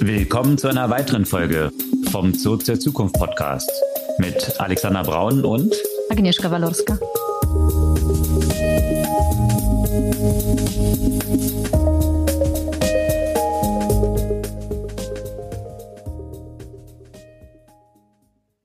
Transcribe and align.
Willkommen 0.00 0.58
zu 0.58 0.68
einer 0.68 0.90
weiteren 0.90 1.24
Folge 1.24 1.72
vom 2.10 2.34
Zurück 2.34 2.64
zur 2.64 2.78
Zukunft 2.78 3.14
Podcast 3.14 3.70
mit 4.18 4.60
Alexander 4.60 5.02
Braun 5.02 5.44
und 5.44 5.74
Agnieszka 6.10 6.50
Walorska. 6.50 6.98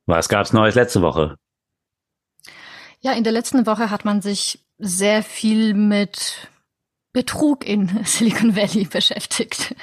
Was 0.05 0.27
gab's 0.29 0.53
Neues 0.53 0.75
letzte 0.75 1.01
Woche? 1.01 1.35
Ja, 2.99 3.13
in 3.13 3.23
der 3.23 3.33
letzten 3.33 3.65
Woche 3.65 3.89
hat 3.89 4.05
man 4.05 4.21
sich 4.21 4.59
sehr 4.77 5.23
viel 5.23 5.73
mit 5.73 6.49
Betrug 7.13 7.65
in 7.65 7.87
Silicon 8.03 8.55
Valley 8.55 8.85
beschäftigt. 8.85 9.75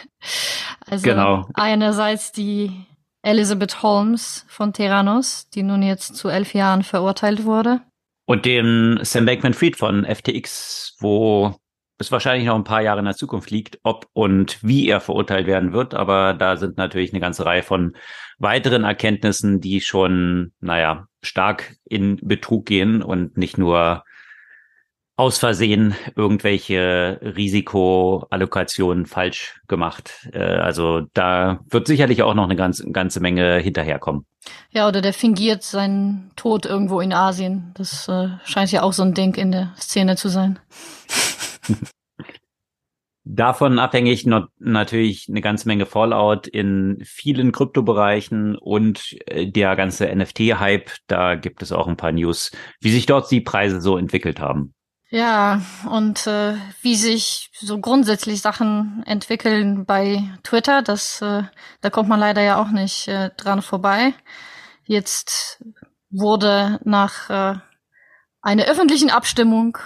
Also 0.86 1.04
genau. 1.04 1.48
einerseits 1.54 2.32
die 2.32 2.86
Elizabeth 3.22 3.82
Holmes 3.82 4.44
von 4.48 4.72
Terranos, 4.72 5.48
die 5.50 5.62
nun 5.62 5.82
jetzt 5.82 6.16
zu 6.16 6.28
elf 6.28 6.54
Jahren 6.54 6.82
verurteilt 6.82 7.44
wurde. 7.44 7.80
Und 8.26 8.44
den 8.44 8.98
Sam 9.02 9.26
Bankman-Fried 9.26 9.76
von 9.76 10.04
FTX, 10.04 10.96
wo 11.00 11.56
es 11.98 12.12
wahrscheinlich 12.12 12.46
noch 12.46 12.54
ein 12.54 12.64
paar 12.64 12.82
Jahre 12.82 13.00
in 13.00 13.06
der 13.06 13.16
Zukunft 13.16 13.50
liegt, 13.50 13.80
ob 13.82 14.06
und 14.12 14.62
wie 14.62 14.88
er 14.88 15.00
verurteilt 15.00 15.46
werden 15.46 15.72
wird. 15.72 15.94
Aber 15.94 16.34
da 16.34 16.56
sind 16.56 16.76
natürlich 16.76 17.12
eine 17.12 17.20
ganze 17.20 17.44
Reihe 17.44 17.62
von 17.62 17.96
weiteren 18.38 18.84
Erkenntnissen, 18.84 19.60
die 19.60 19.80
schon, 19.80 20.52
naja, 20.60 21.06
stark 21.22 21.74
in 21.84 22.16
Betrug 22.22 22.66
gehen 22.66 23.02
und 23.02 23.36
nicht 23.36 23.58
nur 23.58 24.04
aus 25.18 25.38
Versehen 25.38 25.96
irgendwelche 26.14 27.18
Risikoallokationen 27.20 29.04
falsch 29.04 29.60
gemacht. 29.66 30.28
Äh, 30.32 30.38
also 30.38 31.02
da 31.12 31.58
wird 31.68 31.88
sicherlich 31.88 32.22
auch 32.22 32.34
noch 32.34 32.44
eine 32.44 32.54
ganze, 32.54 32.88
ganze 32.92 33.18
Menge 33.18 33.58
hinterherkommen. 33.58 34.26
Ja, 34.70 34.86
oder 34.86 35.00
der 35.00 35.12
fingiert 35.12 35.64
seinen 35.64 36.30
Tod 36.36 36.66
irgendwo 36.66 37.00
in 37.00 37.12
Asien. 37.12 37.74
Das 37.74 38.06
äh, 38.06 38.28
scheint 38.44 38.70
ja 38.70 38.84
auch 38.84 38.92
so 38.92 39.02
ein 39.02 39.12
Ding 39.12 39.34
in 39.34 39.50
der 39.50 39.74
Szene 39.76 40.14
zu 40.14 40.28
sein. 40.28 40.60
Davon 43.24 43.80
abhängig 43.80 44.24
noch 44.24 44.46
natürlich 44.60 45.26
eine 45.28 45.40
ganze 45.40 45.66
Menge 45.66 45.84
Fallout 45.84 46.46
in 46.46 47.02
vielen 47.04 47.50
Kryptobereichen 47.50 48.56
und 48.56 49.16
äh, 49.26 49.50
der 49.50 49.74
ganze 49.74 50.06
NFT-Hype. 50.14 50.92
Da 51.08 51.34
gibt 51.34 51.60
es 51.60 51.72
auch 51.72 51.88
ein 51.88 51.96
paar 51.96 52.12
News, 52.12 52.52
wie 52.80 52.92
sich 52.92 53.06
dort 53.06 53.28
die 53.32 53.40
Preise 53.40 53.80
so 53.80 53.98
entwickelt 53.98 54.38
haben. 54.38 54.74
Ja, 55.10 55.62
und 55.88 56.26
äh, 56.26 56.56
wie 56.82 56.94
sich 56.94 57.50
so 57.54 57.80
grundsätzlich 57.80 58.42
Sachen 58.42 59.02
entwickeln 59.06 59.86
bei 59.86 60.22
Twitter, 60.42 60.82
das 60.82 61.22
äh, 61.22 61.44
da 61.80 61.90
kommt 61.90 62.10
man 62.10 62.20
leider 62.20 62.42
ja 62.42 62.60
auch 62.60 62.68
nicht 62.68 63.08
äh, 63.08 63.30
dran 63.36 63.62
vorbei. 63.62 64.12
Jetzt 64.84 65.64
wurde 66.10 66.78
nach 66.84 67.30
äh, 67.30 67.58
einer 68.42 68.64
öffentlichen 68.64 69.10
Abstimmung 69.10 69.78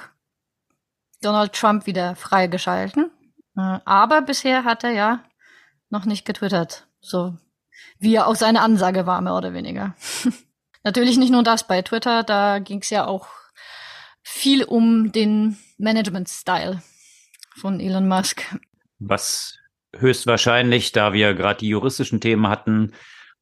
Donald 1.20 1.52
Trump 1.52 1.86
wieder 1.86 2.16
freigeschalten. 2.16 3.10
Äh, 3.56 3.78
aber 3.84 4.22
bisher 4.22 4.64
hat 4.64 4.82
er 4.82 4.90
ja 4.90 5.24
noch 5.88 6.04
nicht 6.04 6.24
getwittert. 6.24 6.88
So 7.00 7.36
wie 7.98 8.16
er 8.16 8.26
auch 8.26 8.34
seine 8.34 8.60
Ansage 8.60 9.06
war, 9.06 9.20
mehr 9.20 9.36
oder 9.36 9.54
weniger. 9.54 9.94
Natürlich 10.84 11.16
nicht 11.16 11.30
nur 11.30 11.44
das 11.44 11.66
bei 11.66 11.82
Twitter, 11.82 12.24
da 12.24 12.58
ging 12.58 12.80
es 12.80 12.90
ja 12.90 13.06
auch 13.06 13.28
viel 14.22 14.64
um 14.64 15.12
den 15.12 15.56
Management-Style 15.78 16.82
von 17.56 17.80
Elon 17.80 18.08
Musk. 18.08 18.44
Was 18.98 19.58
höchstwahrscheinlich, 19.96 20.92
da 20.92 21.12
wir 21.12 21.34
gerade 21.34 21.60
die 21.60 21.68
juristischen 21.68 22.20
Themen 22.20 22.48
hatten, 22.48 22.92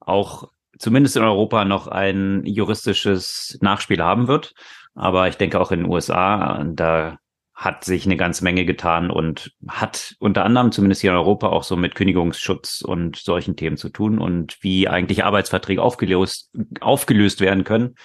auch 0.01 0.51
zumindest 0.79 1.17
in 1.17 1.23
Europa 1.23 1.65
noch 1.65 1.87
ein 1.87 2.45
juristisches 2.45 3.59
Nachspiel 3.61 4.03
haben 4.03 4.29
wird. 4.29 4.55
Aber 4.95 5.29
ich 5.29 5.37
denke 5.37 5.61
auch 5.61 5.71
in 5.71 5.81
den 5.81 5.91
USA, 5.91 6.65
da 6.65 7.19
hat 7.55 7.85
sich 7.85 8.07
eine 8.07 8.17
ganze 8.17 8.43
Menge 8.43 8.65
getan 8.65 9.11
und 9.11 9.53
hat 9.69 10.17
unter 10.19 10.45
anderem 10.45 10.73
zumindest 10.73 11.03
hier 11.03 11.11
in 11.11 11.17
Europa 11.17 11.49
auch 11.49 11.63
so 11.63 11.77
mit 11.77 11.95
Kündigungsschutz 11.95 12.81
und 12.81 13.17
solchen 13.17 13.55
Themen 13.55 13.77
zu 13.77 13.91
tun 13.91 14.19
und 14.19 14.57
wie 14.63 14.89
eigentlich 14.89 15.25
Arbeitsverträge 15.25 15.83
aufgelöst, 15.83 16.51
aufgelöst 16.81 17.43
werden 17.43 17.65
können 17.65 17.97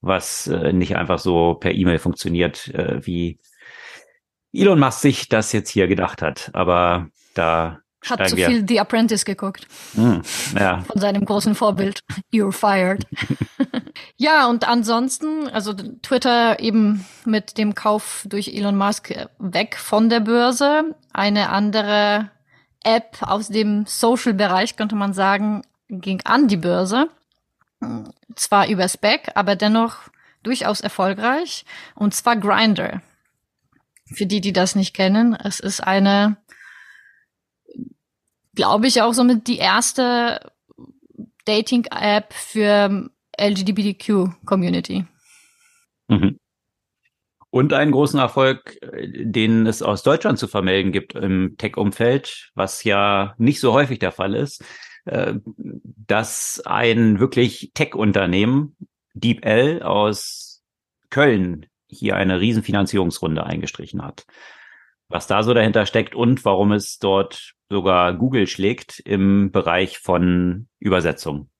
was 0.00 0.46
äh, 0.46 0.72
nicht 0.72 0.96
einfach 0.96 1.18
so 1.18 1.54
per 1.54 1.74
E-Mail 1.74 1.98
funktioniert, 1.98 2.68
äh, 2.68 3.04
wie 3.04 3.40
Elon 4.52 4.78
Musk 4.78 5.00
sich 5.00 5.28
das 5.28 5.52
jetzt 5.52 5.70
hier 5.70 5.88
gedacht 5.88 6.22
hat. 6.22 6.50
Aber 6.54 7.08
da 7.34 7.80
hat 8.08 8.28
zu 8.28 8.36
wir. 8.36 8.46
viel 8.46 8.64
The 8.66 8.80
Apprentice 8.80 9.24
geguckt. 9.24 9.66
Mm, 9.94 10.18
ja. 10.58 10.80
Von 10.80 11.00
seinem 11.00 11.24
großen 11.24 11.54
Vorbild. 11.54 12.00
You're 12.32 12.52
fired. 12.52 13.06
ja, 14.16 14.48
und 14.48 14.68
ansonsten, 14.68 15.48
also 15.48 15.72
Twitter 15.74 16.60
eben 16.60 17.04
mit 17.24 17.58
dem 17.58 17.74
Kauf 17.74 18.24
durch 18.28 18.48
Elon 18.48 18.76
Musk 18.76 19.14
weg 19.38 19.76
von 19.76 20.08
der 20.08 20.20
Börse. 20.20 20.94
Eine 21.12 21.50
andere 21.50 22.30
App 22.84 23.18
aus 23.20 23.48
dem 23.48 23.84
Social-Bereich, 23.86 24.76
könnte 24.76 24.94
man 24.94 25.12
sagen, 25.12 25.62
ging 25.88 26.20
an 26.24 26.48
die 26.48 26.56
Börse 26.56 27.08
zwar 28.34 28.68
über 28.68 28.88
Spec, 28.88 29.30
aber 29.34 29.56
dennoch 29.56 30.10
durchaus 30.42 30.80
erfolgreich. 30.80 31.64
Und 31.94 32.14
zwar 32.14 32.36
Grinder. 32.36 33.02
Für 34.06 34.26
die, 34.26 34.40
die 34.40 34.52
das 34.52 34.74
nicht 34.74 34.94
kennen, 34.94 35.34
es 35.34 35.60
ist 35.60 35.80
eine, 35.80 36.38
glaube 38.54 38.86
ich, 38.86 39.02
auch 39.02 39.12
somit 39.12 39.46
die 39.46 39.58
erste 39.58 40.40
Dating-App 41.44 42.32
für 42.32 43.10
LGBTQ-Community. 43.38 45.04
Mhm. 46.08 46.38
Und 47.50 47.72
einen 47.72 47.92
großen 47.92 48.18
Erfolg, 48.18 48.78
den 49.02 49.66
es 49.66 49.82
aus 49.82 50.02
Deutschland 50.02 50.38
zu 50.38 50.48
vermelden 50.48 50.92
gibt 50.92 51.14
im 51.14 51.56
Tech-Umfeld, 51.56 52.50
was 52.54 52.84
ja 52.84 53.34
nicht 53.38 53.60
so 53.60 53.72
häufig 53.72 53.98
der 53.98 54.12
Fall 54.12 54.34
ist. 54.34 54.62
Äh, 55.08 55.40
dass 56.06 56.62
ein 56.64 57.18
wirklich 57.18 57.72
Tech-Unternehmen, 57.74 58.76
DeepL 59.14 59.82
aus 59.82 60.62
Köln, 61.10 61.66
hier 61.86 62.16
eine 62.16 62.40
Riesenfinanzierungsrunde 62.40 63.44
eingestrichen 63.44 64.02
hat. 64.02 64.26
Was 65.08 65.26
da 65.26 65.42
so 65.42 65.54
dahinter 65.54 65.86
steckt 65.86 66.14
und 66.14 66.44
warum 66.44 66.72
es 66.72 66.98
dort 66.98 67.54
sogar 67.70 68.14
Google 68.14 68.46
schlägt 68.46 69.00
im 69.00 69.50
Bereich 69.50 69.98
von 69.98 70.68
Übersetzung. 70.78 71.50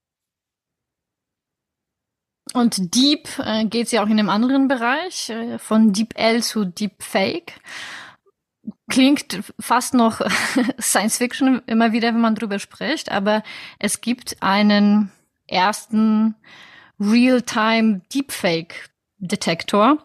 Und 2.53 2.95
Deep 2.95 3.27
äh, 3.39 3.65
geht 3.65 3.87
es 3.87 3.91
ja 3.91 4.03
auch 4.03 4.07
in 4.07 4.19
einem 4.19 4.29
anderen 4.29 4.67
Bereich, 4.67 5.29
äh, 5.29 5.59
von 5.59 5.93
DeepL 5.93 6.41
zu 6.41 6.65
Deepfake 6.65 7.59
klingt 8.89 9.41
fast 9.59 9.93
noch 9.93 10.21
Science 10.79 11.17
Fiction 11.17 11.61
immer 11.65 11.91
wieder, 11.91 12.09
wenn 12.09 12.21
man 12.21 12.35
drüber 12.35 12.59
spricht, 12.59 13.11
aber 13.11 13.43
es 13.79 14.01
gibt 14.01 14.37
einen 14.41 15.11
ersten 15.47 16.35
Real-Time 16.99 18.01
Deepfake 18.13 18.89
Detektor. 19.17 19.97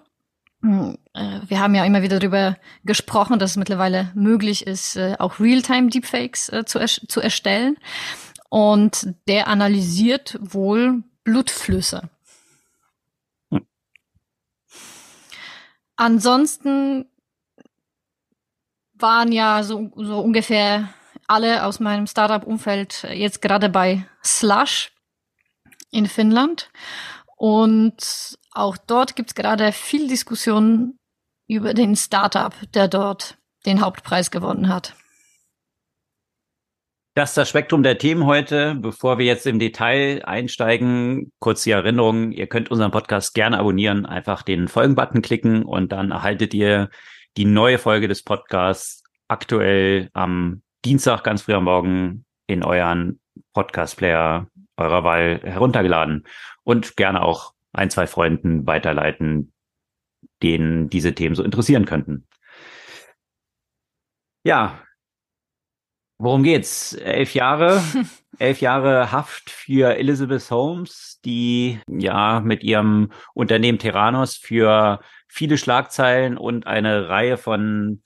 Hm, 0.62 0.96
äh, 1.12 1.40
wir 1.46 1.60
haben 1.60 1.74
ja 1.74 1.84
immer 1.84 2.02
wieder 2.02 2.18
darüber 2.18 2.56
gesprochen, 2.84 3.38
dass 3.38 3.52
es 3.52 3.56
mittlerweile 3.56 4.12
möglich 4.14 4.66
ist, 4.66 4.96
äh, 4.96 5.16
auch 5.18 5.40
Real-Time 5.40 5.88
Deepfakes 5.88 6.48
äh, 6.50 6.64
zu, 6.64 6.78
er 6.78 6.86
zu 6.86 7.20
erstellen. 7.20 7.76
Und 8.48 9.14
der 9.26 9.48
analysiert 9.48 10.38
wohl 10.40 11.02
Blutflüsse. 11.24 12.08
Hm. 13.50 13.66
Ansonsten 15.96 17.06
waren 19.04 19.32
ja 19.32 19.62
so, 19.62 19.92
so 19.96 20.18
ungefähr 20.20 20.88
alle 21.26 21.66
aus 21.66 21.78
meinem 21.78 22.06
Startup-Umfeld 22.06 23.06
jetzt 23.12 23.42
gerade 23.42 23.68
bei 23.68 24.06
Slush 24.24 24.92
in 25.90 26.06
Finnland. 26.06 26.70
Und 27.36 28.38
auch 28.52 28.78
dort 28.78 29.14
gibt 29.14 29.30
es 29.30 29.34
gerade 29.34 29.72
viel 29.72 30.08
Diskussion 30.08 30.96
über 31.46 31.74
den 31.74 31.96
Startup, 31.96 32.54
der 32.72 32.88
dort 32.88 33.36
den 33.66 33.82
Hauptpreis 33.82 34.30
gewonnen 34.30 34.70
hat. 34.70 34.94
Das 37.14 37.30
ist 37.30 37.36
das 37.36 37.50
Spektrum 37.50 37.82
der 37.82 37.98
Themen 37.98 38.24
heute. 38.24 38.74
Bevor 38.74 39.18
wir 39.18 39.26
jetzt 39.26 39.46
im 39.46 39.58
Detail 39.58 40.22
einsteigen, 40.24 41.30
kurz 41.40 41.62
die 41.62 41.72
Erinnerung, 41.72 42.32
ihr 42.32 42.46
könnt 42.46 42.70
unseren 42.70 42.90
Podcast 42.90 43.34
gerne 43.34 43.58
abonnieren, 43.58 44.06
einfach 44.06 44.42
den 44.42 44.66
Folgen-Button 44.66 45.20
klicken 45.20 45.62
und 45.62 45.92
dann 45.92 46.10
erhaltet 46.10 46.54
ihr 46.54 46.88
die 47.36 47.44
neue 47.44 47.78
Folge 47.78 48.08
des 48.08 48.22
Podcasts 48.22 49.02
aktuell 49.28 50.10
am 50.12 50.62
Dienstag 50.84 51.24
ganz 51.24 51.42
früh 51.42 51.54
am 51.54 51.64
Morgen 51.64 52.24
in 52.46 52.62
euren 52.62 53.20
Podcast-Player 53.52 54.48
eurer 54.76 55.04
Wahl 55.04 55.40
heruntergeladen 55.42 56.26
und 56.62 56.96
gerne 56.96 57.22
auch 57.22 57.54
ein, 57.72 57.90
zwei 57.90 58.06
Freunden 58.06 58.66
weiterleiten, 58.66 59.52
denen 60.42 60.88
diese 60.88 61.14
Themen 61.14 61.34
so 61.34 61.42
interessieren 61.42 61.84
könnten. 61.84 62.26
Ja, 64.44 64.83
Worum 66.24 66.42
geht's? 66.42 66.94
Elf 66.94 67.34
Jahre, 67.34 67.82
elf 68.38 68.62
Jahre 68.62 69.12
Haft 69.12 69.50
für 69.50 69.94
Elizabeth 69.94 70.50
Holmes, 70.50 71.20
die 71.22 71.80
ja 71.86 72.40
mit 72.40 72.62
ihrem 72.64 73.10
Unternehmen 73.34 73.78
Terranos 73.78 74.36
für 74.36 75.00
viele 75.28 75.58
Schlagzeilen 75.58 76.38
und 76.38 76.66
eine 76.66 77.10
Reihe 77.10 77.36
von 77.36 78.02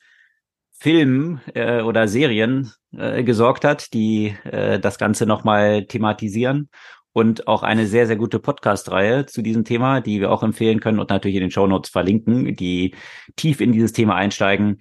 Filmen 0.73 1.41
äh, 1.55 1.81
oder 1.83 2.09
Serien 2.09 2.73
äh, 2.91 3.23
gesorgt 3.23 3.65
hat, 3.65 3.93
die 3.93 4.35
äh, 4.43 4.81
das 4.81 4.99
Ganze 4.99 5.25
nochmal 5.25 5.87
thematisieren 5.87 6.71
und 7.19 7.49
auch 7.49 7.65
eine 7.65 7.89
sehr, 7.89 8.07
sehr 8.07 8.15
gute 8.15 8.39
Podcast-Reihe 8.39 9.27
zu 9.27 9.43
diesem 9.43 9.65
Thema, 9.65 10.01
die 10.01 10.21
wir 10.21 10.31
auch 10.31 10.45
empfehlen 10.45 10.79
können 10.79 11.01
und 11.01 11.11
natürlich 11.11 11.35
in 11.35 11.41
den 11.41 11.51
Show 11.51 11.67
Notes 11.67 11.91
verlinken, 11.91 12.55
die 12.55 12.95
tief 13.35 13.61
in 13.61 13.73
dieses 13.73 13.93
Thema 13.93 14.15
einsteigen. 14.15 14.79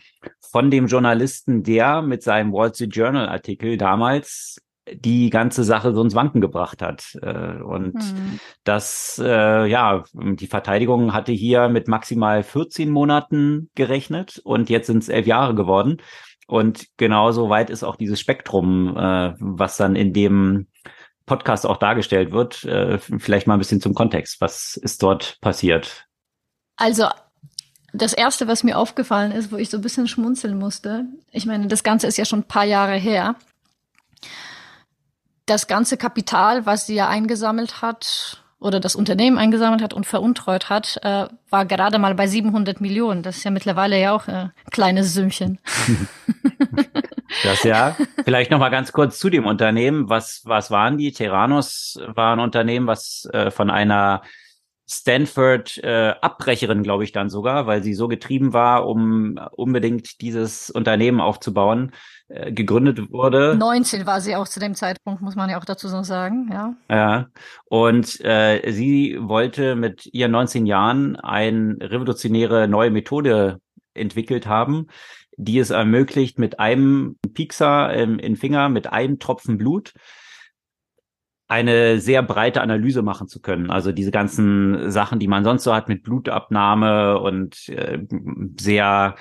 Von 0.51 0.69
dem 0.69 0.85
Journalisten, 0.85 1.63
der 1.63 2.03
mit 2.03 2.21
seinem 2.21 2.53
Wall 2.53 2.71
Street 2.75 2.95
Journal 2.95 3.27
Artikel 3.27 3.75
damals 3.75 4.61
die 4.93 5.31
ganze 5.31 5.63
Sache 5.63 5.95
so 5.95 6.01
ins 6.03 6.13
Wanken 6.13 6.39
gebracht 6.39 6.83
hat. 6.83 7.17
Äh, 7.23 7.59
und 7.63 7.95
mhm. 7.95 8.39
das, 8.63 9.19
äh, 9.25 9.65
ja, 9.65 10.03
die 10.13 10.47
Verteidigung 10.47 11.13
hatte 11.13 11.31
hier 11.31 11.69
mit 11.69 11.87
maximal 11.87 12.43
14 12.43 12.91
Monaten 12.91 13.71
gerechnet 13.73 14.39
und 14.43 14.69
jetzt 14.69 14.85
sind 14.85 14.99
es 14.99 15.09
elf 15.09 15.25
Jahre 15.25 15.55
geworden. 15.55 15.97
Und 16.45 16.85
genauso 16.97 17.49
weit 17.49 17.71
ist 17.71 17.83
auch 17.83 17.95
dieses 17.95 18.19
Spektrum, 18.19 18.95
äh, 18.95 19.33
was 19.39 19.75
dann 19.75 19.95
in 19.95 20.13
dem 20.13 20.67
Podcast 21.27 21.67
auch 21.67 21.77
dargestellt 21.77 22.31
wird. 22.31 22.63
Äh, 22.63 22.97
vielleicht 22.97 23.45
mal 23.45 23.53
ein 23.53 23.59
bisschen 23.59 23.81
zum 23.81 23.93
Kontext. 23.93 24.41
Was 24.41 24.75
ist 24.75 25.03
dort 25.03 25.37
passiert? 25.41 26.07
Also 26.77 27.07
das 27.93 28.13
erste, 28.13 28.47
was 28.47 28.63
mir 28.63 28.77
aufgefallen 28.77 29.31
ist, 29.31 29.51
wo 29.51 29.57
ich 29.57 29.69
so 29.69 29.77
ein 29.77 29.81
bisschen 29.81 30.07
schmunzeln 30.07 30.57
musste, 30.57 31.05
ich 31.31 31.45
meine, 31.45 31.67
das 31.67 31.83
Ganze 31.83 32.07
ist 32.07 32.17
ja 32.17 32.25
schon 32.25 32.39
ein 32.39 32.47
paar 32.47 32.65
Jahre 32.65 32.95
her. 32.95 33.35
Das 35.45 35.67
ganze 35.67 35.97
Kapital, 35.97 36.65
was 36.65 36.87
sie 36.87 36.95
ja 36.95 37.07
eingesammelt 37.07 37.81
hat 37.81 38.43
oder 38.59 38.79
das 38.79 38.95
Unternehmen 38.95 39.37
eingesammelt 39.37 39.81
hat 39.81 39.93
und 39.93 40.05
veruntreut 40.05 40.69
hat, 40.69 40.99
äh, 41.03 41.27
war 41.49 41.65
gerade 41.65 41.99
mal 41.99 42.15
bei 42.15 42.27
700 42.27 42.81
Millionen. 42.81 43.23
Das 43.23 43.37
ist 43.37 43.43
ja 43.43 43.51
mittlerweile 43.51 43.99
ja 43.99 44.15
auch 44.15 44.27
ein 44.27 44.47
äh, 44.47 44.69
kleines 44.71 45.13
Sümmchen. 45.13 45.59
Das 47.43 47.63
ja. 47.63 47.95
Vielleicht 48.23 48.51
noch 48.51 48.59
mal 48.59 48.69
ganz 48.69 48.91
kurz 48.91 49.19
zu 49.19 49.29
dem 49.29 49.45
Unternehmen. 49.45 50.09
Was, 50.09 50.41
was 50.45 50.71
waren 50.71 50.97
die? 50.97 51.11
Terranos 51.11 51.99
war 52.07 52.33
ein 52.33 52.39
Unternehmen, 52.39 52.87
was 52.87 53.27
äh, 53.33 53.51
von 53.51 53.69
einer 53.69 54.21
Stanford 54.89 55.77
äh, 55.83 56.13
Abbrecherin, 56.21 56.83
glaube 56.83 57.03
ich, 57.03 57.11
dann 57.11 57.29
sogar, 57.29 57.67
weil 57.67 57.83
sie 57.83 57.93
so 57.93 58.07
getrieben 58.07 58.53
war, 58.53 58.87
um 58.87 59.37
unbedingt 59.51 60.21
dieses 60.21 60.69
Unternehmen 60.69 61.19
aufzubauen, 61.19 61.91
äh, 62.29 62.51
gegründet 62.51 63.11
wurde. 63.11 63.55
19 63.55 64.05
war 64.05 64.19
sie 64.19 64.35
auch 64.35 64.47
zu 64.47 64.59
dem 64.59 64.75
Zeitpunkt, 64.75 65.21
muss 65.21 65.35
man 65.35 65.49
ja 65.49 65.57
auch 65.57 65.65
dazu 65.65 65.87
so 65.87 66.03
sagen, 66.03 66.49
ja. 66.51 66.75
Ja. 66.89 67.27
Und 67.65 68.19
äh, 68.19 68.69
sie 68.71 69.17
wollte 69.21 69.75
mit 69.75 70.07
ihren 70.13 70.31
19 70.31 70.65
Jahren 70.65 71.15
eine 71.15 71.77
revolutionäre 71.79 72.67
neue 72.67 72.91
Methode 72.91 73.61
entwickelt 73.93 74.45
haben, 74.45 74.87
die 75.37 75.57
es 75.57 75.69
ermöglicht, 75.69 76.37
mit 76.37 76.59
einem 76.59 77.17
Piekser 77.33 77.93
im, 77.93 78.19
im 78.19 78.35
Finger, 78.35 78.67
mit 78.67 78.91
einem 78.91 79.19
Tropfen 79.19 79.57
Blut, 79.57 79.93
eine 81.47 81.99
sehr 82.01 82.23
breite 82.23 82.61
Analyse 82.61 83.03
machen 83.03 83.27
zu 83.27 83.39
können. 83.39 83.71
Also 83.71 83.93
diese 83.93 84.11
ganzen 84.11 84.91
Sachen, 84.91 85.19
die 85.19 85.29
man 85.29 85.45
sonst 85.45 85.63
so 85.63 85.73
hat 85.73 85.87
mit 85.87 86.03
Blutabnahme 86.03 87.19
und 87.19 87.69
äh, 87.69 87.99
sehr, 88.59 89.15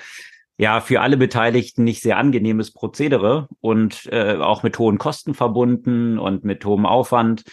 ja, 0.57 0.81
für 0.81 1.01
alle 1.01 1.17
Beteiligten 1.17 1.83
nicht 1.83 2.01
sehr 2.01 2.17
angenehmes 2.17 2.71
Prozedere 2.71 3.47
und 3.61 4.07
äh, 4.11 4.35
auch 4.37 4.63
mit 4.63 4.79
hohen 4.79 4.97
Kosten 4.97 5.35
verbunden 5.35 6.17
und 6.17 6.43
mit 6.43 6.65
hohem 6.65 6.85
Aufwand. 6.85 7.43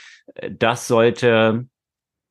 Das 0.50 0.88
sollte 0.88 1.66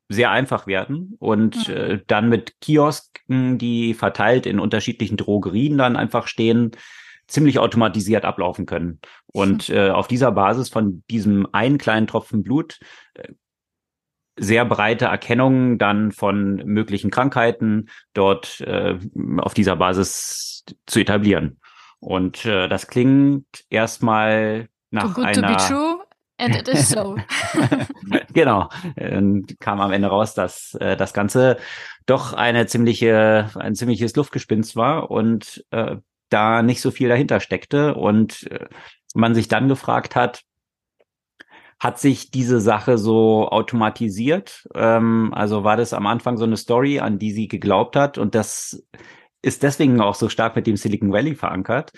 sehr 0.09 0.31
einfach 0.31 0.67
werden 0.67 1.15
und 1.19 1.67
mhm. 1.67 1.73
äh, 1.73 1.99
dann 2.07 2.29
mit 2.29 2.59
Kiosken, 2.59 3.57
die 3.57 3.93
verteilt 3.93 4.45
in 4.45 4.59
unterschiedlichen 4.59 5.17
Drogerien 5.17 5.77
dann 5.77 5.95
einfach 5.95 6.27
stehen, 6.27 6.71
ziemlich 7.27 7.59
automatisiert 7.59 8.25
ablaufen 8.25 8.65
können. 8.65 8.99
Und 9.27 9.69
äh, 9.69 9.89
auf 9.89 10.07
dieser 10.07 10.31
Basis 10.31 10.69
von 10.69 11.03
diesem 11.09 11.47
einen 11.51 11.77
kleinen 11.77 12.07
Tropfen 12.07 12.43
Blut 12.43 12.79
äh, 13.13 13.29
sehr 14.35 14.65
breite 14.65 15.06
Erkennung 15.06 15.77
dann 15.77 16.12
von 16.12 16.56
möglichen 16.65 17.12
Krankheiten 17.12 17.89
dort 18.13 18.62
äh, 18.62 18.97
auf 19.38 19.53
dieser 19.53 19.75
Basis 19.75 20.65
zu 20.85 21.00
etablieren. 21.00 21.59
Und 22.00 22.45
äh, 22.45 22.68
das 22.68 22.88
klingt 22.88 23.45
erstmal 23.69 24.68
nach 24.91 25.18
einer 25.18 25.57
And 26.38 26.56
it 26.56 26.68
is 26.68 26.89
so. 26.89 27.15
genau. 28.33 28.69
Und 28.95 29.59
kam 29.59 29.80
am 29.80 29.91
Ende 29.91 30.07
raus, 30.07 30.33
dass 30.33 30.74
äh, 30.75 30.97
das 30.97 31.13
Ganze 31.13 31.57
doch 32.06 32.33
eine 32.33 32.65
ziemliche, 32.65 33.50
ein 33.56 33.75
ziemliches 33.75 34.15
Luftgespinst 34.15 34.75
war 34.75 35.12
und 35.12 35.63
äh, 35.71 35.97
da 36.30 36.63
nicht 36.63 36.81
so 36.81 36.89
viel 36.91 37.07
dahinter 37.07 37.39
steckte 37.39 37.94
und 37.94 38.51
äh, 38.51 38.68
man 39.13 39.35
sich 39.35 39.47
dann 39.47 39.68
gefragt 39.68 40.15
hat, 40.15 40.41
hat 41.83 42.00
sich 42.00 42.31
diese 42.31 42.62
Sache 42.62 42.97
so 42.97 43.50
automatisiert? 43.50 44.69
Ähm, 44.74 45.33
also 45.33 45.65
war 45.65 45.75
das 45.75 45.91
am 45.91 46.07
Anfang 46.07 46.38
so 46.38 46.45
eine 46.45 46.56
Story, 46.56 47.00
an 47.00 47.19
die 47.19 47.31
sie 47.31 47.50
geglaubt 47.50 47.97
hat 47.97 48.18
und 48.18 48.35
das 48.35 48.88
ist 49.41 49.63
deswegen 49.63 50.00
auch 50.00 50.15
so 50.15 50.30
stark 50.30 50.56
mit 50.56 50.65
dem 50.65 50.77
Silicon 50.77 51.12
Valley 51.12 51.35
verankert, 51.35 51.91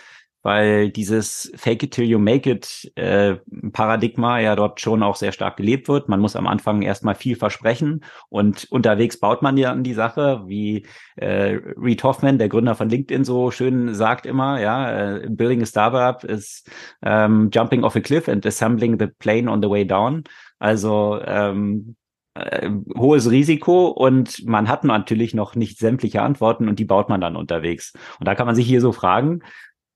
weil 0.46 0.92
dieses 0.92 1.52
Fake 1.56 1.82
it 1.82 1.92
till 1.92 2.06
you 2.06 2.20
make 2.20 2.48
it 2.48 2.92
äh, 2.94 3.38
Paradigma 3.72 4.40
ja 4.40 4.56
dort 4.56 4.80
schon 4.80 5.02
auch 5.02 5.16
sehr 5.16 5.32
stark 5.32 5.58
gelebt 5.58 5.88
wird. 5.88 6.08
Man 6.08 6.20
muss 6.20 6.36
am 6.36 6.46
Anfang 6.46 6.84
erstmal 6.84 7.16
viel 7.16 7.36
versprechen 7.36 8.04
und 8.30 8.68
unterwegs 8.70 9.20
baut 9.20 9.42
man 9.42 9.58
ja 9.58 9.72
an 9.72 9.84
die 9.84 9.96
Sache, 9.96 10.44
wie 10.46 10.86
äh, 11.16 11.58
Reed 11.76 12.04
Hoffman, 12.04 12.38
der 12.38 12.50
Gründer 12.50 12.76
von 12.76 12.90
LinkedIn, 12.90 13.24
so 13.24 13.50
schön 13.50 13.96
sagt 13.96 14.28
immer, 14.28 14.62
ja, 14.62 15.16
äh, 15.16 15.28
building 15.28 15.64
a 15.64 15.66
startup 15.66 16.24
is 16.24 16.64
ähm, 17.02 17.50
jumping 17.52 17.84
off 17.84 17.96
a 17.96 18.00
cliff 18.00 18.28
and 18.30 18.46
assembling 18.46 19.00
the 19.00 19.08
plane 19.08 19.50
on 19.50 19.64
the 19.64 19.70
way 19.70 19.84
down. 19.84 20.26
Also 20.60 21.20
ähm, 21.26 21.96
äh, 22.36 22.70
hohes 22.98 23.32
Risiko 23.32 23.88
und 23.88 24.46
man 24.46 24.68
hat 24.68 24.84
natürlich 24.84 25.34
noch 25.34 25.56
nicht 25.56 25.80
sämtliche 25.80 26.22
Antworten 26.22 26.68
und 26.68 26.80
die 26.80 26.86
baut 26.86 27.10
man 27.10 27.22
dann 27.22 27.36
unterwegs. 27.36 27.94
Und 28.20 28.28
da 28.28 28.36
kann 28.36 28.46
man 28.46 28.56
sich 28.56 28.68
hier 28.68 28.82
so 28.82 28.92
fragen, 28.92 29.42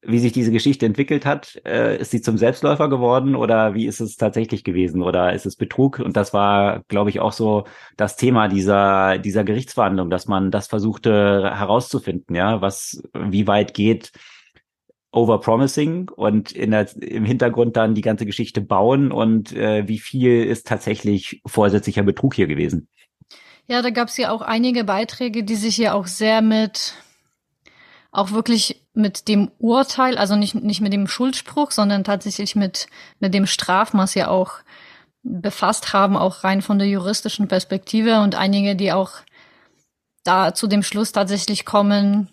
wie 0.02 0.20
sich 0.20 0.32
diese 0.32 0.52
Geschichte 0.52 0.86
entwickelt 0.86 1.26
hat. 1.26 1.60
Äh, 1.66 2.00
ist 2.00 2.12
sie 2.12 2.22
zum 2.22 2.38
Selbstläufer 2.38 2.90
geworden 2.90 3.36
oder 3.36 3.74
wie 3.74 3.86
ist 3.86 4.00
es 4.00 4.16
tatsächlich 4.16 4.64
gewesen 4.64 5.02
oder 5.02 5.34
ist 5.34 5.46
es 5.46 5.56
Betrug? 5.56 6.00
Und 6.00 6.16
das 6.16 6.34
war, 6.34 6.84
glaube 6.88 7.10
ich, 7.10 7.20
auch 7.20 7.34
so 7.34 7.66
das 7.98 8.16
Thema 8.16 8.48
dieser, 8.48 9.18
dieser 9.18 9.44
Gerichtsverhandlung, 9.44 10.10
dass 10.10 10.28
man 10.28 10.52
das 10.52 10.68
versuchte 10.68 11.52
herauszufinden, 11.54 12.36
ja, 12.36 12.62
was, 12.62 13.02
wie 13.14 13.48
weit 13.48 13.74
geht 13.74 14.12
Overpromising 15.12 16.10
und 16.10 16.52
in 16.52 16.72
der, 16.72 16.88
im 17.02 17.26
Hintergrund 17.26 17.76
dann 17.76 17.96
die 17.96 18.02
ganze 18.02 18.26
Geschichte 18.26 18.62
bauen 18.62 19.12
und 19.12 19.52
äh, 19.54 19.88
wie 19.88 19.98
viel 19.98 20.44
ist 20.44 20.68
tatsächlich 20.68 21.42
vorsätzlicher 21.48 22.04
Betrug 22.04 22.36
hier 22.36 22.48
gewesen. 22.48 22.88
Ja, 23.68 23.82
da 23.82 23.90
gab 23.90 24.08
es 24.08 24.18
ja 24.18 24.32
auch 24.32 24.42
einige 24.42 24.84
Beiträge, 24.84 25.44
die 25.44 25.56
sich 25.56 25.78
ja 25.78 25.94
auch 25.94 26.08
sehr 26.08 26.42
mit 26.42 26.96
auch 28.12 28.32
wirklich 28.32 28.86
mit 28.94 29.28
dem 29.28 29.52
Urteil, 29.60 30.18
also 30.18 30.36
nicht, 30.36 30.56
nicht 30.56 30.82
mit 30.82 30.94
dem 30.94 31.08
Schuldspruch, 31.08 31.72
sondern 31.72 32.04
tatsächlich 32.04 32.56
mit, 32.56 32.88
mit 33.20 33.34
dem 33.34 33.46
Strafmaß 33.46 34.16
ja 34.16 34.30
auch 34.30 34.54
befasst 35.22 35.94
haben, 35.94 36.18
auch 36.18 36.44
rein 36.44 36.62
von 36.62 36.80
der 36.80 36.88
juristischen 36.88 37.48
Perspektive 37.48 38.22
und 38.22 38.36
einige, 38.36 38.76
die 38.76 38.92
auch 38.92 39.12
da 40.24 40.54
zu 40.54 40.68
dem 40.68 40.84
Schluss 40.84 41.12
tatsächlich 41.12 41.66
kommen, 41.66 42.30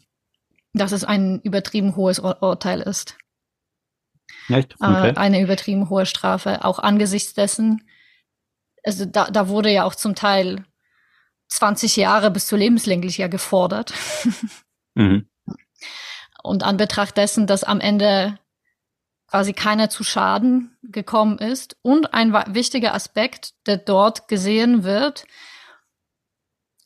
dass 0.73 0.93
es 0.93 1.05
ein 1.05 1.41
übertrieben 1.41 1.97
hohes 1.97 2.21
Ur 2.21 2.43
Urteil 2.43 2.81
ist. 2.81 3.17
Echt? 4.49 4.73
Äh, 4.81 4.85
okay. 4.85 5.09
Äh, 5.11 5.17
eine 5.17 5.41
übertrieben 5.41 5.91
hohe 5.91 6.07
Strafe, 6.07 6.65
auch 6.65 6.79
angesichts 6.79 7.35
dessen, 7.35 7.83
also 8.85 9.05
da, 9.05 9.31
da 9.31 9.49
wurde 9.49 9.71
ja 9.71 9.85
auch 9.85 9.95
zum 9.95 10.15
Teil 10.15 10.65
20 11.49 11.97
Jahre 11.97 12.31
bis 12.31 12.47
zu 12.47 12.57
lebenslänglich 12.57 13.19
ja 13.19 13.29
gefordert. 13.29 13.93
mhm. 14.95 15.29
Und 16.47 16.63
an 16.63 16.77
Betracht 16.77 17.17
dessen, 17.17 17.47
dass 17.47 17.65
am 17.65 17.81
Ende 17.81 18.39
quasi 19.29 19.53
keiner 19.53 19.91
zu 19.91 20.05
Schaden 20.05 20.77
gekommen 20.83 21.39
ist. 21.39 21.77
Und 21.83 22.15
ein 22.15 22.33
wichtiger 22.55 22.95
Aspekt, 22.95 23.55
der 23.67 23.77
dort 23.77 24.29
gesehen 24.29 24.85
wird, 24.85 25.27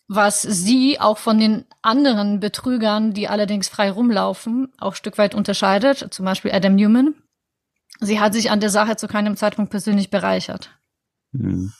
was 0.09 0.43
sie 0.43 0.99
auch 0.99 1.19
von 1.19 1.38
den 1.38 1.67
anderen 1.83 2.40
Betrügern, 2.40 3.12
die 3.12 3.29
allerdings 3.29 3.69
frei 3.69 3.90
rumlaufen, 3.90 4.73
auch 4.79 4.97
Stück 4.97 5.19
weit 5.19 5.35
unterscheidet, 5.35 6.12
zum 6.12 6.25
Beispiel 6.25 6.50
Adam 6.50 6.75
Newman. 6.75 7.14
Sie 8.00 8.19
hat 8.19 8.35
sich 8.35 8.50
an 8.50 8.61
der 8.61 8.71
Sache 8.71 8.97
zu 8.97 9.07
keinem 9.07 9.37
Zeitpunkt 9.37 9.71
persönlich 9.71 10.11
bereichert. 10.11 10.76
Hm. 11.33 11.73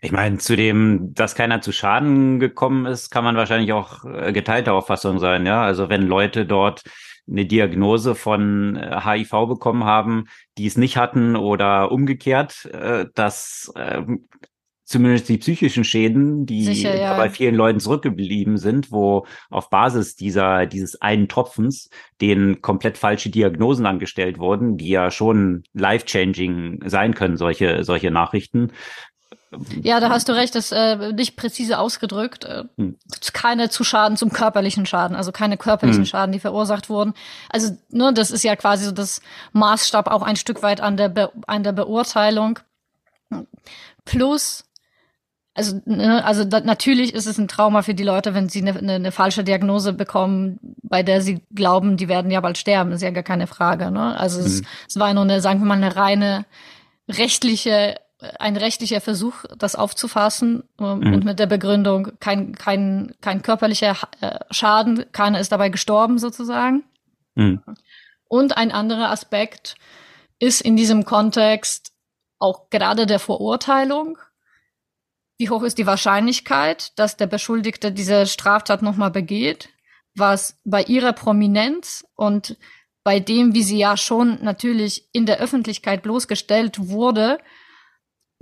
Ich 0.00 0.10
meine, 0.10 0.38
zu 0.38 0.56
dem, 0.56 1.12
dass 1.14 1.34
keiner 1.34 1.60
zu 1.60 1.70
Schaden 1.70 2.40
gekommen 2.40 2.86
ist, 2.86 3.10
kann 3.10 3.22
man 3.22 3.36
wahrscheinlich 3.36 3.72
auch 3.72 4.04
äh, 4.04 4.32
geteilter 4.32 4.72
Auffassung 4.72 5.18
sein, 5.18 5.44
ja. 5.46 5.62
Also 5.62 5.88
wenn 5.90 6.02
Leute 6.02 6.46
dort 6.46 6.82
eine 7.30 7.46
Diagnose 7.46 8.14
von 8.14 8.78
HIV 8.78 9.32
äh, 9.32 9.46
bekommen 9.46 9.84
haben, 9.84 10.24
die 10.58 10.66
es 10.66 10.76
nicht 10.76 10.96
hatten 10.96 11.36
oder 11.36 11.92
umgekehrt, 11.92 12.66
äh, 12.66 13.06
dass 13.14 13.72
äh, 13.76 14.02
zumindest 14.90 15.28
die 15.28 15.38
psychischen 15.38 15.84
Schäden, 15.84 16.46
die 16.46 16.64
Sicher, 16.64 17.00
ja. 17.00 17.16
bei 17.16 17.30
vielen 17.30 17.54
Leuten 17.54 17.78
zurückgeblieben 17.78 18.56
sind, 18.58 18.90
wo 18.90 19.24
auf 19.48 19.70
Basis 19.70 20.16
dieser, 20.16 20.66
dieses 20.66 21.00
einen 21.00 21.28
Tropfens 21.28 21.90
denen 22.20 22.60
komplett 22.60 22.98
falsche 22.98 23.30
Diagnosen 23.30 23.86
angestellt 23.86 24.38
wurden, 24.38 24.76
die 24.78 24.88
ja 24.88 25.12
schon 25.12 25.62
life-changing 25.74 26.80
sein 26.86 27.14
können, 27.14 27.36
solche, 27.36 27.84
solche 27.84 28.10
Nachrichten. 28.10 28.72
Ja, 29.82 29.98
da 29.98 30.10
hast 30.10 30.28
du 30.28 30.32
recht, 30.32 30.54
das 30.54 30.70
äh, 30.70 31.12
nicht 31.12 31.36
präzise 31.36 31.78
ausgedrückt. 31.78 32.44
Äh, 32.44 32.64
hm. 32.76 32.96
Keine 33.32 33.68
zu 33.68 33.82
Schaden 33.82 34.16
zum 34.16 34.32
körperlichen 34.32 34.86
Schaden, 34.86 35.16
also 35.16 35.32
keine 35.32 35.56
körperlichen 35.56 36.02
hm. 36.02 36.06
Schaden, 36.06 36.32
die 36.32 36.38
verursacht 36.38 36.88
wurden. 36.88 37.14
Also, 37.48 37.76
ne, 37.88 38.12
das 38.14 38.30
ist 38.30 38.44
ja 38.44 38.54
quasi 38.54 38.84
so 38.84 38.92
das 38.92 39.20
Maßstab 39.52 40.06
auch 40.06 40.22
ein 40.22 40.36
Stück 40.36 40.62
weit 40.62 40.80
an 40.80 40.96
der, 40.96 41.08
Be 41.08 41.32
an 41.46 41.64
der 41.64 41.72
Beurteilung. 41.72 42.60
Plus, 44.04 44.64
also, 45.54 45.80
ne, 45.84 46.24
also 46.24 46.44
da, 46.44 46.60
natürlich 46.60 47.12
ist 47.12 47.26
es 47.26 47.36
ein 47.36 47.48
Trauma 47.48 47.82
für 47.82 47.94
die 47.94 48.04
Leute, 48.04 48.34
wenn 48.34 48.48
sie 48.48 48.60
eine, 48.60 48.78
eine, 48.78 48.94
eine, 48.94 49.12
falsche 49.12 49.42
Diagnose 49.42 49.92
bekommen, 49.92 50.60
bei 50.82 51.02
der 51.02 51.22
sie 51.22 51.40
glauben, 51.52 51.96
die 51.96 52.08
werden 52.08 52.30
ja 52.30 52.40
bald 52.40 52.56
sterben, 52.56 52.92
ist 52.92 53.02
ja 53.02 53.10
gar 53.10 53.24
keine 53.24 53.48
Frage. 53.48 53.90
Ne? 53.90 54.18
Also 54.18 54.40
mhm. 54.40 54.46
es, 54.46 54.62
es 54.88 54.98
war 54.98 55.12
nur 55.12 55.24
eine, 55.24 55.40
sagen 55.40 55.58
wir 55.58 55.66
mal, 55.66 55.74
eine 55.74 55.96
reine 55.96 56.46
rechtliche, 57.08 57.96
ein 58.38 58.56
rechtlicher 58.56 59.00
Versuch, 59.00 59.44
das 59.58 59.74
aufzufassen 59.76 60.64
ähm, 60.78 61.00
mhm. 61.00 61.14
und 61.14 61.24
mit 61.24 61.38
der 61.38 61.46
Begründung 61.46 62.12
kein, 62.20 62.54
kein, 62.54 63.14
kein 63.20 63.42
körperlicher 63.42 63.96
äh, 64.20 64.38
Schaden, 64.50 65.04
keiner 65.12 65.40
ist 65.40 65.52
dabei 65.52 65.68
gestorben 65.68 66.18
sozusagen. 66.18 66.84
Mhm. 67.34 67.62
Und 68.28 68.56
ein 68.56 68.72
anderer 68.72 69.10
Aspekt 69.10 69.76
ist 70.38 70.60
in 70.60 70.76
diesem 70.76 71.04
Kontext 71.04 71.92
auch 72.38 72.70
gerade 72.70 73.06
der 73.06 73.18
Verurteilung 73.18 74.18
wie 75.40 75.48
hoch 75.48 75.62
ist 75.62 75.78
die 75.78 75.86
Wahrscheinlichkeit, 75.86 76.92
dass 76.98 77.16
der 77.16 77.26
Beschuldigte 77.26 77.92
diese 77.92 78.26
Straftat 78.26 78.82
nochmal 78.82 79.10
begeht, 79.10 79.70
was 80.14 80.60
bei 80.66 80.82
ihrer 80.82 81.14
Prominenz 81.14 82.04
und 82.14 82.58
bei 83.04 83.20
dem, 83.20 83.54
wie 83.54 83.62
sie 83.62 83.78
ja 83.78 83.96
schon 83.96 84.44
natürlich 84.44 85.08
in 85.14 85.24
der 85.24 85.38
Öffentlichkeit 85.38 86.02
bloßgestellt 86.02 86.90
wurde, 86.90 87.38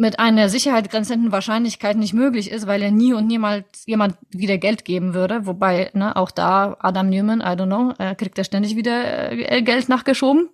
mit 0.00 0.20
einer 0.20 0.48
sicherheitsgrenzenden 0.48 1.32
Wahrscheinlichkeit 1.32 1.96
nicht 1.96 2.14
möglich 2.14 2.52
ist, 2.52 2.68
weil 2.68 2.82
er 2.82 2.92
nie 2.92 3.12
und 3.14 3.26
niemals 3.26 3.84
jemand 3.84 4.16
wieder 4.30 4.56
Geld 4.56 4.84
geben 4.84 5.12
würde. 5.12 5.44
Wobei, 5.44 5.90
ne, 5.92 6.14
auch 6.14 6.30
da 6.30 6.76
Adam 6.78 7.10
Newman, 7.10 7.40
I 7.40 7.60
don't 7.60 7.66
know, 7.66 7.92
er 7.98 8.14
kriegt 8.14 8.38
er 8.38 8.44
ständig 8.44 8.76
wieder 8.76 9.32
äh, 9.32 9.60
Geld 9.60 9.88
nachgeschoben. 9.88 10.50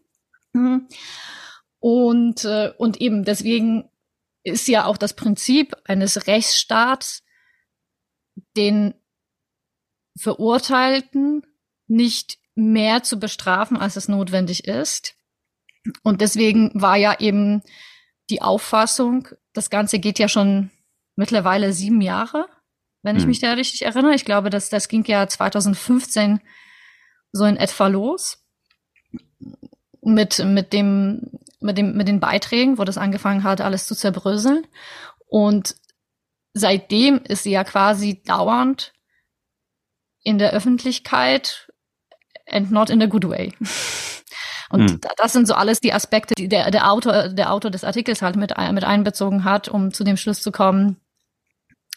Mhm. 0.54 0.88
Und, 1.78 2.46
äh, 2.46 2.72
und 2.78 3.02
eben 3.02 3.24
deswegen 3.24 3.90
ist 4.44 4.66
ja 4.66 4.86
auch 4.86 4.96
das 4.96 5.12
Prinzip 5.12 5.76
eines 5.84 6.26
Rechtsstaats, 6.26 7.22
den 8.56 8.94
Verurteilten 10.16 11.42
nicht 11.86 12.38
mehr 12.54 13.02
zu 13.02 13.18
bestrafen, 13.18 13.76
als 13.76 13.96
es 13.96 14.08
notwendig 14.08 14.66
ist. 14.66 15.16
Und 16.02 16.22
deswegen 16.22 16.70
war 16.74 16.96
ja 16.96 17.20
eben 17.20 17.62
die 18.30 18.42
Auffassung, 18.42 19.28
das 19.52 19.70
Ganze 19.70 19.98
geht 19.98 20.18
ja 20.18 20.28
schon 20.28 20.70
mittlerweile 21.16 21.72
sieben 21.72 22.00
Jahre, 22.00 22.48
wenn 23.02 23.16
ich 23.16 23.22
hm. 23.22 23.28
mich 23.28 23.40
da 23.40 23.52
richtig 23.52 23.82
erinnere. 23.82 24.14
Ich 24.14 24.24
glaube, 24.24 24.50
dass 24.50 24.70
das 24.70 24.88
ging 24.88 25.04
ja 25.04 25.26
2015 25.26 26.40
so 27.32 27.44
in 27.44 27.56
etwa 27.56 27.86
los 27.88 28.38
mit, 30.02 30.38
mit 30.44 30.72
dem 30.72 31.20
mit, 31.64 31.78
dem, 31.78 31.96
mit 31.96 32.06
den 32.06 32.20
Beiträgen, 32.20 32.78
wo 32.78 32.84
das 32.84 32.98
angefangen 32.98 33.42
hat, 33.42 33.60
alles 33.60 33.86
zu 33.86 33.96
zerbröseln. 33.96 34.66
Und 35.26 35.76
seitdem 36.52 37.20
ist 37.24 37.42
sie 37.42 37.52
ja 37.52 37.64
quasi 37.64 38.22
dauernd 38.22 38.92
in 40.22 40.38
der 40.38 40.52
Öffentlichkeit 40.52 41.72
and 42.46 42.70
not 42.70 42.90
in 42.90 43.02
a 43.02 43.06
good 43.06 43.26
way. 43.28 43.52
Und 44.74 44.90
hm. 44.90 45.00
das 45.16 45.32
sind 45.32 45.46
so 45.46 45.54
alles 45.54 45.78
die 45.78 45.92
Aspekte, 45.92 46.34
die 46.36 46.48
der, 46.48 46.68
der 46.72 46.90
Autor, 46.90 47.28
der 47.28 47.52
Autor 47.52 47.70
des 47.70 47.84
Artikels 47.84 48.22
halt 48.22 48.34
mit, 48.34 48.52
mit 48.72 48.84
einbezogen 48.84 49.44
hat, 49.44 49.68
um 49.68 49.92
zu 49.92 50.02
dem 50.02 50.16
Schluss 50.16 50.42
zu 50.42 50.50
kommen, 50.50 50.96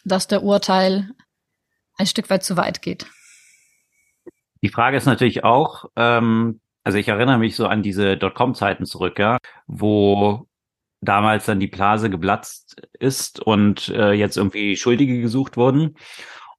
dass 0.06 0.28
der 0.28 0.44
Urteil 0.44 1.10
ein 1.98 2.06
Stück 2.06 2.30
weit 2.30 2.44
zu 2.44 2.56
weit 2.56 2.84
geht. 2.84 3.08
Die 4.62 4.70
Frage 4.70 4.96
ist 4.96 5.06
natürlich 5.08 5.44
auch, 5.44 5.86
ähm, 5.96 6.60
also 6.84 7.00
ich 7.00 7.08
erinnere 7.08 7.40
mich 7.40 7.56
so 7.56 7.66
an 7.66 7.82
diese 7.82 8.16
Dotcom-Zeiten 8.16 8.86
zurück, 8.86 9.18
ja, 9.18 9.40
wo 9.66 10.48
damals 11.02 11.46
dann 11.46 11.60
die 11.60 11.68
Blase 11.68 12.12
geplatzt 12.12 12.80
ist 12.94 13.40
und 13.40 13.90
äh, 13.90 14.12
jetzt 14.12 14.38
irgendwie 14.38 14.76
Schuldige 14.76 15.20
gesucht 15.20 15.58
wurden. 15.58 15.96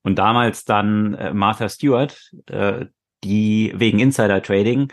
Und 0.02 0.18
damals 0.18 0.64
dann 0.64 1.14
äh, 1.14 1.32
Martha 1.32 1.68
Stewart, 1.68 2.32
äh, 2.46 2.86
die 3.22 3.72
wegen 3.76 4.00
Insider-Trading 4.00 4.92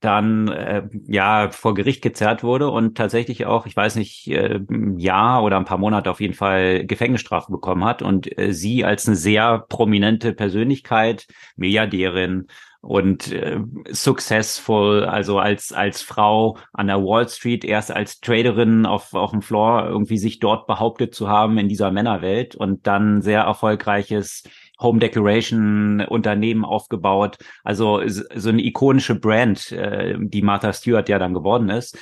dann 0.00 0.48
äh, 0.48 0.88
ja 1.06 1.50
vor 1.50 1.74
Gericht 1.74 2.02
gezerrt 2.02 2.44
wurde 2.44 2.70
und 2.70 2.96
tatsächlich 2.96 3.46
auch, 3.46 3.66
ich 3.66 3.76
weiß 3.76 3.96
nicht, 3.96 4.28
äh, 4.28 4.60
ein 4.70 4.98
Jahr 4.98 5.42
oder 5.42 5.56
ein 5.56 5.64
paar 5.64 5.78
Monate 5.78 6.10
auf 6.10 6.20
jeden 6.20 6.34
Fall 6.34 6.86
Gefängnisstrafe 6.86 7.50
bekommen 7.50 7.84
hat 7.84 8.02
und 8.02 8.38
äh, 8.38 8.52
sie 8.52 8.84
als 8.84 9.06
eine 9.06 9.16
sehr 9.16 9.64
prominente 9.68 10.32
Persönlichkeit, 10.32 11.26
Milliardärin, 11.56 12.46
und 12.80 13.32
äh, 13.32 13.58
successful, 13.90 15.04
also 15.04 15.38
als 15.38 15.72
als 15.72 16.00
Frau 16.00 16.58
an 16.72 16.86
der 16.86 17.02
Wall 17.02 17.28
Street 17.28 17.64
erst 17.64 17.90
als 17.90 18.20
Traderin 18.20 18.86
auf 18.86 19.14
auf 19.14 19.32
dem 19.32 19.42
Floor 19.42 19.86
irgendwie 19.88 20.18
sich 20.18 20.38
dort 20.38 20.66
behauptet 20.66 21.14
zu 21.14 21.28
haben 21.28 21.58
in 21.58 21.68
dieser 21.68 21.90
Männerwelt 21.90 22.54
und 22.54 22.86
dann 22.86 23.20
sehr 23.20 23.42
erfolgreiches 23.42 24.44
Home 24.80 25.00
Decoration 25.00 26.00
Unternehmen 26.02 26.64
aufgebaut, 26.64 27.38
also 27.64 28.02
so 28.06 28.48
eine 28.48 28.62
ikonische 28.62 29.14
Brand, 29.14 29.72
äh, 29.72 30.16
die 30.18 30.42
Martha 30.42 30.72
Stewart 30.72 31.08
ja 31.08 31.18
dann 31.18 31.34
geworden 31.34 31.68
ist. 31.70 31.98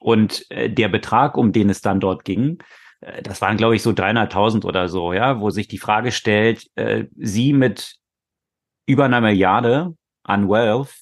Und 0.00 0.50
äh, 0.50 0.70
der 0.70 0.88
Betrag, 0.88 1.36
um 1.36 1.52
den 1.52 1.70
es 1.70 1.80
dann 1.80 2.00
dort 2.00 2.24
ging, 2.24 2.58
äh, 3.00 3.22
das 3.22 3.40
waren 3.40 3.56
glaube 3.56 3.76
ich 3.76 3.82
so 3.82 3.90
300.000 3.90 4.64
oder 4.64 4.88
so, 4.88 5.12
ja, 5.12 5.40
wo 5.40 5.50
sich 5.50 5.68
die 5.68 5.78
Frage 5.78 6.12
stellt, 6.12 6.66
äh, 6.76 7.04
sie 7.16 7.52
mit 7.52 7.96
über 8.86 9.04
einer 9.04 9.20
Milliarde 9.20 9.94
an 10.24 10.48
Wealth. 10.48 10.94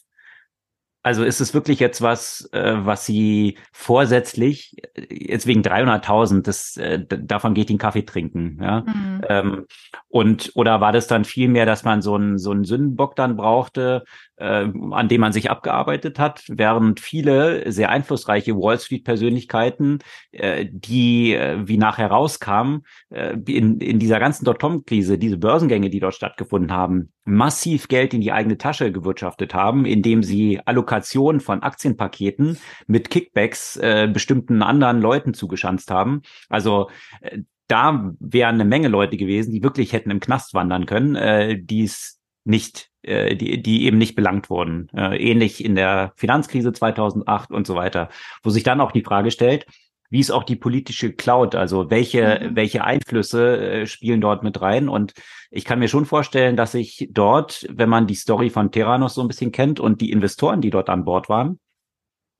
Also 1.09 1.25
ist 1.25 1.41
es 1.41 1.55
wirklich 1.55 1.81
jetzt 1.81 2.03
was, 2.03 2.51
äh, 2.53 2.75
was 2.81 3.07
Sie 3.07 3.57
vorsätzlich, 3.73 4.77
äh, 4.93 5.07
jetzt 5.09 5.47
wegen 5.47 5.63
300.000, 5.63 6.43
das, 6.43 6.77
äh, 6.77 7.03
davon 7.03 7.55
geht 7.55 7.71
den 7.71 7.79
Kaffee 7.79 8.03
trinken, 8.05 8.59
ja? 8.61 8.83
Mhm. 8.83 9.21
Ähm, 9.27 9.67
und, 10.09 10.53
oder 10.55 10.83
war 10.83 10.93
das 10.93 11.07
dann 11.07 11.25
viel 11.25 11.49
mehr, 11.49 11.65
dass 11.65 11.83
man 11.83 12.03
so 12.03 12.15
einen, 12.15 12.37
so 12.37 12.51
einen 12.51 12.65
Sündenbock 12.65 13.17
dann 13.17 13.37
brauchte, 13.39 14.05
äh, 14.37 14.69
an 14.91 15.09
dem 15.09 15.23
man 15.23 15.33
sich 15.33 15.51
abgearbeitet 15.51 16.19
hat, 16.19 16.43
während 16.49 17.01
viele 17.01 17.73
sehr 17.73 17.89
einflussreiche 17.89 18.55
Wall 18.55 18.79
Street 18.79 19.05
Persönlichkeiten, 19.05 20.01
äh, 20.33 20.67
die, 20.71 21.33
äh, 21.33 21.67
wie 21.67 21.79
nachher 21.79 22.09
rauskam, 22.09 22.81
äh, 23.09 23.35
in, 23.47 23.81
in 23.81 23.99
dieser 23.99 24.21
ganzen 24.21 24.45
Dotcom-Krise, 24.45 25.17
diese 25.17 25.39
Börsengänge, 25.39 25.89
die 25.89 26.01
dort 26.01 26.17
stattgefunden 26.17 26.71
haben, 26.71 27.13
massiv 27.29 27.89
Geld 27.89 28.15
in 28.15 28.21
die 28.21 28.33
eigene 28.33 28.59
Tasche 28.59 28.91
gewirtschaftet 28.91 29.55
haben, 29.55 29.85
indem 29.85 30.23
sie 30.23 30.61
Allokationen 30.65 31.41
von 31.41 31.63
Aktienpaketen 31.63 32.59
mit 32.87 33.11
Kickbacks 33.11 33.77
äh, 33.77 34.09
bestimmten 34.13 34.63
anderen 34.63 35.01
Leuten 35.01 35.35
zugeschanzt 35.35 35.91
haben. 35.91 36.23
Also 36.49 36.91
äh, 37.21 37.39
da 37.69 38.13
wären 38.19 38.55
eine 38.55 38.65
Menge 38.65 38.89
Leute 38.89 39.17
gewesen, 39.17 39.53
die 39.53 39.63
wirklich 39.63 39.93
hätten 39.93 40.11
im 40.11 40.21
Knast 40.21 40.55
wandern 40.55 40.87
können, 40.87 41.17
äh, 41.17 41.61
die 41.63 41.85
es 41.85 42.19
nicht 42.45 42.91
äh, 43.03 43.37
die, 43.37 43.63
die 43.63 43.85
eben 43.85 43.99
nicht 43.99 44.15
belangt 44.15 44.51
wurden. 44.51 44.89
Äh, 44.95 45.17
ähnlich 45.17 45.65
in 45.65 45.75
der 45.75 46.13
Finanzkrise 46.17 46.73
2008 46.73 47.51
und 47.51 47.67
so 47.67 47.75
weiter, 47.75 48.09
wo 48.43 48.51
sich 48.51 48.63
dann 48.63 48.81
auch 48.81 48.93
die 48.93 49.05
Frage 49.05 49.31
stellt, 49.31 49.67
wie 50.11 50.21
ist 50.21 50.31
auch 50.31 50.45
die 50.45 50.57
politische 50.57 51.13
Cloud? 51.13 51.55
Also 51.55 51.91
welche, 51.91 52.41
mhm. 52.43 52.57
welche 52.57 52.85
Einflüsse 52.85 53.59
äh, 53.59 53.87
spielen 53.87 54.21
dort 54.21 54.43
mit 54.43 54.61
rein? 54.61 54.89
Und 54.89 55.15
ich 55.51 55.65
kann 55.65 55.79
mir 55.79 55.89
schon 55.89 56.07
vorstellen, 56.07 56.57
dass 56.57 56.73
sich 56.73 57.09
dort, 57.11 57.67
wenn 57.71 57.89
man 57.89 58.07
die 58.07 58.15
Story 58.15 58.51
von 58.51 58.71
Terranos 58.71 59.15
so 59.15 59.23
ein 59.23 59.29
bisschen 59.29 59.53
kennt 59.53 59.81
und 59.81 60.01
die 60.01 60.11
Investoren, 60.11 60.61
die 60.61 60.71
dort 60.71 60.89
an 60.89 61.05
Bord 61.05 61.29
waren, 61.29 61.59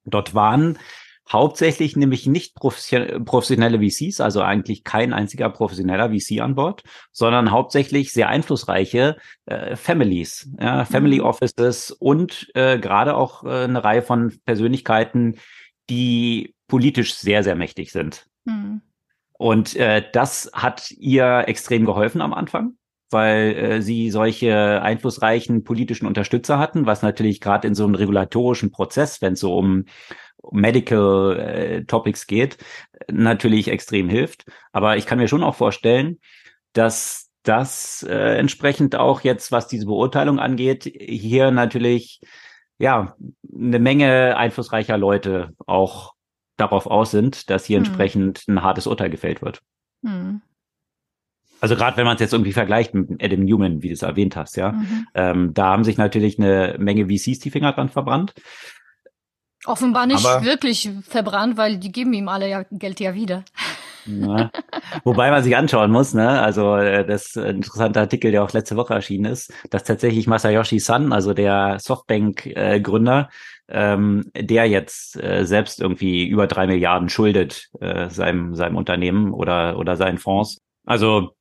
dort 0.05 0.35
waren 0.35 0.79
Hauptsächlich 1.31 1.95
nämlich 1.95 2.27
nicht 2.27 2.55
professionelle 2.55 3.81
VCs, 3.81 4.21
also 4.21 4.41
eigentlich 4.41 4.83
kein 4.83 5.13
einziger 5.13 5.51
professioneller 5.51 6.11
VC 6.11 6.41
an 6.41 6.55
Bord, 6.55 6.85
sondern 7.13 7.51
hauptsächlich 7.51 8.13
sehr 8.13 8.31
einflussreiche 8.31 9.19
äh, 9.45 9.77
Families, 9.77 10.51
ja, 10.59 10.87
Family 10.87 11.19
mhm. 11.19 11.27
Offices 11.27 11.91
und 11.91 12.51
äh, 12.55 12.79
gerade 12.79 13.15
auch 13.15 13.45
äh, 13.45 13.65
eine 13.65 13.85
Reihe 13.85 14.01
von 14.01 14.39
Persönlichkeiten, 14.47 15.37
die 15.91 16.55
politisch 16.69 17.15
sehr, 17.15 17.43
sehr 17.43 17.57
mächtig 17.57 17.91
sind. 17.91 18.27
Mhm. 18.45 18.83
Und 19.33 19.75
äh, 19.77 20.05
das 20.13 20.51
hat 20.53 20.91
ihr 20.93 21.45
extrem 21.49 21.85
geholfen 21.85 22.21
am 22.21 22.33
Anfang. 22.33 22.75
weil 23.11 23.57
äh, 23.57 23.83
sie 23.83 24.11
solche 24.11 24.83
einflussreichen 24.83 25.65
politischen 25.65 26.07
Unterstützer 26.07 26.59
hatten, 26.59 26.87
was 26.87 27.03
natürlich 27.03 27.41
gerade 27.41 27.67
in 27.67 27.75
so 27.75 27.85
einem 27.85 27.95
regulatorischen 27.95 28.71
Prozess, 28.71 29.23
wenn 29.23 29.33
es 29.33 29.41
so 29.41 29.57
um 29.57 29.87
Medical 30.51 31.39
äh, 31.39 31.85
Topics 31.85 32.27
geht, 32.27 32.59
natürlich 33.11 33.69
extrem 33.69 34.09
hilft. 34.09 34.45
Aber 34.73 34.97
ich 34.97 35.07
kann 35.07 35.19
mir 35.19 35.29
schon 35.29 35.43
auch 35.43 35.55
vorstellen, 35.55 36.19
dass 36.75 37.31
das 37.43 38.05
äh, 38.09 38.37
entsprechend 38.39 38.95
auch 38.97 39.23
jetzt, 39.23 39.53
was 39.53 39.69
diese 39.69 39.87
Beurteilung 39.87 40.39
angeht, 40.39 40.85
hier 40.85 41.51
natürlich 41.51 42.21
ja 42.79 43.17
eine 43.53 43.79
Menge 43.79 44.37
einflussreicher 44.37 44.99
Leute 44.99 45.55
auch 45.67 46.13
darauf 46.59 46.87
aus 46.87 47.11
sind, 47.11 47.49
dass 47.51 47.65
hier 47.65 47.79
hm. 47.79 47.87
entsprechend 47.87 48.45
ein 48.49 48.63
hartes 48.63 48.87
Urteil 48.87 49.11
gefällt 49.11 49.41
wird. 49.43 49.63
Hm. 50.05 50.43
Also 51.61 51.75
gerade 51.75 51.97
wenn 51.97 52.05
man 52.05 52.15
es 52.15 52.21
jetzt 52.21 52.33
irgendwie 52.33 52.53
vergleicht 52.53 52.95
mit 52.95 53.23
Adam 53.23 53.41
Newman, 53.41 53.83
wie 53.83 53.89
du 53.89 53.95
es 53.95 54.03
erwähnt 54.03 54.37
hast, 54.37 54.57
ja, 54.57 54.73
mhm. 54.73 55.07
ähm, 55.15 55.55
da 55.55 55.67
haben 55.67 55.85
sich 55.85 55.97
natürlich 55.97 56.39
eine 56.39 56.77
Menge 56.79 57.07
VCs 57.07 57.41
die 57.41 57.51
Finger 57.51 57.73
dran 57.73 57.89
verbrannt. 57.89 58.35
Offenbar 59.65 60.07
nicht 60.07 60.25
Aber, 60.25 60.45
wirklich 60.45 60.89
verbrannt, 61.03 61.57
weil 61.57 61.79
die 61.79 61.91
geben 61.91 62.13
ihm 62.13 62.29
alle 62.29 62.49
ja 62.49 62.65
Geld 62.71 63.01
ja 63.01 63.15
wieder. 63.15 63.45
Ja. 64.07 64.51
Wobei 65.05 65.31
man 65.31 65.43
sich 65.43 65.57
anschauen 65.57 65.91
muss, 65.91 66.15
ne? 66.15 66.41
Also 66.41 66.77
äh, 66.77 67.05
das 67.05 67.35
interessante 67.35 68.01
Artikel, 68.01 68.31
der 68.31 68.45
auch 68.45 68.53
letzte 68.53 68.77
Woche 68.77 68.95
erschienen 68.95 69.27
ist, 69.27 69.53
dass 69.71 69.83
tatsächlich 69.83 70.29
Masayoshi 70.29 70.79
Son, 70.79 71.13
also 71.13 71.35
der 71.35 71.79
Softbank-Gründer, 71.81 73.29
ähm, 73.69 74.31
der 74.35 74.67
jetzt 74.67 75.23
äh, 75.23 75.45
selbst 75.45 75.81
irgendwie 75.81 76.27
über 76.27 76.47
drei 76.47 76.67
Milliarden 76.67 77.09
schuldet 77.09 77.69
äh, 77.81 78.09
seinem 78.11 78.55
seinem 78.55 78.77
Unternehmen 78.77 79.33
oder 79.33 79.79
oder 79.79 79.97
seinen 79.97 80.19
Fonds. 80.19 80.59
Also 80.87 81.37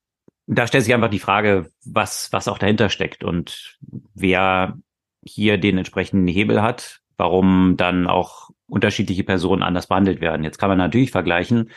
da 0.48 0.66
stellt 0.66 0.86
sich 0.86 0.94
einfach 0.94 1.10
die 1.10 1.20
Frage, 1.20 1.70
was, 1.86 2.32
was 2.32 2.48
auch 2.48 2.58
dahinter 2.58 2.90
steckt 2.90 3.24
und 3.24 3.78
wer 4.16 4.78
hier 5.24 5.58
den 5.58 5.78
entsprechenden 5.78 6.28
Hebel 6.28 6.62
hat, 6.62 7.02
warum 7.18 7.76
dann 7.76 8.08
auch 8.08 8.50
unterschiedliche 8.68 9.26
Personen 9.26 9.62
anders 9.62 9.88
behandelt 9.88 10.22
werden. 10.22 10.44
Jetzt 10.44 10.58
kann 10.58 10.70
man 10.70 10.78
natürlich 10.78 11.12
vergleichen, 11.12 11.70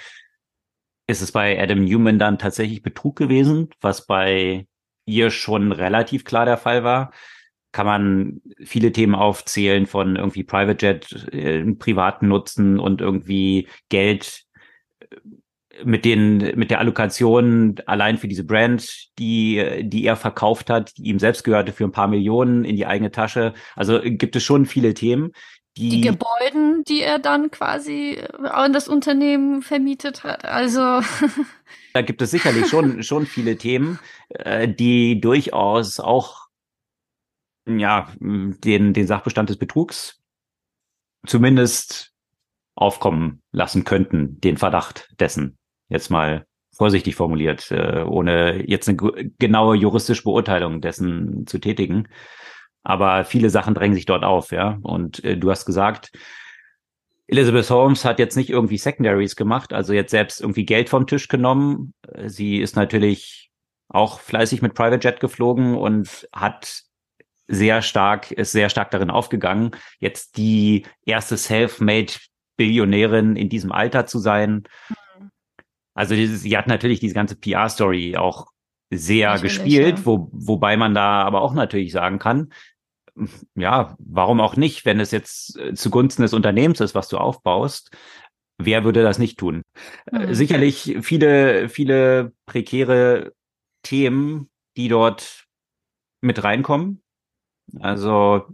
ist 1.08 1.20
es 1.20 1.32
bei 1.32 1.60
Adam 1.60 1.84
Newman 1.84 2.20
dann 2.20 2.38
tatsächlich 2.38 2.82
Betrug 2.82 3.16
gewesen, 3.16 3.70
was 3.80 4.06
bei 4.06 4.66
ihr 5.04 5.30
schon 5.30 5.72
relativ 5.72 6.24
klar 6.24 6.44
der 6.44 6.56
Fall 6.56 6.84
war. 6.84 7.12
Kann 7.72 7.86
man 7.86 8.40
viele 8.64 8.92
Themen 8.92 9.14
aufzählen 9.14 9.86
von 9.86 10.16
irgendwie 10.16 10.42
Private 10.42 10.84
Jet, 10.84 11.32
äh, 11.32 11.64
privaten 11.74 12.28
Nutzen 12.28 12.78
und 12.78 13.00
irgendwie 13.00 13.68
Geld 13.88 14.44
mit 15.84 16.04
den 16.04 16.38
mit 16.56 16.70
der 16.70 16.78
Allokation 16.80 17.76
allein 17.86 18.18
für 18.18 18.28
diese 18.28 18.44
Brand, 18.44 19.08
die 19.18 19.82
die 19.82 20.04
er 20.04 20.16
verkauft 20.16 20.70
hat, 20.70 20.96
die 20.96 21.04
ihm 21.04 21.18
selbst 21.18 21.44
gehörte 21.44 21.72
für 21.72 21.84
ein 21.84 21.92
paar 21.92 22.08
Millionen 22.08 22.64
in 22.64 22.76
die 22.76 22.86
eigene 22.86 23.10
Tasche. 23.10 23.54
Also 23.76 24.00
gibt 24.02 24.36
es 24.36 24.42
schon 24.42 24.66
viele 24.66 24.94
Themen, 24.94 25.32
die 25.76 25.88
die 25.88 26.00
Gebäuden, 26.00 26.84
die 26.84 27.00
er 27.00 27.18
dann 27.18 27.50
quasi 27.50 28.18
an 28.42 28.72
das 28.72 28.88
Unternehmen 28.88 29.62
vermietet 29.62 30.24
hat. 30.24 30.44
Also 30.44 30.80
da 31.94 32.02
gibt 32.02 32.20
es 32.22 32.30
sicherlich 32.30 32.68
schon 32.68 33.02
schon 33.02 33.26
viele 33.26 33.56
Themen, 33.56 33.98
äh, 34.30 34.68
die 34.68 35.20
durchaus 35.20 36.00
auch 36.00 36.39
ja 37.78 38.08
den 38.18 38.92
den 38.92 39.06
Sachbestand 39.06 39.48
des 39.48 39.58
Betrugs 39.58 40.20
zumindest 41.26 42.12
aufkommen 42.74 43.42
lassen 43.52 43.84
könnten, 43.84 44.40
den 44.40 44.56
Verdacht 44.56 45.14
dessen. 45.20 45.58
Jetzt 45.88 46.10
mal 46.10 46.46
vorsichtig 46.72 47.14
formuliert, 47.14 47.70
äh, 47.70 48.04
ohne 48.06 48.66
jetzt 48.68 48.88
eine 48.88 48.96
genaue 49.38 49.76
juristische 49.76 50.22
Beurteilung 50.22 50.80
dessen 50.80 51.46
zu 51.46 51.58
tätigen. 51.58 52.08
Aber 52.82 53.24
viele 53.24 53.50
Sachen 53.50 53.74
drängen 53.74 53.94
sich 53.94 54.06
dort 54.06 54.24
auf, 54.24 54.52
ja. 54.52 54.78
Und 54.82 55.22
äh, 55.24 55.36
du 55.36 55.50
hast 55.50 55.66
gesagt, 55.66 56.12
Elizabeth 57.26 57.68
Holmes 57.70 58.04
hat 58.04 58.18
jetzt 58.18 58.36
nicht 58.36 58.50
irgendwie 58.50 58.78
Secondaries 58.78 59.36
gemacht, 59.36 59.72
also 59.72 59.92
jetzt 59.92 60.10
selbst 60.10 60.40
irgendwie 60.40 60.64
Geld 60.64 60.88
vom 60.88 61.06
Tisch 61.06 61.28
genommen. 61.28 61.94
Sie 62.26 62.58
ist 62.58 62.74
natürlich 62.74 63.50
auch 63.88 64.18
fleißig 64.20 64.62
mit 64.62 64.74
Private 64.74 65.06
Jet 65.06 65.20
geflogen 65.20 65.76
und 65.76 66.28
hat 66.32 66.82
sehr 67.50 67.82
stark, 67.82 68.30
ist 68.30 68.52
sehr 68.52 68.70
stark 68.70 68.90
darin 68.90 69.10
aufgegangen, 69.10 69.72
jetzt 69.98 70.36
die 70.36 70.86
erste 71.04 71.36
Self-Made 71.36 72.12
Billionärin 72.56 73.36
in 73.36 73.48
diesem 73.48 73.72
Alter 73.72 74.06
zu 74.06 74.18
sein. 74.18 74.64
Also 75.94 76.14
sie 76.14 76.56
hat 76.56 76.66
natürlich 76.66 77.00
diese 77.00 77.14
ganze 77.14 77.36
PR-Story 77.36 78.16
auch 78.16 78.48
sehr 78.90 79.30
natürlich, 79.30 79.54
gespielt, 79.54 79.98
ja. 79.98 80.06
wo, 80.06 80.28
wobei 80.32 80.76
man 80.76 80.94
da 80.94 81.22
aber 81.22 81.42
auch 81.42 81.54
natürlich 81.54 81.92
sagen 81.92 82.18
kann, 82.18 82.52
ja, 83.54 83.96
warum 83.98 84.40
auch 84.40 84.56
nicht, 84.56 84.84
wenn 84.84 85.00
es 85.00 85.10
jetzt 85.10 85.58
äh, 85.58 85.74
zugunsten 85.74 86.22
des 86.22 86.32
Unternehmens 86.32 86.80
ist, 86.80 86.94
was 86.94 87.08
du 87.08 87.18
aufbaust, 87.18 87.96
wer 88.58 88.84
würde 88.84 89.02
das 89.02 89.18
nicht 89.18 89.38
tun? 89.38 89.62
Mhm. 90.10 90.34
Sicherlich 90.34 90.98
viele, 91.02 91.68
viele 91.68 92.32
prekäre 92.46 93.32
Themen, 93.82 94.50
die 94.76 94.88
dort 94.88 95.46
mit 96.20 96.42
reinkommen. 96.44 97.02
Also 97.78 98.46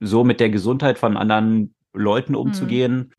so 0.00 0.24
mit 0.24 0.40
der 0.40 0.50
Gesundheit 0.50 0.98
von 0.98 1.16
anderen 1.16 1.74
Leuten 1.92 2.32
mhm. 2.32 2.38
umzugehen, 2.38 3.12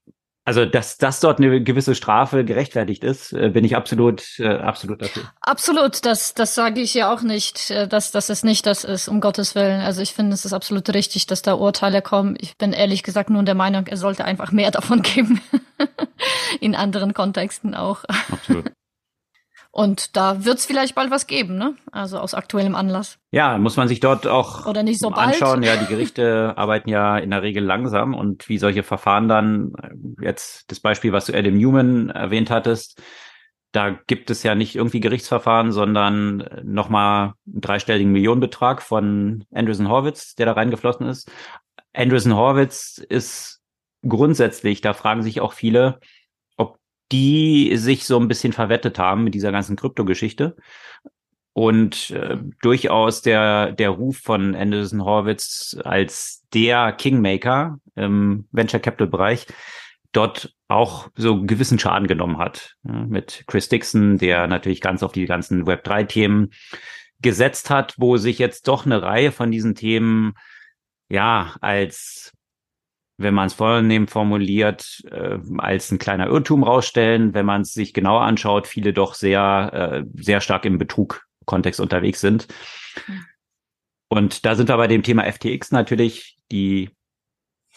also, 0.44 0.66
dass, 0.66 0.98
dass 0.98 1.20
dort 1.20 1.38
eine 1.38 1.62
gewisse 1.62 1.94
Strafe 1.94 2.44
gerechtfertigt 2.44 3.04
ist, 3.04 3.32
äh, 3.32 3.50
bin 3.50 3.64
ich 3.64 3.76
absolut, 3.76 4.40
äh, 4.40 4.48
absolut 4.48 5.00
dafür. 5.02 5.24
Absolut, 5.42 6.04
das, 6.04 6.34
das 6.34 6.56
sage 6.56 6.82
ich 6.82 6.96
ja 6.96 7.14
auch 7.14 7.22
nicht, 7.22 7.70
äh, 7.70 7.88
dass, 7.88 8.12
dass 8.12 8.30
es 8.30 8.44
nicht 8.44 8.66
das 8.66 8.84
ist, 8.84 9.08
um 9.08 9.22
Gottes 9.22 9.54
Willen. 9.54 9.82
Also 9.82 10.02
ich 10.02 10.14
finde, 10.14 10.34
es 10.34 10.44
ist 10.44 10.54
absolut 10.54 10.92
richtig, 10.96 11.28
dass 11.28 11.44
da 11.44 11.54
Urteile 11.54 12.02
kommen. 12.02 12.36
Ich 12.40 12.58
bin 12.58 12.74
ehrlich 12.74 13.04
gesagt 13.04 13.30
nur 13.30 13.44
der 13.44 13.54
Meinung, 13.54 13.86
er 13.86 13.98
sollte 13.98 14.26
einfach 14.26 14.52
mehr 14.52 14.72
davon 14.72 15.04
geben. 15.04 15.42
In 16.60 16.76
anderen 16.76 17.14
Kontexten 17.14 17.76
auch. 17.76 18.04
Absolut. 18.32 18.72
Und 19.74 20.18
da 20.18 20.44
wird 20.44 20.58
es 20.60 20.66
vielleicht 20.66 20.96
bald 20.96 21.12
was 21.12 21.28
geben, 21.28 21.58
ne? 21.58 21.76
Also 21.94 22.20
aus 22.20 22.34
aktuellem 22.34 22.76
Anlass. 22.76 23.18
Ja, 23.32 23.58
muss 23.58 23.78
man 23.78 23.88
sich 23.88 24.02
dort 24.02 24.28
auch 24.28 24.66
Oder 24.66 24.84
nicht 24.84 25.00
so 25.00 25.10
anschauen. 25.10 25.62
Bald. 25.62 25.66
Ja, 25.66 25.78
die 25.78 25.88
Gerichte 25.88 26.54
arbeiten 26.58 26.90
ja 26.90 27.18
in 27.18 27.32
der 27.32 27.42
Regel 27.42 27.64
langsam 27.64 28.14
und 28.14 28.50
wie 28.50 28.58
solche 28.58 28.84
Verfahren 28.84 29.30
dann, 29.30 29.72
äh, 29.82 30.26
jetzt 30.26 30.70
das 30.70 30.82
Beispiel, 30.82 31.14
was 31.14 31.28
du 31.28 31.34
Adam 31.34 31.58
Newman 31.58 32.10
erwähnt 32.10 32.50
hattest, 32.50 33.02
da 33.72 33.92
gibt 34.08 34.30
es 34.30 34.44
ja 34.44 34.56
nicht 34.56 34.76
irgendwie 34.76 35.00
Gerichtsverfahren, 35.00 35.72
sondern 35.72 36.50
nochmal 36.64 37.34
einen 37.48 37.62
dreistelligen 37.62 38.12
Millionenbetrag 38.12 38.82
von 38.82 39.46
Andreessen 39.54 39.88
Horwitz, 39.88 40.36
der 40.36 40.48
da 40.48 40.52
reingeflossen 40.52 41.08
ist. 41.08 41.32
Andreessen 41.94 42.36
Horwitz 42.36 42.98
ist 42.98 43.62
grundsätzlich, 44.06 44.82
da 44.82 44.94
fragen 44.94 45.24
sich 45.24 45.40
auch 45.40 45.54
viele, 45.54 46.00
die 47.12 47.76
sich 47.78 48.06
so 48.06 48.20
ein 48.20 48.28
bisschen 48.28 48.54
verwettet 48.54 49.00
haben 49.00 49.24
mit 49.24 49.34
dieser 49.34 49.52
ganzen 49.52 49.76
Kryptogeschichte. 49.76 50.56
Und 51.54 52.12
äh, 52.12 52.38
durchaus 52.62 53.22
der, 53.22 53.74
der 53.74 53.90
Ruf 53.90 54.20
von 54.20 54.56
Anderson 54.56 55.04
Horwitz 55.04 55.78
als 55.84 56.46
der 56.54 56.94
Kingmaker 56.94 57.78
im 57.96 58.48
Venture 58.52 58.80
Capital 58.80 59.08
Bereich 59.08 59.48
dort 60.14 60.54
auch 60.68 61.10
so 61.16 61.42
gewissen 61.44 61.80
Schaden 61.80 62.08
genommen 62.08 62.38
hat. 62.38 62.76
Ja, 62.84 63.06
mit 63.06 63.44
Chris 63.48 63.70
Dixon, 63.70 64.18
der 64.18 64.48
natürlich 64.48 64.82
ganz 64.82 65.04
auf 65.04 65.12
die 65.12 65.26
ganzen 65.26 65.66
Web3-Themen 65.66 66.52
gesetzt 67.22 67.70
hat, 67.70 67.96
wo 67.98 68.18
sich 68.18 68.40
jetzt 68.40 68.68
doch 68.68 68.86
eine 68.86 69.02
Reihe 69.02 69.32
von 69.32 69.52
diesen 69.52 69.76
Themen 69.76 70.34
ja 71.10 71.56
als 71.62 72.34
wenn 73.22 73.34
man 73.34 73.48
es 73.48 73.54
vornehm 73.54 74.08
formuliert, 74.08 75.04
äh, 75.12 75.38
als 75.58 75.92
ein 75.92 76.00
kleiner 76.00 76.28
Irrtum 76.28 76.64
rausstellen, 76.64 77.34
wenn 77.34 77.46
man 77.46 77.62
es 77.62 77.74
sich 77.74 77.94
genauer 77.94 78.22
anschaut, 78.22 78.68
viele 78.68 78.94
doch 78.94 79.14
sehr, 79.14 79.72
äh, 79.74 80.22
sehr 80.22 80.42
stark 80.42 80.66
im 80.66 80.78
Betrug-Kontext 80.78 81.80
unterwegs 81.80 82.22
sind. 82.22 82.48
Und 84.10 84.46
da 84.46 84.56
sind 84.56 84.70
wir 84.70 84.78
bei 84.78 84.88
dem 84.88 85.04
Thema 85.04 85.24
FTX 85.24 85.72
natürlich, 85.72 86.38
die 86.52 86.90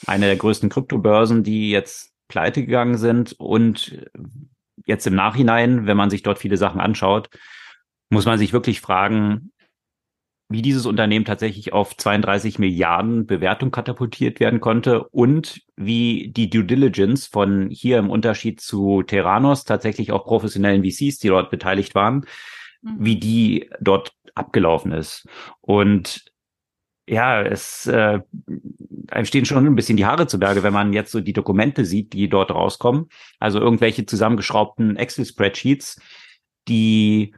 eine 0.06 0.26
der 0.26 0.36
größten 0.36 0.68
Kryptobörsen, 0.68 1.44
die 1.44 1.70
jetzt 1.70 2.12
pleite 2.28 2.62
gegangen 2.62 2.98
sind 2.98 3.32
und 3.38 4.08
jetzt 4.86 5.06
im 5.06 5.14
Nachhinein, 5.14 5.86
wenn 5.86 5.96
man 5.96 6.10
sich 6.10 6.22
dort 6.22 6.38
viele 6.38 6.56
Sachen 6.56 6.80
anschaut, 6.80 7.28
muss 8.10 8.26
man 8.26 8.38
sich 8.38 8.52
wirklich 8.52 8.80
fragen, 8.80 9.52
wie 10.48 10.62
dieses 10.62 10.86
Unternehmen 10.86 11.24
tatsächlich 11.24 11.72
auf 11.72 11.96
32 11.96 12.58
Milliarden 12.58 13.26
Bewertung 13.26 13.70
katapultiert 13.70 14.40
werden 14.40 14.60
konnte 14.60 15.04
und 15.08 15.62
wie 15.76 16.30
die 16.32 16.50
Due 16.50 16.64
Diligence 16.64 17.26
von 17.26 17.70
hier 17.70 17.98
im 17.98 18.10
Unterschied 18.10 18.60
zu 18.60 19.02
Terranos 19.02 19.64
tatsächlich 19.64 20.12
auch 20.12 20.24
professionellen 20.24 20.84
VCs, 20.84 21.18
die 21.18 21.28
dort 21.28 21.50
beteiligt 21.50 21.94
waren, 21.94 22.26
mhm. 22.82 22.96
wie 22.98 23.16
die 23.18 23.70
dort 23.80 24.12
abgelaufen 24.34 24.92
ist. 24.92 25.26
Und 25.60 26.24
ja, 27.06 27.42
es 27.42 27.86
äh, 27.86 28.20
einem 29.08 29.26
stehen 29.26 29.44
schon 29.44 29.66
ein 29.66 29.74
bisschen 29.74 29.96
die 29.96 30.06
Haare 30.06 30.26
zu 30.26 30.38
Berge, 30.38 30.62
wenn 30.62 30.72
man 30.72 30.92
jetzt 30.92 31.12
so 31.12 31.20
die 31.20 31.34
Dokumente 31.34 31.84
sieht, 31.84 32.12
die 32.12 32.28
dort 32.28 32.50
rauskommen. 32.50 33.08
Also 33.38 33.60
irgendwelche 33.60 34.06
zusammengeschraubten 34.06 34.96
Excel-Spreadsheets, 34.96 36.00
die 36.66 37.34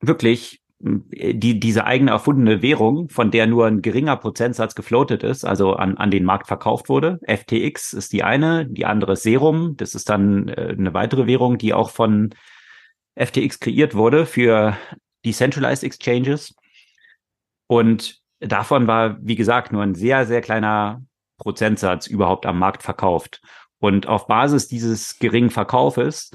wirklich 0.00 0.62
die, 0.80 1.58
diese 1.58 1.84
eigene 1.84 2.12
erfundene 2.12 2.62
Währung, 2.62 3.08
von 3.08 3.30
der 3.30 3.46
nur 3.46 3.66
ein 3.66 3.82
geringer 3.82 4.16
Prozentsatz 4.16 4.74
gefloatet 4.74 5.24
ist, 5.24 5.44
also 5.44 5.74
an, 5.74 5.96
an 5.96 6.10
den 6.10 6.24
Markt 6.24 6.46
verkauft 6.46 6.88
wurde. 6.88 7.18
FTX 7.26 7.92
ist 7.92 8.12
die 8.12 8.22
eine, 8.22 8.66
die 8.66 8.86
andere 8.86 9.14
ist 9.14 9.24
Serum. 9.24 9.76
Das 9.76 9.94
ist 9.94 10.08
dann 10.08 10.48
äh, 10.48 10.74
eine 10.78 10.94
weitere 10.94 11.26
Währung, 11.26 11.58
die 11.58 11.74
auch 11.74 11.90
von 11.90 12.34
FTX 13.16 13.58
kreiert 13.58 13.96
wurde 13.96 14.24
für 14.24 14.76
Decentralized 15.24 15.82
Exchanges. 15.82 16.54
Und 17.66 18.20
davon 18.38 18.86
war, 18.86 19.18
wie 19.20 19.34
gesagt, 19.34 19.72
nur 19.72 19.82
ein 19.82 19.96
sehr, 19.96 20.26
sehr 20.26 20.40
kleiner 20.40 21.02
Prozentsatz 21.38 22.06
überhaupt 22.06 22.46
am 22.46 22.58
Markt 22.58 22.84
verkauft. 22.84 23.40
Und 23.80 24.06
auf 24.06 24.28
Basis 24.28 24.68
dieses 24.68 25.18
geringen 25.18 25.50
Verkaufes 25.50 26.30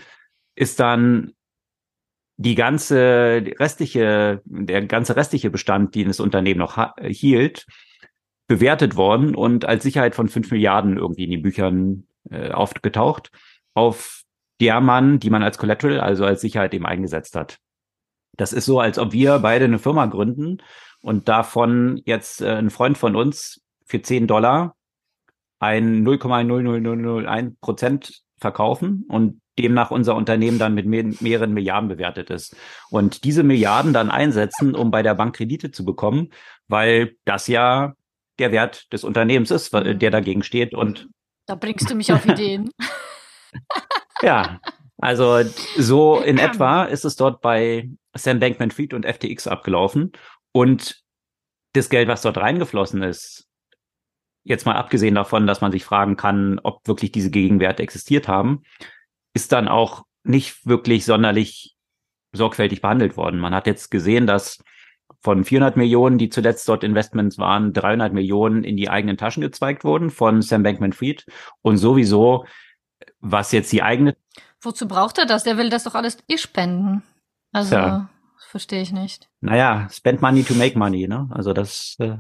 ist 0.56 0.82
dann 0.82 1.34
die 2.43 2.56
ganze 2.56 3.43
restliche, 3.60 4.41
der 4.45 4.86
ganze 4.86 5.15
restliche 5.15 5.49
Bestand, 5.49 5.95
den 5.95 6.10
das 6.10 6.19
Unternehmen 6.19 6.60
noch 6.60 6.93
hielt, 7.01 7.65
bewertet 8.47 8.97
worden 8.97 9.34
und 9.34 9.65
als 9.65 9.84
Sicherheit 9.84 10.13
von 10.13 10.27
fünf 10.27 10.51
Milliarden 10.51 10.97
irgendwie 10.97 11.23
in 11.23 11.32
den 11.32 11.41
Büchern 11.41 12.06
äh, 12.29 12.51
aufgetaucht, 12.51 13.32
auf 13.73 14.23
der 14.60 14.82
man, 14.82 15.19
die 15.19 15.29
man 15.29 15.41
als 15.41 15.58
Collateral, 15.58 16.01
also 16.01 16.25
als 16.25 16.41
Sicherheit 16.41 16.73
eben 16.73 16.86
eingesetzt 16.86 17.36
hat. 17.36 17.60
Das 18.36 18.51
ist 18.51 18.65
so, 18.65 18.79
als 18.79 18.99
ob 18.99 19.13
wir 19.13 19.39
beide 19.39 19.65
eine 19.65 19.79
Firma 19.79 20.06
gründen 20.08 20.58
und 21.01 21.29
davon 21.29 22.01
jetzt 22.06 22.41
äh, 22.41 22.56
ein 22.56 22.69
Freund 22.69 22.97
von 22.97 23.15
uns 23.15 23.63
für 23.86 24.01
10 24.01 24.27
Dollar 24.27 24.75
ein 25.60 26.06
0,00001 26.06 27.56
Prozent 27.62 28.23
verkaufen 28.38 29.06
und 29.08 29.39
demnach 29.60 29.92
unser 29.92 30.16
Unternehmen 30.16 30.60
dann 30.60 30.74
mit 30.74 30.86
mehr, 30.86 31.06
mehreren 31.20 31.54
Milliarden 31.54 31.89
bewertet 31.89 32.30
ist. 32.30 32.56
Und 32.89 33.24
diese 33.24 33.44
Milliarden 33.44 33.94
dann 33.94 34.10
einsetzen, 34.10 34.76
um 34.76 34.92
bei 34.92 35.04
der 35.04 35.16
Bank 35.16 35.36
Kredite 35.36 35.72
zu 35.72 35.86
bekommen, 35.86 36.30
weil 36.68 37.16
das 37.26 37.48
ja 37.48 37.94
der 38.39 38.52
Wert 38.52 38.92
des 38.92 39.04
Unternehmens 39.04 39.52
ist, 39.52 39.74
mhm. 39.74 40.00
der 40.00 40.12
dagegen 40.12 40.44
steht. 40.44 40.74
Und 40.74 41.08
da 41.46 41.56
bringst 41.56 41.89
du 41.89 41.96
mich 41.96 42.12
auf 42.12 42.26
Ideen. 42.26 42.70
ja, 44.22 44.60
also 44.98 45.44
so 45.78 46.20
in 46.22 46.38
etwa 46.38 46.86
ist 46.86 47.06
es 47.06 47.16
dort 47.16 47.42
bei 47.42 47.89
Sam 48.16 48.39
Bankman-Fried 48.39 48.94
und 48.94 49.06
FTX 49.06 49.48
abgelaufen. 49.48 50.13
Und 50.52 51.04
das 51.74 51.89
Geld, 51.89 52.08
was 52.08 52.22
dort 52.22 52.38
reingeflossen 52.38 53.04
ist, 53.04 53.48
jetzt 54.44 54.66
mal 54.66 54.76
abgesehen 54.76 55.16
davon, 55.16 55.48
dass 55.48 55.62
man 55.62 55.72
sich 55.72 55.84
fragen 55.84 56.18
kann, 56.18 56.60
ob 56.63 56.88
wirklich 56.88 57.12
diese 57.12 57.32
Gegenwerte 57.32 57.84
existiert 57.84 58.28
haben, 58.28 58.63
ist 59.34 59.52
dann 59.52 59.67
auch 59.67 60.04
nicht 60.24 60.65
wirklich 60.65 61.06
sonderlich 61.06 61.76
sorgfältig 62.34 62.82
behandelt 62.82 63.17
worden. 63.17 63.39
Man 63.39 63.54
hat 63.54 63.67
jetzt 63.67 63.91
gesehen, 63.91 64.28
dass 64.28 64.63
von 65.22 65.43
400 65.43 65.78
Millionen, 65.78 66.17
die 66.17 66.30
zuletzt 66.30 66.67
dort 66.67 66.84
Investments 66.84 67.38
waren, 67.38 67.74
300 67.74 68.13
Millionen 68.13 68.63
in 68.63 68.76
die 68.76 68.89
eigenen 68.89 69.17
Taschen 69.17 69.41
gezweigt 69.41 69.84
wurden 69.84 70.10
von 70.10 70.41
Sam 70.41 70.63
Bankman-Fried 70.63 71.26
und 71.62 71.78
sowieso, 71.78 72.46
was 73.19 73.52
jetzt 73.52 73.72
die 73.72 73.84
eigene. 73.84 74.15
Wozu 74.62 74.88
braucht 74.88 75.17
er 75.17 75.26
das? 75.26 75.43
Der 75.43 75.58
will 75.58 75.69
das 75.69 75.84
doch 75.84 75.96
alles 75.96 76.17
eh 76.28 76.38
spenden. 76.38 77.04
Also 77.52 77.76
ja. 77.76 78.10
verstehe 78.50 78.82
ich 78.82 78.91
nicht. 78.91 79.30
Naja, 79.41 79.88
spend 79.91 80.22
money 80.22 80.43
to 80.43 80.56
make 80.56 80.78
money, 80.78 81.08
ne? 81.08 81.30
Also 81.32 81.54
das. 81.54 81.96
Äh, 82.00 82.17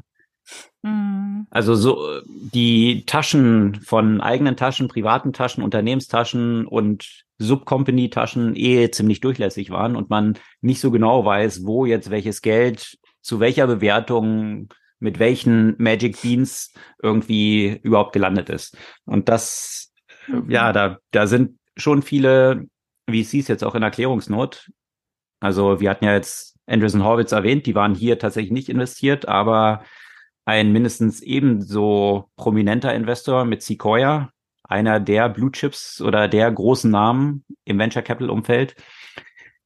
Mhm. 0.81 1.47
Also 1.49 1.75
so 1.75 2.21
die 2.25 3.05
Taschen 3.05 3.75
von 3.75 4.21
eigenen 4.21 4.55
Taschen, 4.55 4.87
privaten 4.87 5.33
Taschen, 5.33 5.63
Unternehmenstaschen 5.63 6.67
und 6.67 7.23
Subcompany-Taschen 7.39 8.55
eh 8.55 8.89
ziemlich 8.91 9.19
durchlässig 9.19 9.69
waren 9.69 9.95
und 9.95 10.09
man 10.09 10.37
nicht 10.61 10.79
so 10.79 10.91
genau 10.91 11.25
weiß, 11.25 11.65
wo 11.65 11.85
jetzt 11.85 12.09
welches 12.09 12.41
Geld 12.41 12.97
zu 13.21 13.39
welcher 13.39 13.67
Bewertung 13.67 14.69
mit 14.99 15.19
welchen 15.19 15.75
Magic 15.79 16.21
Beans 16.21 16.73
irgendwie 17.01 17.79
überhaupt 17.83 18.13
gelandet 18.13 18.49
ist. 18.49 18.77
Und 19.05 19.27
das, 19.29 19.91
mhm. 20.27 20.49
ja, 20.49 20.71
da, 20.71 20.99
da 21.11 21.27
sind 21.27 21.59
schon 21.75 22.01
viele 22.01 22.67
VCs 23.09 23.47
jetzt 23.47 23.63
auch 23.63 23.75
in 23.75 23.83
Erklärungsnot. 23.83 24.69
Also 25.41 25.81
wir 25.81 25.89
hatten 25.89 26.05
ja 26.05 26.13
jetzt 26.13 26.57
Andreessen 26.67 27.03
Horwitz 27.03 27.33
erwähnt, 27.33 27.65
die 27.65 27.75
waren 27.75 27.95
hier 27.95 28.17
tatsächlich 28.17 28.53
nicht 28.53 28.69
investiert, 28.69 29.27
aber 29.27 29.83
ein 30.45 30.71
mindestens 30.71 31.21
ebenso 31.21 32.29
prominenter 32.35 32.93
Investor 32.93 33.45
mit 33.45 33.61
Sequoia, 33.61 34.29
einer 34.63 34.99
der 34.99 35.29
Blue 35.29 35.51
Chips 35.51 36.01
oder 36.01 36.27
der 36.27 36.51
großen 36.51 36.89
Namen 36.89 37.45
im 37.65 37.79
Venture 37.79 38.01
Capital 38.01 38.29
Umfeld, 38.29 38.75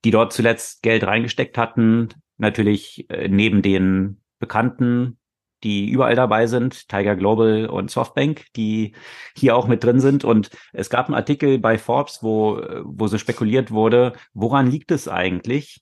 die 0.03 0.11
dort 0.11 0.33
zuletzt 0.33 0.81
Geld 0.81 1.03
reingesteckt 1.03 1.57
hatten. 1.57 2.09
Natürlich 2.37 3.09
äh, 3.09 3.27
neben 3.27 3.61
den 3.61 4.21
Bekannten, 4.39 5.17
die 5.63 5.89
überall 5.89 6.15
dabei 6.15 6.45
sind, 6.45 6.87
Tiger 6.87 7.15
Global 7.15 7.65
und 7.67 7.89
Softbank, 7.89 8.45
die 8.55 8.93
hier 9.35 9.55
auch 9.55 9.67
mit 9.67 9.83
drin 9.83 9.99
sind. 9.99 10.23
Und 10.23 10.51
es 10.73 10.89
gab 10.89 11.07
einen 11.07 11.15
Artikel 11.15 11.57
bei 11.57 11.77
Forbes, 11.77 12.21
wo, 12.21 12.61
wo 12.83 13.07
so 13.07 13.17
spekuliert 13.17 13.71
wurde, 13.71 14.13
woran 14.33 14.69
liegt 14.69 14.91
es 14.91 15.07
eigentlich, 15.07 15.81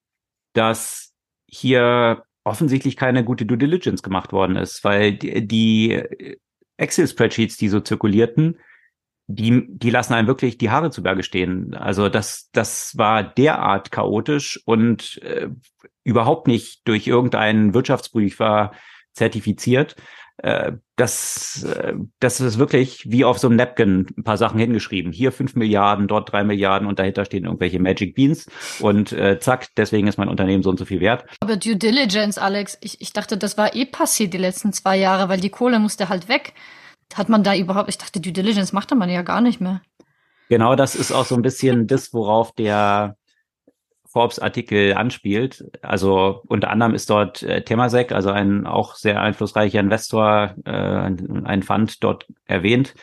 dass 0.54 1.14
hier 1.48 2.24
offensichtlich 2.46 2.96
keine 2.96 3.26
gute 3.26 3.46
Due 3.46 3.58
Diligence 3.58 4.04
gemacht 4.04 4.32
worden 4.32 4.56
ist, 4.56 4.84
weil 4.84 5.14
die, 5.14 6.02
Excel-Spreadsheets, 6.78 7.58
die 7.58 7.70
so 7.70 7.80
zirkulierten, 7.80 8.60
die, 9.28 9.66
die 9.68 9.90
lassen 9.90 10.14
einem 10.14 10.28
wirklich 10.28 10.58
die 10.58 10.70
Haare 10.70 10.92
zu 10.92 11.02
Berge 11.02 11.24
stehen. 11.24 11.74
Also 11.74 12.10
das, 12.10 12.50
das 12.52 12.96
war 12.98 13.24
derart 13.24 13.92
chaotisch 13.92 14.62
und 14.66 15.20
äh, 15.24 15.50
überhaupt 16.04 16.48
nicht 16.48 16.88
durch 16.88 17.08
irgendeinen 17.08 17.74
Wirtschaftsprüfer 17.74 18.72
zertifiziert. 19.14 19.96
Äh, 20.38 20.74
das, 20.98 21.64
äh, 21.64 21.94
das 22.20 22.42
ist 22.42 22.58
wirklich 22.58 23.10
wie 23.10 23.24
auf 23.24 23.38
so 23.38 23.48
einem 23.48 23.56
Napkin 23.56 24.08
ein 24.18 24.24
paar 24.24 24.38
Sachen 24.38 24.60
hingeschrieben. 24.60 25.12
Hier 25.12 25.32
fünf 25.32 25.56
Milliarden, 25.56 26.08
dort 26.08 26.32
drei 26.32 26.44
Milliarden 26.44 26.88
und 26.88 27.00
dahinter 27.00 27.26
stehen 27.26 27.46
irgendwelche 27.46 27.80
Magic 27.80 28.16
Beans 28.16 28.48
und 28.80 29.14
äh, 29.14 29.40
zack, 29.40 29.68
deswegen 29.78 30.08
ist 30.08 30.18
mein 30.18 30.28
Unternehmen 30.28 30.64
so 30.64 30.70
und 30.70 30.78
so 30.78 30.86
viel 30.86 31.00
wert. 31.00 31.26
Aber 31.40 31.56
Due 31.56 31.78
Diligence, 31.78 32.38
Alex, 32.38 32.78
ich, 32.82 33.00
ich 33.02 33.14
dachte, 33.14 33.38
das 33.38 33.58
war 33.58 33.76
eh 33.76 33.86
passiert 33.86 34.34
die 34.34 34.38
letzten 34.38 34.74
zwei 34.74 34.98
Jahre, 34.98 35.30
weil 35.30 35.40
die 35.40 35.50
Kohle 35.50 35.80
musste 35.80 36.10
halt 36.10 36.28
weg. 36.28 36.54
Hat 37.14 37.30
man 37.30 37.44
da 37.44 37.56
überhaupt, 37.56 37.88
ich 37.90 37.98
dachte, 37.98 38.20
Due 38.20 38.34
Diligence 38.34 38.74
machte 38.74 38.96
man 38.96 39.10
ja 39.10 39.22
gar 39.22 39.40
nicht 39.42 39.62
mehr. 39.62 39.82
Genau, 40.50 40.76
das 40.76 40.96
ist 40.96 41.12
auch 41.12 41.26
so 41.26 41.36
ein 41.36 41.42
bisschen 41.42 41.88
das, 41.88 42.14
worauf 42.14 42.52
der 42.54 43.16
Forbes-Artikel 44.16 44.94
anspielt. 44.94 45.66
Also 45.82 46.42
unter 46.48 46.70
anderem 46.70 46.94
ist 46.94 47.10
dort 47.10 47.44
äh, 47.44 47.66
Temasek, 47.66 48.14
also 48.14 48.30
ein 48.30 48.66
auch 48.66 48.96
sehr 48.96 49.22
einflussreicher 49.22 49.82
Investor, 49.82 50.56
äh, 50.64 50.72
ein 50.72 51.64
Fund 51.64 52.02
dort 52.02 52.26
erwähnt, 52.46 52.94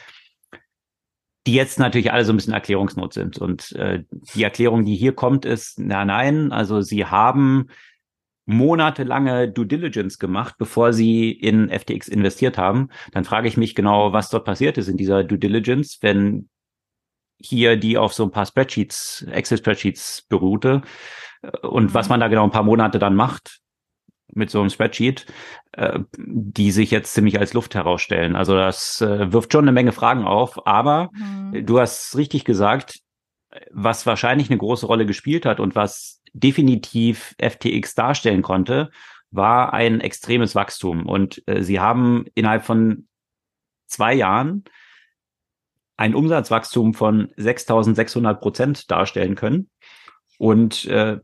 die 1.46 1.52
jetzt 1.52 1.78
natürlich 1.78 2.12
alle 2.12 2.24
so 2.24 2.32
ein 2.32 2.36
bisschen 2.36 2.54
Erklärungsnot 2.54 3.12
sind. 3.12 3.36
Und 3.36 3.72
äh, 3.72 4.04
die 4.34 4.42
Erklärung, 4.42 4.86
die 4.86 4.96
hier 4.96 5.12
kommt, 5.12 5.44
ist, 5.44 5.78
na 5.78 6.06
nein, 6.06 6.50
also 6.50 6.80
sie 6.80 7.04
haben 7.04 7.68
monatelange 8.46 9.50
Due 9.52 9.66
Diligence 9.66 10.18
gemacht, 10.18 10.54
bevor 10.56 10.94
sie 10.94 11.30
in 11.30 11.68
FTX 11.68 12.08
investiert 12.08 12.56
haben. 12.56 12.88
Dann 13.12 13.24
frage 13.24 13.48
ich 13.48 13.58
mich 13.58 13.74
genau, 13.74 14.14
was 14.14 14.30
dort 14.30 14.46
passiert 14.46 14.78
ist 14.78 14.88
in 14.88 14.96
dieser 14.96 15.24
Due 15.24 15.38
Diligence, 15.38 15.98
wenn 16.00 16.48
hier, 17.42 17.76
die 17.76 17.98
auf 17.98 18.12
so 18.12 18.24
ein 18.24 18.30
paar 18.30 18.46
Spreadsheets, 18.46 19.26
Excel-Spreadsheets 19.30 20.22
beruhte. 20.28 20.82
Und 21.62 21.94
was 21.94 22.08
man 22.08 22.20
da 22.20 22.28
genau 22.28 22.44
ein 22.44 22.50
paar 22.50 22.62
Monate 22.62 22.98
dann 22.98 23.16
macht 23.16 23.60
mit 24.34 24.50
so 24.50 24.60
einem 24.60 24.70
Spreadsheet, 24.70 25.26
äh, 25.72 26.00
die 26.16 26.70
sich 26.70 26.90
jetzt 26.90 27.12
ziemlich 27.12 27.38
als 27.38 27.52
Luft 27.52 27.74
herausstellen. 27.74 28.36
Also 28.36 28.56
das 28.56 29.00
äh, 29.00 29.32
wirft 29.32 29.52
schon 29.52 29.64
eine 29.64 29.72
Menge 29.72 29.92
Fragen 29.92 30.24
auf. 30.24 30.66
Aber 30.66 31.10
mhm. 31.12 31.66
du 31.66 31.80
hast 31.80 32.16
richtig 32.16 32.44
gesagt, 32.44 33.00
was 33.70 34.06
wahrscheinlich 34.06 34.50
eine 34.50 34.58
große 34.58 34.86
Rolle 34.86 35.06
gespielt 35.06 35.44
hat 35.44 35.60
und 35.60 35.74
was 35.74 36.22
definitiv 36.32 37.34
FTX 37.38 37.94
darstellen 37.94 38.42
konnte, 38.42 38.90
war 39.30 39.72
ein 39.72 40.00
extremes 40.00 40.54
Wachstum. 40.54 41.06
Und 41.06 41.42
äh, 41.46 41.62
sie 41.62 41.80
haben 41.80 42.26
innerhalb 42.34 42.64
von 42.64 43.08
zwei 43.86 44.14
Jahren 44.14 44.64
ein 46.02 46.16
Umsatzwachstum 46.16 46.94
von 46.94 47.28
6.600 47.38 48.34
Prozent 48.34 48.90
darstellen 48.90 49.36
können. 49.36 49.70
Und 50.36 50.84
äh, 50.86 51.18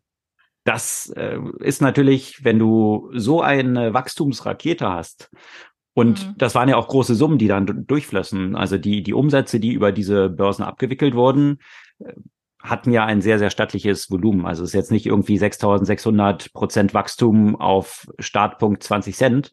das 0.62 1.12
äh, 1.16 1.40
ist 1.58 1.82
natürlich, 1.82 2.44
wenn 2.44 2.60
du 2.60 3.10
so 3.12 3.42
eine 3.42 3.92
Wachstumsrakete 3.92 4.88
hast, 4.88 5.30
und 5.94 6.28
mhm. 6.28 6.34
das 6.38 6.54
waren 6.54 6.68
ja 6.68 6.76
auch 6.76 6.86
große 6.86 7.16
Summen, 7.16 7.38
die 7.38 7.48
dann 7.48 7.86
durchflössen. 7.88 8.54
Also 8.54 8.78
die, 8.78 9.02
die 9.02 9.14
Umsätze, 9.14 9.58
die 9.58 9.72
über 9.72 9.90
diese 9.90 10.28
Börsen 10.28 10.62
abgewickelt 10.62 11.16
wurden, 11.16 11.58
äh, 11.98 12.12
hatten 12.62 12.92
ja 12.92 13.04
ein 13.04 13.20
sehr, 13.20 13.40
sehr 13.40 13.50
stattliches 13.50 14.08
Volumen. 14.08 14.46
Also 14.46 14.62
es 14.62 14.70
ist 14.70 14.74
jetzt 14.74 14.92
nicht 14.92 15.06
irgendwie 15.06 15.38
6600 15.38 16.52
Prozent 16.52 16.94
Wachstum 16.94 17.56
auf 17.56 18.06
Startpunkt 18.20 18.84
20 18.84 19.16
Cent, 19.16 19.52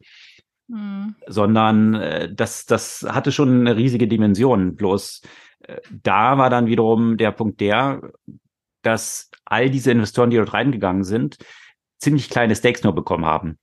Mhm. 0.68 1.16
Sondern 1.28 1.94
äh, 1.96 2.34
das, 2.34 2.66
das 2.66 3.06
hatte 3.08 3.32
schon 3.32 3.62
eine 3.62 3.76
riesige 3.76 4.08
Dimension. 4.08 4.76
Bloß 4.76 5.22
äh, 5.60 5.78
da 5.92 6.38
war 6.38 6.50
dann 6.50 6.68
wiederum 6.68 7.18
der 7.18 7.32
Punkt 7.32 7.60
der, 7.62 8.02
dass 8.82 9.30
all 9.46 9.70
diese 9.70 9.92
Investoren, 9.92 10.30
die 10.30 10.38
dort 10.38 10.54
reingegangen 10.54 11.04
sind, 11.04 11.38
ziemlich 12.00 12.30
kleine 12.30 12.56
Stakes 12.56 12.84
nur 12.84 12.94
bekommen 12.94 13.26
haben. 13.26 13.58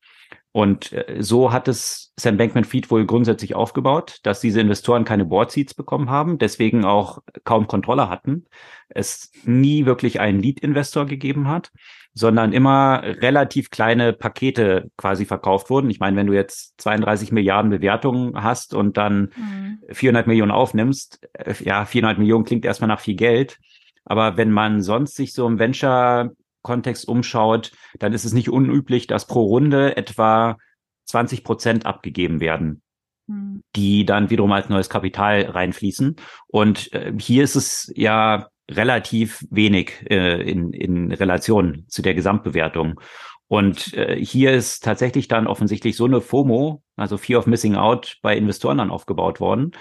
Und 0.53 0.93
äh, 0.93 1.17
so 1.21 1.51
hat 1.51 1.67
es 1.67 2.13
Sam 2.17 2.37
Bankman-Fried 2.37 2.91
wohl 2.91 3.07
grundsätzlich 3.07 3.55
aufgebaut, 3.55 4.19
dass 4.23 4.41
diese 4.41 4.61
Investoren 4.61 5.05
keine 5.05 5.25
Board 5.25 5.51
Seats 5.51 5.75
bekommen 5.75 6.11
haben, 6.11 6.39
deswegen 6.39 6.85
auch 6.85 7.21
kaum 7.45 7.67
Kontrolle 7.67 8.11
hatten, 8.11 8.47
es 8.91 9.33
nie 9.45 9.87
wirklich 9.87 10.21
einen 10.21 10.41
Lead-Investor 10.41 11.07
gegeben 11.07 11.49
hat, 11.49 11.73
sondern 12.15 12.53
immer 12.53 13.03
relativ 13.03 13.71
kleine 13.71 14.13
Pakete 14.13 14.91
quasi 14.97 15.25
verkauft 15.25 15.71
wurden. 15.71 15.89
Ich 15.89 15.99
meine, 15.99 16.17
wenn 16.17 16.27
du 16.27 16.35
jetzt 16.35 16.75
32 16.81 17.33
Milliarden 17.33 17.71
Bewertungen 17.71 18.43
hast 18.43 18.75
und 18.75 18.97
dann 18.97 19.33
mhm. 19.35 19.79
400 19.91 20.27
Millionen 20.27 20.51
aufnimmst, 20.51 21.27
äh, 21.33 21.55
ja, 21.61 21.85
400 21.85 22.19
Millionen 22.19 22.45
klingt 22.45 22.65
erstmal 22.65 22.89
nach 22.89 23.01
viel 23.01 23.17
Geld. 23.17 23.59
Aber 24.05 24.37
wenn 24.37 24.51
man 24.51 24.83
sonst 24.83 25.17
sich 25.17 25.33
so 25.33 25.47
im 25.47 25.59
Venture 25.59 26.33
Kontext 26.63 27.09
umschaut, 27.09 27.73
dann 27.99 28.13
ist 28.13 28.25
es 28.25 28.33
nicht 28.33 28.51
unüblich, 28.51 29.07
dass 29.07 29.27
pro 29.27 29.43
Runde 29.43 29.97
etwa 29.97 30.59
20 31.07 31.45
Prozent 31.45 31.87
abgegeben 31.87 32.41
werden, 32.41 32.83
mhm. 33.27 33.63
die 33.75 34.05
dann 34.05 34.31
wiederum 34.31 34.53
als 34.53 34.69
neues 34.69 34.91
Kapital 34.91 35.43
reinfließen. 35.43 36.17
Und 36.47 36.93
äh, 36.93 37.13
hier 37.19 37.43
ist 37.43 37.57
es 37.57 37.93
ja 37.97 38.49
relativ 38.71 39.45
wenig 39.51 40.05
äh, 40.11 40.43
in, 40.43 40.73
in 40.73 41.13
Relation 41.13 41.85
zu 41.89 42.03
der 42.03 42.15
Gesamtbewertung. 42.15 43.01
Und 43.49 43.93
äh, 43.95 44.17
hier 44.17 44.53
ist 44.53 44.83
tatsächlich 44.83 45.29
dann 45.29 45.47
offensichtlich 45.47 45.97
so 45.97 46.07
eine 46.07 46.21
FOMO, 46.21 46.83
also 46.97 47.19
Fear 47.19 47.41
of 47.41 47.47
Missing 47.47 47.75
Out, 47.75 48.19
bei 48.23 48.37
Investoren 48.37 48.79
dann 48.79 48.91
aufgebaut 48.91 49.41
worden, 49.41 49.73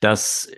dass 0.00 0.50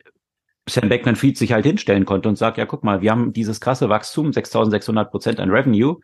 Sam 0.69 0.89
Beckman-Fried 0.89 1.39
sich 1.39 1.53
halt 1.53 1.65
hinstellen 1.65 2.05
konnte 2.05 2.29
und 2.29 2.37
sagt, 2.37 2.59
ja, 2.59 2.67
guck 2.67 2.85
mal, 2.85 3.01
wir 3.01 3.11
haben 3.11 3.33
dieses 3.33 3.61
krasse 3.61 3.89
Wachstum, 3.89 4.33
6600 4.33 5.11
Prozent 5.11 5.41
an 5.41 5.51
Revenue. 5.51 6.01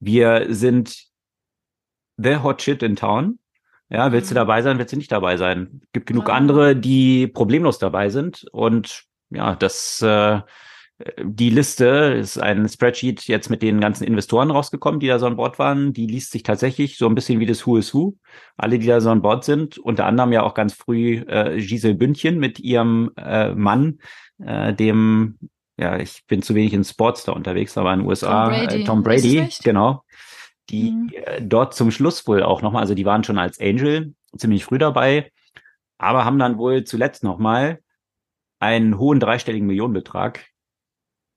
Wir 0.00 0.46
sind 0.50 1.06
the 2.16 2.36
hot 2.36 2.62
shit 2.62 2.82
in 2.82 2.96
town. 2.96 3.38
Ja, 3.88 4.12
willst 4.12 4.30
du 4.30 4.34
mhm. 4.34 4.36
dabei 4.36 4.62
sein, 4.62 4.78
willst 4.78 4.92
du 4.92 4.96
nicht 4.96 5.12
dabei 5.12 5.36
sein? 5.36 5.82
Gibt 5.92 6.06
genug 6.06 6.30
andere, 6.30 6.76
die 6.76 7.26
problemlos 7.26 7.78
dabei 7.78 8.10
sind. 8.10 8.46
Und 8.52 9.04
ja, 9.34 9.54
das 9.54 10.00
äh, 10.02 10.40
die 11.22 11.50
Liste 11.50 11.86
ist 11.86 12.38
ein 12.38 12.68
Spreadsheet 12.68 13.26
jetzt 13.26 13.50
mit 13.50 13.62
den 13.62 13.80
ganzen 13.80 14.04
Investoren 14.04 14.52
rausgekommen, 14.52 15.00
die 15.00 15.08
da 15.08 15.18
so 15.18 15.26
an 15.26 15.36
Bord 15.36 15.58
waren. 15.58 15.92
Die 15.92 16.06
liest 16.06 16.30
sich 16.30 16.44
tatsächlich 16.44 16.98
so 16.98 17.08
ein 17.08 17.16
bisschen 17.16 17.40
wie 17.40 17.46
das 17.46 17.66
Who 17.66 17.78
is 17.78 17.92
Who. 17.92 18.16
Alle, 18.56 18.78
die 18.78 18.86
da 18.86 19.00
so 19.00 19.10
an 19.10 19.20
Bord 19.20 19.44
sind, 19.44 19.76
unter 19.78 20.06
anderem 20.06 20.32
ja 20.32 20.42
auch 20.42 20.54
ganz 20.54 20.72
früh 20.72 21.16
äh, 21.26 21.58
Giselle 21.60 21.96
Bündchen 21.96 22.38
mit 22.38 22.60
ihrem 22.60 23.10
äh, 23.16 23.52
Mann, 23.54 23.98
äh, 24.38 24.72
dem, 24.72 25.38
ja, 25.76 25.98
ich 25.98 26.24
bin 26.28 26.42
zu 26.42 26.54
wenig 26.54 26.72
in 26.72 26.84
Sports 26.84 27.24
da 27.24 27.32
unterwegs, 27.32 27.76
aber 27.76 27.92
in 27.92 28.00
den 28.00 28.08
USA, 28.08 28.44
Tom 28.44 28.52
Brady, 28.52 28.76
äh, 28.76 28.84
Tom 28.84 29.02
Brady 29.02 29.48
genau, 29.64 30.04
die 30.70 30.92
mhm. 30.92 31.10
äh, 31.12 31.42
dort 31.42 31.74
zum 31.74 31.90
Schluss 31.90 32.24
wohl 32.28 32.44
auch 32.44 32.62
nochmal, 32.62 32.82
also 32.82 32.94
die 32.94 33.04
waren 33.04 33.24
schon 33.24 33.38
als 33.38 33.60
Angel 33.60 34.14
ziemlich 34.36 34.64
früh 34.64 34.78
dabei, 34.78 35.32
aber 35.98 36.24
haben 36.24 36.38
dann 36.38 36.56
wohl 36.56 36.84
zuletzt 36.84 37.24
nochmal 37.24 37.80
einen 38.64 38.98
hohen 38.98 39.20
dreistelligen 39.20 39.66
Millionenbetrag 39.66 40.46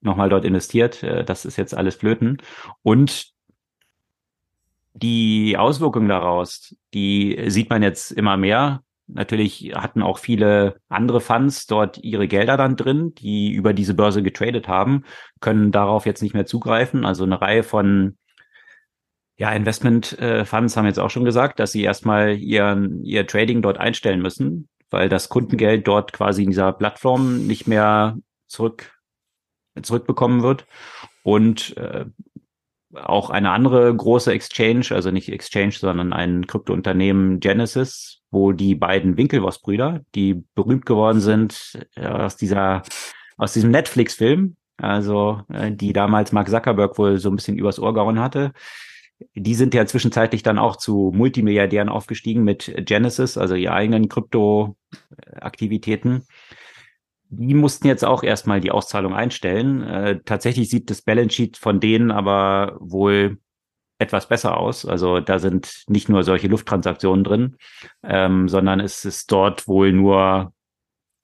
nochmal 0.02 0.30
dort 0.30 0.46
investiert. 0.46 1.04
Äh, 1.04 1.24
das 1.24 1.46
ist 1.46 1.58
jetzt 1.58 1.76
alles 1.76 1.96
Flöten. 1.96 2.38
Und 2.82 3.32
die 4.94 5.58
Auswirkungen 5.58 6.10
daraus, 6.10 6.76
die 6.94 7.40
sieht 7.48 7.70
man 7.70 7.84
jetzt 7.84 8.12
immer 8.12 8.36
mehr. 8.38 8.82
Natürlich 9.06 9.74
hatten 9.76 10.02
auch 10.02 10.18
viele 10.18 10.78
andere 10.90 11.22
Funds 11.22 11.68
dort 11.68 11.98
ihre 12.00 12.28
Gelder 12.28 12.58
dann 12.58 12.76
drin, 12.76 13.14
die 13.16 13.52
über 13.52 13.74
diese 13.74 13.94
Börse 13.94 14.24
getradet 14.24 14.68
haben, 14.68 15.04
können 15.40 15.72
darauf 15.72 16.06
jetzt 16.06 16.22
nicht 16.22 16.34
mehr 16.34 16.46
zugreifen. 16.46 17.06
Also 17.06 17.24
eine 17.24 17.40
Reihe 17.40 17.64
von 17.64 18.18
ja, 19.38 19.52
Investment-Funds 19.52 20.76
haben 20.76 20.86
jetzt 20.88 21.00
auch 21.00 21.12
schon 21.12 21.26
gesagt, 21.26 21.60
dass 21.60 21.72
sie 21.72 21.84
erstmal 21.84 22.38
ihren, 22.38 23.04
ihr 23.04 23.28
Trading 23.28 23.62
dort 23.62 23.78
einstellen 23.78 24.22
müssen, 24.22 24.68
weil 24.90 25.10
das 25.10 25.30
Kundengeld 25.30 25.88
dort 25.88 26.14
quasi 26.14 26.44
in 26.44 26.50
dieser 26.50 26.74
Plattform 26.74 27.46
nicht 27.48 27.68
mehr 27.68 28.18
zurück 28.48 28.94
zurückbekommen 29.82 30.44
wird. 30.44 30.66
Und 31.24 31.76
äh, 31.78 32.06
auch 32.94 33.30
eine 33.30 33.52
andere 33.52 33.94
große 33.94 34.32
Exchange, 34.32 34.88
also 34.92 35.12
nicht 35.12 35.30
Exchange, 35.30 35.74
sondern 35.74 36.14
ein 36.14 36.48
Kryptounternehmen 36.48 37.40
Genesis, 37.40 38.22
wo 38.32 38.54
die 38.54 38.76
beiden 38.76 39.18
Winklevoss-Brüder, 39.18 40.02
die 40.16 40.46
berühmt 40.56 40.86
geworden 40.86 41.20
sind 41.20 41.80
äh, 41.96 42.08
aus 42.08 42.38
dieser 42.38 42.84
aus 43.40 43.54
diesem 43.54 43.70
Netflix-Film, 43.70 44.56
also 44.78 45.44
äh, 45.54 45.72
die 45.72 45.94
damals 45.94 46.32
Mark 46.32 46.50
Zuckerberg 46.50 46.98
wohl 46.98 47.20
so 47.20 47.30
ein 47.30 47.36
bisschen 47.36 47.58
übers 47.58 47.80
Ohr 47.80 47.94
gehauen 47.94 48.20
hatte. 48.20 48.52
Die 49.34 49.56
sind 49.56 49.74
ja 49.74 49.86
zwischenzeitlich 49.86 50.44
dann 50.44 50.60
auch 50.60 50.76
zu 50.76 51.14
Multimilliardären 51.16 51.90
aufgestiegen 51.90 52.44
mit 52.44 52.72
Genesis, 52.86 53.38
also 53.38 53.56
ihr 53.56 53.74
eigenen 53.74 54.10
Krypto-Aktivitäten 54.10 56.24
die 57.30 57.54
mussten 57.54 57.88
jetzt 57.88 58.06
auch 58.06 58.24
erstmal 58.24 58.62
die 58.62 58.72
Auszahlung 58.72 59.14
einstellen. 59.14 59.84
Äh, 59.84 60.20
tatsächlich 60.24 60.70
sieht 60.70 60.90
das 60.90 61.02
Balance 61.02 61.36
Sheet 61.36 61.58
von 61.58 61.80
denen 61.80 62.12
aber 62.12 62.78
wohl 62.80 63.40
etwas 64.00 64.28
besser 64.28 64.58
aus. 64.58 64.86
Also 64.86 65.20
da 65.20 65.40
sind 65.40 65.84
nicht 65.88 66.08
nur 66.08 66.24
solche 66.24 66.48
Lufttransaktionen 66.48 67.24
drin, 67.24 67.58
ähm, 68.04 68.48
sondern 68.48 68.80
es 68.80 69.06
ist 69.06 69.32
dort 69.32 69.68
wohl 69.68 69.92
nur, 69.92 70.54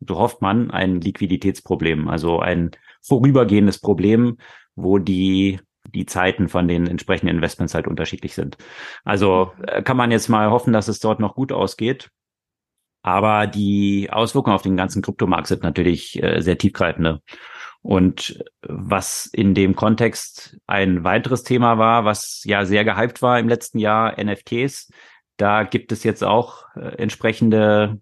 so 0.05 0.17
hofft 0.17 0.41
man, 0.41 0.71
ein 0.71 0.99
Liquiditätsproblem, 0.99 2.07
also 2.07 2.39
ein 2.39 2.71
vorübergehendes 3.01 3.79
Problem, 3.79 4.37
wo 4.75 4.97
die 4.97 5.59
die 5.89 6.05
Zeiten 6.05 6.49
von 6.49 6.67
den 6.67 6.87
entsprechenden 6.87 7.35
Investments 7.35 7.73
halt 7.73 7.87
unterschiedlich 7.87 8.35
sind. 8.35 8.57
Also 9.03 9.51
äh, 9.67 9.81
kann 9.81 9.97
man 9.97 10.11
jetzt 10.11 10.29
mal 10.29 10.49
hoffen, 10.49 10.73
dass 10.73 10.87
es 10.87 10.99
dort 10.99 11.19
noch 11.19 11.35
gut 11.35 11.51
ausgeht. 11.51 12.09
Aber 13.01 13.47
die 13.47 14.09
Auswirkungen 14.11 14.55
auf 14.55 14.61
den 14.61 14.77
ganzen 14.77 15.01
Kryptomarkt 15.01 15.47
sind 15.47 15.63
natürlich 15.63 16.21
äh, 16.23 16.41
sehr 16.41 16.57
tiefgreifende. 16.57 17.21
Und 17.81 18.41
was 18.61 19.25
in 19.25 19.53
dem 19.53 19.75
Kontext 19.75 20.57
ein 20.67 21.03
weiteres 21.03 21.43
Thema 21.43 21.77
war, 21.77 22.05
was 22.05 22.41
ja 22.45 22.63
sehr 22.63 22.85
gehypt 22.85 23.21
war 23.21 23.39
im 23.39 23.49
letzten 23.49 23.77
Jahr, 23.77 24.15
NFTs, 24.23 24.89
da 25.35 25.63
gibt 25.63 25.91
es 25.91 26.05
jetzt 26.05 26.23
auch 26.23 26.63
äh, 26.75 26.95
entsprechende 26.95 27.99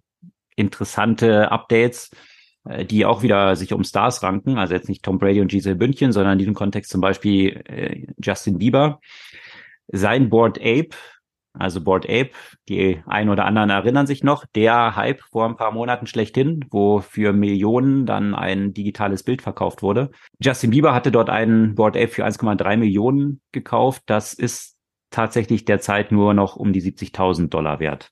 interessante 0.56 1.52
Updates, 1.52 2.12
äh, 2.12 2.18
die 2.64 3.06
auch 3.06 3.24
wieder 3.24 3.56
sich 3.56 3.74
um 3.74 3.84
Stars 3.84 4.24
ranken. 4.24 4.58
Also 4.58 4.74
jetzt 4.74 4.90
nicht 4.90 5.04
Tom 5.04 5.18
Brady 5.18 5.42
und 5.42 5.50
Giselle 5.50 5.76
Bündchen, 5.76 6.12
sondern 6.12 6.34
in 6.34 6.40
diesem 6.40 6.54
Kontext 6.54 6.92
zum 6.92 7.02
Beispiel 7.02 7.62
äh, 7.66 8.08
Justin 8.22 8.58
Bieber. 8.58 9.00
Sein 9.88 10.30
Board 10.30 10.60
Ape 10.60 10.96
also 11.54 11.82
Board 11.82 12.06
Ape, 12.06 12.32
die 12.70 13.02
ein 13.06 13.30
oder 13.30 13.46
anderen 13.46 13.70
erinnern 13.70 14.08
sich 14.08 14.24
noch, 14.24 14.46
der 14.56 14.96
Hype 14.96 15.22
vor 15.32 15.46
ein 15.46 15.58
paar 15.58 15.72
Monaten 15.72 16.08
schlechthin, 16.08 16.66
wo 16.70 17.00
für 17.02 17.34
Millionen 17.34 18.06
dann 18.06 18.34
ein 18.34 18.74
digitales 18.74 19.24
Bild 19.24 19.42
verkauft 19.42 19.82
wurde. 19.82 20.12
Justin 20.40 20.72
Bieber 20.72 20.94
hatte 20.94 21.12
dort 21.12 21.30
einen 21.30 21.76
Board 21.76 21.98
Ape 21.98 22.08
für 22.08 22.26
1,3 22.26 22.78
Millionen 22.78 23.42
gekauft. 23.52 24.04
Das 24.06 24.34
ist 24.34 24.78
tatsächlich 25.10 25.66
derzeit 25.66 26.12
nur 26.12 26.34
noch 26.34 26.56
um 26.56 26.72
die 26.72 26.82
70.000 26.82 27.50
Dollar 27.50 27.80
wert. 27.80 28.12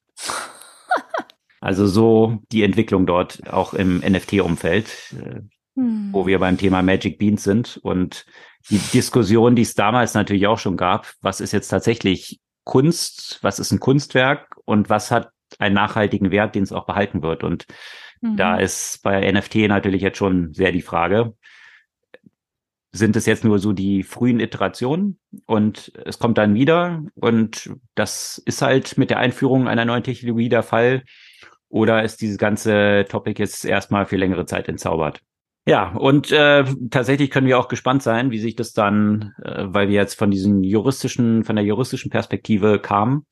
Also 1.61 1.87
so 1.87 2.39
die 2.51 2.63
Entwicklung 2.63 3.05
dort 3.05 3.51
auch 3.51 3.73
im 3.73 3.99
NFT-Umfeld, 3.99 5.13
äh, 5.13 5.41
hm. 5.75 6.09
wo 6.11 6.25
wir 6.25 6.39
beim 6.39 6.57
Thema 6.57 6.81
Magic 6.81 7.17
Beans 7.17 7.43
sind 7.43 7.77
und 7.77 8.25
die 8.69 8.77
Diskussion, 8.77 9.55
die 9.55 9.61
es 9.63 9.75
damals 9.75 10.13
natürlich 10.13 10.47
auch 10.47 10.59
schon 10.59 10.77
gab, 10.77 11.13
was 11.21 11.41
ist 11.41 11.53
jetzt 11.53 11.69
tatsächlich 11.69 12.39
Kunst, 12.63 13.39
was 13.41 13.59
ist 13.59 13.71
ein 13.71 13.79
Kunstwerk 13.79 14.55
und 14.65 14.89
was 14.89 15.11
hat 15.11 15.31
einen 15.57 15.75
nachhaltigen 15.75 16.31
Wert, 16.31 16.55
den 16.55 16.63
es 16.63 16.71
auch 16.71 16.85
behalten 16.85 17.23
wird. 17.23 17.43
Und 17.43 17.65
mhm. 18.21 18.37
da 18.37 18.57
ist 18.57 19.01
bei 19.01 19.31
NFT 19.31 19.55
natürlich 19.67 20.01
jetzt 20.01 20.17
schon 20.17 20.53
sehr 20.53 20.71
die 20.71 20.81
Frage, 20.81 21.33
sind 22.91 23.15
es 23.15 23.25
jetzt 23.25 23.43
nur 23.43 23.59
so 23.59 23.71
die 23.71 24.03
frühen 24.03 24.39
Iterationen 24.39 25.19
und 25.45 25.91
es 26.05 26.17
kommt 26.17 26.37
dann 26.37 26.55
wieder 26.55 27.03
und 27.13 27.71
das 27.93 28.41
ist 28.45 28.61
halt 28.61 28.97
mit 28.97 29.11
der 29.11 29.19
Einführung 29.19 29.67
einer 29.67 29.85
neuen 29.85 30.03
Technologie 30.03 30.49
der 30.49 30.63
Fall 30.63 31.03
oder 31.69 32.03
ist 32.03 32.21
dieses 32.21 32.37
ganze 32.37 33.05
Topic 33.07 33.41
jetzt 33.41 33.63
erstmal 33.63 34.05
für 34.05 34.17
längere 34.17 34.45
Zeit 34.45 34.67
entzaubert? 34.67 35.21
Ja, 35.65 35.91
und 35.95 36.31
äh, 36.31 36.65
tatsächlich 36.89 37.29
können 37.29 37.45
wir 37.45 37.59
auch 37.59 37.67
gespannt 37.67 38.01
sein, 38.01 38.31
wie 38.31 38.39
sich 38.39 38.55
das 38.55 38.73
dann, 38.73 39.35
äh, 39.43 39.65
weil 39.67 39.87
wir 39.87 39.95
jetzt 39.95 40.17
von 40.17 40.31
diesen 40.31 40.63
juristischen, 40.63 41.43
von 41.43 41.55
der 41.55 41.65
juristischen 41.65 42.09
Perspektive 42.09 42.79
kamen, 42.79 43.27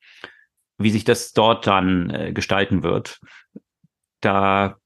wie 0.78 0.92
sich 0.92 1.04
das 1.04 1.34
dort 1.34 1.66
dann 1.66 2.12
äh, 2.12 2.34
gestalten 2.34 2.84
wird. 2.84 3.20
Da 4.22 4.78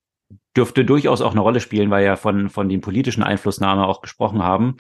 dürfte 0.56 0.86
durchaus 0.86 1.22
auch 1.22 1.32
eine 1.32 1.42
Rolle 1.42 1.60
spielen, 1.60 1.90
weil 1.90 2.06
ja 2.06 2.16
von, 2.16 2.50
von 2.50 2.70
den 2.70 2.80
politischen 2.80 3.24
Einflussnahme 3.24 3.86
auch 3.86 4.02
gesprochen 4.02 4.44
haben, 4.44 4.78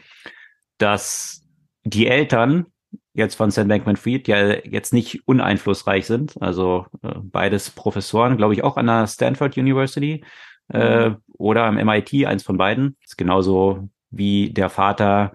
dass 0.77 1.43
die 1.83 2.07
Eltern 2.07 2.67
jetzt 3.13 3.35
von 3.35 3.51
Sam 3.51 3.67
Bankman-Fried 3.67 4.27
ja 4.27 4.55
jetzt 4.63 4.93
nicht 4.93 5.27
uneinflussreich 5.27 6.05
sind. 6.05 6.41
Also 6.41 6.85
äh, 7.03 7.13
beides 7.21 7.69
Professoren, 7.69 8.37
glaube 8.37 8.53
ich, 8.53 8.63
auch 8.63 8.77
an 8.77 8.87
der 8.87 9.07
Stanford 9.07 9.57
University 9.57 10.23
äh, 10.69 11.11
oder 11.37 11.65
am 11.65 11.75
MIT, 11.75 12.25
eins 12.25 12.43
von 12.43 12.57
beiden. 12.57 12.95
Das 13.01 13.11
ist 13.11 13.17
genauso 13.17 13.89
wie 14.09 14.51
der 14.51 14.69
Vater 14.69 15.33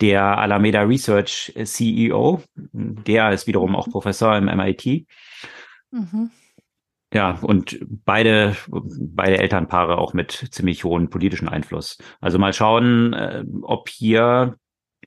der 0.00 0.38
Alameda 0.38 0.82
Research 0.82 1.54
CEO. 1.64 2.42
Der 2.72 3.32
ist 3.32 3.46
wiederum 3.46 3.76
auch 3.76 3.88
Professor 3.88 4.36
im 4.36 4.46
MIT. 4.46 5.06
Mhm. 5.90 6.30
Ja, 7.12 7.38
und 7.42 7.78
beide, 8.04 8.56
beide 8.68 9.38
Elternpaare 9.38 9.98
auch 9.98 10.14
mit 10.14 10.48
ziemlich 10.50 10.82
hohen 10.82 11.10
politischen 11.10 11.48
Einfluss. 11.48 11.96
Also 12.20 12.40
mal 12.40 12.52
schauen, 12.52 13.12
äh, 13.12 13.44
ob 13.62 13.88
hier 13.88 14.56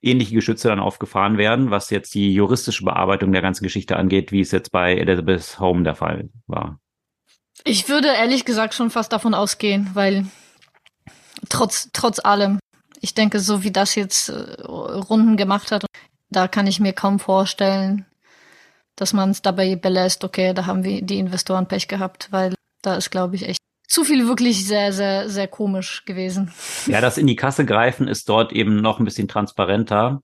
ähnliche 0.01 0.35
Geschütze 0.35 0.67
dann 0.67 0.79
aufgefahren 0.79 1.37
werden, 1.37 1.71
was 1.71 1.89
jetzt 1.89 2.13
die 2.13 2.33
juristische 2.33 2.83
Bearbeitung 2.83 3.31
der 3.31 3.41
ganzen 3.41 3.63
Geschichte 3.63 3.97
angeht, 3.97 4.31
wie 4.31 4.41
es 4.41 4.51
jetzt 4.51 4.71
bei 4.71 4.95
Elizabeth 4.95 5.59
Home 5.59 5.83
der 5.83 5.95
Fall 5.95 6.29
war. 6.47 6.79
Ich 7.63 7.89
würde 7.89 8.09
ehrlich 8.09 8.45
gesagt 8.45 8.73
schon 8.73 8.89
fast 8.89 9.11
davon 9.11 9.33
ausgehen, 9.33 9.89
weil 9.93 10.27
trotz, 11.49 11.89
trotz 11.93 12.19
allem, 12.19 12.59
ich 13.01 13.13
denke, 13.13 13.39
so 13.39 13.63
wie 13.63 13.71
das 13.71 13.95
jetzt 13.95 14.29
äh, 14.29 14.61
Runden 14.63 15.37
gemacht 15.37 15.71
hat, 15.71 15.85
da 16.29 16.47
kann 16.47 16.67
ich 16.67 16.79
mir 16.79 16.93
kaum 16.93 17.19
vorstellen, 17.19 18.05
dass 18.95 19.13
man 19.13 19.31
es 19.31 19.41
dabei 19.41 19.75
belässt, 19.75 20.23
okay, 20.23 20.53
da 20.53 20.65
haben 20.65 20.83
wir 20.83 21.01
die 21.01 21.19
Investoren 21.19 21.67
Pech 21.67 21.87
gehabt, 21.87 22.27
weil 22.31 22.55
da 22.81 22.95
ist, 22.95 23.11
glaube 23.11 23.35
ich, 23.35 23.47
echt 23.47 23.59
zu 23.87 24.03
viel 24.03 24.27
wirklich 24.27 24.65
sehr, 24.65 24.91
sehr, 24.91 25.29
sehr 25.29 25.47
komisch 25.47 26.03
gewesen. 26.05 26.51
Ja, 26.87 27.01
das 27.01 27.17
in 27.17 27.27
die 27.27 27.35
Kasse 27.35 27.65
greifen 27.65 28.07
ist 28.07 28.29
dort 28.29 28.51
eben 28.51 28.81
noch 28.81 28.99
ein 28.99 29.05
bisschen 29.05 29.27
transparenter, 29.27 30.21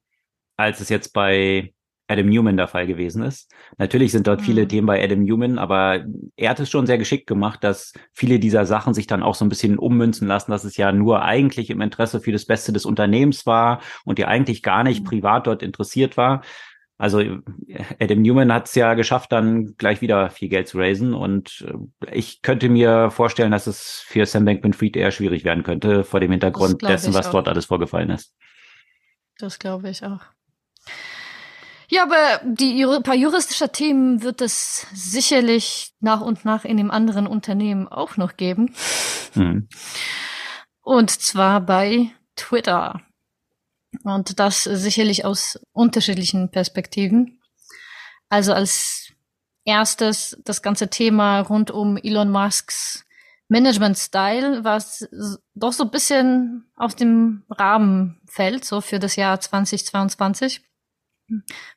als 0.58 0.82
es 0.82 0.90
jetzt 0.90 1.14
bei 1.14 1.74
Adam 2.08 2.28
Newman 2.28 2.58
der 2.58 2.68
Fall 2.68 2.86
gewesen 2.86 3.24
ist. 3.24 3.50
Natürlich 3.78 4.12
sind 4.12 4.28
dort 4.28 4.42
mhm. 4.42 4.46
viele 4.46 4.68
Themen 4.68 4.88
bei 4.88 5.02
Adam 5.02 5.24
Newman, 5.24 5.58
aber 5.58 6.06
er 6.36 6.50
hat 6.50 6.60
es 6.60 6.70
schon 6.70 6.86
sehr 6.86 6.98
geschickt 6.98 7.28
gemacht, 7.28 7.64
dass 7.64 7.94
viele 8.12 8.40
dieser 8.40 8.66
Sachen 8.66 8.94
sich 8.94 9.08
dann 9.08 9.24
auch 9.24 9.36
so 9.36 9.46
ein 9.46 9.50
bisschen 9.50 9.80
ummünzen 9.80 10.28
lassen, 10.28 10.52
dass 10.52 10.66
es 10.66 10.76
ja 10.76 10.92
nur 10.92 11.24
eigentlich 11.24 11.70
im 11.70 11.80
Interesse 11.80 12.20
für 12.20 12.34
das 12.34 12.46
Beste 12.46 12.74
des 12.74 12.86
Unternehmens 12.86 13.46
war 13.46 13.82
und 14.04 14.18
die 14.18 14.26
eigentlich 14.26 14.62
gar 14.62 14.84
nicht 14.84 15.02
mhm. 15.04 15.08
privat 15.08 15.48
dort 15.48 15.64
interessiert 15.64 16.18
war. 16.18 16.42
Also 16.98 17.20
Adam 18.00 18.22
Newman 18.22 18.54
hat 18.54 18.68
es 18.68 18.76
ja 18.76 18.94
geschafft, 18.94 19.32
dann 19.32 19.76
gleich 19.78 20.02
wieder 20.02 20.30
viel 20.30 20.50
Geld 20.50 20.68
zu 20.68 20.78
raisen. 20.78 21.14
Und 21.14 21.66
äh, 21.68 22.16
ich 22.16 22.42
könnte 22.42 22.70
mir 22.70 23.10
vorstellen, 23.10 23.52
dass 23.52 23.68
es 23.68 24.04
für 24.06 24.26
Sam 24.26 24.46
Bankman-Fried 24.46 24.96
eher 24.96 25.12
schwierig 25.12 25.44
werden 25.44 25.64
könnte, 25.64 26.04
vor 26.04 26.20
dem 26.20 26.32
Hintergrund 26.32 26.82
dessen, 26.82 27.14
was 27.14 27.28
auch. 27.28 27.34
dort 27.34 27.48
alles 27.48 27.66
vorgefallen 27.66 28.12
ist. 28.12 28.34
Das 29.40 29.60
glaube 29.60 29.90
ich 29.90 30.06
auch. 30.06 30.22
Ja, 31.90 32.04
aber 32.04 32.42
die 32.44 32.86
paar 33.04 33.16
juristische 33.16 33.70
Themen 33.70 34.24
wird 34.24 34.42
es 34.42 34.88
sicherlich 34.94 35.94
nach 36.00 36.22
und 36.22 36.46
nach 36.46 36.66
in 36.66 36.78
dem 36.78 36.90
anderen 36.90 37.28
Unternehmen 37.28 37.88
auch 37.88 38.18
noch 38.18 38.38
geben. 38.38 38.74
Mhm. 39.36 39.68
Und 40.82 41.12
zwar 41.12 41.62
bei 41.62 42.12
Twitter. 42.36 43.02
Und 44.04 44.40
das 44.40 44.64
sicherlich 44.64 45.26
aus 45.26 45.60
unterschiedlichen 45.72 46.50
Perspektiven. 46.50 47.40
Also 48.30 48.54
als 48.54 49.12
erstes 49.66 50.38
das 50.44 50.62
ganze 50.62 50.90
Thema 50.90 51.42
rund 51.42 51.72
um 51.72 51.98
Elon 51.98 52.32
Musks 52.32 53.06
Management-Style, 53.50 54.64
was 54.64 55.08
doch 55.54 55.74
so 55.74 55.84
ein 55.84 55.92
bisschen 55.92 56.66
aus 56.76 56.96
dem 56.96 57.44
Rahmen 57.50 58.20
fällt, 58.28 58.66
so 58.66 58.82
für 58.82 59.00
das 59.00 59.16
Jahr 59.16 59.40
2022, 59.40 60.62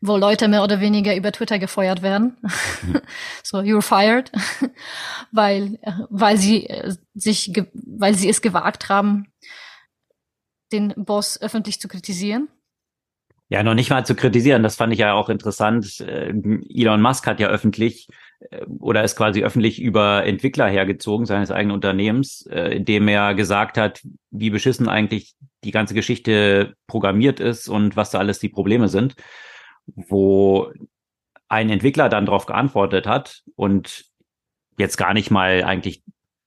wo 0.00 0.16
Leute 0.16 0.48
mehr 0.48 0.62
oder 0.62 0.80
weniger 0.80 1.14
über 1.14 1.32
Twitter 1.32 1.58
gefeuert 1.58 2.02
werden. 2.02 2.38
so, 3.42 3.58
you're 3.58 3.82
fired, 3.82 4.32
weil, 5.32 5.78
weil 6.08 6.38
sie 6.38 6.66
äh, 6.66 6.94
sich, 7.14 7.52
weil 7.74 8.14
sie 8.14 8.28
es 8.28 8.40
gewagt 8.40 8.88
haben, 8.88 9.32
den 10.78 10.94
Boss 10.96 11.40
öffentlich 11.40 11.80
zu 11.80 11.88
kritisieren? 11.88 12.48
Ja, 13.48 13.62
noch 13.62 13.74
nicht 13.74 13.90
mal 13.90 14.04
zu 14.04 14.16
kritisieren. 14.16 14.64
Das 14.64 14.76
fand 14.76 14.92
ich 14.92 14.98
ja 14.98 15.14
auch 15.14 15.28
interessant. 15.28 16.00
Äh, 16.00 16.32
Elon 16.68 17.00
Musk 17.00 17.26
hat 17.26 17.38
ja 17.38 17.48
öffentlich 17.48 18.08
äh, 18.50 18.64
oder 18.80 19.04
ist 19.04 19.16
quasi 19.16 19.44
öffentlich 19.44 19.80
über 19.80 20.24
Entwickler 20.24 20.68
hergezogen 20.68 21.26
seines 21.26 21.50
eigenen 21.52 21.74
Unternehmens, 21.74 22.46
äh, 22.46 22.74
indem 22.74 23.06
er 23.06 23.34
gesagt 23.34 23.78
hat, 23.78 24.02
wie 24.30 24.50
beschissen 24.50 24.88
eigentlich 24.88 25.36
die 25.62 25.70
ganze 25.70 25.94
Geschichte 25.94 26.74
programmiert 26.88 27.38
ist 27.38 27.68
und 27.68 27.96
was 27.96 28.10
da 28.10 28.18
alles 28.18 28.40
die 28.40 28.48
Probleme 28.48 28.88
sind, 28.88 29.14
wo 29.86 30.72
ein 31.48 31.70
Entwickler 31.70 32.08
dann 32.08 32.26
darauf 32.26 32.46
geantwortet 32.46 33.06
hat 33.06 33.42
und 33.54 34.06
jetzt 34.76 34.96
gar 34.96 35.14
nicht 35.14 35.30
mal 35.30 35.62
eigentlich 35.62 36.02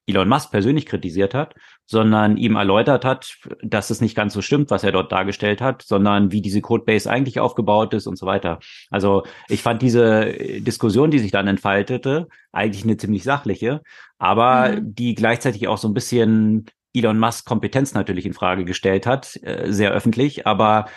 Elon 0.05 0.27
Musk 0.27 0.51
persönlich 0.51 0.85
kritisiert 0.85 1.33
hat, 1.33 1.55
sondern 1.89 2.37
ihm 2.37 2.55
erläutert 2.55 3.03
hat, 3.03 3.37
dass 3.63 3.89
es 3.89 3.99
nicht 3.99 4.15
ganz 4.15 4.33
so 4.33 4.43
stimmt, 4.43 4.69
was 4.69 4.83
er 4.83 4.91
dort 4.91 5.11
dargestellt 5.11 5.59
hat, 5.59 5.81
sondern 5.81 6.31
wie 6.31 6.41
diese 6.41 6.61
Codebase 6.61 7.09
eigentlich 7.09 7.39
aufgebaut 7.39 7.95
ist 7.95 8.05
und 8.05 8.15
so 8.15 8.27
weiter. 8.27 8.59
Also 8.91 9.23
ich 9.47 9.63
fand 9.63 9.81
diese 9.81 10.31
Diskussion, 10.59 11.09
die 11.09 11.17
sich 11.17 11.31
dann 11.31 11.47
entfaltete, 11.47 12.27
eigentlich 12.51 12.83
eine 12.83 12.97
ziemlich 12.97 13.23
sachliche, 13.23 13.81
aber 14.19 14.69
mhm. 14.69 14.93
die 14.93 15.15
gleichzeitig 15.15 15.67
auch 15.67 15.79
so 15.79 15.87
ein 15.87 15.95
bisschen 15.95 16.67
Elon 16.93 17.19
Musk 17.19 17.45
Kompetenz 17.45 17.93
natürlich 17.93 18.25
in 18.25 18.33
Frage 18.33 18.65
gestellt 18.65 19.05
hat, 19.05 19.35
äh, 19.43 19.71
sehr 19.71 19.91
öffentlich, 19.91 20.47
aber 20.47 20.87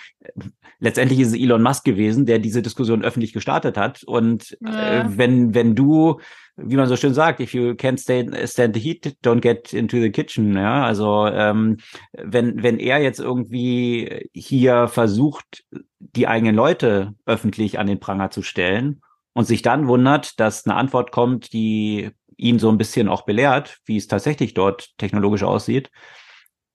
letztendlich 0.79 1.21
ist 1.21 1.29
es 1.29 1.35
Elon 1.35 1.63
Musk 1.63 1.85
gewesen, 1.85 2.27
der 2.27 2.39
diese 2.39 2.63
Diskussion 2.63 3.05
öffentlich 3.05 3.33
gestartet 3.33 3.77
hat. 3.77 4.03
Und 4.05 4.57
äh, 4.65 4.71
ja. 4.71 5.01
äh, 5.03 5.19
wenn, 5.19 5.55
wenn 5.55 5.75
du, 5.75 6.21
wie 6.57 6.77
man 6.77 6.89
so 6.89 6.97
schön 6.97 7.15
sagt, 7.15 7.41
if 7.41 7.55
you 7.55 7.71
can't 7.71 8.01
stand, 8.01 8.37
stand 8.49 8.75
the 8.75 8.81
heat, 8.81 9.17
don't 9.23 9.41
get 9.41 9.73
into 9.73 10.01
the 10.01 10.11
kitchen. 10.11 10.55
Ja, 10.55 10.85
also 10.85 11.27
ähm, 11.27 11.79
wenn, 12.13 12.63
wenn 12.63 12.79
er 12.79 13.01
jetzt 13.01 13.21
irgendwie 13.21 14.29
hier 14.33 14.89
versucht, 14.89 15.65
die 16.01 16.27
eigenen 16.27 16.55
Leute 16.55 17.15
öffentlich 17.27 17.79
an 17.79 17.87
den 17.87 18.01
Pranger 18.01 18.31
zu 18.31 18.43
stellen 18.43 19.03
und 19.35 19.45
sich 19.45 19.63
dann 19.63 19.87
wundert, 19.87 20.41
dass 20.41 20.67
eine 20.67 20.75
Antwort 20.75 21.13
kommt, 21.13 21.53
die 21.53 22.11
ihn 22.37 22.59
so 22.59 22.71
ein 22.71 22.79
bisschen 22.79 23.09
auch 23.09 23.23
belehrt, 23.23 23.79
wie 23.85 23.97
es 23.97 24.09
tatsächlich 24.09 24.55
dort 24.55 24.97
technologisch 24.99 25.43
aussieht, 25.43 25.91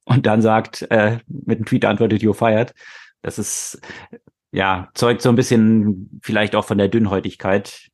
und 0.06 0.26
dann 0.26 0.42
sagt, 0.42 0.84
äh, 0.90 1.20
mit 1.28 1.58
einem 1.58 1.66
Tweet 1.66 1.84
antwortet, 1.84 2.22
you're 2.22 2.34
fired, 2.34 2.74
das 3.22 3.38
ist, 3.38 3.82
ja, 4.52 4.90
zeugt 4.94 5.22
so 5.22 5.30
ein 5.30 5.36
bisschen 5.36 6.22
vielleicht 6.24 6.56
auch 6.56 6.64
von 6.64 6.78
der 6.78 6.88
Dünnhäutigkeit, 6.88 7.90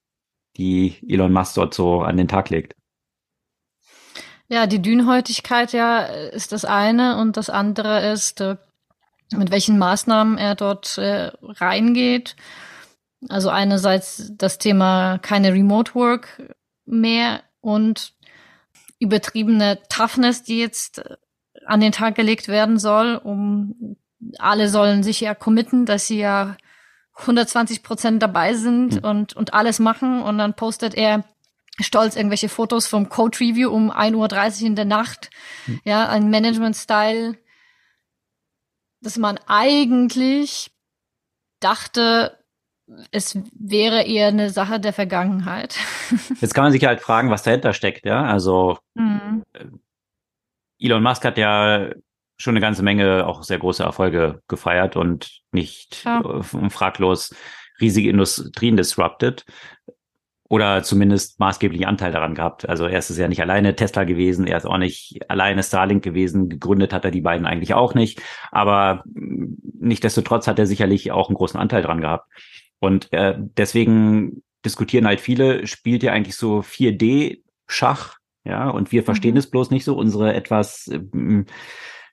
die 0.58 0.95
Elon 1.08 1.34
Musk 1.34 1.56
dort 1.56 1.73
so 1.73 2.02
an 2.02 2.17
den 2.17 2.28
Tag 2.28 2.52
legt. 2.52 2.76
Ja, 4.47 4.67
die 4.67 4.82
Dünnhäutigkeit 4.82 5.73
ja 5.73 6.02
ist 6.02 6.52
das 6.52 6.65
eine 6.65 7.17
und 7.17 7.36
das 7.38 7.49
andere 7.49 8.12
ist, 8.12 8.41
äh, 8.41 8.58
mit 9.32 9.49
welchen 9.49 9.80
Maßnahmen 9.80 10.38
er 10.38 10.54
dort 10.54 10.99
äh, 10.99 11.32
reingeht. 11.41 12.36
Also 13.30 13.49
einerseits 13.49 14.32
das 14.38 14.60
Thema 14.60 15.17
keine 15.17 15.54
Remote 15.54 15.95
Work 15.95 16.54
mehr 16.86 17.41
und 17.63 18.13
übertriebene 18.99 19.80
Toughness, 19.89 20.43
die 20.43 20.60
jetzt 20.60 20.99
äh, 20.99 21.15
an 21.65 21.80
den 21.80 21.93
Tag 21.93 22.15
gelegt 22.15 22.49
werden 22.49 22.78
soll, 22.78 23.15
um 23.15 23.95
alle 24.38 24.69
sollen 24.69 25.02
sich 25.04 25.21
ja 25.21 25.34
committen, 25.34 25.86
dass 25.86 26.08
sie 26.08 26.19
ja 26.19 26.58
120 27.15 27.84
Prozent 27.84 28.21
dabei 28.21 28.54
sind 28.54 28.95
mhm. 28.95 29.10
und, 29.10 29.34
und 29.34 29.54
alles 29.54 29.80
machen 29.80 30.21
und 30.21 30.38
dann 30.38 30.56
postet 30.56 30.93
er 30.93 31.23
stolz 31.80 32.15
irgendwelche 32.15 32.49
Fotos 32.49 32.86
vom 32.88 33.10
Code 33.10 33.39
Review 33.39 33.69
um 33.69 33.91
1.30 33.91 34.62
Uhr 34.62 34.67
in 34.67 34.76
der 34.76 34.86
Nacht. 34.86 35.30
Mhm. 35.65 35.82
Ja, 35.86 36.10
ein 36.10 36.30
Management-Style, 36.30 37.38
dass 39.02 39.17
man 39.17 39.39
eigentlich 39.47 40.71
dachte, 41.60 42.42
es 43.12 43.38
wäre 43.58 44.04
eher 44.04 44.28
eine 44.28 44.50
Sache 44.50 44.80
der 44.80 44.93
Vergangenheit. 44.93 45.78
Jetzt 46.41 46.54
kann 46.54 46.65
man 46.65 46.72
sich 46.72 46.84
halt 46.86 47.02
fragen, 47.02 47.30
was 47.30 47.43
dahinter 47.43 47.74
steckt, 47.74 48.06
ja. 48.06 48.24
Also 48.24 48.78
mhm. 48.96 49.43
Elon 50.80 51.04
Musk 51.04 51.24
hat 51.24 51.38
ja 51.38 51.89
schon 52.38 52.54
eine 52.54 52.62
ganze 52.62 52.84
Menge 52.84 53.26
auch 53.26 53.43
sehr 53.43 53.60
große 53.60 53.84
Erfolge 53.84 54.41
gefeiert 54.48 54.96
und 54.96 55.41
nicht 55.52 56.04
ja. 56.04 56.22
äh, 56.22 56.69
fraglos 56.69 57.34
riesige 57.80 58.10
Industrien 58.10 58.78
disrupted 58.78 59.46
oder 60.50 60.84
zumindest 60.84 61.39
maßgeblichen 61.39 61.86
Anteil 61.86 62.12
daran 62.12 62.36
gehabt. 62.36 62.67
Also 62.69 62.86
er 62.86 63.00
ist 63.00 63.10
es 63.10 63.17
ja 63.17 63.27
nicht 63.27 63.42
alleine 63.42 63.75
Tesla 63.75 64.04
gewesen, 64.04 64.46
er 64.46 64.58
ist 64.58 64.65
auch 64.65 64.77
nicht 64.77 65.19
alleine 65.29 65.63
Starlink 65.63 66.04
gewesen, 66.04 66.50
gegründet 66.50 66.94
hat 66.94 67.06
er 67.06 67.12
die 67.12 67.21
beiden 67.21 67.46
eigentlich 67.46 67.73
auch 67.73 67.96
nicht, 67.96 68.21
aber 68.52 69.04
nichtdestotrotz 69.06 70.48
hat 70.48 70.60
er 70.60 70.67
sicherlich 70.67 71.12
auch 71.12 71.29
einen 71.29 71.38
großen 71.38 71.60
Anteil 71.60 71.81
dran 71.81 72.02
gehabt. 72.02 72.27
Und 72.84 73.13
äh, 73.13 73.36
deswegen 73.38 74.44
diskutieren 74.65 75.08
halt 75.08 75.21
viele, 75.21 75.67
spielt 75.67 76.04
er 76.04 76.12
eigentlich 76.12 76.36
so 76.36 76.60
4D-Schach, 76.60 78.17
ja, 78.44 78.69
und 78.69 78.92
wir 78.92 79.04
verstehen 79.04 79.36
mhm. 79.36 79.38
es 79.38 79.50
bloß 79.50 79.71
nicht 79.71 79.86
so, 79.86 79.96
unsere 79.96 80.34
etwas 80.34 80.90
äh, 80.90 81.46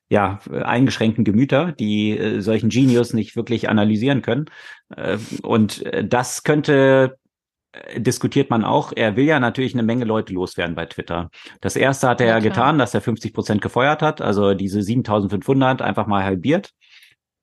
ja, 0.08 0.38
eingeschränkten 0.48 1.24
Gemüter, 1.24 1.72
die 1.72 2.16
äh, 2.16 2.40
solchen 2.40 2.68
Genius 2.68 3.14
nicht 3.14 3.34
wirklich 3.34 3.68
analysieren 3.68 4.22
können. 4.22 4.44
Äh, 4.94 5.18
und 5.42 5.84
äh, 5.86 6.06
das 6.06 6.44
könnte 6.44 7.18
äh, 7.72 8.00
diskutiert 8.00 8.48
man 8.48 8.62
auch. 8.62 8.92
Er 8.94 9.16
will 9.16 9.24
ja 9.24 9.40
natürlich 9.40 9.74
eine 9.74 9.82
Menge 9.82 10.04
Leute 10.04 10.32
loswerden 10.32 10.76
bei 10.76 10.86
Twitter. 10.86 11.30
Das 11.60 11.74
erste 11.74 12.08
hat 12.08 12.20
er 12.20 12.28
ja, 12.28 12.34
ja 12.34 12.38
getan, 12.38 12.78
dass 12.78 12.94
er 12.94 13.00
50 13.00 13.34
Prozent 13.34 13.60
gefeuert 13.60 14.02
hat, 14.02 14.20
also 14.20 14.54
diese 14.54 14.82
7500 14.82 15.82
einfach 15.82 16.06
mal 16.06 16.22
halbiert. 16.22 16.70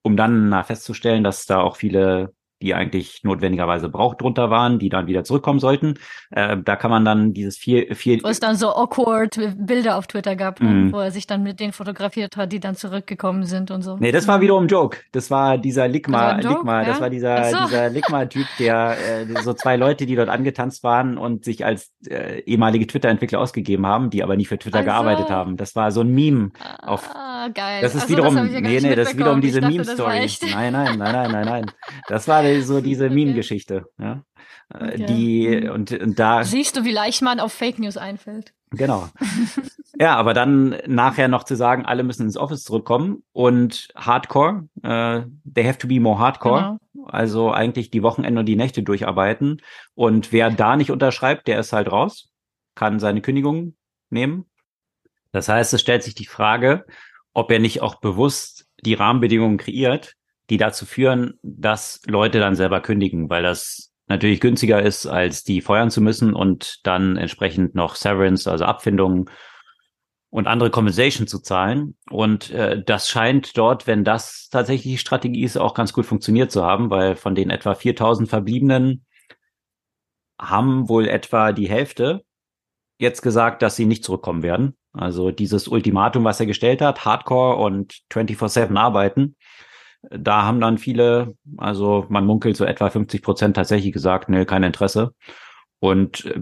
um 0.02 0.16
dann 0.16 0.64
festzustellen, 0.64 1.26
dass 1.26 1.46
da 1.46 1.60
auch 1.60 1.76
viele 1.76 2.32
die 2.62 2.74
eigentlich 2.74 3.24
notwendigerweise 3.24 3.90
braucht 3.90 4.22
drunter 4.22 4.50
waren, 4.50 4.80
die 4.80 4.90
dann 4.90 5.08
wieder 5.08 5.24
zurückkommen 5.24 5.60
sollten. 5.60 5.96
Äh, 6.32 6.58
da 6.64 6.76
kann 6.76 6.90
man 6.90 7.06
dann 7.06 7.34
dieses 7.34 7.58
vier, 7.58 7.96
vier 7.96 8.20
Wo 8.24 8.28
es 8.28 8.40
dann 8.40 8.56
so 8.56 8.70
awkward 8.70 9.40
Bilder 9.58 9.98
auf 9.98 10.08
Twitter 10.08 10.36
gab, 10.36 10.60
mm. 10.60 10.92
wo 10.92 11.00
er 11.00 11.12
sich 11.12 11.28
dann 11.28 11.44
mit 11.44 11.60
denen 11.60 11.74
fotografiert 11.74 12.36
hat, 12.36 12.52
die 12.52 12.60
dann 12.60 12.76
zurückgekommen 12.76 13.44
sind 13.44 13.70
und 13.70 13.84
so. 13.84 13.98
Nee, 13.98 14.12
das 14.12 14.28
war 14.28 14.42
wiederum 14.42 14.66
ein 14.66 14.68
Joke. 14.68 14.98
Das 15.12 15.30
war 15.30 15.58
dieser 15.58 15.88
Ligma, 15.88 16.36
das 16.36 16.46
war, 16.46 16.52
Ligma, 16.54 16.82
ja? 16.82 16.88
das 16.88 17.02
war 17.02 17.10
dieser, 17.10 17.44
so. 17.46 17.58
dieser 17.66 17.90
Ligma-Typ, 17.90 18.48
der 18.60 18.98
äh, 18.98 19.42
so 19.44 19.54
zwei 19.54 19.76
Leute, 19.76 20.06
die 20.06 20.16
dort 20.16 20.30
angetanzt 20.30 20.84
waren 20.84 21.18
und 21.18 21.46
sich 21.46 21.64
als 21.64 21.92
äh, 22.08 22.40
ehemalige 22.42 22.88
Twitter-Entwickler 22.88 23.40
ausgegeben 23.40 23.86
haben, 23.86 24.10
die 24.10 24.24
aber 24.24 24.36
nie 24.36 24.46
für 24.46 24.58
Twitter 24.58 24.80
also. 24.80 24.90
gearbeitet 24.90 25.30
haben. 25.30 25.58
Das 25.58 25.76
war 25.76 25.92
so 25.92 26.02
ein 26.02 26.10
Meme 26.10 26.52
auf. 26.82 27.08
Ah, 27.14 27.50
geil. 27.54 27.82
Das 27.82 27.94
ist 27.94 28.04
also, 28.04 28.14
wiederum, 28.14 28.36
das 28.36 28.52
ja 28.52 28.62
nee, 28.62 28.80
nee, 28.82 28.96
das 28.96 29.10
ist 29.10 29.18
wiederum 29.18 29.42
diese 29.42 29.62
Meme-Story. 29.62 30.28
Nein, 30.52 30.74
nein, 30.74 30.98
nein, 30.98 31.12
nein, 31.12 31.32
nein, 31.32 31.46
nein. 31.46 31.72
Das 32.08 32.28
war 32.28 32.47
so 32.62 32.82
diese 32.82 33.10
Meme-Geschichte, 33.10 33.86
ja. 34.00 34.24
Äh, 34.74 34.94
okay. 34.94 35.06
Die 35.06 35.62
mhm. 35.62 35.72
und, 35.72 35.92
und 35.92 36.20
da 36.20 36.44
siehst 36.44 36.78
du, 36.78 36.84
wie 36.84 36.92
leicht 36.92 37.22
man 37.22 37.40
auf 37.40 37.54
Fake 37.54 37.80
News 37.80 37.98
einfällt. 37.98 38.54
Genau. 38.72 39.08
ja, 40.00 40.16
aber 40.16 40.34
dann 40.34 40.78
nachher 40.86 41.28
noch 41.28 41.44
zu 41.44 41.56
sagen, 41.56 41.86
alle 41.86 42.04
müssen 42.04 42.24
ins 42.24 42.38
Office 42.38 42.64
zurückkommen 42.64 43.24
und 43.32 43.88
Hardcore, 43.96 44.68
äh, 44.84 45.22
they 45.46 45.66
have 45.66 45.78
to 45.78 45.88
be 45.88 46.00
more 46.00 46.20
hardcore. 46.20 46.80
Genau. 46.94 47.08
Also 47.08 47.52
eigentlich 47.52 47.90
die 47.90 48.04
Wochenende 48.04 48.42
und 48.42 48.46
die 48.46 48.58
Nächte 48.58 48.84
durcharbeiten. 48.84 49.62
Und 49.96 50.34
wer 50.34 50.50
da 50.50 50.76
nicht 50.76 50.92
unterschreibt, 50.92 51.48
der 51.48 51.60
ist 51.60 51.72
halt 51.72 51.90
raus, 51.90 52.30
kann 52.76 53.00
seine 53.00 53.22
Kündigung 53.22 53.76
nehmen. 54.10 54.46
Das 55.32 55.48
heißt, 55.48 55.74
es 55.74 55.80
stellt 55.80 56.04
sich 56.04 56.16
die 56.16 56.26
Frage, 56.26 56.86
ob 57.34 57.50
er 57.52 57.60
nicht 57.60 57.82
auch 57.82 57.96
bewusst 57.96 58.68
die 58.84 58.96
Rahmenbedingungen 58.96 59.58
kreiert, 59.58 60.17
die 60.50 60.58
dazu 60.58 60.86
führen, 60.86 61.34
dass 61.42 62.02
Leute 62.08 62.40
dann 62.40 62.56
selber 62.56 62.82
kündigen, 62.82 63.30
weil 63.30 63.44
das 63.44 63.92
natürlich 64.08 64.40
günstiger 64.40 64.82
ist, 64.82 65.06
als 65.06 65.44
die 65.44 65.62
feuern 65.62 65.92
zu 65.92 66.02
müssen 66.02 66.34
und 66.34 66.80
dann 66.84 67.18
entsprechend 67.18 67.76
noch 67.76 67.96
Severance, 67.96 68.50
also 68.50 68.66
Abfindungen 68.66 69.30
und 70.30 70.48
andere 70.48 70.70
Compensation 70.70 71.28
zu 71.28 71.40
zahlen. 71.40 71.98
Und 72.10 72.52
äh, 72.52 72.82
das 72.82 73.10
scheint 73.10 73.58
dort, 73.58 73.88
wenn 73.88 74.04
das 74.04 74.50
tatsächlich 74.50 74.94
die 74.94 74.98
Strategie 74.98 75.44
ist, 75.44 75.58
auch 75.58 75.74
ganz 75.74 75.94
gut 75.94 76.06
funktioniert 76.06 76.52
zu 76.52 76.64
haben, 76.64 76.90
weil 76.90 77.16
von 77.16 77.36
den 77.36 77.50
etwa 77.50 77.76
4000 77.76 78.30
Verbliebenen 78.30 79.06
haben 80.40 80.88
wohl 80.88 81.08
etwa 81.08 81.52
die 81.52 81.70
Hälfte 81.70 82.24
jetzt 83.00 83.22
gesagt, 83.22 83.62
dass 83.62 83.76
sie 83.76 83.86
nicht 83.86 84.04
zurückkommen 84.04 84.44
werden. 84.44 84.78
Also 84.94 85.32
dieses 85.32 85.68
Ultimatum, 85.68 86.24
was 86.24 86.40
er 86.40 86.46
gestellt 86.46 86.82
hat, 86.82 87.06
Hardcore 87.06 87.58
und 87.58 88.02
24-7 88.12 88.76
arbeiten, 88.78 89.36
da 90.10 90.44
haben 90.44 90.60
dann 90.60 90.78
viele, 90.78 91.36
also 91.58 92.06
man 92.10 92.26
munkelt 92.26 92.58
so 92.58 92.66
etwa 92.66 92.90
50 92.90 93.22
Prozent 93.22 93.56
tatsächlich 93.56 93.94
gesagt, 93.94 94.30
nee, 94.30 94.46
kein 94.46 94.64
Interesse. 94.64 95.14
Und 95.80 96.26
äh, 96.26 96.40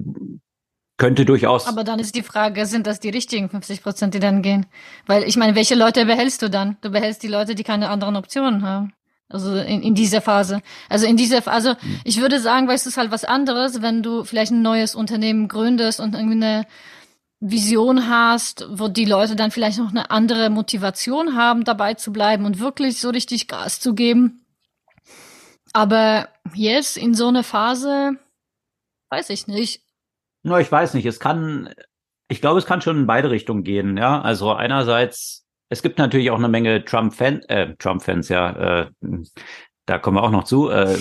könnte 0.98 1.26
durchaus. 1.26 1.68
Aber 1.68 1.84
dann 1.84 2.00
ist 2.00 2.16
die 2.16 2.24
Frage, 2.24 2.66
sind 2.66 2.88
das 2.88 3.00
die 3.00 3.10
richtigen 3.10 3.50
50 3.50 3.84
Prozent, 3.84 4.14
die 4.14 4.20
dann 4.20 4.42
gehen? 4.42 4.66
Weil 5.06 5.24
ich 5.24 5.36
meine, 5.36 5.56
welche 5.56 5.76
Leute 5.76 6.06
behältst 6.06 6.42
du 6.42 6.50
dann? 6.50 6.78
Du 6.82 6.90
behältst 6.90 7.22
die 7.22 7.28
Leute, 7.28 7.54
die 7.56 7.64
keine 7.64 7.90
anderen 7.90 8.16
Optionen 8.16 8.62
haben. 8.64 8.94
Also 9.28 9.56
in, 9.58 9.82
in 9.82 9.96
dieser 9.96 10.22
Phase. 10.22 10.62
Also 10.88 11.06
in 11.08 11.18
dieser, 11.18 11.46
also 11.48 11.72
hm. 11.72 12.00
ich 12.04 12.22
würde 12.22 12.40
sagen, 12.40 12.68
weil 12.68 12.76
es 12.76 12.86
ist 12.86 12.98
halt 12.98 13.12
was 13.12 13.26
anderes, 13.26 13.82
wenn 13.82 14.04
du 14.04 14.24
vielleicht 14.24 14.52
ein 14.52 14.62
neues 14.62 14.96
Unternehmen 14.96 15.48
gründest 15.48 16.00
und 16.00 16.14
irgendwie 16.14 16.36
eine 16.36 16.66
Vision 17.40 18.10
hast, 18.10 18.68
wo 18.72 18.88
die 18.88 19.06
Leute 19.06 19.36
dann 19.36 19.52
vielleicht 19.52 19.78
noch 19.78 19.90
eine 19.90 20.10
andere 20.10 20.50
Motivation 20.50 21.36
haben, 21.36 21.64
dabei 21.64 21.94
zu 21.94 22.12
bleiben 22.12 22.46
und 22.46 22.60
wirklich 22.60 23.00
so 23.00 23.10
richtig 23.10 23.48
Gas 23.48 23.80
zu 23.80 23.94
geben. 23.94 24.46
Aber 25.74 26.30
jetzt 26.54 26.98
in 26.98 27.14
so 27.14 27.28
einer 27.28 27.44
Phase, 27.44 28.14
weiß 29.10 29.30
ich 29.30 29.48
nicht. 29.48 29.82
No, 30.44 30.58
ich 30.58 30.72
weiß 30.72 30.94
nicht. 30.94 31.06
Es 31.06 31.20
kann, 31.20 31.74
ich 32.30 32.40
glaube, 32.40 32.60
es 32.60 32.66
kann 32.66 32.82
schon 32.82 32.98
in 33.00 33.08
beide 33.08 33.30
Richtungen 33.30 33.64
gehen. 33.64 33.98
Ja, 33.98 34.22
also 34.22 34.54
einerseits, 34.54 35.46
es 35.70 35.82
gibt 35.82 35.98
natürlich 35.98 36.32
auch 36.32 36.38
eine 36.38 36.48
Menge 36.48 36.86
Trump-Fans, 36.86 37.46
äh, 37.48 37.76
Trump-Fans, 37.78 38.30
ja, 38.30 38.84
äh, 38.84 38.92
da 39.86 40.00
kommen 40.00 40.18
wir 40.18 40.24
auch 40.24 40.32
noch 40.32 40.46
zu, 40.46 40.70
äh, 40.70 40.98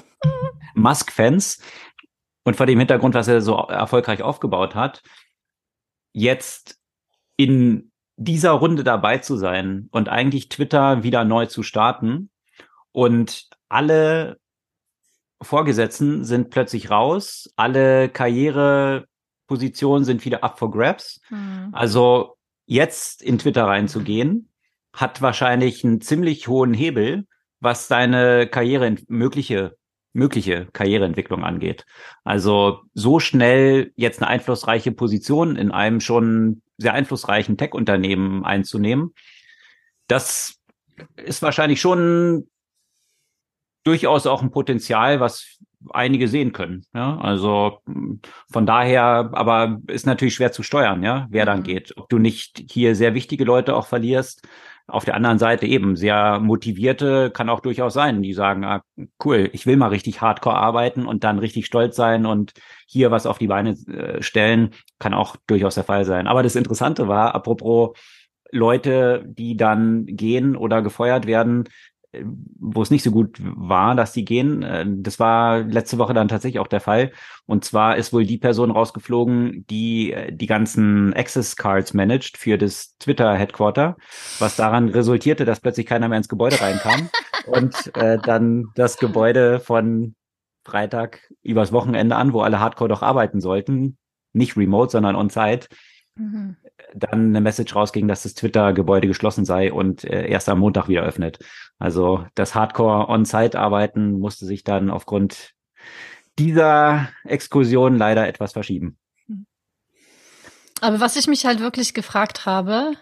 Musk-Fans. 0.74 1.60
Und 2.44 2.56
vor 2.56 2.66
dem 2.66 2.78
Hintergrund, 2.78 3.14
was 3.14 3.28
er 3.28 3.42
so 3.42 3.56
erfolgreich 3.56 4.22
aufgebaut 4.22 4.74
hat, 4.74 5.02
jetzt 6.12 6.78
in 7.36 7.92
dieser 8.16 8.50
Runde 8.50 8.84
dabei 8.84 9.18
zu 9.18 9.36
sein 9.36 9.88
und 9.92 10.08
eigentlich 10.08 10.48
Twitter 10.48 11.02
wieder 11.02 11.24
neu 11.24 11.46
zu 11.46 11.62
starten 11.62 12.30
und 12.92 13.48
alle 13.68 14.38
Vorgesetzten 15.40 16.24
sind 16.24 16.50
plötzlich 16.50 16.90
raus, 16.90 17.48
alle 17.54 18.08
Karrierepositionen 18.08 20.04
sind 20.04 20.24
wieder 20.24 20.42
up 20.42 20.58
for 20.58 20.70
grabs. 20.70 21.20
Mhm. 21.30 21.68
Also 21.72 22.36
jetzt 22.66 23.22
in 23.22 23.38
Twitter 23.38 23.64
reinzugehen, 23.64 24.50
hat 24.92 25.22
wahrscheinlich 25.22 25.84
einen 25.84 26.00
ziemlich 26.00 26.48
hohen 26.48 26.74
Hebel, 26.74 27.26
was 27.60 27.86
deine 27.86 28.48
Karriere 28.48 28.96
mögliche 30.12 30.66
Karriereentwicklung 30.72 31.44
angeht. 31.44 31.84
Also 32.24 32.80
so 32.94 33.20
schnell 33.20 33.92
jetzt 33.96 34.20
eine 34.20 34.28
einflussreiche 34.28 34.92
Position 34.92 35.56
in 35.56 35.70
einem 35.70 36.00
schon 36.00 36.62
sehr 36.76 36.94
einflussreichen 36.94 37.56
Tech-Unternehmen 37.56 38.44
einzunehmen, 38.44 39.14
das 40.06 40.56
ist 41.16 41.42
wahrscheinlich 41.42 41.80
schon 41.80 42.48
durchaus 43.84 44.26
auch 44.26 44.42
ein 44.42 44.50
Potenzial, 44.50 45.20
was 45.20 45.58
einige 45.90 46.28
sehen 46.28 46.52
können. 46.52 46.84
Ja, 46.92 47.18
also 47.18 47.80
von 48.50 48.66
daher, 48.66 49.30
aber 49.32 49.78
ist 49.86 50.06
natürlich 50.06 50.34
schwer 50.34 50.52
zu 50.52 50.62
steuern, 50.62 51.02
ja, 51.02 51.26
wer 51.30 51.46
dann 51.46 51.60
mhm. 51.60 51.64
geht. 51.64 51.96
Ob 51.96 52.08
du 52.08 52.18
nicht 52.18 52.64
hier 52.70 52.96
sehr 52.96 53.14
wichtige 53.14 53.44
Leute 53.44 53.76
auch 53.76 53.86
verlierst, 53.86 54.46
auf 54.88 55.04
der 55.04 55.14
anderen 55.14 55.38
Seite 55.38 55.66
eben 55.66 55.96
sehr 55.96 56.40
motivierte 56.40 57.30
kann 57.30 57.50
auch 57.50 57.60
durchaus 57.60 57.92
sein, 57.92 58.22
die 58.22 58.32
sagen, 58.32 58.64
ah, 58.64 58.82
cool, 59.22 59.50
ich 59.52 59.66
will 59.66 59.76
mal 59.76 59.88
richtig 59.88 60.22
hardcore 60.22 60.56
arbeiten 60.56 61.06
und 61.06 61.24
dann 61.24 61.38
richtig 61.38 61.66
stolz 61.66 61.94
sein 61.94 62.24
und 62.24 62.54
hier 62.86 63.10
was 63.10 63.26
auf 63.26 63.38
die 63.38 63.48
Beine 63.48 63.72
äh, 63.86 64.22
stellen, 64.22 64.70
kann 64.98 65.12
auch 65.12 65.36
durchaus 65.46 65.74
der 65.74 65.84
Fall 65.84 66.06
sein. 66.06 66.26
Aber 66.26 66.42
das 66.42 66.56
Interessante 66.56 67.06
war, 67.06 67.34
apropos 67.34 67.96
Leute, 68.50 69.24
die 69.26 69.58
dann 69.58 70.06
gehen 70.06 70.56
oder 70.56 70.80
gefeuert 70.80 71.26
werden, 71.26 71.68
wo 72.24 72.82
es 72.82 72.90
nicht 72.90 73.02
so 73.02 73.10
gut 73.10 73.38
war, 73.40 73.94
dass 73.94 74.12
die 74.12 74.24
gehen. 74.24 74.62
Äh, 74.62 74.86
das 74.88 75.18
war 75.18 75.60
letzte 75.60 75.98
Woche 75.98 76.14
dann 76.14 76.28
tatsächlich 76.28 76.60
auch 76.60 76.66
der 76.66 76.80
Fall. 76.80 77.12
Und 77.46 77.64
zwar 77.64 77.96
ist 77.96 78.12
wohl 78.12 78.24
die 78.24 78.38
Person 78.38 78.70
rausgeflogen, 78.70 79.66
die 79.68 80.12
äh, 80.12 80.32
die 80.32 80.46
ganzen 80.46 81.14
Access 81.14 81.56
Cards 81.56 81.94
managt 81.94 82.36
für 82.36 82.58
das 82.58 82.96
Twitter 82.98 83.34
Headquarter, 83.34 83.96
was 84.38 84.56
daran 84.56 84.88
resultierte, 84.88 85.44
dass 85.44 85.60
plötzlich 85.60 85.86
keiner 85.86 86.08
mehr 86.08 86.18
ins 86.18 86.28
Gebäude 86.28 86.60
reinkam 86.60 87.10
und 87.46 87.96
äh, 87.96 88.18
dann 88.18 88.66
das 88.74 88.98
Gebäude 88.98 89.60
von 89.60 90.14
Freitag 90.64 91.32
übers 91.42 91.72
Wochenende 91.72 92.16
an, 92.16 92.32
wo 92.32 92.42
alle 92.42 92.60
Hardcore 92.60 92.88
doch 92.88 93.02
arbeiten 93.02 93.40
sollten, 93.40 93.96
nicht 94.32 94.56
remote, 94.56 94.90
sondern 94.90 95.16
on-site, 95.16 95.68
mhm 96.16 96.56
dann 96.94 97.28
eine 97.28 97.40
Message 97.40 97.74
rausging, 97.74 98.08
dass 98.08 98.22
das 98.22 98.34
Twitter-Gebäude 98.34 99.08
geschlossen 99.08 99.44
sei 99.44 99.72
und 99.72 100.04
äh, 100.04 100.28
erst 100.28 100.48
am 100.48 100.60
Montag 100.60 100.88
wieder 100.88 101.02
öffnet. 101.02 101.38
Also 101.78 102.26
das 102.34 102.54
Hardcore-On-Site-Arbeiten 102.54 104.18
musste 104.18 104.46
sich 104.46 104.64
dann 104.64 104.90
aufgrund 104.90 105.54
dieser 106.38 107.08
Exkursion 107.24 107.96
leider 107.96 108.28
etwas 108.28 108.52
verschieben. 108.52 108.96
Aber 110.80 111.00
was 111.00 111.16
ich 111.16 111.26
mich 111.26 111.44
halt 111.44 111.60
wirklich 111.60 111.94
gefragt 111.94 112.46
habe, 112.46 112.92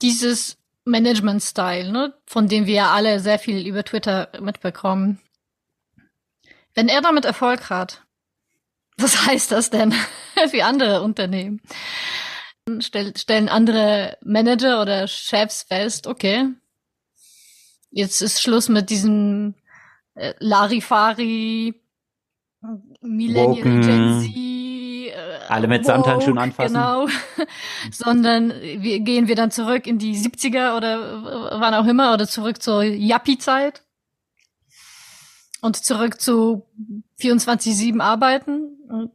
dieses 0.00 0.56
Management-Style, 0.84 1.92
ne, 1.92 2.14
von 2.26 2.48
dem 2.48 2.66
wir 2.66 2.74
ja 2.74 2.90
alle 2.92 3.20
sehr 3.20 3.38
viel 3.38 3.66
über 3.66 3.84
Twitter 3.84 4.30
mitbekommen, 4.40 5.20
wenn 6.74 6.88
er 6.88 7.02
damit 7.02 7.24
Erfolg 7.24 7.70
hat, 7.70 8.04
was 8.96 9.26
heißt 9.26 9.52
das 9.52 9.70
denn 9.70 9.92
für 10.50 10.64
andere 10.64 11.02
Unternehmen? 11.02 11.60
Stell, 12.80 13.16
stellen 13.16 13.48
andere 13.48 14.16
Manager 14.22 14.82
oder 14.82 15.06
Chefs 15.06 15.62
fest, 15.62 16.06
okay, 16.06 16.48
jetzt 17.90 18.20
ist 18.20 18.42
Schluss 18.42 18.68
mit 18.68 18.90
diesem 18.90 19.54
äh, 20.14 20.34
Larifari, 20.38 21.74
Millennial 23.00 23.62
Gen 23.62 24.20
Z, 24.20 24.36
äh, 24.36 25.12
alle 25.48 25.68
mit 25.68 25.84
Samthandschuhen 25.84 26.38
anfassen. 26.38 26.74
Genau. 26.74 27.06
Sondern 27.90 28.50
wir, 28.50 29.00
gehen 29.00 29.28
wir 29.28 29.36
dann 29.36 29.50
zurück 29.50 29.86
in 29.86 29.98
die 29.98 30.16
70er 30.16 30.76
oder 30.76 31.60
wann 31.60 31.74
auch 31.74 31.86
immer 31.86 32.12
oder 32.12 32.26
zurück 32.26 32.62
zur 32.62 32.82
Yuppie-Zeit 32.82 33.82
und 35.60 35.76
zurück 35.76 36.20
zu 36.20 36.66
24-7 37.20 38.00
arbeiten. 38.00 39.10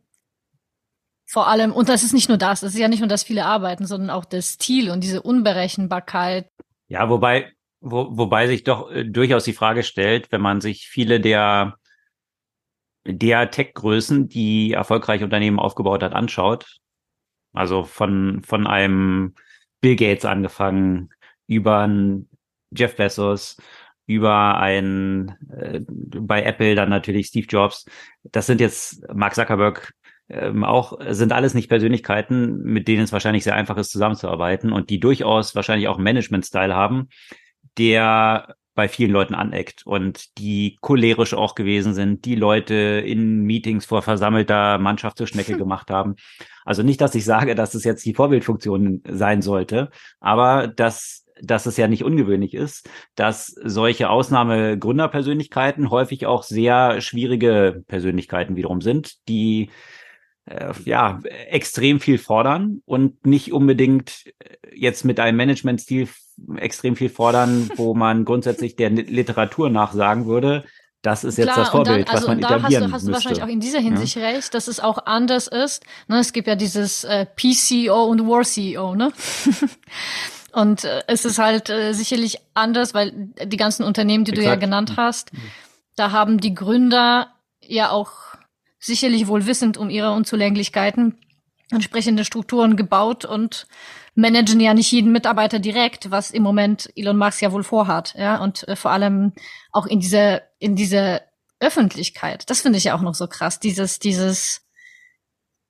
Vor 1.33 1.47
allem, 1.47 1.71
und 1.71 1.89
das 1.89 2.03
ist 2.03 2.13
nicht 2.13 2.29
nur 2.29 2.37
das, 2.37 2.59
das 2.61 2.75
ist 2.75 2.79
ja 2.79 2.87
nicht 2.87 2.99
nur 2.99 3.09
das 3.09 3.23
viele 3.23 3.45
Arbeiten, 3.45 3.87
sondern 3.87 4.11
auch 4.11 4.23
das 4.23 4.49
Stil 4.49 4.91
und 4.91 5.03
diese 5.03 5.23
Unberechenbarkeit. 5.23 6.47
Ja, 6.89 7.09
wobei, 7.09 7.51
Wo, 7.81 8.15
wobei 8.15 8.45
sich 8.45 8.63
doch 8.63 8.91
äh, 8.91 9.03
durchaus 9.03 9.43
die 9.43 9.53
Frage 9.53 9.81
stellt, 9.81 10.31
wenn 10.31 10.41
man 10.41 10.61
sich 10.61 10.87
viele 10.87 11.19
der 11.19 11.79
der 13.07 13.49
Tech-Größen, 13.49 14.29
die 14.29 14.73
erfolgreiche 14.73 15.23
Unternehmen 15.23 15.57
aufgebaut 15.57 16.03
hat, 16.03 16.13
anschaut, 16.13 16.77
also 17.51 17.83
von, 17.83 18.43
von 18.43 18.67
einem 18.67 19.33
Bill 19.81 19.95
Gates 19.95 20.25
angefangen, 20.25 21.09
über 21.47 21.79
einen 21.79 22.29
Jeff 22.69 22.95
Bezos, 22.95 23.57
über 24.05 24.59
ein 24.59 25.35
äh, 25.49 25.81
bei 25.87 26.43
Apple 26.43 26.75
dann 26.75 26.89
natürlich 26.89 27.27
Steve 27.27 27.47
Jobs. 27.47 27.85
Das 28.21 28.45
sind 28.45 28.61
jetzt 28.61 29.03
Mark 29.11 29.33
Zuckerberg 29.33 29.93
ähm, 30.29 30.63
auch 30.63 30.97
sind 31.09 31.33
alles 31.33 31.53
nicht 31.53 31.69
Persönlichkeiten, 31.69 32.61
mit 32.63 32.87
denen 32.87 33.03
es 33.03 33.11
wahrscheinlich 33.11 33.43
sehr 33.43 33.55
einfach 33.55 33.77
ist 33.77 33.91
zusammenzuarbeiten 33.91 34.71
und 34.71 34.89
die 34.89 34.99
durchaus 34.99 35.55
wahrscheinlich 35.55 35.87
auch 35.87 35.97
Management-Style 35.97 36.75
haben, 36.75 37.09
der 37.77 38.55
bei 38.75 38.87
vielen 38.87 39.11
Leuten 39.11 39.35
aneckt 39.35 39.85
und 39.85 40.37
die 40.39 40.77
cholerisch 40.81 41.33
auch 41.33 41.53
gewesen 41.53 41.93
sind, 41.93 42.25
die 42.25 42.35
Leute 42.35 42.73
in 42.73 43.43
Meetings 43.43 43.85
vor 43.85 44.01
versammelter 44.01 44.79
Mannschaft 44.79 45.17
zur 45.17 45.27
Schnecke 45.27 45.57
gemacht 45.57 45.91
haben. 45.91 46.15
Also 46.65 46.81
nicht, 46.81 47.01
dass 47.01 47.13
ich 47.15 47.25
sage, 47.25 47.55
dass 47.55 47.75
es 47.75 47.83
jetzt 47.83 48.05
die 48.05 48.15
Vorbildfunktion 48.15 49.03
sein 49.07 49.41
sollte, 49.41 49.89
aber 50.19 50.67
dass 50.67 51.23
dass 51.41 51.65
es 51.65 51.77
ja 51.77 51.87
nicht 51.87 52.03
ungewöhnlich 52.03 52.53
ist, 52.53 52.87
dass 53.15 53.47
solche 53.47 54.09
Ausnahmegründerpersönlichkeiten 54.09 55.89
häufig 55.89 56.25
auch 56.27 56.43
sehr 56.43 57.01
schwierige 57.01 57.83
Persönlichkeiten 57.87 58.55
wiederum 58.55 58.81
sind, 58.81 59.27
die 59.27 59.71
äh, 60.45 60.73
ja, 60.85 61.19
extrem 61.49 61.99
viel 61.99 62.17
fordern 62.17 62.81
und 62.85 63.25
nicht 63.25 63.53
unbedingt 63.53 64.25
äh, 64.39 64.75
jetzt 64.75 65.05
mit 65.05 65.19
einem 65.19 65.37
Managementstil 65.37 66.09
extrem 66.57 66.95
viel 66.95 67.09
fordern, 67.09 67.69
wo 67.75 67.93
man 67.93 68.25
grundsätzlich 68.25 68.75
der 68.75 68.89
Literatur 68.89 69.69
nachsagen 69.69 70.25
würde, 70.25 70.63
das 71.03 71.25
ist 71.25 71.37
jetzt 71.37 71.47
Klar, 71.47 71.57
das 71.57 71.69
Vorbild, 71.69 72.07
dann, 72.07 72.15
also, 72.15 72.27
was 72.27 72.35
man 72.35 72.39
etablieren 72.39 72.83
Da 72.83 72.85
hast 72.85 72.89
du, 72.89 72.93
hast 72.93 73.07
du 73.07 73.11
wahrscheinlich 73.11 73.43
auch 73.43 73.47
in 73.47 73.59
dieser 73.59 73.79
Hinsicht 73.79 74.15
ja? 74.15 74.23
recht, 74.23 74.53
dass 74.53 74.69
es 74.69 74.79
auch 74.79 75.05
anders 75.05 75.47
ist. 75.47 75.83
Ne, 76.07 76.19
es 76.19 76.31
gibt 76.31 76.47
ja 76.47 76.55
dieses 76.55 77.03
äh, 77.03 77.25
PCO 77.25 78.05
und 78.05 78.25
War 78.25 78.43
CEO, 78.43 78.95
ne? 78.95 79.11
und 80.53 80.85
äh, 80.85 81.03
es 81.07 81.25
ist 81.25 81.39
halt 81.39 81.69
äh, 81.69 81.91
sicherlich 81.91 82.37
anders, 82.53 82.93
weil 82.93 83.11
die 83.11 83.57
ganzen 83.57 83.83
Unternehmen, 83.83 84.23
die 84.23 84.31
Exakt. 84.31 84.45
du 84.45 84.49
ja 84.49 84.55
genannt 84.55 84.93
hast, 84.95 85.31
da 85.97 86.11
haben 86.11 86.39
die 86.39 86.53
Gründer 86.53 87.27
ja 87.59 87.89
auch 87.89 88.11
sicherlich 88.83 89.27
wohl 89.27 89.45
wissend 89.45 89.77
um 89.77 89.89
ihre 89.89 90.11
Unzulänglichkeiten 90.11 91.17
entsprechende 91.71 92.25
Strukturen 92.25 92.75
gebaut 92.75 93.25
und 93.25 93.67
managen 94.15 94.59
ja 94.59 94.73
nicht 94.73 94.91
jeden 94.91 95.11
Mitarbeiter 95.11 95.59
direkt, 95.59 96.11
was 96.11 96.29
im 96.29 96.43
Moment 96.43 96.91
Elon 96.95 97.17
Musk 97.17 97.41
ja 97.41 97.51
wohl 97.51 97.63
vorhat, 97.63 98.13
ja, 98.17 98.37
und 98.37 98.67
äh, 98.67 98.75
vor 98.75 98.91
allem 98.91 99.33
auch 99.71 99.87
in 99.87 99.99
dieser 99.99 100.41
in 100.59 100.75
dieser 100.75 101.21
Öffentlichkeit. 101.59 102.49
Das 102.49 102.61
finde 102.61 102.77
ich 102.77 102.83
ja 102.85 102.95
auch 102.95 103.01
noch 103.01 103.15
so 103.15 103.27
krass, 103.27 103.59
dieses 103.59 103.99
dieses 103.99 104.61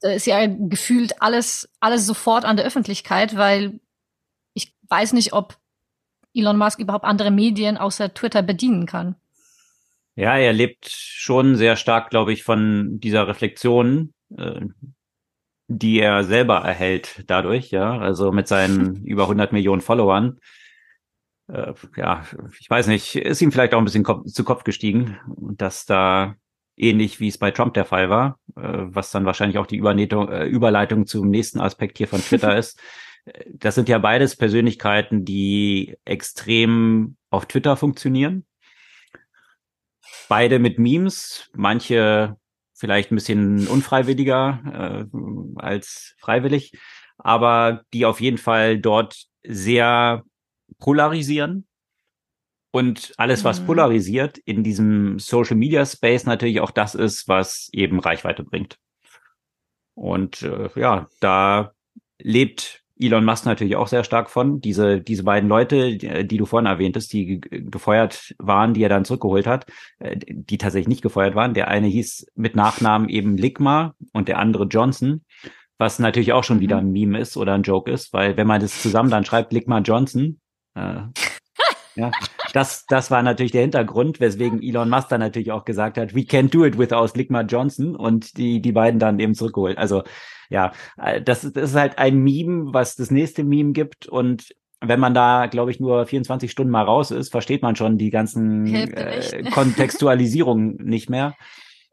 da 0.02 0.12
ist 0.12 0.26
ja 0.26 0.46
gefühlt 0.48 1.22
alles 1.22 1.70
alles 1.80 2.06
sofort 2.06 2.44
an 2.44 2.58
der 2.58 2.66
Öffentlichkeit, 2.66 3.38
weil 3.38 3.80
ich 4.54 4.76
weiß 4.90 5.14
nicht, 5.14 5.34
ob 5.34 5.58
Elon 6.34 6.58
Musk 6.58 6.80
überhaupt 6.80 7.06
andere 7.06 7.32
Medien 7.32 7.78
außer 7.78 8.14
Twitter 8.14 8.42
bedienen 8.42 8.88
kann. 8.88 9.16
Ja, 10.16 10.38
er 10.38 10.54
lebt 10.54 10.90
schon 10.90 11.56
sehr 11.56 11.76
stark, 11.76 12.10
glaube 12.12 12.34
ich, 12.34 12.44
von 12.44 13.00
dieser 13.00 13.28
Reflexion, 13.28 14.14
äh, 14.38 14.62
die 15.68 16.00
er 16.00 16.24
selber 16.24 16.60
erhält 16.60 17.24
dadurch, 17.28 17.72
ja, 17.72 17.98
also 17.98 18.32
mit 18.32 18.48
seinen 18.48 18.96
über 19.06 19.24
100 19.24 19.54
Millionen 19.54 19.82
Followern. 19.82 20.40
Äh, 21.48 21.74
ja, 21.98 22.26
ich 22.60 22.70
weiß 22.70 22.88
nicht, 22.88 23.16
ist 23.16 23.42
ihm 23.42 23.52
vielleicht 23.52 23.74
auch 23.74 23.80
ein 23.80 23.86
bisschen 23.86 24.04
Kopf, 24.04 24.26
zu 24.28 24.44
Kopf 24.44 24.64
gestiegen, 24.64 25.18
dass 25.58 25.86
da 25.86 26.36
ähnlich 26.76 27.20
wie 27.20 27.28
es 27.28 27.38
bei 27.40 27.52
Trump 27.52 27.74
der 27.74 27.86
Fall 27.86 28.10
war, 28.10 28.40
äh, 28.56 28.62
was 28.62 29.10
dann 29.10 29.26
wahrscheinlich 29.26 29.58
auch 29.58 29.68
die 29.68 29.78
Überleitung, 29.78 30.30
äh, 30.30 30.46
Überleitung 30.46 31.08
zum 31.08 31.30
nächsten 31.30 31.60
Aspekt 31.60 31.98
hier 31.98 32.08
von 32.08 32.22
Twitter 32.22 32.56
ist. 32.56 32.80
Das 33.48 33.74
sind 33.74 33.90
ja 33.90 33.98
beides 34.00 34.36
Persönlichkeiten, 34.36 35.26
die 35.26 35.96
extrem 36.06 37.16
auf 37.30 37.48
Twitter 37.48 37.78
funktionieren 37.78 38.46
beide 40.34 40.58
mit 40.58 40.80
Memes, 40.80 41.48
manche 41.54 42.38
vielleicht 42.74 43.12
ein 43.12 43.16
bisschen 43.16 43.68
unfreiwilliger 43.68 45.08
äh, 45.14 45.18
als 45.58 46.16
freiwillig, 46.18 46.76
aber 47.20 47.84
die 47.94 48.08
auf 48.08 48.20
jeden 48.20 48.40
Fall 48.40 48.80
dort 48.80 49.28
sehr 49.44 50.24
polarisieren. 50.80 51.68
Und 52.72 53.14
alles, 53.18 53.44
was 53.44 53.62
mhm. 53.62 53.68
polarisiert 53.68 54.40
in 54.40 54.64
diesem 54.64 55.20
Social 55.20 55.56
Media 55.56 55.86
Space 55.86 56.26
natürlich 56.26 56.62
auch 56.62 56.72
das 56.72 56.96
ist, 56.96 57.28
was 57.28 57.70
eben 57.72 58.00
Reichweite 58.00 58.44
bringt. 58.44 58.80
Und 59.94 60.42
äh, 60.42 60.68
ja, 60.76 61.10
da 61.20 61.74
lebt 62.18 62.83
Elon 63.00 63.26
Musk 63.26 63.46
natürlich 63.46 63.76
auch 63.76 63.88
sehr 63.88 64.04
stark 64.04 64.30
von. 64.30 64.62
Diese, 64.62 65.02
diese 65.02 65.24
beiden 65.24 65.50
Leute, 65.50 65.98
die, 65.98 66.28
die 66.28 66.38
du 66.38 66.46
vorhin 66.46 66.68
erwähntest, 66.68 67.12
die 67.14 67.42
gefeuert 67.42 68.36
waren, 68.38 68.74
die 68.74 68.84
er 68.84 68.90
dann 68.90 69.06
zurückgeholt 69.06 69.48
hat, 69.48 69.66
äh, 70.00 70.18
die 70.20 70.58
tatsächlich 70.58 70.88
nicht 70.88 71.02
gefeuert 71.02 71.36
waren. 71.36 71.54
Der 71.54 71.70
eine 71.70 71.88
hieß 71.88 72.28
mit 72.36 72.56
Nachnamen 72.56 73.10
eben 73.10 73.38
Ligma 73.38 73.96
und 74.12 74.28
der 74.28 74.40
andere 74.40 74.66
Johnson, 74.66 75.24
was 75.78 76.00
natürlich 76.00 76.34
auch 76.34 76.44
schon 76.44 76.58
mhm. 76.58 76.62
wieder 76.62 76.78
ein 76.78 76.92
Meme 76.92 77.20
ist 77.20 77.36
oder 77.36 77.54
ein 77.54 77.64
Joke 77.64 77.92
ist, 77.92 78.14
weil 78.14 78.38
wenn 78.38 78.48
man 78.48 78.62
das 78.62 78.82
zusammen 78.82 79.10
dann 79.10 79.26
schreibt, 79.26 79.54
Ligma 79.54 79.80
Johnson, 79.80 80.40
äh, 80.76 81.02
ja, 81.96 82.12
das, 82.54 82.86
das 82.86 83.10
war 83.12 83.24
natürlich 83.24 83.52
der 83.52 83.64
Hintergrund, 83.64 84.20
weswegen 84.20 84.62
Elon 84.62 84.90
Musk 84.90 85.10
dann 85.10 85.20
natürlich 85.20 85.52
auch 85.52 85.66
gesagt 85.66 85.98
hat, 85.98 86.16
we 86.16 86.22
can't 86.22 86.52
do 86.52 86.64
it 86.64 86.78
without 86.78 87.18
Ligma 87.18 87.42
Johnson 87.42 87.96
und 87.96 88.38
die, 88.38 88.62
die 88.62 88.72
beiden 88.72 89.00
dann 89.00 89.20
eben 89.20 89.34
zurückgeholt. 89.34 89.78
Also 89.78 90.04
ja, 90.50 90.72
äh, 91.02 91.22
das, 91.22 91.42
das 91.42 91.72
ist 91.72 91.76
halt 91.76 91.98
ein 91.98 92.20
Meme, 92.20 92.72
was 92.72 92.96
das 92.96 93.10
nächste 93.10 93.44
Meme 93.44 93.74
gibt 93.74 94.06
und 94.06 94.56
wenn 94.86 95.00
man 95.00 95.14
da, 95.14 95.48
glaube 95.48 95.72
ich, 95.72 95.80
nur 95.80 96.06
24 96.06 96.52
Stunden 96.52 96.72
mal 96.72 96.84
raus 96.84 97.10
ist, 97.10 97.32
versteht 97.32 97.62
man 97.62 97.76
schon 97.76 97.98
die 97.98 98.12
ganzen 98.12 98.68
äh, 98.68 99.44
Kontextualisierungen 99.52 100.76
nicht 100.76 101.10
mehr. 101.10 101.36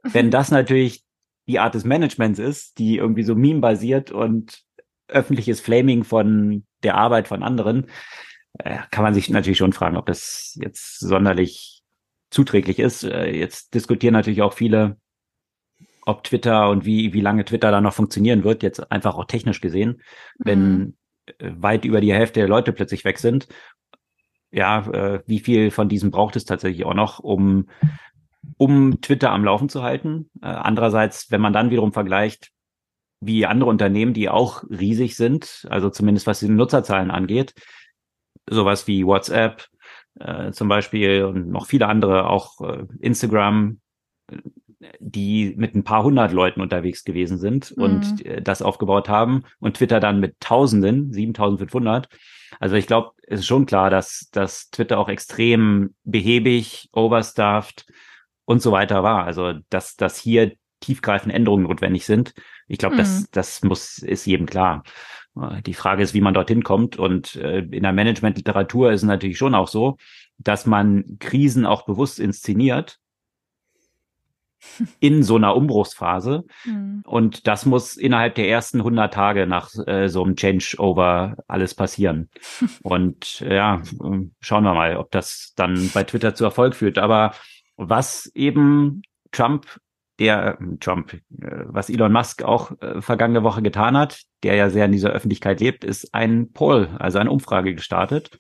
Wenn 0.03 0.31
das 0.31 0.51
natürlich 0.51 1.05
die 1.47 1.59
Art 1.59 1.75
des 1.75 1.85
Managements 1.85 2.39
ist, 2.39 2.79
die 2.79 2.97
irgendwie 2.97 3.23
so 3.23 3.35
meme-basiert 3.35 4.11
und 4.11 4.63
öffentliches 5.09 5.61
Flaming 5.61 6.05
von 6.05 6.65
der 6.83 6.97
Arbeit 6.97 7.29
von 7.29 7.43
anderen, 7.43 7.87
kann 8.59 9.05
man 9.05 9.15
sich 9.15 9.31
natürlich 9.31 9.59
schon 9.59 9.73
fragen, 9.73 9.97
ob 9.97 10.07
das 10.07 10.59
jetzt 10.61 10.99
sonderlich 11.01 11.81
zuträglich 12.31 12.79
ist. 12.79 13.05
Äh, 13.05 13.37
jetzt 13.37 13.75
diskutieren 13.75 14.15
natürlich 14.15 14.43
auch 14.43 14.55
viele, 14.55 14.97
ob 16.07 16.25
Twitter 16.25 16.71
und 16.71 16.85
wie, 16.85 17.13
wie 17.13 17.21
lange 17.21 17.45
Twitter 17.45 17.71
da 17.71 17.81
noch 17.81 17.93
funktionieren 17.95 18.45
wird, 18.45 18.63
jetzt 18.63 18.91
einfach 18.91 19.17
auch 19.17 19.27
technisch 19.27 19.61
gesehen, 19.61 20.01
wenn 20.39 20.97
mhm. 21.39 21.63
weit 21.63 21.85
über 21.85 22.01
die 22.01 22.15
Hälfte 22.15 22.41
der 22.41 22.49
Leute 22.49 22.73
plötzlich 22.73 23.05
weg 23.05 23.19
sind. 23.19 23.49
Ja, 24.51 24.87
äh, 24.91 25.23
wie 25.27 25.41
viel 25.41 25.71
von 25.71 25.89
diesem 25.89 26.11
braucht 26.11 26.37
es 26.37 26.45
tatsächlich 26.45 26.85
auch 26.85 26.95
noch, 26.95 27.21
um, 27.21 27.69
um 28.57 29.01
Twitter 29.01 29.31
am 29.31 29.45
Laufen 29.45 29.69
zu 29.69 29.83
halten? 29.83 30.31
Äh, 30.43 30.47
andererseits, 30.47 31.31
wenn 31.31 31.41
man 31.41 31.53
dann 31.53 31.71
wiederum 31.71 31.93
vergleicht, 31.93 32.51
wie 33.21 33.47
andere 33.47 33.69
Unternehmen, 33.69 34.15
die 34.15 34.29
auch 34.29 34.65
riesig 34.71 35.15
sind, 35.15 35.67
also 35.69 35.91
zumindest 35.91 36.27
was 36.27 36.41
die 36.41 36.49
Nutzerzahlen 36.49 37.11
angeht, 37.11 37.53
sowas 38.49 38.87
wie 38.87 39.07
WhatsApp 39.07 39.67
äh, 40.19 40.53
zum 40.53 40.69
Beispiel 40.69 41.25
und 41.25 41.49
noch 41.49 41.67
viele 41.67 41.87
andere, 41.87 42.29
auch 42.29 42.61
äh, 42.61 42.85
Instagram, 43.01 43.81
die 44.99 45.55
mit 45.57 45.75
ein 45.75 45.85
paar 45.85 46.03
hundert 46.03 46.33
Leuten 46.33 46.61
unterwegs 46.61 47.05
gewesen 47.05 47.39
sind 47.39 47.77
mhm. 47.77 47.83
und 47.83 48.27
äh, 48.27 48.43
das 48.43 48.63
aufgebaut 48.63 49.09
haben 49.09 49.45
und 49.59 49.77
Twitter 49.77 50.01
dann 50.01 50.21
mit 50.21 50.41
Tausenden, 50.41 51.13
7500. 51.13 52.09
Also 52.59 52.77
ich 52.77 52.87
glaube, 52.87 53.13
es 53.27 53.41
ist 53.41 53.47
schon 53.47 53.67
klar, 53.67 53.91
dass, 53.91 54.29
dass 54.33 54.71
Twitter 54.71 54.99
auch 54.99 55.09
extrem 55.09 55.95
behäbig, 56.05 56.89
overstuffed 56.93 57.87
und 58.45 58.61
so 58.63 58.73
weiter 58.73 59.03
war. 59.03 59.25
Also 59.25 59.55
dass, 59.69 59.97
dass 59.97 60.19
hier 60.19 60.53
tiefgreifende 60.81 61.35
Änderungen 61.35 61.65
notwendig 61.65 62.07
sind. 62.07 62.35
Ich 62.67 62.79
glaube, 62.79 62.95
mhm. 62.95 62.99
das, 62.99 63.31
das 63.31 63.63
muss, 63.63 63.99
ist 63.99 64.27
jedem 64.27 64.47
klar. 64.47 64.83
Die 65.35 65.75
Frage 65.75 66.03
ist, 66.03 66.15
wie 66.15 66.21
man 66.21 66.35
dorthin 66.35 66.65
kommt. 66.65 66.99
Und 66.99 67.37
äh, 67.37 67.61
in 67.61 67.83
der 67.83 67.93
Managementliteratur 67.93 68.93
ist 68.93 69.03
es 69.03 69.07
natürlich 69.07 69.39
schon 69.39 69.55
auch 69.55 69.69
so, 69.69 69.97
dass 70.39 70.67
man 70.67 71.19
Krisen 71.19 71.67
auch 71.67 71.85
bewusst 71.85 72.19
inszeniert 72.19 72.99
in 75.01 75.23
so 75.23 75.37
einer 75.37 75.57
Umbruchsphase. 75.57 76.45
Mhm. 76.65 77.03
Und 77.07 77.47
das 77.47 77.65
muss 77.65 77.97
innerhalb 77.97 78.35
der 78.35 78.49
ersten 78.49 78.79
100 78.79 79.13
Tage 79.13 79.47
nach 79.47 79.71
äh, 79.87 80.09
so 80.09 80.25
einem 80.25 80.37
Changeover 80.37 81.37
alles 81.47 81.75
passieren. 81.75 82.29
Und 82.83 83.41
ja, 83.41 83.83
schauen 84.41 84.65
wir 84.65 84.75
mal, 84.75 84.97
ob 84.97 85.11
das 85.11 85.53
dann 85.57 85.91
bei 85.95 86.05
Twitter 86.05 86.35
zu 86.35 86.45
Erfolg 86.45 86.75
führt. 86.75 86.99
Aber 86.99 87.35
was 87.77 88.27
eben 88.35 89.03
Trump, 89.33 89.67
der 90.21 90.59
Trump, 90.81 91.15
äh, 91.15 91.21
was 91.65 91.89
Elon 91.89 92.13
Musk 92.13 92.43
auch 92.43 92.73
äh, 92.83 93.01
vergangene 93.01 93.43
Woche 93.43 93.63
getan 93.63 93.97
hat, 93.97 94.23
der 94.43 94.55
ja 94.55 94.71
sehr 94.71 94.85
in 94.85 94.93
dieser 94.93 95.11
Öffentlichkeit 95.11 95.61
lebt, 95.61 95.83
ist 95.83 96.15
ein 96.15 96.53
Poll, 96.53 96.91
also 96.99 97.19
eine 97.19 97.31
Umfrage 97.31 97.75
gestartet. 97.75 98.39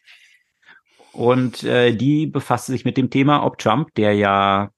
Und 1.12 1.64
äh, 1.64 1.92
die 1.92 2.26
befasste 2.26 2.72
sich 2.72 2.84
mit 2.84 2.96
dem 2.96 3.10
Thema, 3.10 3.44
ob 3.44 3.58
Trump, 3.58 3.94
der 3.94 4.14
ja 4.14 4.70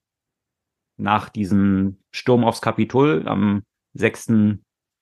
nach 0.96 1.28
diesem 1.28 1.98
Sturm 2.12 2.44
aufs 2.44 2.62
Kapitol 2.62 3.24
am 3.26 3.64
6. 3.94 4.32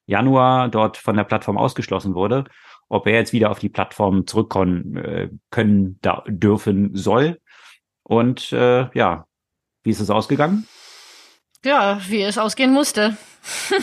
Januar 0.07 0.69
dort 0.69 0.97
von 0.97 1.17
der 1.17 1.25
Plattform 1.25 1.59
ausgeschlossen 1.59 2.15
wurde, 2.15 2.45
ob 2.89 3.07
er 3.07 3.15
jetzt 3.15 3.33
wieder 3.33 3.51
auf 3.51 3.59
die 3.59 3.69
Plattform 3.69 4.27
zurückkommen 4.27 4.97
äh, 4.97 5.31
können 5.51 5.99
da, 6.01 6.25
dürfen 6.27 6.97
soll. 6.97 7.41
Und 8.03 8.53
äh, 8.53 8.89
ja, 8.97 9.27
wie 9.85 9.91
ist 9.91 10.01
es 10.01 10.11
ausgegangen? 10.11 10.67
Ja, 11.65 12.01
wie 12.09 12.23
es 12.23 12.39
ausgehen 12.39 12.73
musste. 12.73 13.17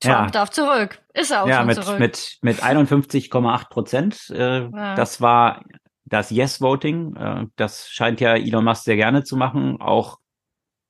Trump 0.00 0.26
ja. 0.26 0.30
darf 0.30 0.50
zurück. 0.50 1.00
Ist 1.14 1.30
er 1.30 1.42
auch 1.42 1.48
ja, 1.48 1.58
schon 1.58 1.66
mit, 1.66 1.76
zurück. 1.76 1.98
Mit, 1.98 2.38
mit 2.42 2.62
51,8 2.62 3.68
Prozent. 3.68 4.30
Äh, 4.30 4.68
ja. 4.68 4.94
Das 4.94 5.20
war 5.20 5.64
das 6.04 6.30
Yes-Voting. 6.30 7.16
Äh, 7.16 7.46
das 7.56 7.88
scheint 7.88 8.20
ja 8.20 8.34
Elon 8.34 8.64
Musk 8.64 8.84
sehr 8.84 8.96
gerne 8.96 9.24
zu 9.24 9.36
machen. 9.36 9.80
Auch 9.80 10.18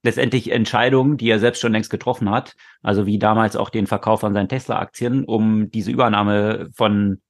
letztendlich 0.03 0.51
Entscheidungen, 0.51 1.17
die 1.17 1.31
er 1.31 1.39
selbst 1.39 1.61
schon 1.61 1.73
längst 1.73 1.91
getroffen 1.91 2.31
hat. 2.31 2.55
Also 2.83 3.07
wie 3.07 3.19
damals 3.19 3.57
auch 3.57 3.71
den 3.71 3.87
Verkauf 3.87 4.21
von 4.21 4.35
seinen 4.35 4.49
Tesla-Aktien, 4.49 5.25
um 5.25 5.71
diese 5.71 5.91
Übernahme 5.91 6.69
von 6.75 7.21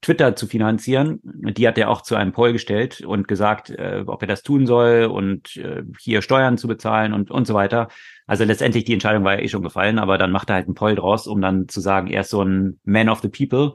Twitter 0.00 0.36
zu 0.36 0.46
finanzieren. 0.46 1.20
Die 1.22 1.66
hat 1.66 1.78
er 1.78 1.90
auch 1.90 2.02
zu 2.02 2.16
einem 2.16 2.32
Poll 2.32 2.52
gestellt 2.52 3.00
und 3.00 3.28
gesagt, 3.28 3.70
äh, 3.70 4.04
ob 4.06 4.22
er 4.22 4.28
das 4.28 4.42
tun 4.42 4.66
soll 4.66 5.04
und 5.04 5.56
äh, 5.56 5.82
hier 6.00 6.22
Steuern 6.22 6.58
zu 6.58 6.68
bezahlen 6.68 7.12
und, 7.12 7.30
und 7.30 7.46
so 7.46 7.54
weiter. 7.54 7.88
Also 8.26 8.44
letztendlich 8.44 8.84
die 8.84 8.92
Entscheidung 8.92 9.24
war 9.24 9.34
ja 9.34 9.42
eh 9.42 9.48
schon 9.48 9.62
gefallen, 9.62 9.98
aber 9.98 10.18
dann 10.18 10.32
macht 10.32 10.50
er 10.50 10.56
halt 10.56 10.66
einen 10.66 10.74
Poll 10.74 10.96
draus, 10.96 11.26
um 11.26 11.40
dann 11.40 11.68
zu 11.68 11.80
sagen, 11.80 12.08
er 12.08 12.22
ist 12.22 12.30
so 12.30 12.42
ein 12.42 12.78
Man 12.84 13.08
of 13.08 13.20
the 13.20 13.28
People, 13.28 13.74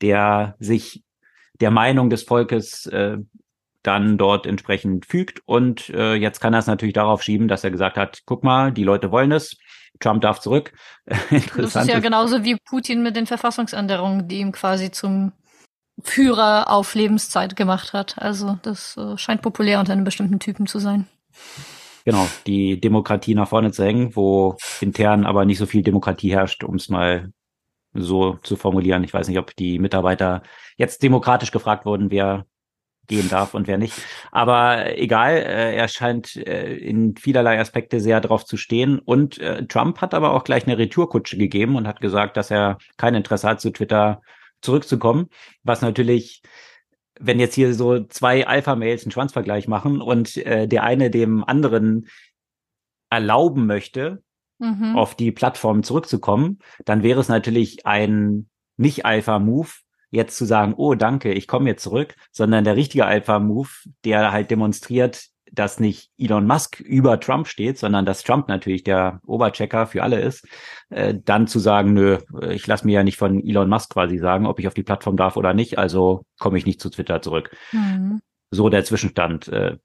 der 0.00 0.56
sich 0.58 1.02
der 1.60 1.70
Meinung 1.70 2.10
des 2.10 2.24
Volkes 2.24 2.86
äh, 2.86 3.18
dann 3.82 4.18
dort 4.18 4.46
entsprechend 4.46 5.06
fügt. 5.06 5.42
Und 5.46 5.88
äh, 5.90 6.14
jetzt 6.14 6.40
kann 6.40 6.54
er 6.54 6.60
es 6.60 6.66
natürlich 6.66 6.94
darauf 6.94 7.22
schieben, 7.22 7.48
dass 7.48 7.64
er 7.64 7.70
gesagt 7.70 7.96
hat, 7.96 8.22
guck 8.26 8.44
mal, 8.44 8.72
die 8.72 8.84
Leute 8.84 9.10
wollen 9.10 9.32
es, 9.32 9.58
Trump 10.00 10.22
darf 10.22 10.40
zurück. 10.40 10.72
das 11.56 11.76
ist 11.76 11.88
ja 11.88 12.00
genauso 12.00 12.44
wie 12.44 12.56
Putin 12.56 13.02
mit 13.02 13.16
den 13.16 13.26
Verfassungsänderungen, 13.26 14.28
die 14.28 14.38
ihm 14.38 14.52
quasi 14.52 14.90
zum 14.90 15.32
Führer 16.02 16.70
auf 16.70 16.94
Lebenszeit 16.94 17.56
gemacht 17.56 17.92
hat. 17.92 18.18
Also 18.18 18.58
das 18.62 18.96
äh, 18.96 19.16
scheint 19.16 19.42
populär 19.42 19.80
unter 19.80 19.92
einem 19.92 20.04
bestimmten 20.04 20.38
Typen 20.38 20.66
zu 20.66 20.78
sein. 20.78 21.06
Genau, 22.04 22.26
die 22.46 22.80
Demokratie 22.80 23.34
nach 23.34 23.48
vorne 23.48 23.70
zu 23.70 23.84
hängen, 23.84 24.16
wo 24.16 24.56
intern 24.80 25.24
aber 25.24 25.44
nicht 25.44 25.58
so 25.58 25.66
viel 25.66 25.82
Demokratie 25.82 26.32
herrscht, 26.32 26.64
um 26.64 26.74
es 26.74 26.88
mal 26.88 27.32
so 27.94 28.38
zu 28.42 28.56
formulieren. 28.56 29.04
Ich 29.04 29.14
weiß 29.14 29.28
nicht, 29.28 29.38
ob 29.38 29.54
die 29.54 29.78
Mitarbeiter 29.78 30.42
jetzt 30.76 31.02
demokratisch 31.02 31.52
gefragt 31.52 31.84
wurden, 31.84 32.10
wer 32.10 32.46
gehen 33.06 33.28
darf 33.28 33.54
und 33.54 33.66
wer 33.66 33.78
nicht. 33.78 33.94
Aber 34.30 34.98
egal, 34.98 35.34
äh, 35.34 35.76
er 35.76 35.88
scheint 35.88 36.36
äh, 36.36 36.74
in 36.74 37.16
vielerlei 37.16 37.60
Aspekte 37.60 38.00
sehr 38.00 38.20
drauf 38.20 38.44
zu 38.44 38.56
stehen. 38.56 38.98
Und 38.98 39.38
äh, 39.38 39.66
Trump 39.66 40.00
hat 40.00 40.14
aber 40.14 40.32
auch 40.32 40.44
gleich 40.44 40.66
eine 40.66 40.78
Retourkutsche 40.78 41.36
gegeben 41.36 41.76
und 41.76 41.86
hat 41.86 42.00
gesagt, 42.00 42.36
dass 42.36 42.50
er 42.50 42.78
kein 42.96 43.14
Interesse 43.14 43.48
hat, 43.48 43.60
zu 43.60 43.70
Twitter 43.70 44.22
zurückzukommen, 44.62 45.28
was 45.62 45.82
natürlich 45.82 46.42
wenn 47.20 47.38
jetzt 47.38 47.54
hier 47.54 47.74
so 47.74 48.04
zwei 48.04 48.46
Alpha-Mails 48.46 49.04
einen 49.04 49.12
Schwanzvergleich 49.12 49.68
machen 49.68 50.00
und 50.00 50.36
äh, 50.38 50.66
der 50.66 50.82
eine 50.82 51.10
dem 51.10 51.44
anderen 51.44 52.08
erlauben 53.10 53.66
möchte, 53.66 54.22
mhm. 54.58 54.96
auf 54.96 55.14
die 55.14 55.32
Plattform 55.32 55.82
zurückzukommen, 55.82 56.58
dann 56.84 57.02
wäre 57.02 57.20
es 57.20 57.28
natürlich 57.28 57.86
ein 57.86 58.48
nicht-Alpha-Move, 58.76 59.68
jetzt 60.10 60.36
zu 60.36 60.44
sagen, 60.44 60.74
oh 60.76 60.94
danke, 60.94 61.32
ich 61.32 61.46
komme 61.46 61.70
jetzt 61.70 61.82
zurück, 61.82 62.14
sondern 62.30 62.64
der 62.64 62.76
richtige 62.76 63.06
Alpha-Move, 63.06 63.68
der 64.04 64.32
halt 64.32 64.50
demonstriert, 64.50 65.26
dass 65.52 65.78
nicht 65.78 66.10
Elon 66.18 66.46
Musk 66.46 66.80
über 66.80 67.20
Trump 67.20 67.46
steht, 67.46 67.78
sondern 67.78 68.06
dass 68.06 68.22
Trump 68.22 68.48
natürlich 68.48 68.84
der 68.84 69.20
Oberchecker 69.26 69.86
für 69.86 70.02
alle 70.02 70.20
ist, 70.20 70.46
äh, 70.88 71.14
dann 71.14 71.46
zu 71.46 71.58
sagen, 71.58 71.92
nö, 71.92 72.18
ich 72.50 72.66
lasse 72.66 72.86
mir 72.86 72.94
ja 72.94 73.04
nicht 73.04 73.18
von 73.18 73.38
Elon 73.38 73.68
Musk 73.68 73.92
quasi 73.92 74.18
sagen, 74.18 74.46
ob 74.46 74.58
ich 74.58 74.66
auf 74.66 74.74
die 74.74 74.82
Plattform 74.82 75.16
darf 75.16 75.36
oder 75.36 75.52
nicht, 75.52 75.78
also 75.78 76.24
komme 76.38 76.56
ich 76.56 76.66
nicht 76.66 76.80
zu 76.80 76.88
Twitter 76.88 77.20
zurück. 77.20 77.54
Mhm. 77.72 78.22
So 78.50 78.70
der 78.70 78.84
Zwischenstand. 78.84 79.48
Äh, 79.48 79.76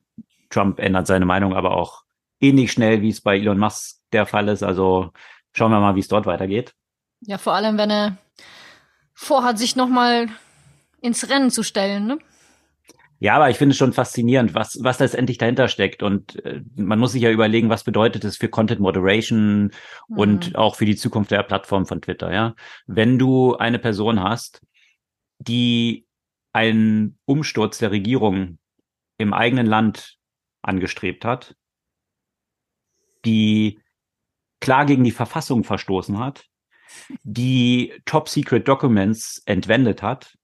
Trump 0.49 0.79
ändert 0.79 1.07
seine 1.07 1.25
Meinung 1.25 1.53
aber 1.53 1.75
auch 1.75 2.03
ähnlich 2.39 2.71
schnell, 2.71 3.01
wie 3.01 3.09
es 3.09 3.21
bei 3.21 3.37
Elon 3.37 3.59
Musk 3.59 3.97
der 4.13 4.25
Fall 4.25 4.47
ist. 4.47 4.63
Also 4.63 5.11
schauen 5.53 5.71
wir 5.71 5.81
mal, 5.81 5.95
wie 5.95 5.99
es 5.99 6.07
dort 6.07 6.25
weitergeht. 6.25 6.73
Ja, 7.21 7.37
vor 7.37 7.53
allem, 7.53 7.77
wenn 7.77 7.89
er 7.89 8.17
vorhat, 9.13 9.57
sich 9.57 9.75
nochmal 9.75 10.29
ins 11.01 11.29
Rennen 11.29 11.51
zu 11.51 11.63
stellen, 11.63 12.07
ne? 12.07 12.19
Ja, 13.19 13.35
aber 13.35 13.49
ich 13.49 13.57
finde 13.57 13.71
es 13.71 13.77
schon 13.77 13.93
faszinierend, 13.93 14.53
was, 14.53 14.77
was 14.81 14.99
letztendlich 14.99 15.37
dahinter 15.37 15.67
steckt. 15.67 16.03
Und 16.03 16.43
äh, 16.45 16.61
man 16.75 16.99
muss 16.99 17.13
sich 17.13 17.23
ja 17.23 17.31
überlegen, 17.31 17.69
was 17.69 17.83
bedeutet 17.83 18.23
es 18.23 18.37
für 18.37 18.47
Content 18.47 18.79
Moderation 18.79 19.71
mhm. 20.07 20.17
und 20.17 20.55
auch 20.55 20.75
für 20.75 20.85
die 20.85 20.95
Zukunft 20.95 21.31
der 21.31 21.43
Plattform 21.43 21.85
von 21.85 22.01
Twitter, 22.01 22.31
ja. 22.31 22.55
Wenn 22.85 23.17
du 23.17 23.55
eine 23.55 23.79
Person 23.79 24.21
hast, 24.21 24.61
die 25.39 26.05
einen 26.53 27.17
Umsturz 27.25 27.79
der 27.79 27.91
Regierung 27.91 28.59
im 29.17 29.33
eigenen 29.33 29.65
Land 29.65 30.17
angestrebt 30.61 31.25
hat, 31.25 31.55
die 33.25 33.79
klar 34.59 34.85
gegen 34.85 35.03
die 35.03 35.11
Verfassung 35.11 35.63
verstoßen 35.63 36.19
hat, 36.19 36.45
die 37.23 37.93
Top 38.05 38.29
Secret 38.29 38.67
Documents 38.67 39.41
entwendet 39.45 40.01
hat. 40.01 40.35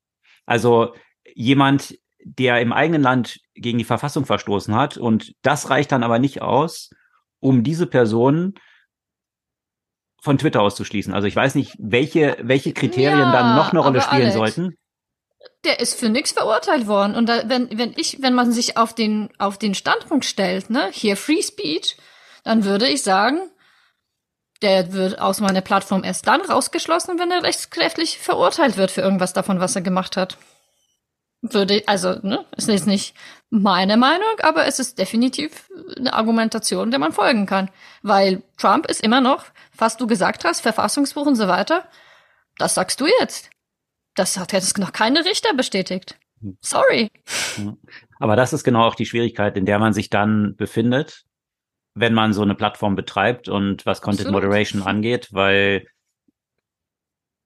Also 0.46 0.94
jemand, 1.34 1.98
der 2.26 2.62
im 2.62 2.74
eigenen 2.74 3.02
Land 3.02 3.40
gegen 3.56 3.78
die 3.78 3.84
Verfassung 3.84 4.26
verstoßen 4.26 4.76
hat. 4.76 4.98
Und 4.98 5.34
das 5.42 5.70
reicht 5.70 5.92
dann 5.92 6.04
aber 6.04 6.20
nicht 6.20 6.42
aus, 6.42 6.90
um 7.40 7.64
diese 7.64 7.88
Person 7.88 8.56
von 10.22 10.38
Twitter 10.38 10.62
auszuschließen. 10.62 11.14
Also 11.14 11.28
ich 11.28 11.36
weiß 11.36 11.56
nicht, 11.56 11.76
welche, 11.80 12.38
welche 12.42 12.74
Kriterien 12.74 13.20
ja, 13.20 13.32
dann 13.32 13.56
noch 13.56 13.72
eine 13.72 13.82
Rolle 13.82 14.02
spielen 14.02 14.22
Alex, 14.22 14.36
sollten. 14.36 14.78
Der 15.66 15.82
ist 15.82 16.00
für 16.00 16.08
nichts 16.08 16.32
verurteilt 16.32 16.88
worden. 16.88 17.16
Und 17.16 17.28
da, 17.28 17.50
wenn, 17.50 17.78
wenn 17.78 17.94
ich, 17.98 18.22
wenn 18.22 18.34
man 18.34 18.52
sich 18.52 18.78
auf 18.78 18.96
den, 18.96 19.30
auf 19.38 19.58
den 19.58 19.76
Standpunkt 19.76 20.24
stellt, 20.24 20.70
ne, 20.70 20.90
hier 20.92 21.18
Free 21.18 21.42
Speech, 21.42 21.98
dann 22.46 22.64
würde 22.64 22.88
ich 22.88 23.04
sagen, 23.04 23.40
der 24.62 24.94
wird 24.94 25.20
aus 25.20 25.42
meiner 25.42 25.60
Plattform 25.60 26.06
erst 26.06 26.26
dann 26.26 26.40
rausgeschlossen, 26.40 27.20
wenn 27.20 27.32
er 27.32 27.44
rechtskräftig 27.44 28.18
verurteilt 28.20 28.78
wird 28.78 28.92
für 28.92 29.02
irgendwas 29.02 29.34
davon, 29.34 29.60
was 29.60 29.76
er 29.76 29.82
gemacht 29.82 30.16
hat 30.16 30.38
würde, 31.44 31.84
also, 31.86 32.16
ne, 32.22 32.46
ist 32.56 32.70
jetzt 32.70 32.88
nicht 32.88 33.16
meine 33.50 33.98
Meinung, 33.98 34.40
aber 34.42 34.66
es 34.66 34.80
ist 34.80 34.98
definitiv 34.98 35.70
eine 35.96 36.14
Argumentation, 36.14 36.90
der 36.90 37.00
man 37.00 37.12
folgen 37.12 37.46
kann. 37.46 37.70
Weil 38.02 38.42
Trump 38.58 38.88
ist 38.88 39.04
immer 39.04 39.22
noch, 39.22 39.46
was 39.78 39.98
du 39.98 40.08
gesagt 40.08 40.46
hast, 40.46 40.62
Verfassungsbuch 40.62 41.28
und 41.28 41.36
so 41.36 41.48
weiter, 41.48 41.88
das 42.58 42.76
sagst 42.76 43.00
du 43.00 43.06
jetzt. 43.20 43.50
Das 44.16 44.38
hat 44.38 44.54
jetzt 44.54 44.78
noch 44.78 44.94
keine 44.94 45.26
Richter 45.26 45.54
bestätigt. 45.54 46.18
Sorry. 46.62 47.10
Aber 48.20 48.36
das 48.36 48.54
ist 48.54 48.64
genau 48.64 48.86
auch 48.86 48.96
die 48.96 49.06
Schwierigkeit, 49.06 49.58
in 49.58 49.66
der 49.66 49.80
man 49.80 49.94
sich 49.94 50.10
dann 50.10 50.56
befindet, 50.56 51.26
wenn 51.96 52.14
man 52.14 52.34
so 52.34 52.42
eine 52.42 52.56
Plattform 52.56 52.96
betreibt 52.96 53.50
und 53.50 53.86
was 53.86 54.02
Content 54.02 54.28
Absolut. 54.28 54.44
Moderation 54.44 54.84
angeht, 54.84 55.30
weil 55.32 55.88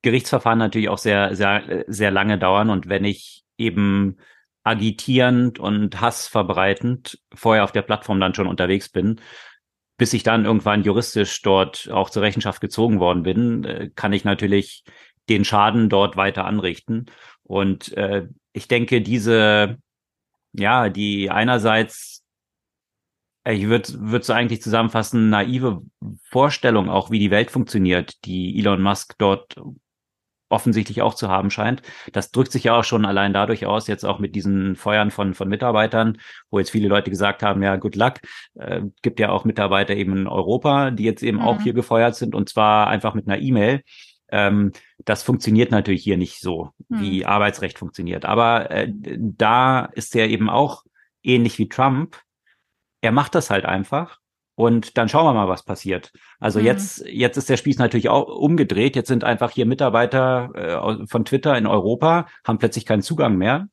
Gerichtsverfahren 0.03 0.59
natürlich 0.59 0.89
auch 0.89 0.97
sehr, 0.97 1.35
sehr, 1.35 1.83
sehr 1.87 2.11
lange 2.11 2.37
dauern 2.37 2.69
und 2.69 2.87
wenn 2.87 3.03
ich 3.03 3.43
eben 3.57 4.17
agitierend 4.63 5.59
und 5.59 6.01
hassverbreitend 6.01 7.19
vorher 7.33 7.63
auf 7.63 7.71
der 7.71 7.83
Plattform 7.83 8.19
dann 8.19 8.33
schon 8.33 8.47
unterwegs 8.47 8.89
bin, 8.89 9.21
bis 9.97 10.13
ich 10.13 10.23
dann 10.23 10.45
irgendwann 10.45 10.83
juristisch 10.83 11.41
dort 11.41 11.89
auch 11.91 12.09
zur 12.09 12.21
Rechenschaft 12.21 12.61
gezogen 12.61 12.99
worden 12.99 13.23
bin, 13.23 13.63
äh, 13.63 13.89
kann 13.95 14.13
ich 14.13 14.23
natürlich 14.23 14.83
den 15.29 15.43
Schaden 15.43 15.89
dort 15.89 16.17
weiter 16.17 16.45
anrichten. 16.45 17.07
Und 17.43 17.93
äh, 17.93 18.27
ich 18.53 18.67
denke, 18.67 19.01
diese, 19.01 19.77
ja, 20.53 20.89
die 20.89 21.29
einerseits, 21.31 22.23
ich 23.47 23.67
würde 23.67 23.93
würd 23.99 24.25
so 24.25 24.33
eigentlich 24.33 24.61
zusammenfassen, 24.61 25.29
naive 25.29 25.81
Vorstellung 26.23 26.89
auch, 26.89 27.09
wie 27.09 27.19
die 27.19 27.31
Welt 27.31 27.51
funktioniert, 27.51 28.25
die 28.25 28.59
Elon 28.59 28.81
Musk 28.81 29.15
dort 29.17 29.55
offensichtlich 30.49 31.01
auch 31.01 31.13
zu 31.13 31.29
haben 31.29 31.49
scheint. 31.49 31.81
Das 32.11 32.31
drückt 32.31 32.51
sich 32.51 32.65
ja 32.65 32.77
auch 32.77 32.83
schon 32.83 33.05
allein 33.05 33.33
dadurch 33.33 33.65
aus, 33.65 33.87
jetzt 33.87 34.05
auch 34.05 34.19
mit 34.19 34.35
diesen 34.35 34.75
Feuern 34.75 35.11
von, 35.11 35.33
von 35.33 35.49
Mitarbeitern, 35.49 36.17
wo 36.49 36.59
jetzt 36.59 36.71
viele 36.71 36.87
Leute 36.87 37.09
gesagt 37.09 37.43
haben, 37.43 37.61
ja, 37.63 37.75
good 37.75 37.95
luck. 37.95 38.15
Äh, 38.55 38.83
gibt 39.01 39.19
ja 39.19 39.29
auch 39.29 39.45
Mitarbeiter 39.45 39.95
eben 39.95 40.15
in 40.17 40.27
Europa, 40.27 40.91
die 40.91 41.03
jetzt 41.03 41.23
eben 41.23 41.37
mhm. 41.37 41.43
auch 41.43 41.61
hier 41.61 41.73
gefeuert 41.73 42.15
sind 42.15 42.35
und 42.35 42.49
zwar 42.49 42.87
einfach 42.87 43.13
mit 43.13 43.27
einer 43.27 43.39
E-Mail. 43.39 43.81
Ähm, 44.29 44.71
das 45.05 45.23
funktioniert 45.23 45.71
natürlich 45.71 46.03
hier 46.03 46.17
nicht 46.17 46.39
so, 46.39 46.71
mhm. 46.89 47.01
wie 47.01 47.25
Arbeitsrecht 47.25 47.77
funktioniert. 47.77 48.25
Aber 48.25 48.71
äh, 48.71 48.91
da 48.91 49.85
ist 49.85 50.15
er 50.15 50.27
eben 50.27 50.49
auch 50.49 50.83
ähnlich 51.23 51.57
wie 51.59 51.69
Trump. 51.69 52.17
Er 53.01 53.11
macht 53.11 53.35
das 53.35 53.49
halt 53.49 53.65
einfach 53.65 54.19
und 54.57 54.97
dann 54.97 55.07
schauen 55.07 55.25
wir 55.25 55.33
mal, 55.33 55.47
was 55.47 55.63
passiert. 55.63 56.11
Also 56.39 56.57
mhm. 56.57 56.65
jetzt, 56.65 57.05
jetzt 57.05 57.37
ist 57.37 57.47
der 57.47 57.57
Spieß 57.57 57.77
natürlich 57.77 58.09
auch 58.09 58.27
umgedreht. 58.27 58.95
Jetzt 58.95 59.07
sind 59.07 59.23
einfach 59.23 59.51
hier 59.51 59.67
Mitarbeiter 59.67 60.49
äh, 60.55 61.05
von 61.05 61.25
Twitter 61.25 61.55
in 61.55 61.67
Europa, 61.67 62.25
haben 62.43 62.57
plötzlich 62.57 62.87
keinen 62.87 63.03
Zugang 63.03 63.37
mehr. 63.37 63.67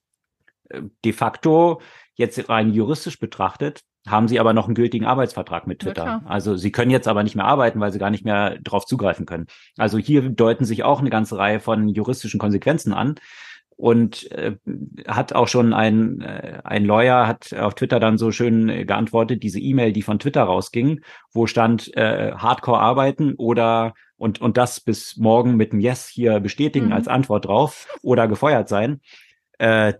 äh, 0.68 0.82
de 1.02 1.12
facto 1.14 1.80
jetzt 2.16 2.50
rein 2.50 2.70
juristisch 2.70 3.18
betrachtet 3.18 3.80
haben 4.06 4.28
sie 4.28 4.38
aber 4.38 4.52
noch 4.52 4.66
einen 4.66 4.74
gültigen 4.74 5.06
Arbeitsvertrag 5.06 5.66
mit 5.66 5.80
Twitter. 5.80 6.04
Ja, 6.04 6.22
also 6.26 6.56
sie 6.56 6.70
können 6.70 6.90
jetzt 6.90 7.08
aber 7.08 7.22
nicht 7.22 7.36
mehr 7.36 7.46
arbeiten, 7.46 7.80
weil 7.80 7.90
sie 7.90 7.98
gar 7.98 8.10
nicht 8.10 8.26
mehr 8.26 8.58
darauf 8.60 8.84
zugreifen 8.84 9.24
können. 9.24 9.46
Also 9.78 9.96
hier 9.96 10.28
deuten 10.28 10.66
sich 10.66 10.84
auch 10.84 11.00
eine 11.00 11.08
ganze 11.08 11.38
Reihe 11.38 11.60
von 11.60 11.88
juristischen 11.88 12.38
Konsequenzen 12.38 12.92
an. 12.92 13.14
Und 13.76 14.30
äh, 14.32 14.56
hat 15.06 15.32
auch 15.32 15.48
schon 15.48 15.72
ein, 15.72 16.20
äh, 16.20 16.60
ein 16.64 16.84
Lawyer 16.84 17.26
hat 17.26 17.52
auf 17.52 17.74
Twitter 17.74 18.00
dann 18.00 18.18
so 18.18 18.30
schön 18.30 18.68
äh, 18.68 18.84
geantwortet, 18.84 19.42
diese 19.42 19.60
E-Mail, 19.60 19.92
die 19.92 20.02
von 20.02 20.18
Twitter 20.18 20.44
rausging, 20.44 21.00
wo 21.32 21.46
stand 21.46 21.94
äh, 21.96 22.32
Hardcore 22.32 22.78
arbeiten 22.78 23.34
oder 23.34 23.94
und, 24.16 24.40
und 24.40 24.56
das 24.56 24.80
bis 24.80 25.16
morgen 25.16 25.56
mit 25.56 25.72
einem 25.72 25.80
Yes 25.80 26.08
hier 26.08 26.40
bestätigen 26.40 26.86
mhm. 26.86 26.92
als 26.92 27.08
Antwort 27.08 27.46
drauf 27.46 27.88
oder 28.02 28.28
gefeuert 28.28 28.68
sein 28.68 29.00
äh, 29.58 29.94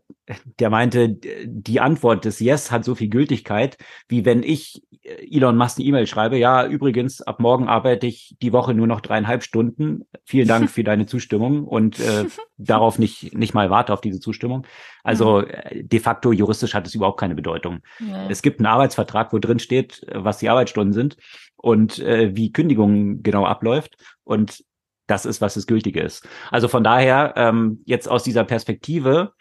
der 0.59 0.71
meinte, 0.71 1.17
die 1.45 1.81
Antwort 1.81 2.25
des 2.25 2.41
Yes 2.41 2.71
hat 2.71 2.85
so 2.85 2.95
viel 2.95 3.09
Gültigkeit, 3.09 3.77
wie 4.09 4.25
wenn 4.25 4.43
ich 4.43 4.83
äh, 5.03 5.37
Elon 5.37 5.57
Musk 5.57 5.79
eine 5.79 5.87
E-Mail 5.87 6.07
schreibe, 6.07 6.39
ja, 6.39 6.67
übrigens, 6.67 7.21
ab 7.23 7.41
morgen 7.41 7.69
arbeite 7.69 8.07
ich 8.07 8.37
die 8.41 8.53
Woche 8.53 8.75
nur 8.75 8.87
noch 8.87 9.01
dreieinhalb 9.01 9.43
Stunden. 9.43 10.05
Vielen 10.25 10.49
Dank 10.49 10.71
für 10.71 10.83
deine 10.83 11.07
Zustimmung 11.07 11.65
und 11.65 12.01
äh, 12.01 12.25
darauf 12.57 12.99
nicht, 12.99 13.35
nicht 13.37 13.55
mal 13.55 13.71
warte 13.71 13.93
auf 13.93 14.01
diese 14.01 14.21
Zustimmung. 14.21 14.67
Also 15.03 15.43
mhm. 15.43 15.89
de 15.89 16.01
facto 16.01 16.33
juristisch 16.33 16.75
hat 16.75 16.87
es 16.87 16.95
überhaupt 16.95 17.21
keine 17.21 17.35
Bedeutung. 17.35 17.81
Nee. 18.01 18.27
Es 18.29 18.43
gibt 18.43 18.61
einen 18.61 18.67
Arbeitsvertrag, 18.67 19.33
wo 19.33 19.39
drin 19.39 19.59
steht, 19.59 20.07
was 20.13 20.39
die 20.39 20.49
Arbeitsstunden 20.49 20.95
sind 20.95 21.17
und 21.57 21.99
äh, 21.99 22.35
wie 22.35 22.53
Kündigung 22.53 23.23
genau 23.23 23.45
abläuft. 23.45 23.97
Und 24.25 24.65
das 25.07 25.27
ist, 25.27 25.41
was 25.41 25.55
das 25.55 25.67
Gültige 25.67 26.01
ist. 26.01 26.27
Also 26.51 26.69
von 26.69 26.85
daher, 26.85 27.35
ähm, 27.37 27.83
jetzt 27.85 28.09
aus 28.09 28.23
dieser 28.23 28.45
Perspektive, 28.45 29.33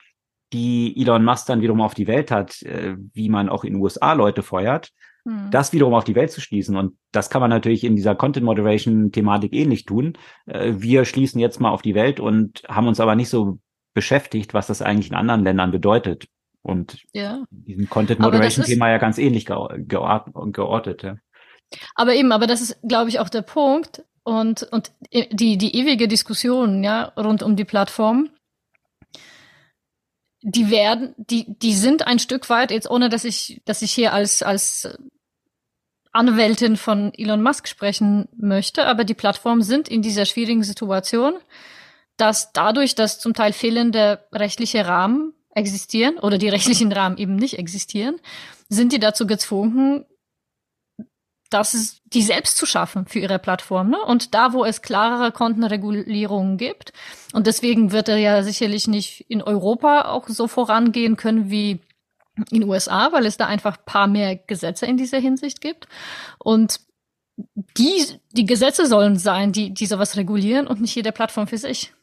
die 0.54 0.96
Elon 1.02 1.26
Musk 1.26 1.48
dann 1.48 1.62
wiederum 1.62 1.82
auf 1.82 1.94
die 1.94 2.08
Welt 2.08 2.32
hat, 2.32 2.62
äh, 2.62 2.96
wie 3.14 3.30
man 3.30 3.50
auch 3.50 3.64
in 3.64 3.74
den 3.74 3.82
USA 3.82 4.14
Leute 4.14 4.44
feuert, 4.44 4.92
hm. 5.26 5.50
das 5.52 5.74
wiederum 5.74 5.94
auf 5.94 6.04
die 6.04 6.16
Welt 6.16 6.32
zu 6.32 6.42
schließen. 6.42 6.78
Und 6.78 6.98
das 7.12 7.30
kann 7.30 7.42
man 7.42 7.50
natürlich 7.50 7.84
in 7.84 7.96
dieser 7.96 8.16
Content 8.16 8.46
Moderation 8.46 9.12
Thematik 9.12 9.54
ähnlich 9.54 9.86
tun. 9.86 10.14
Äh, 10.46 10.74
wir 10.78 11.06
schließen 11.06 11.40
jetzt 11.40 11.60
mal 11.60 11.72
auf 11.72 11.82
die 11.82 11.96
Welt 11.96 12.20
und 12.20 12.64
haben 12.68 12.88
uns 12.88 13.00
aber 13.00 13.16
nicht 13.16 13.30
so 13.30 13.60
beschäftigt, 13.94 14.54
was 14.54 14.68
das 14.68 14.82
eigentlich 14.82 15.10
in 15.10 15.16
anderen 15.16 15.44
Ländern 15.44 15.72
bedeutet. 15.72 16.28
Und 16.62 17.04
ja. 17.12 17.44
diesem 17.50 17.90
Content 17.90 18.22
Moderation 18.22 18.66
Thema 18.66 18.90
ja 18.90 18.98
ganz 18.98 19.18
ähnlich 19.18 19.46
geortet. 19.46 21.04
Ja. 21.04 21.18
Aber 21.96 22.14
eben, 22.14 22.32
aber 22.32 22.48
das 22.48 22.62
ist, 22.62 22.78
glaube 22.88 23.10
ich, 23.10 23.20
auch 23.20 23.30
der 23.30 23.42
Punkt. 23.42 24.04
Und, 24.24 24.64
und 24.72 24.94
die, 25.12 25.58
die 25.58 25.76
ewige 25.76 26.08
Diskussion, 26.08 26.84
ja, 26.84 27.12
rund 27.18 27.44
um 27.44 27.58
die 27.58 27.66
Plattform, 27.66 28.30
die 30.44 30.70
werden, 30.70 31.16
die, 31.18 31.46
die 31.48 31.74
sind 31.74 32.06
ein 32.06 32.20
Stück 32.20 32.50
weit, 32.50 32.72
jetzt 32.72 32.90
ohne 32.90 33.10
dass 33.10 33.24
ich, 33.24 33.62
dass 33.66 33.82
ich 33.82 33.92
hier 33.92 34.14
als, 34.14 34.44
als 34.44 34.90
Anwältin 36.12 36.78
von 36.78 37.14
Elon 37.14 37.42
Musk 37.42 37.68
sprechen 37.68 38.28
möchte, 38.36 38.86
aber 38.86 39.06
die 39.06 39.14
Plattformen 39.14 39.64
sind 39.64 39.88
in 39.88 40.02
dieser 40.02 40.26
schwierigen 40.26 40.64
Situation, 40.64 41.34
dass 42.18 42.52
dadurch, 42.52 42.94
dass 42.94 43.20
zum 43.20 43.34
Teil 43.34 43.54
fehlende 43.54 44.26
rechtliche 44.32 44.86
Rahmen 44.86 45.34
existieren 45.56 46.20
oder 46.20 46.38
die 46.38 46.50
rechtlichen 46.50 46.92
Rahmen 46.92 47.18
eben 47.18 47.36
nicht 47.36 47.58
existieren, 47.58 48.20
sind 48.70 48.92
die 48.92 49.00
dazu 49.00 49.26
gezwungen, 49.26 50.06
das 51.54 51.74
ist 51.74 52.02
die 52.06 52.22
selbst 52.22 52.58
zu 52.58 52.66
schaffen 52.66 53.06
für 53.06 53.20
ihre 53.20 53.40
Plattform. 53.40 53.90
Ne? 53.90 53.98
Und 54.04 54.34
da, 54.34 54.54
wo 54.54 54.66
es 54.66 54.82
klarere 54.82 55.32
Kontenregulierungen 55.32 56.58
gibt, 56.58 56.94
und 57.34 57.48
deswegen 57.48 57.92
wird 57.92 58.10
er 58.10 58.18
ja 58.18 58.44
sicherlich 58.44 58.88
nicht 58.88 59.26
in 59.30 59.42
Europa 59.42 60.04
auch 60.04 60.28
so 60.28 60.48
vorangehen 60.48 61.18
können 61.18 61.50
wie 61.50 61.80
in 62.50 62.62
den 62.62 62.70
USA, 62.70 63.12
weil 63.12 63.26
es 63.26 63.38
da 63.38 63.46
einfach 63.46 63.86
paar 63.86 64.08
mehr 64.08 64.36
Gesetze 64.36 64.86
in 64.86 64.98
dieser 64.98 65.20
Hinsicht 65.20 65.62
gibt. 65.62 65.88
Und 66.40 66.80
die, 67.78 68.06
die 68.32 68.46
Gesetze 68.46 68.86
sollen 68.86 69.18
sein, 69.18 69.52
die, 69.52 69.74
die 69.74 69.86
sowas 69.86 70.18
regulieren 70.18 70.68
und 70.68 70.82
nicht 70.82 70.96
jede 70.96 71.12
Plattform 71.12 71.48
für 71.48 71.58
sich. 71.58 71.94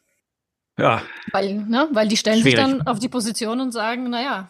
Ja. 0.77 1.01
Weil, 1.31 1.55
ne, 1.55 1.87
weil 1.91 2.07
die 2.07 2.17
stellen 2.17 2.41
Schwierig. 2.41 2.59
sich 2.59 2.77
dann 2.77 2.87
auf 2.87 2.99
die 2.99 3.09
Position 3.09 3.61
und 3.61 3.71
sagen, 3.71 4.09
na 4.09 4.21
ja, 4.21 4.49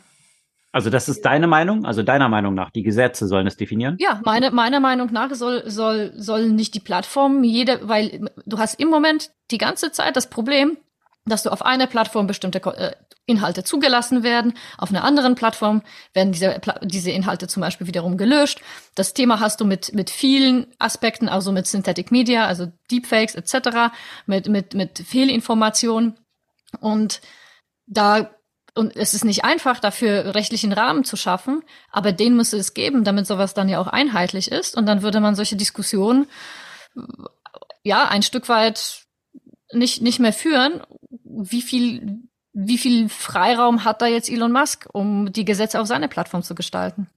also 0.72 0.90
das 0.90 1.10
ist 1.10 1.26
deine 1.26 1.48
Meinung, 1.48 1.86
also 1.86 2.02
deiner 2.02 2.30
Meinung 2.30 2.54
nach, 2.54 2.72
die 2.72 2.84
Gesetze 2.84 3.28
sollen 3.28 3.48
es 3.48 3.58
definieren? 3.58 3.98
Ja, 4.00 4.22
meine, 4.24 4.52
meiner 4.52 4.80
Meinung 4.80 5.12
nach 5.12 5.34
soll, 5.34 5.70
soll, 5.70 6.14
soll 6.16 6.50
nicht 6.50 6.74
die 6.74 6.80
Plattform 6.80 7.44
jede, 7.44 7.88
weil 7.88 8.30
du 8.46 8.58
hast 8.58 8.80
im 8.80 8.90
Moment 8.90 9.32
die 9.52 9.58
ganze 9.58 9.92
Zeit 9.92 10.16
das 10.16 10.30
Problem, 10.30 10.78
dass 11.26 11.44
du 11.44 11.52
auf 11.52 11.64
einer 11.64 11.88
Plattform 11.88 12.26
bestimmte 12.26 12.60
äh, 12.78 12.94
Inhalte 13.26 13.64
zugelassen 13.64 14.24
werden, 14.24 14.54
auf 14.78 14.90
einer 14.90 15.04
anderen 15.04 15.36
Plattform 15.36 15.84
werden 16.14 16.32
diese, 16.32 16.60
diese 16.82 17.12
Inhalte 17.12 17.48
zum 17.48 17.62
Beispiel 17.62 17.88
wiederum 17.88 18.18
gelöscht. 18.18 18.62
Das 18.96 19.14
Thema 19.14 19.40
hast 19.40 19.62
du 19.62 19.66
mit, 19.66 19.94
mit 19.94 20.10
vielen 20.10 20.68
Aspekten, 20.80 21.30
also 21.30 21.52
mit 21.52 21.68
Synthetic 21.68 22.12
Media, 22.12 22.46
also 22.46 22.72
Deepfakes 22.90 23.36
etc., 23.36 23.94
mit, 24.26 24.48
mit, 24.48 24.74
mit 24.74 25.00
Fehlinformationen. 25.00 26.18
Und 26.80 27.22
da 27.86 28.32
und 28.74 28.96
es 28.96 29.14
ist 29.14 29.26
nicht 29.26 29.44
einfach, 29.44 29.80
dafür 29.80 30.34
rechtlichen 30.34 30.72
Rahmen 30.72 31.04
zu 31.04 31.18
schaffen, 31.18 31.64
aber 31.92 32.12
den 32.14 32.36
müsste 32.36 32.58
es 32.58 32.74
geben, 32.74 33.04
damit 33.04 33.28
sowas 33.28 33.54
dann 33.54 33.68
ja 33.68 33.80
auch 33.80 33.88
einheitlich 33.88 34.52
ist. 34.52 34.78
Und 34.78 34.86
dann 34.86 35.02
würde 35.02 35.20
man 35.20 35.36
solche 35.36 35.58
Diskussionen 35.58 36.28
ja 37.84 38.08
ein 38.08 38.24
Stück 38.24 38.48
weit 38.48 39.06
nicht, 39.74 40.02
nicht 40.02 40.20
mehr 40.20 40.34
führen. 40.34 40.82
Wie 41.24 41.62
viel, 41.62 42.20
wie 42.54 42.78
viel 42.78 43.10
Freiraum 43.10 43.84
hat 43.84 44.02
da 44.02 44.08
jetzt 44.08 44.30
Elon 44.30 44.52
Musk, 44.52 44.88
um 44.94 45.34
die 45.34 45.46
Gesetze 45.46 45.80
auf 45.80 45.88
seine 45.88 46.08
Plattform 46.08 46.44
zu 46.44 46.56
gestalten? 46.56 47.08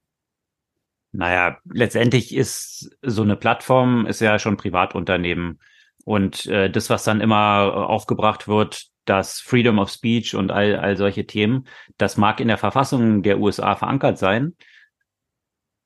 Naja, 1.13 1.57
letztendlich 1.71 2.35
ist 2.35 2.97
so 3.01 3.21
eine 3.21 3.37
Plattform 3.37 4.05
ist 4.05 4.19
ja 4.19 4.37
schon 4.39 4.57
Privatunternehmen. 4.57 5.61
Und 6.03 6.45
äh, 6.47 6.69
das, 6.69 6.89
was 6.89 7.05
dann 7.05 7.21
immer 7.21 7.87
aufgebracht 7.89 8.49
wird, 8.49 8.87
das 9.05 9.39
Freedom 9.39 9.79
of 9.79 9.89
Speech 9.89 10.35
und 10.35 10.51
all, 10.51 10.75
all 10.75 10.97
solche 10.97 11.25
Themen, 11.25 11.67
das 11.97 12.17
mag 12.17 12.39
in 12.39 12.47
der 12.47 12.57
Verfassung 12.57 13.23
der 13.23 13.39
USA 13.39 13.75
verankert 13.75 14.17
sein, 14.17 14.55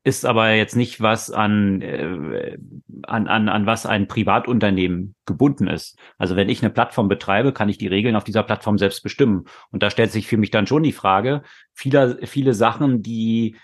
ist 0.03 0.25
aber 0.25 0.51
jetzt 0.51 0.75
nicht 0.75 1.01
was 1.01 1.29
an, 1.29 1.81
äh, 1.81 2.57
an, 3.03 3.27
an, 3.27 3.49
an 3.49 3.65
was 3.65 3.85
ein 3.85 4.07
Privatunternehmen 4.07 5.15
gebunden 5.25 5.67
ist. 5.67 5.99
Also 6.17 6.35
wenn 6.35 6.49
ich 6.49 6.61
eine 6.61 6.71
Plattform 6.71 7.09
betreibe, 7.09 7.51
kann 7.51 7.69
ich 7.69 7.77
die 7.77 7.87
Regeln 7.87 8.15
auf 8.15 8.23
dieser 8.23 8.43
Plattform 8.43 8.77
selbst 8.77 9.03
bestimmen. 9.03 9.45
Und 9.71 9.83
da 9.83 9.89
stellt 9.89 10.11
sich 10.11 10.27
für 10.27 10.37
mich 10.37 10.51
dann 10.51 10.67
schon 10.67 10.83
die 10.83 10.93
Frage, 10.93 11.43
viele, 11.73 12.25
viele 12.25 12.53
Sachen, 12.53 13.01
die 13.01 13.57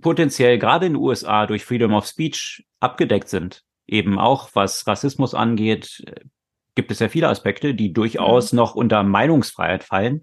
potenziell 0.00 0.58
gerade 0.58 0.86
in 0.86 0.94
den 0.94 1.02
USA 1.02 1.46
durch 1.46 1.64
Freedom 1.64 1.92
of 1.92 2.06
Speech 2.06 2.64
abgedeckt 2.78 3.28
sind, 3.28 3.64
eben 3.86 4.18
auch 4.18 4.50
was 4.54 4.86
Rassismus 4.86 5.34
angeht, 5.34 6.02
gibt 6.74 6.90
es 6.90 6.98
ja 6.98 7.08
viele 7.08 7.28
Aspekte, 7.28 7.74
die 7.74 7.92
durchaus 7.92 8.52
mhm. 8.52 8.56
noch 8.56 8.74
unter 8.74 9.02
Meinungsfreiheit 9.02 9.84
fallen, 9.84 10.22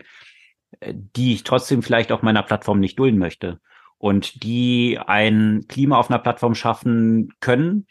äh, 0.79 0.93
die 0.95 1.33
ich 1.33 1.43
trotzdem 1.43 1.83
vielleicht 1.83 2.11
auf 2.11 2.21
meiner 2.21 2.43
Plattform 2.43 2.79
nicht 2.79 2.97
dulden 2.99 3.19
möchte 3.19 3.59
und 3.97 4.43
die 4.43 4.99
ein 5.05 5.65
Klima 5.67 5.97
auf 5.97 6.09
einer 6.09 6.19
Plattform 6.19 6.55
schaffen 6.55 7.33
können, 7.39 7.87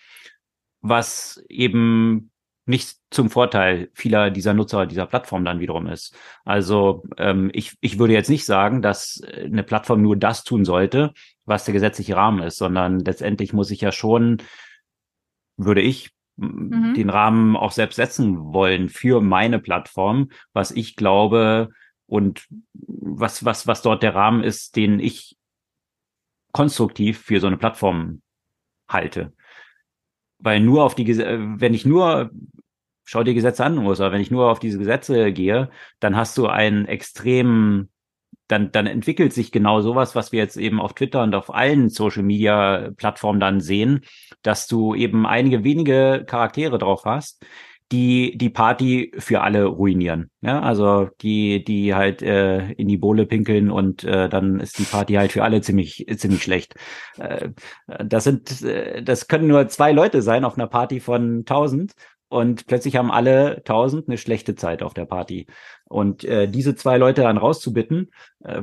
was 0.80 1.44
eben 1.48 2.30
nicht 2.66 2.96
zum 3.10 3.30
Vorteil 3.30 3.90
vieler 3.94 4.30
dieser 4.30 4.52
Nutzer 4.52 4.86
dieser 4.86 5.06
Plattform 5.06 5.44
dann 5.44 5.60
wiederum 5.60 5.86
ist. 5.86 6.16
Also 6.44 7.04
ähm, 7.16 7.50
ich, 7.52 7.76
ich 7.80 7.98
würde 7.98 8.12
jetzt 8.12 8.28
nicht 8.28 8.44
sagen, 8.44 8.82
dass 8.82 9.22
eine 9.24 9.62
Plattform 9.62 10.02
nur 10.02 10.16
das 10.16 10.42
tun 10.42 10.64
sollte, 10.64 11.12
was 11.44 11.64
der 11.64 11.74
gesetzliche 11.74 12.16
Rahmen 12.16 12.42
ist, 12.42 12.56
sondern 12.56 12.98
letztendlich 13.00 13.52
muss 13.52 13.70
ich 13.70 13.80
ja 13.80 13.92
schon, 13.92 14.38
würde 15.56 15.80
ich 15.80 16.10
mhm. 16.36 16.94
den 16.94 17.10
Rahmen 17.10 17.56
auch 17.56 17.72
selbst 17.72 17.96
setzen 17.96 18.52
wollen 18.52 18.88
für 18.88 19.20
meine 19.20 19.58
Plattform, 19.58 20.30
was 20.52 20.70
ich 20.70 20.96
glaube 20.96 21.70
und 22.06 22.46
was, 22.72 23.44
was, 23.44 23.66
was 23.66 23.82
dort 23.82 24.02
der 24.02 24.14
Rahmen 24.14 24.44
ist, 24.44 24.76
den 24.76 25.00
ich 25.00 25.36
konstruktiv 26.52 27.18
für 27.20 27.40
so 27.40 27.46
eine 27.46 27.56
Plattform 27.56 28.22
halte. 28.88 29.32
Weil 30.38 30.60
nur 30.60 30.84
auf 30.84 30.94
die, 30.94 31.06
wenn 31.06 31.74
ich 31.74 31.84
nur, 31.84 32.30
schau 33.04 33.22
dir 33.22 33.34
Gesetze 33.34 33.64
an, 33.64 33.78
oder 33.78 34.12
wenn 34.12 34.20
ich 34.20 34.30
nur 34.30 34.50
auf 34.50 34.58
diese 34.58 34.78
Gesetze 34.78 35.32
gehe, 35.32 35.70
dann 36.00 36.16
hast 36.16 36.36
du 36.38 36.46
einen 36.46 36.86
extremen 36.86 37.90
dann, 38.48 38.70
dann 38.72 38.86
entwickelt 38.86 39.32
sich 39.32 39.52
genau 39.52 39.80
sowas, 39.80 40.14
was 40.14 40.32
wir 40.32 40.38
jetzt 40.40 40.56
eben 40.56 40.80
auf 40.80 40.94
Twitter 40.94 41.22
und 41.22 41.34
auf 41.34 41.52
allen 41.54 41.88
Social 41.88 42.22
Media 42.22 42.90
Plattformen 42.96 43.40
dann 43.40 43.60
sehen, 43.60 44.02
dass 44.42 44.66
du 44.66 44.94
eben 44.94 45.26
einige 45.26 45.64
wenige 45.64 46.24
Charaktere 46.26 46.78
drauf 46.78 47.04
hast, 47.04 47.44
die 47.92 48.36
die 48.36 48.50
Party 48.50 49.12
für 49.18 49.42
alle 49.42 49.64
ruinieren. 49.64 50.30
Ja, 50.40 50.60
also 50.60 51.08
die, 51.22 51.62
die 51.62 51.94
halt 51.94 52.20
äh, 52.20 52.72
in 52.72 52.88
die 52.88 52.96
Bohle 52.96 53.26
pinkeln 53.26 53.70
und 53.70 54.02
äh, 54.02 54.28
dann 54.28 54.58
ist 54.58 54.78
die 54.78 54.84
Party 54.84 55.14
halt 55.14 55.32
für 55.32 55.44
alle 55.44 55.60
ziemlich, 55.60 56.04
ziemlich 56.16 56.42
schlecht. 56.42 56.74
Äh, 57.18 57.50
das 57.86 58.24
sind, 58.24 58.62
äh, 58.62 59.02
das 59.02 59.28
können 59.28 59.46
nur 59.46 59.68
zwei 59.68 59.92
Leute 59.92 60.22
sein 60.22 60.44
auf 60.44 60.56
einer 60.58 60.66
Party 60.66 60.98
von 60.98 61.44
tausend 61.44 61.92
und 62.28 62.66
plötzlich 62.66 62.96
haben 62.96 63.10
alle 63.10 63.62
tausend 63.64 64.08
eine 64.08 64.18
schlechte 64.18 64.54
Zeit 64.54 64.82
auf 64.82 64.94
der 64.94 65.04
Party. 65.04 65.46
Und 65.84 66.24
äh, 66.24 66.48
diese 66.48 66.74
zwei 66.74 66.98
Leute 66.98 67.22
dann 67.22 67.36
rauszubitten, 67.36 68.12
äh, 68.44 68.62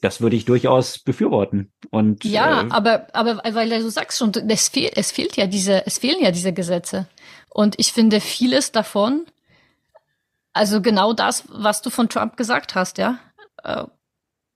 das 0.00 0.20
würde 0.20 0.36
ich 0.36 0.44
durchaus 0.44 0.98
befürworten. 0.98 1.72
Und 1.90 2.24
ja, 2.24 2.62
äh, 2.62 2.70
aber 2.70 3.08
aber 3.12 3.40
weil 3.54 3.68
du 3.68 3.90
sagst 3.90 4.18
schon, 4.18 4.32
es 4.48 4.68
fehlt 4.68 4.96
es 4.96 5.10
fehlt 5.10 5.36
ja 5.36 5.46
diese 5.46 5.86
es 5.86 5.98
fehlen 5.98 6.22
ja 6.22 6.30
diese 6.30 6.52
Gesetze 6.52 7.08
und 7.50 7.74
ich 7.78 7.92
finde 7.92 8.20
vieles 8.20 8.72
davon, 8.72 9.26
also 10.52 10.82
genau 10.82 11.12
das, 11.12 11.44
was 11.48 11.82
du 11.82 11.90
von 11.90 12.08
Trump 12.08 12.36
gesagt 12.36 12.74
hast, 12.74 12.98
ja, 12.98 13.18
äh, 13.62 13.84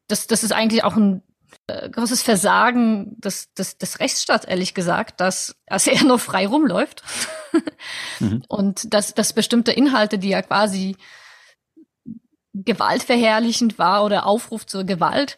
das 0.09 0.26
das 0.26 0.44
ist 0.44 0.53
eigentlich 0.53 0.84
auch 0.84 0.96
ein 0.96 1.22
äh, 1.66 1.88
großes 1.88 2.22
Versagen 2.22 3.20
des, 3.20 3.53
des, 3.55 3.78
des 3.78 3.98
Rechtsstaats, 4.01 4.44
ehrlich 4.44 4.74
gesagt, 4.74 5.20
dass, 5.20 5.57
dass 5.66 5.86
er 5.86 6.05
nur 6.05 6.18
frei 6.18 6.46
rumläuft. 6.46 7.03
Mhm. 8.20 8.42
Und 8.48 8.92
dass, 8.92 9.14
dass 9.14 9.32
bestimmte 9.32 9.72
Inhalte, 9.72 10.18
die 10.18 10.30
ja 10.30 10.42
quasi 10.42 10.96
gewaltverherrlichend 12.55 13.78
war 13.78 14.05
oder 14.05 14.26
Aufruf 14.26 14.66
zur 14.66 14.84
Gewalt, 14.84 15.36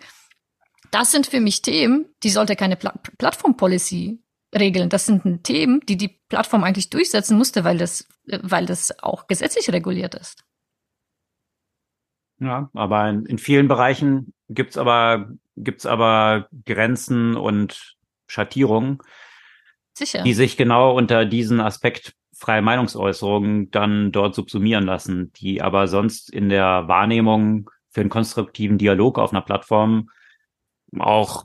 das 0.90 1.10
sind 1.10 1.26
für 1.26 1.40
mich 1.40 1.62
Themen, 1.62 2.06
die 2.22 2.30
sollte 2.30 2.56
keine 2.56 2.76
Pla 2.76 2.94
Plattform-Policy 3.18 4.22
regeln. 4.54 4.88
Das 4.88 5.06
sind 5.06 5.44
Themen, 5.44 5.80
die 5.88 5.96
die 5.96 6.20
Plattform 6.28 6.64
eigentlich 6.64 6.90
durchsetzen 6.90 7.38
musste, 7.38 7.64
weil 7.64 7.78
das, 7.78 8.06
weil 8.26 8.66
das 8.66 9.02
auch 9.02 9.26
gesetzlich 9.26 9.70
reguliert 9.72 10.14
ist. 10.14 10.44
Ja, 12.38 12.70
aber 12.74 13.08
in, 13.08 13.24
in 13.26 13.38
vielen 13.38 13.68
Bereichen 13.68 14.34
gibt's 14.48 14.76
aber, 14.76 15.30
gibt's 15.56 15.86
aber 15.86 16.48
Grenzen 16.66 17.36
und 17.36 17.96
Schattierungen, 18.26 18.98
Sicher. 19.94 20.22
die 20.22 20.34
sich 20.34 20.56
genau 20.56 20.96
unter 20.96 21.24
diesen 21.24 21.60
Aspekt 21.60 22.14
freie 22.34 22.62
Meinungsäußerung 22.62 23.70
dann 23.70 24.10
dort 24.10 24.34
subsumieren 24.34 24.84
lassen, 24.84 25.32
die 25.34 25.62
aber 25.62 25.86
sonst 25.86 26.30
in 26.30 26.48
der 26.48 26.88
Wahrnehmung 26.88 27.70
für 27.90 28.00
einen 28.00 28.10
konstruktiven 28.10 28.78
Dialog 28.78 29.18
auf 29.18 29.32
einer 29.32 29.42
Plattform 29.42 30.10
auch 30.98 31.44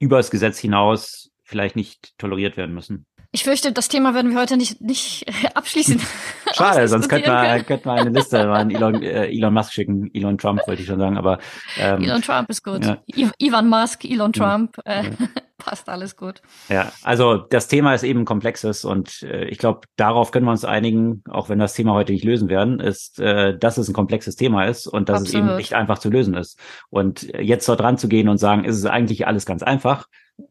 übers 0.00 0.30
Gesetz 0.30 0.58
hinaus 0.58 1.30
vielleicht 1.44 1.76
nicht 1.76 2.16
toleriert 2.18 2.56
werden 2.56 2.74
müssen. 2.74 3.06
Ich 3.30 3.44
fürchte, 3.44 3.72
das 3.72 3.88
Thema 3.88 4.14
werden 4.14 4.30
wir 4.30 4.40
heute 4.40 4.56
nicht, 4.56 4.80
nicht 4.80 5.26
abschließen. 5.54 6.00
Schade, 6.54 6.88
sonst 6.88 7.08
könnten 7.08 7.28
wir, 7.28 7.62
könnten 7.62 7.84
wir 7.84 7.92
eine 7.92 8.10
Liste 8.10 8.40
an 8.50 8.70
Elon, 8.70 9.02
äh, 9.02 9.26
Elon 9.26 9.52
Musk 9.52 9.72
schicken. 9.72 10.10
Elon 10.14 10.38
Trump 10.38 10.66
wollte 10.66 10.82
ich 10.82 10.88
schon 10.88 10.98
sagen, 10.98 11.18
aber 11.18 11.38
ähm, 11.78 12.02
Elon 12.02 12.22
Trump 12.22 12.48
ist 12.48 12.64
gut. 12.64 12.84
Ja. 12.84 13.02
Elon 13.38 13.68
Musk, 13.68 14.04
Elon 14.04 14.32
Trump, 14.32 14.78
äh, 14.84 15.04
ja. 15.04 15.10
Passt 15.58 15.88
alles 15.88 16.16
gut. 16.16 16.40
Ja, 16.68 16.92
also 17.02 17.36
das 17.36 17.68
Thema 17.68 17.94
ist 17.94 18.04
eben 18.04 18.24
komplexes 18.24 18.84
und 18.84 19.22
äh, 19.22 19.44
ich 19.46 19.58
glaube, 19.58 19.80
darauf 19.96 20.30
können 20.30 20.46
wir 20.46 20.52
uns 20.52 20.64
einigen, 20.64 21.22
auch 21.28 21.48
wenn 21.48 21.58
das 21.58 21.74
Thema 21.74 21.92
heute 21.92 22.12
nicht 22.12 22.24
lösen 22.24 22.48
werden, 22.48 22.80
ist, 22.80 23.18
äh, 23.18 23.58
dass 23.58 23.76
es 23.76 23.88
ein 23.88 23.94
komplexes 23.94 24.36
Thema 24.36 24.64
ist 24.64 24.86
und 24.86 25.08
dass 25.08 25.22
Absolut. 25.22 25.44
es 25.44 25.48
eben 25.48 25.56
nicht 25.56 25.74
einfach 25.74 25.98
zu 25.98 26.08
lösen 26.08 26.34
ist. 26.34 26.58
Und 26.90 27.22
jetzt 27.22 27.68
dort 27.68 27.80
dran 27.80 27.98
zu 27.98 28.08
gehen 28.08 28.28
und 28.28 28.38
sagen, 28.38 28.64
ist 28.64 28.76
es 28.76 28.86
eigentlich 28.86 29.26
alles 29.26 29.44
ganz 29.44 29.62
einfach, 29.62 30.06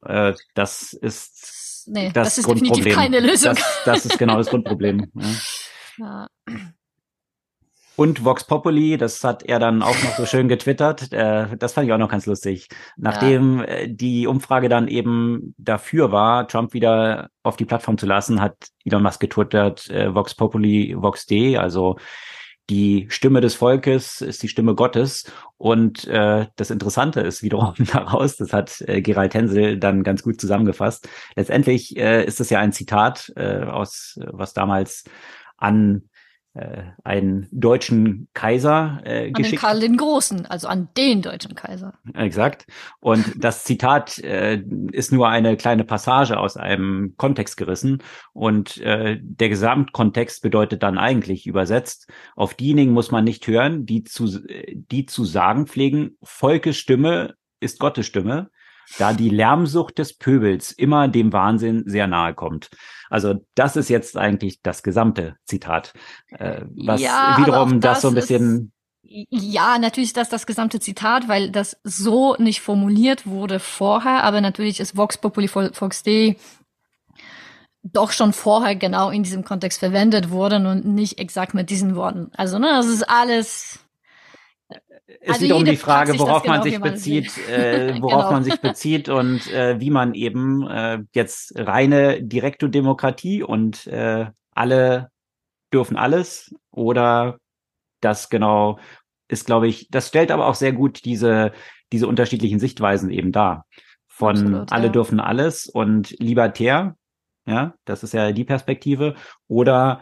äh, 0.06 0.34
das 0.54 0.94
ist 0.94 1.86
nee, 1.88 2.12
das, 2.12 2.36
das 2.36 2.38
ist 2.40 2.50
definitiv 2.50 2.94
keine 2.94 3.20
Lösung. 3.20 3.56
Das, 3.56 3.82
das 3.86 4.06
ist 4.06 4.20
genau 4.20 4.38
das 4.38 4.48
Grundproblem. 4.48 5.12
Ja. 6.00 6.28
ja. 6.48 6.56
Und 7.98 8.24
Vox 8.24 8.44
Populi, 8.44 8.96
das 8.96 9.24
hat 9.24 9.42
er 9.42 9.58
dann 9.58 9.82
auch 9.82 10.04
noch 10.04 10.16
so 10.16 10.28
schön 10.28 10.48
getwittert. 10.48 11.12
Äh, 11.12 11.58
das 11.58 11.74
fand 11.74 11.88
ich 11.88 11.94
auch 11.94 11.98
noch 11.98 12.12
ganz 12.12 12.28
lustig. 12.28 12.68
Nachdem 12.96 13.58
ja. 13.58 13.66
Äh, 13.66 13.90
die 13.90 14.28
Umfrage 14.28 14.70
dann 14.70 14.88
eben 14.88 15.56
dafür 15.58 16.12
war, 16.12 16.48
Trump 16.48 16.74
wieder 16.74 17.32
auf 17.42 17.58
die 17.58 17.66
Plattform 17.66 17.98
zu 17.98 18.06
lassen, 18.06 18.40
hat 18.40 18.68
Elon 18.86 19.02
Musk 19.02 19.20
getwittert, 19.20 19.90
äh, 19.90 20.14
Vox 20.14 20.36
Populi, 20.36 20.96
Vox 20.96 21.26
D, 21.26 21.58
also 21.58 21.98
die 22.70 23.08
Stimme 23.10 23.42
des 23.42 23.56
Volkes 23.56 24.22
ist 24.22 24.44
die 24.44 24.50
Stimme 24.50 24.76
Gottes. 24.76 25.32
Und 25.58 26.06
äh, 26.06 26.46
das 26.56 26.70
Interessante 26.70 27.22
ist 27.22 27.42
wiederum 27.42 27.74
daraus, 27.92 28.36
das 28.36 28.54
hat 28.54 28.80
äh, 28.82 29.02
Gerald 29.02 29.34
Hensel 29.34 29.80
dann 29.80 30.04
ganz 30.04 30.22
gut 30.22 30.40
zusammengefasst. 30.40 31.10
Letztendlich 31.36 31.98
äh, 31.98 32.24
ist 32.24 32.42
es 32.42 32.52
ja 32.52 32.60
ein 32.60 32.74
Zitat 32.74 33.34
äh, 33.36 33.64
aus, 33.64 34.20
was 34.24 34.54
damals 34.54 35.04
an 35.58 36.10
äh, 36.58 36.84
einen 37.04 37.48
deutschen 37.52 38.28
Kaiser 38.34 39.02
äh, 39.06 39.28
an 39.28 39.34
geschickt. 39.34 39.64
An 39.64 39.70
Karl 39.70 39.80
den 39.80 39.98
Großen, 39.98 40.46
also 40.48 40.68
an 40.68 40.90
den 40.98 41.22
deutschen 41.22 41.54
Kaiser. 41.56 41.94
Exakt. 42.14 42.66
Und 43.00 43.26
das 43.38 43.64
Zitat 43.64 44.18
äh, 44.20 44.64
ist 44.92 45.12
nur 45.12 45.30
eine 45.30 45.56
kleine 45.56 45.84
Passage 45.84 46.38
aus 46.40 46.58
einem 46.58 47.14
Kontext 47.18 47.58
gerissen. 47.58 48.02
Und 48.34 48.78
äh, 48.78 49.20
der 49.22 49.50
Gesamtkontext 49.50 50.42
bedeutet 50.42 50.82
dann 50.82 50.98
eigentlich 50.98 51.46
übersetzt, 51.46 52.12
auf 52.36 52.56
diejenigen 52.56 52.92
muss 52.92 53.12
man 53.12 53.24
nicht 53.24 53.46
hören, 53.46 53.86
die 53.86 54.04
zu, 54.04 54.28
die 54.74 55.06
zu 55.06 55.26
sagen 55.26 55.68
pflegen, 55.68 56.18
Volkes 56.24 56.78
Stimme 56.78 57.36
ist 57.60 57.80
Gottes 57.80 58.06
Stimme 58.08 58.50
da 58.98 59.14
die 59.14 59.30
Lärmsucht 59.30 59.98
des 59.98 60.18
Pöbels 60.18 60.72
immer 60.72 61.08
dem 61.08 61.34
Wahnsinn 61.34 61.84
sehr 61.86 62.08
nahe 62.08 62.34
kommt. 62.34 62.70
Also 63.10 63.36
das 63.56 63.76
ist 63.76 63.90
jetzt 63.90 64.18
eigentlich 64.18 64.62
das 64.62 64.84
gesamte 64.84 65.36
Zitat, 65.46 65.94
äh, 66.30 66.62
was 66.76 67.02
ja, 67.02 67.36
wiederum 67.38 67.80
das, 67.80 67.98
das, 67.98 68.02
so 68.02 68.08
ein 68.10 68.16
bisschen 68.16 68.72
ja, 69.10 69.80
natürlich 69.80 70.10
ist 70.10 70.18
das 70.18 70.28
das 70.28 70.46
gesamte 70.46 70.82
Zitat, 70.82 71.30
weil 71.30 71.50
das 71.50 71.78
so 71.84 72.36
nicht 72.40 72.60
formuliert 72.60 73.26
wurde 73.26 73.60
vorher, 73.60 74.26
aber 74.26 74.42
natürlich 74.42 74.82
ist 74.82 74.98
Vox 74.98 75.18
Populi 75.18 75.50
Vox 75.50 76.04
Dei 76.04 76.36
doch 77.84 78.12
schon 78.12 78.34
vorher 78.34 78.76
genau 78.76 79.10
in 79.10 79.24
diesem 79.24 79.46
Kontext 79.46 79.80
verwendet 79.80 80.30
worden 80.30 80.66
und 80.66 80.86
nicht 80.86 81.20
exakt 81.20 81.54
mit 81.54 81.70
diesen 81.70 81.96
Worten. 81.96 82.32
Also, 82.36 82.60
ne, 82.60 82.68
das 82.68 82.88
ist 82.88 83.10
alles 83.10 83.80
ist 85.08 85.30
also 85.30 85.42
wiederum 85.42 85.66
die 85.66 85.78
Frage, 85.78 86.20
worauf 86.20 86.46
man 86.46 86.62
genau, 86.62 86.64
sich 86.64 86.82
bezieht, 86.82 87.38
äh, 87.50 88.02
worauf 88.02 88.24
genau. 88.24 88.32
man 88.34 88.44
sich 88.44 88.60
bezieht 88.60 89.10
und 89.10 89.52
äh, 89.52 89.80
wie 89.80 89.90
man 89.90 90.14
eben 90.14 90.68
äh, 90.68 91.00
jetzt 91.14 91.54
reine 91.58 92.22
Direktodemokratie 92.22 93.42
und 93.42 93.88
äh, 93.88 94.28
alle 94.52 95.10
dürfen 95.74 95.98
alles 95.98 96.54
oder 96.72 97.38
das 98.02 98.30
genau 98.30 98.80
ist, 99.30 99.46
glaube 99.46 99.68
ich, 99.68 99.90
das 99.90 100.08
stellt 100.10 100.32
aber 100.32 100.48
auch 100.48 100.56
sehr 100.56 100.74
gut 100.74 101.06
diese 101.06 101.52
diese 101.92 102.08
unterschiedlichen 102.08 102.60
Sichtweisen 102.60 103.10
eben 103.10 103.32
dar. 103.32 103.66
Von 104.08 104.38
Absolut, 104.38 104.72
alle 104.72 104.86
ja. 104.88 104.92
dürfen 104.92 105.20
alles 105.20 105.68
und 105.68 106.16
libertär, 106.20 106.96
ja, 107.46 107.76
das 107.86 108.04
ist 108.04 108.14
ja 108.14 108.32
die 108.32 108.44
Perspektive 108.44 109.16
oder 109.48 110.02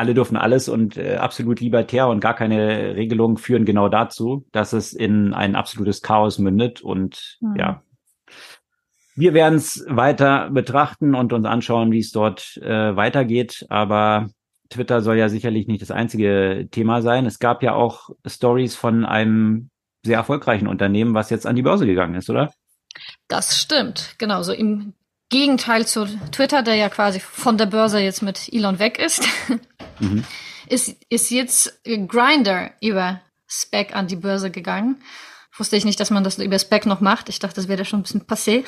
alle 0.00 0.14
dürfen 0.14 0.36
alles 0.36 0.68
und 0.68 0.96
äh, 0.96 1.16
absolut 1.16 1.60
libertär 1.60 2.08
und 2.08 2.20
gar 2.20 2.34
keine 2.34 2.96
Regelungen 2.96 3.36
führen 3.36 3.64
genau 3.64 3.88
dazu, 3.88 4.46
dass 4.50 4.72
es 4.72 4.92
in 4.92 5.34
ein 5.34 5.54
absolutes 5.54 6.00
Chaos 6.00 6.38
mündet. 6.38 6.80
Und 6.80 7.38
mhm. 7.40 7.56
ja, 7.56 7.82
wir 9.14 9.34
werden 9.34 9.56
es 9.56 9.84
weiter 9.88 10.50
betrachten 10.50 11.14
und 11.14 11.32
uns 11.32 11.46
anschauen, 11.46 11.92
wie 11.92 11.98
es 11.98 12.10
dort 12.10 12.56
äh, 12.62 12.96
weitergeht. 12.96 13.66
Aber 13.68 14.30
Twitter 14.70 15.02
soll 15.02 15.16
ja 15.16 15.28
sicherlich 15.28 15.66
nicht 15.66 15.82
das 15.82 15.90
einzige 15.90 16.68
Thema 16.70 17.02
sein. 17.02 17.26
Es 17.26 17.38
gab 17.38 17.62
ja 17.62 17.74
auch 17.74 18.08
Stories 18.26 18.74
von 18.74 19.04
einem 19.04 19.68
sehr 20.02 20.16
erfolgreichen 20.16 20.66
Unternehmen, 20.66 21.14
was 21.14 21.28
jetzt 21.28 21.46
an 21.46 21.56
die 21.56 21.62
Börse 21.62 21.84
gegangen 21.84 22.14
ist, 22.14 22.30
oder? 22.30 22.50
Das 23.28 23.60
stimmt, 23.60 24.14
genau. 24.18 24.42
So 24.42 24.52
im 24.52 24.94
Gegenteil 25.30 25.86
zu 25.86 26.06
Twitter, 26.32 26.62
der 26.62 26.74
ja 26.74 26.88
quasi 26.88 27.20
von 27.20 27.56
der 27.56 27.66
Börse 27.66 28.00
jetzt 28.00 28.20
mit 28.20 28.52
Elon 28.52 28.78
weg 28.78 28.98
ist, 28.98 29.26
mhm. 30.00 30.24
ist, 30.68 30.96
ist 31.08 31.30
jetzt 31.30 31.80
Grinder 31.84 32.72
über 32.80 33.20
Spec 33.46 33.94
an 33.94 34.08
die 34.08 34.16
Börse 34.16 34.50
gegangen. 34.50 35.02
Wusste 35.56 35.76
ich 35.76 35.84
nicht, 35.84 36.00
dass 36.00 36.10
man 36.10 36.24
das 36.24 36.38
über 36.38 36.58
Spec 36.58 36.86
noch 36.86 37.00
macht. 37.00 37.28
Ich 37.28 37.38
dachte, 37.38 37.56
das 37.56 37.68
wäre 37.68 37.84
schon 37.84 38.00
ein 38.00 38.02
bisschen 38.02 38.26
passé. 38.26 38.64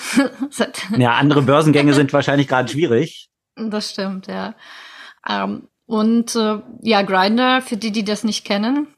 ja, 0.98 1.12
andere 1.14 1.42
Börsengänge 1.42 1.94
sind 1.94 2.12
wahrscheinlich 2.12 2.48
gerade 2.48 2.68
schwierig. 2.68 3.28
Das 3.56 3.90
stimmt, 3.90 4.26
ja. 4.26 4.54
Ähm, 5.28 5.68
und 5.86 6.34
äh, 6.36 6.58
ja, 6.82 7.02
Grinder, 7.02 7.60
für 7.60 7.76
die, 7.76 7.92
die 7.92 8.04
das 8.04 8.24
nicht 8.24 8.44
kennen, 8.44 8.88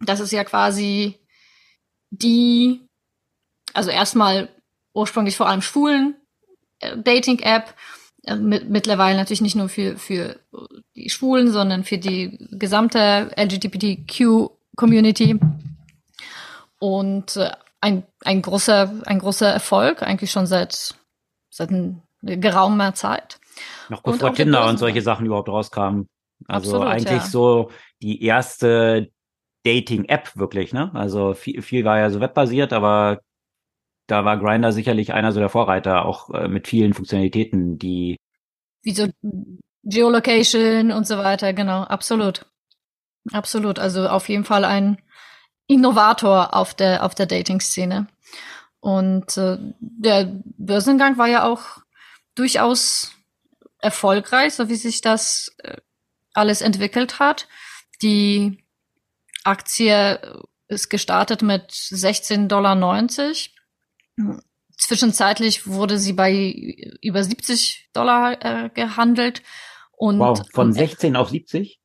das 0.00 0.20
ist 0.20 0.32
ja 0.32 0.44
quasi 0.44 1.18
die, 2.10 2.86
also 3.72 3.90
erstmal 3.90 4.48
ursprünglich 4.94 5.36
vor 5.36 5.48
allem 5.48 5.62
Schwulen 5.62 6.16
Dating-App. 6.96 7.74
Äh, 8.24 8.36
mit, 8.36 8.70
mittlerweile 8.70 9.16
natürlich 9.16 9.40
nicht 9.40 9.56
nur 9.56 9.68
für, 9.68 9.96
für 9.96 10.36
die 10.96 11.10
Schwulen, 11.10 11.50
sondern 11.50 11.84
für 11.84 11.98
die 11.98 12.38
gesamte 12.52 13.30
LGBTQ-Community. 13.36 15.38
Und 16.78 17.36
äh, 17.36 17.50
ein, 17.80 18.04
ein, 18.24 18.42
großer, 18.42 19.02
ein 19.06 19.18
großer 19.18 19.48
Erfolg, 19.48 20.02
eigentlich 20.02 20.30
schon 20.30 20.46
seit, 20.46 20.94
seit 21.50 21.70
geraumer 22.22 22.94
Zeit. 22.94 23.40
Noch 23.88 24.02
bevor 24.02 24.30
und 24.30 24.36
Tinder 24.36 24.68
und 24.68 24.78
solche 24.78 25.02
Sachen 25.02 25.26
überhaupt 25.26 25.48
rauskamen. 25.48 26.08
Also 26.48 26.76
Absolut, 26.76 26.88
eigentlich 26.88 27.22
ja. 27.22 27.28
so 27.28 27.70
die 28.00 28.24
erste 28.24 29.10
Dating-App 29.64 30.36
wirklich, 30.36 30.72
ne? 30.72 30.90
Also 30.94 31.34
viel, 31.34 31.62
viel 31.62 31.84
war 31.84 31.98
ja 31.98 32.10
so 32.10 32.20
webbasiert, 32.20 32.72
aber 32.72 33.20
da 34.12 34.26
war 34.26 34.36
Grinder 34.36 34.72
sicherlich 34.72 35.14
einer 35.14 35.32
so 35.32 35.40
der 35.40 35.48
Vorreiter, 35.48 36.04
auch 36.04 36.28
äh, 36.34 36.46
mit 36.46 36.68
vielen 36.68 36.92
Funktionalitäten, 36.92 37.78
die 37.78 38.18
wie 38.82 38.92
so 38.92 39.08
Geolocation 39.84 40.92
und 40.92 41.06
so 41.06 41.16
weiter, 41.16 41.54
genau, 41.54 41.82
absolut. 41.84 42.44
Absolut. 43.32 43.78
Also 43.78 44.08
auf 44.08 44.28
jeden 44.28 44.44
Fall 44.44 44.66
ein 44.66 45.00
Innovator 45.66 46.54
auf 46.54 46.74
der, 46.74 47.04
auf 47.04 47.14
der 47.14 47.26
Dating-Szene. 47.26 48.06
Und 48.80 49.36
äh, 49.38 49.56
der 49.80 50.42
Börsengang 50.58 51.16
war 51.16 51.28
ja 51.28 51.44
auch 51.48 51.78
durchaus 52.34 53.12
erfolgreich, 53.78 54.54
so 54.54 54.68
wie 54.68 54.74
sich 54.74 55.00
das 55.00 55.54
äh, 55.58 55.76
alles 56.34 56.60
entwickelt 56.60 57.18
hat. 57.18 57.48
Die 58.02 58.62
Aktie 59.44 60.20
ist 60.68 60.90
gestartet 60.90 61.40
mit 61.40 61.70
16,90 61.70 62.48
Dollar. 62.48 62.74
Zwischenzeitlich 64.76 65.66
wurde 65.66 65.98
sie 65.98 66.12
bei 66.12 66.96
über 67.00 67.22
70 67.22 67.90
Dollar 67.92 68.44
äh, 68.44 68.70
gehandelt. 68.70 69.42
Und, 69.92 70.18
wow, 70.18 70.40
von 70.52 70.72
16 70.72 71.16
auf 71.16 71.30
70? 71.30 71.80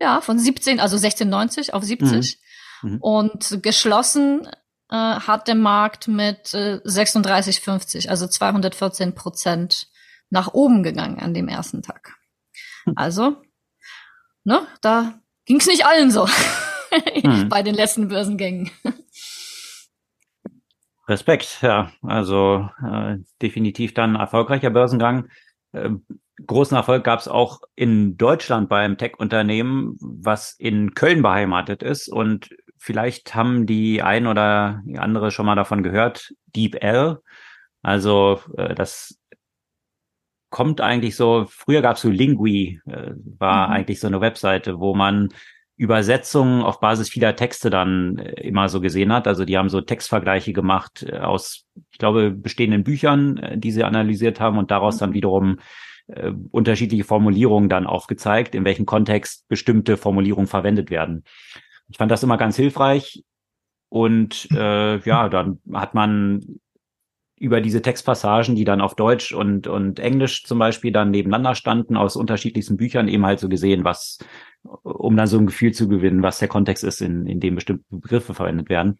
Ja, 0.00 0.20
von 0.20 0.38
17, 0.38 0.80
also 0.80 0.96
16,90 0.96 1.72
auf 1.72 1.84
70. 1.84 2.40
Mhm. 2.82 2.90
Mhm. 2.90 2.98
Und 3.00 3.62
geschlossen 3.62 4.48
äh, 4.90 4.96
hat 4.96 5.48
der 5.48 5.54
Markt 5.54 6.08
mit 6.08 6.52
äh, 6.54 6.80
36,50, 6.84 8.08
also 8.08 8.26
214 8.26 9.14
Prozent 9.14 9.88
nach 10.30 10.52
oben 10.52 10.82
gegangen 10.82 11.18
an 11.20 11.34
dem 11.34 11.48
ersten 11.48 11.82
Tag. 11.82 12.16
Hm. 12.84 12.94
Also, 12.96 13.36
ne, 14.44 14.66
da 14.80 15.20
ging's 15.44 15.66
nicht 15.66 15.86
allen 15.86 16.10
so 16.10 16.28
hm. 16.90 17.48
bei 17.48 17.62
den 17.62 17.74
letzten 17.74 18.08
Börsengängen. 18.08 18.70
Respekt, 21.10 21.58
ja. 21.62 21.92
Also 22.02 22.68
äh, 22.82 23.16
definitiv 23.42 23.94
dann 23.94 24.14
erfolgreicher 24.14 24.70
Börsengang. 24.70 25.28
Äh, 25.72 25.90
großen 26.46 26.76
Erfolg 26.76 27.04
gab 27.04 27.20
es 27.20 27.28
auch 27.28 27.60
in 27.74 28.16
Deutschland 28.16 28.68
beim 28.68 28.96
Tech-Unternehmen, 28.96 29.96
was 30.00 30.52
in 30.52 30.94
Köln 30.94 31.22
beheimatet 31.22 31.82
ist. 31.82 32.08
Und 32.08 32.50
vielleicht 32.78 33.34
haben 33.34 33.66
die 33.66 34.02
ein 34.02 34.26
oder 34.26 34.82
die 34.86 34.98
andere 34.98 35.30
schon 35.30 35.46
mal 35.46 35.56
davon 35.56 35.82
gehört, 35.82 36.32
DeepL. 36.46 37.20
Also 37.82 38.40
äh, 38.56 38.74
das 38.74 39.18
kommt 40.50 40.80
eigentlich 40.80 41.16
so, 41.16 41.46
früher 41.48 41.80
gab 41.80 41.96
es 41.96 42.02
so 42.02 42.10
Lingui, 42.10 42.80
äh, 42.86 43.12
war 43.38 43.68
mhm. 43.68 43.74
eigentlich 43.74 44.00
so 44.00 44.06
eine 44.06 44.20
Webseite, 44.20 44.80
wo 44.80 44.94
man 44.94 45.28
Übersetzungen 45.80 46.62
auf 46.62 46.78
Basis 46.78 47.08
vieler 47.08 47.36
Texte 47.36 47.70
dann 47.70 48.18
äh, 48.18 48.42
immer 48.42 48.68
so 48.68 48.82
gesehen 48.82 49.14
hat. 49.14 49.26
Also 49.26 49.46
die 49.46 49.56
haben 49.56 49.70
so 49.70 49.80
Textvergleiche 49.80 50.52
gemacht 50.52 51.06
äh, 51.08 51.16
aus, 51.20 51.64
ich 51.90 51.96
glaube, 51.96 52.32
bestehenden 52.32 52.84
Büchern, 52.84 53.38
äh, 53.38 53.56
die 53.56 53.70
sie 53.70 53.82
analysiert 53.82 54.40
haben 54.40 54.58
und 54.58 54.70
daraus 54.70 54.98
dann 54.98 55.10
mhm. 55.10 55.14
wiederum 55.14 55.58
äh, 56.08 56.32
unterschiedliche 56.50 57.04
Formulierungen 57.04 57.70
dann 57.70 57.86
aufgezeigt, 57.86 58.54
in 58.54 58.66
welchem 58.66 58.84
Kontext 58.84 59.48
bestimmte 59.48 59.96
Formulierungen 59.96 60.48
verwendet 60.48 60.90
werden. 60.90 61.24
Ich 61.88 61.96
fand 61.96 62.10
das 62.10 62.22
immer 62.22 62.36
ganz 62.36 62.56
hilfreich. 62.56 63.24
Und 63.88 64.48
äh, 64.52 64.98
ja, 64.98 65.30
dann 65.30 65.60
hat 65.72 65.94
man 65.94 66.60
über 67.36 67.62
diese 67.62 67.80
Textpassagen, 67.80 68.54
die 68.54 68.64
dann 68.64 68.82
auf 68.82 68.94
Deutsch 68.96 69.32
und, 69.32 69.66
und 69.66 69.98
Englisch 69.98 70.44
zum 70.44 70.58
Beispiel 70.58 70.92
dann 70.92 71.10
nebeneinander 71.10 71.54
standen, 71.54 71.96
aus 71.96 72.14
unterschiedlichsten 72.14 72.76
Büchern 72.76 73.08
eben 73.08 73.24
halt 73.24 73.40
so 73.40 73.48
gesehen, 73.48 73.82
was, 73.82 74.18
um 74.62 75.16
dann 75.16 75.26
so 75.26 75.38
ein 75.38 75.46
Gefühl 75.46 75.72
zu 75.72 75.88
gewinnen, 75.88 76.22
was 76.22 76.38
der 76.38 76.48
Kontext 76.48 76.84
ist, 76.84 77.00
in, 77.00 77.26
in 77.26 77.40
dem 77.40 77.54
bestimmte 77.54 77.84
Begriffe 77.90 78.34
verwendet 78.34 78.68
werden. 78.68 78.98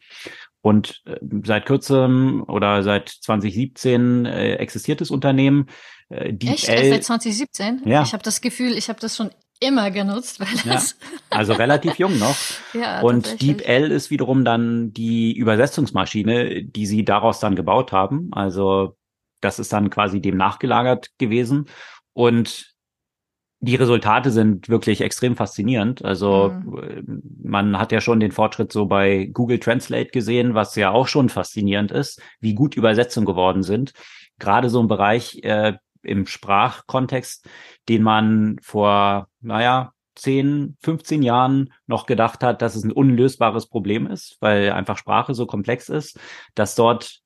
Und 0.63 1.03
äh, 1.07 1.17
seit 1.45 1.67
kürzem 1.67 2.45
oder 2.47 2.83
seit 2.83 3.09
2017 3.09 4.27
äh, 4.27 4.55
existiert 4.55 5.01
das 5.01 5.11
Unternehmen. 5.11 5.67
Äh, 6.09 6.35
Echt? 6.35 6.69
Erst 6.69 6.91
seit 6.91 7.05
2017? 7.05 7.83
Ja. 7.85 8.03
Ich 8.03 8.13
habe 8.13 8.23
das 8.23 8.41
Gefühl, 8.41 8.73
ich 8.73 8.89
habe 8.89 9.01
das 9.01 9.17
schon 9.17 9.31
immer 9.61 9.91
genutzt, 9.91 10.41
weil 10.41 10.49
das 10.65 10.97
ja, 11.01 11.07
also 11.31 11.53
relativ 11.53 11.99
jung 11.99 12.19
noch. 12.19 12.37
ja, 12.73 13.03
und 13.03 13.43
DeepL 13.43 13.91
ist 13.91 14.11
wiederum 14.11 14.45
dann 14.45 14.93
die 14.93 15.37
Übersetzungsmaschine, 15.37 16.65
die 16.65 16.87
sie 16.87 17.05
daraus 17.05 17.41
dann 17.41 17.57
gebaut 17.57 17.93
haben. 17.93 18.31
Also 18.33 18.97
das 19.41 19.59
ist 19.59 19.73
dann 19.73 19.91
quasi 19.91 20.21
dem 20.21 20.37
nachgelagert 20.37 21.11
gewesen 21.19 21.67
und 22.13 22.75
die 23.61 23.77
Resultate 23.77 24.31
sind 24.31 24.69
wirklich 24.69 25.03
extrem 25.03 25.37
faszinierend. 25.37 26.03
Also 26.05 26.51
mhm. 26.51 27.23
man 27.43 27.79
hat 27.79 27.93
ja 27.93 28.01
schon 28.01 28.21
den 28.21 28.33
Fortschritt 28.33 28.73
so 28.73 28.87
bei 28.87 29.27
Google 29.33 29.59
Translate 29.59 30.11
gesehen, 30.11 30.55
was 30.55 30.75
ja 30.77 30.91
auch 30.91 31.07
schon 31.07 31.29
faszinierend 31.29 31.93
ist, 31.93 32.23
wie 32.41 32.55
gut 32.55 32.75
Übersetzungen 32.77 33.27
geworden 33.27 33.63
sind. 33.63 33.93
Gerade 34.39 34.71
so 34.71 34.81
im 34.81 34.89
Bereich 34.89 35.41
äh, 35.43 35.75
im 36.03 36.27
Sprachkontext, 36.27 37.47
den 37.89 38.03
man 38.03 38.57
vor, 38.63 39.29
naja, 39.43 39.93
10, 40.15 40.77
15 40.81 41.23
Jahren 41.23 41.73
noch 41.87 42.07
gedacht 42.07 42.43
hat, 42.43 42.63
dass 42.63 42.75
es 42.75 42.85
ein 42.85 42.93
unlösbares 42.93 43.67
Problem 43.67 44.07
ist, 44.07 44.37
weil 44.41 44.73
einfach 44.73 44.97
Sprache 44.97 45.35
so 45.35 45.47
komplex 45.47 45.89
ist, 45.89 46.19
dass 46.55 46.75
dort 46.75 47.21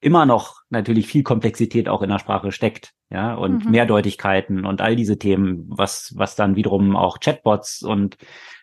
immer 0.00 0.26
noch 0.26 0.62
natürlich 0.70 1.06
viel 1.06 1.22
Komplexität 1.22 1.88
auch 1.88 2.02
in 2.02 2.10
der 2.10 2.18
Sprache 2.18 2.52
steckt, 2.52 2.92
ja, 3.10 3.34
und 3.34 3.64
mhm. 3.64 3.70
Mehrdeutigkeiten 3.70 4.64
und 4.64 4.80
all 4.80 4.96
diese 4.96 5.18
Themen, 5.18 5.64
was, 5.68 6.12
was 6.16 6.36
dann 6.36 6.56
wiederum 6.56 6.94
auch 6.96 7.20
Chatbots 7.20 7.82
und 7.82 8.16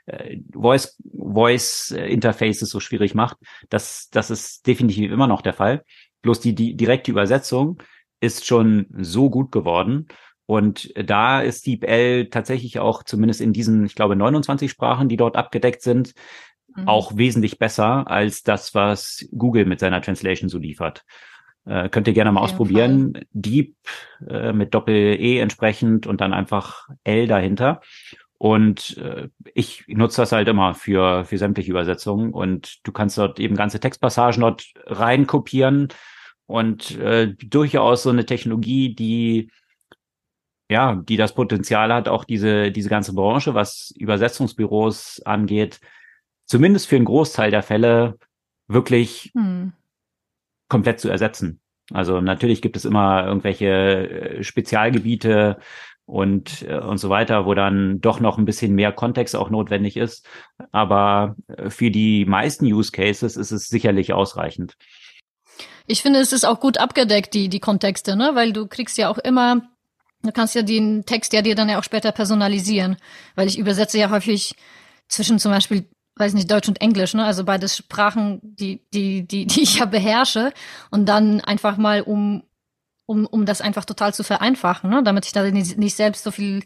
äh, 0.05 0.38
Voice, 0.53 1.01
Voice 1.13 1.91
Interfaces 1.91 2.69
so 2.69 2.79
schwierig 2.79 3.15
macht. 3.15 3.38
Das, 3.69 4.09
das 4.11 4.29
ist 4.29 4.67
definitiv 4.67 5.11
immer 5.11 5.27
noch 5.27 5.41
der 5.41 5.53
Fall. 5.53 5.83
Bloß 6.21 6.39
die, 6.39 6.55
die 6.55 6.75
direkte 6.75 7.11
Übersetzung 7.11 7.81
ist 8.19 8.45
schon 8.45 8.88
so 8.97 9.29
gut 9.29 9.51
geworden. 9.51 10.07
Und 10.47 10.93
da 10.95 11.41
ist 11.41 11.65
DeepL 11.65 12.29
tatsächlich 12.29 12.77
auch 12.79 13.03
zumindest 13.03 13.41
in 13.41 13.51
diesen, 13.51 13.86
ich 13.86 13.95
glaube, 13.95 14.15
29 14.15 14.69
Sprachen, 14.69 15.09
die 15.09 15.17
dort 15.17 15.36
abgedeckt 15.36 15.81
sind, 15.81 16.13
mhm. 16.76 16.88
auch 16.88 17.17
wesentlich 17.17 17.59
besser 17.59 18.09
als 18.09 18.43
das, 18.43 18.76
was 18.76 19.28
Google 19.36 19.65
mit 19.65 19.80
seiner 19.80 20.01
Translation 20.01 20.49
so 20.49 20.57
liefert. 20.57 21.05
Äh, 21.65 21.89
könnt 21.89 22.07
ihr 22.07 22.13
gerne 22.13 22.32
mal 22.32 22.41
ausprobieren. 22.41 23.13
Fall. 23.13 23.26
Deep 23.32 23.76
äh, 24.30 24.53
mit 24.53 24.73
Doppel-E 24.73 25.39
entsprechend 25.39 26.05
und 26.07 26.21
dann 26.21 26.34
einfach 26.34 26.89
L 27.03 27.28
dahinter. 27.28 27.82
Und 28.38 28.97
äh, 28.97 29.30
ich 29.53 29.86
nutze 29.88 30.21
das 30.21 30.32
halt 30.32 30.47
immer 30.47 30.76
für, 30.76 31.26
für 31.26 31.38
sämtliche 31.38 31.71
Übersetzungen. 31.71 32.32
Und 32.32 32.86
du 32.86 32.91
kannst 32.91 33.17
dort 33.17 33.39
eben 33.39 33.55
ganze 33.55 33.80
Textpassagen 33.80 34.41
dort 34.41 34.65
rein 34.86 35.26
kopieren 35.26 35.88
und 36.45 36.99
äh, 36.99 37.34
durchaus 37.43 38.03
so 38.03 38.09
eine 38.09 38.26
Technologie, 38.26 38.93
die 38.93 39.51
ja, 40.69 40.95
die 40.95 41.17
das 41.17 41.36
Potenzial 41.36 41.93
hat, 41.93 42.07
auch 42.07 42.23
diese 42.23 42.71
diese 42.71 42.89
ganze 42.89 43.13
Branche, 43.13 43.53
was 43.53 43.93
Übersetzungsbüros 43.97 45.21
angeht, 45.23 45.80
zumindest 46.46 46.88
für 46.88 46.96
einen 46.96 47.06
Großteil 47.06 47.52
der 47.52 47.64
Fälle 47.64 48.18
wirklich 48.68 49.32
hm. 49.36 49.74
komplett 50.70 51.00
zu 51.00 51.10
ersetzen. 51.10 51.60
Also 51.93 52.20
natürlich 52.22 52.62
gibt 52.62 52.78
es 52.78 52.86
immer 52.86 53.26
irgendwelche 53.26 53.68
äh, 53.68 54.43
Spezialgebiete 54.43 55.58
und 56.06 56.64
äh, 56.64 56.80
und 56.80 56.98
so 56.98 57.10
weiter, 57.10 57.46
wo 57.46 57.54
dann 57.54 58.02
doch 58.02 58.20
noch 58.20 58.38
ein 58.38 58.46
bisschen 58.46 58.74
mehr 58.74 58.91
Kontext 58.91 59.36
auch 59.36 59.50
notwendig 59.50 59.98
ist. 59.98 60.28
Aber 60.72 61.36
äh, 61.48 61.70
für 61.70 61.91
die 61.91 62.26
meisten 62.26 62.66
Use 62.66 62.91
Cases 62.91 63.38
ist 63.38 63.52
es 63.52 63.68
sicherlich 63.68 64.14
ausreichend. 64.14 64.76
Ich 65.88 66.02
finde, 66.02 66.20
es 66.20 66.34
ist 66.34 66.46
auch 66.46 66.60
gut 66.60 66.80
abgedeckt, 66.80 67.34
die, 67.36 67.50
die 67.50 67.60
Kontexte, 67.60 68.16
ne? 68.16 68.32
Weil 68.34 68.54
du 68.54 68.68
kriegst 68.68 68.98
ja 68.98 69.10
auch 69.10 69.20
immer, 69.20 69.62
du 70.24 70.32
kannst 70.32 70.56
ja 70.56 70.64
den 70.64 71.06
Text 71.06 71.34
ja 71.34 71.43
dir 71.43 71.54
dann 71.54 71.70
ja 71.70 71.78
auch 71.78 71.84
später 71.84 72.12
personalisieren. 72.12 72.98
Weil 73.36 73.48
ich 73.48 73.60
übersetze 73.60 74.00
ja 74.00 74.10
häufig 74.10 74.56
zwischen 75.08 75.38
zum 75.38 75.52
Beispiel, 75.52 75.88
weiß 76.18 76.34
nicht, 76.34 76.49
Deutsch 76.49 76.68
und 76.68 76.82
Englisch, 76.82 77.13
ne? 77.13 77.26
Also 77.26 77.43
beides 77.43 77.78
Sprachen, 77.78 78.39
die, 78.41 78.82
die, 78.93 79.28
die, 79.28 79.45
die 79.45 79.61
ich 79.61 79.80
ja 79.80 79.86
beherrsche. 79.86 80.53
Und 80.91 81.07
dann 81.07 81.41
einfach 81.41 81.78
mal 81.78 82.01
um, 82.01 82.43
um, 83.05 83.26
um 83.26 83.45
das 83.45 83.61
einfach 83.61 83.86
total 83.86 84.13
zu 84.13 84.24
vereinfachen, 84.24 84.89
ne? 84.89 85.03
damit 85.03 85.26
ich 85.26 85.32
da 85.32 85.43
nicht, 85.43 85.78
nicht 85.78 85.95
selbst 85.95 86.24
so 86.24 86.32
viel 86.32 86.63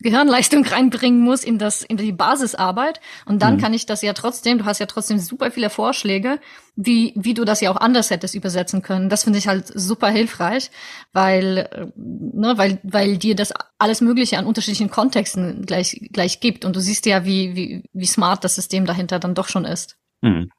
Gehirnleistung 0.00 0.64
reinbringen 0.66 1.20
muss 1.20 1.44
in 1.44 1.58
das 1.58 1.82
in 1.82 1.96
die 1.96 2.12
Basisarbeit 2.12 3.00
und 3.26 3.42
dann 3.42 3.56
mhm. 3.56 3.60
kann 3.60 3.74
ich 3.74 3.86
das 3.86 4.02
ja 4.02 4.12
trotzdem 4.12 4.58
du 4.58 4.64
hast 4.64 4.78
ja 4.78 4.86
trotzdem 4.86 5.18
super 5.18 5.50
viele 5.50 5.70
Vorschläge 5.70 6.40
wie 6.76 7.12
wie 7.16 7.34
du 7.34 7.44
das 7.44 7.60
ja 7.60 7.70
auch 7.70 7.76
anders 7.76 8.10
hättest 8.10 8.34
übersetzen 8.34 8.82
können 8.82 9.08
das 9.08 9.24
finde 9.24 9.38
ich 9.38 9.48
halt 9.48 9.66
super 9.66 10.08
hilfreich 10.08 10.70
weil 11.12 11.68
äh, 11.70 11.86
ne 11.96 12.54
weil 12.56 12.80
weil 12.82 13.18
dir 13.18 13.36
das 13.36 13.52
alles 13.78 14.00
mögliche 14.00 14.38
an 14.38 14.46
unterschiedlichen 14.46 14.90
Kontexten 14.90 15.64
gleich 15.66 16.08
gleich 16.12 16.40
gibt 16.40 16.64
und 16.64 16.74
du 16.74 16.80
siehst 16.80 17.06
ja 17.06 17.24
wie 17.24 17.54
wie 17.54 17.84
wie 17.92 18.06
smart 18.06 18.44
das 18.44 18.54
System 18.54 18.86
dahinter 18.86 19.18
dann 19.18 19.34
doch 19.34 19.48
schon 19.48 19.64
ist 19.64 19.96
mhm. 20.22 20.50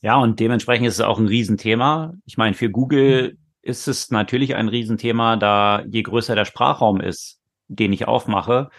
ja 0.00 0.16
und 0.16 0.40
dementsprechend 0.40 0.86
ist 0.86 0.94
es 0.94 1.00
auch 1.00 1.18
ein 1.18 1.28
Riesenthema 1.28 2.14
ich 2.24 2.36
meine 2.36 2.54
für 2.54 2.70
Google 2.70 3.32
mhm. 3.32 3.38
ist 3.62 3.86
es 3.86 4.10
natürlich 4.10 4.56
ein 4.56 4.68
Riesenthema 4.68 5.36
da 5.36 5.84
je 5.88 6.02
größer 6.02 6.34
der 6.34 6.44
Sprachraum 6.44 7.00
ist 7.00 7.38
den 7.74 7.92
ich 7.92 8.08
aufmache, 8.08 8.70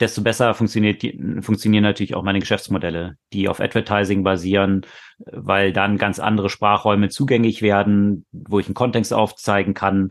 desto 0.00 0.22
besser 0.22 0.54
funktioniert 0.54 1.02
funktionieren 1.44 1.84
natürlich 1.84 2.14
auch 2.14 2.24
meine 2.24 2.40
Geschäftsmodelle, 2.40 3.16
die 3.32 3.48
auf 3.48 3.60
Advertising 3.60 4.24
basieren, 4.24 4.84
weil 5.18 5.72
dann 5.72 5.96
ganz 5.96 6.18
andere 6.18 6.50
Sprachräume 6.50 7.08
zugänglich 7.08 7.62
werden, 7.62 8.26
wo 8.32 8.58
ich 8.58 8.66
einen 8.66 8.74
Kontext 8.74 9.12
aufzeigen 9.12 9.74
kann, 9.74 10.08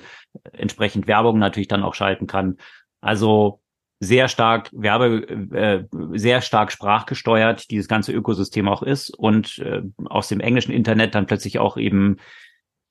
entsprechend 0.54 1.08
Werbung 1.08 1.40
natürlich 1.40 1.68
dann 1.68 1.84
auch 1.84 1.94
schalten 1.94 2.26
kann. 2.26 2.58
Also 3.02 3.62
sehr 4.00 4.30
stark 4.30 4.70
Werbe, 4.72 5.28
äh, 5.52 5.84
sehr 6.18 6.42
stark 6.42 6.72
sprachgesteuert 6.72 7.70
dieses 7.70 7.88
ganze 7.88 8.14
Ökosystem 8.14 8.68
auch 8.68 8.84
ist 8.84 9.10
und 9.12 9.60
äh, 9.60 9.82
aus 10.06 10.28
dem 10.28 10.40
englischen 10.40 10.72
Internet 10.72 11.16
dann 11.16 11.28
plötzlich 11.28 11.60
auch 11.60 11.78
eben 11.78 12.18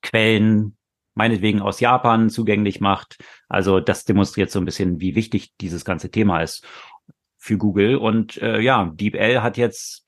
Quellen 0.03 0.76
meinetwegen 1.20 1.60
aus 1.60 1.80
Japan 1.80 2.30
zugänglich 2.30 2.80
macht. 2.80 3.18
Also 3.46 3.78
das 3.78 4.06
demonstriert 4.06 4.50
so 4.50 4.58
ein 4.58 4.64
bisschen, 4.64 5.00
wie 5.00 5.14
wichtig 5.14 5.52
dieses 5.60 5.84
ganze 5.84 6.10
Thema 6.10 6.40
ist 6.40 6.66
für 7.36 7.58
Google. 7.58 7.96
Und 7.96 8.40
äh, 8.40 8.58
ja, 8.60 8.90
DeepL 8.94 9.42
hat 9.42 9.58
jetzt, 9.58 10.06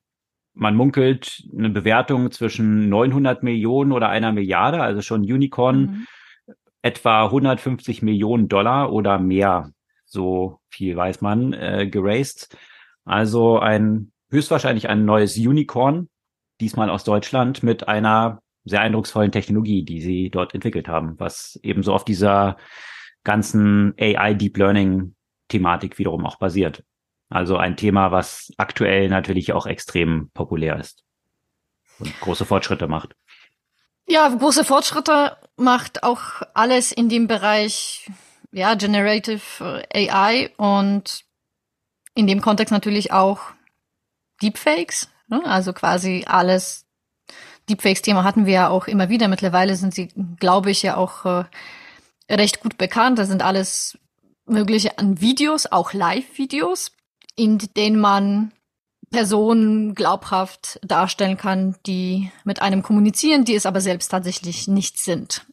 man 0.55 0.75
munkelt, 0.75 1.43
eine 1.55 1.69
Bewertung 1.69 2.31
zwischen 2.31 2.89
900 2.89 3.43
Millionen 3.43 3.93
oder 3.93 4.09
einer 4.09 4.33
Milliarde, 4.33 4.81
also 4.81 5.03
schon 5.03 5.21
Unicorn, 5.21 6.07
mhm. 6.47 6.55
etwa 6.81 7.27
150 7.27 8.01
Millionen 8.01 8.49
Dollar 8.49 8.91
oder 8.91 9.19
mehr 9.19 9.71
so 10.07 10.61
viel 10.71 10.97
weiß 10.97 11.21
man, 11.21 11.53
äh, 11.53 11.89
geraced. 11.91 12.57
Also 13.05 13.59
ein 13.59 14.13
höchstwahrscheinlich 14.31 14.89
ein 14.89 15.05
neues 15.05 15.37
Unicorn, 15.37 16.09
diesmal 16.59 16.89
aus 16.89 17.05
Deutschland, 17.05 17.63
mit 17.63 17.87
einer 17.87 18.42
sehr 18.65 18.81
eindrucksvollen 18.81 19.33
Technologie, 19.33 19.85
die 19.85 20.01
sie 20.01 20.31
dort 20.31 20.55
entwickelt 20.55 20.89
haben, 20.89 21.19
was 21.19 21.59
ebenso 21.63 21.93
auf 21.93 22.05
dieser 22.05 22.57
ganzen 23.25 23.95
AI 23.99 24.35
Deep 24.35 24.57
Learning 24.57 25.15
Thematik 25.49 25.99
wiederum 25.99 26.25
auch 26.27 26.37
basiert. 26.37 26.85
Also 27.29 27.57
ein 27.57 27.77
Thema, 27.77 28.11
was 28.11 28.53
aktuell 28.59 29.09
natürlich 29.09 29.53
auch 29.53 29.67
extrem 29.67 30.31
populär 30.35 30.79
ist 30.79 31.03
und 31.99 32.21
große 32.21 32.45
Fortschritte 32.45 32.89
macht. 32.89 33.15
Ja, 34.07 34.29
große 34.29 34.65
Fortschritte 34.65 35.37
macht 35.57 36.03
auch 36.03 36.43
alles 36.55 36.93
in 36.93 37.09
dem 37.09 37.27
Bereich 37.29 38.11
ja, 38.51 38.75
Generative 38.75 39.87
äh, 39.91 40.11
AI 40.11 40.51
und 40.57 41.25
in 42.15 42.27
dem 42.27 42.43
Kontext 42.43 42.73
natürlich 42.73 43.13
auch 43.13 43.41
Deepfakes, 44.43 45.11
ne? 45.29 45.43
also 45.45 45.73
quasi 45.73 46.25
alles. 46.27 46.87
Deepfakes-Thema 47.69 48.25
hatten 48.25 48.47
wir 48.47 48.53
ja 48.53 48.69
auch 48.69 48.87
immer 48.87 49.09
wieder. 49.09 49.29
Mittlerweile 49.29 49.77
sind 49.77 49.95
sie, 49.95 50.09
glaube 50.39 50.71
ich, 50.71 50.83
ja 50.83 50.97
auch 50.97 51.25
äh, 51.25 51.45
recht 52.31 52.61
gut 52.61 52.79
bekannt. 52.79 53.19
Das 53.19 53.29
sind 53.29 53.43
alles 53.43 53.99
mögliche 54.47 54.99
an 54.99 55.21
Videos, 55.21 55.67
auch 55.67 55.93
Live-Videos, 55.93 56.93
in 57.37 57.59
denen 57.77 58.01
man 58.01 58.53
Personen 59.11 59.95
glaubhaft 59.95 60.81
darstellen 60.83 61.37
kann, 61.37 61.77
die 61.87 62.33
mit 62.45 62.63
einem 62.63 62.83
kommunizieren, 62.83 63.45
die 63.45 63.55
es 63.55 63.67
aber 63.67 63.81
selbst 63.81 64.09
tatsächlich 64.09 64.69
nicht 64.69 64.99
sind. 64.99 65.47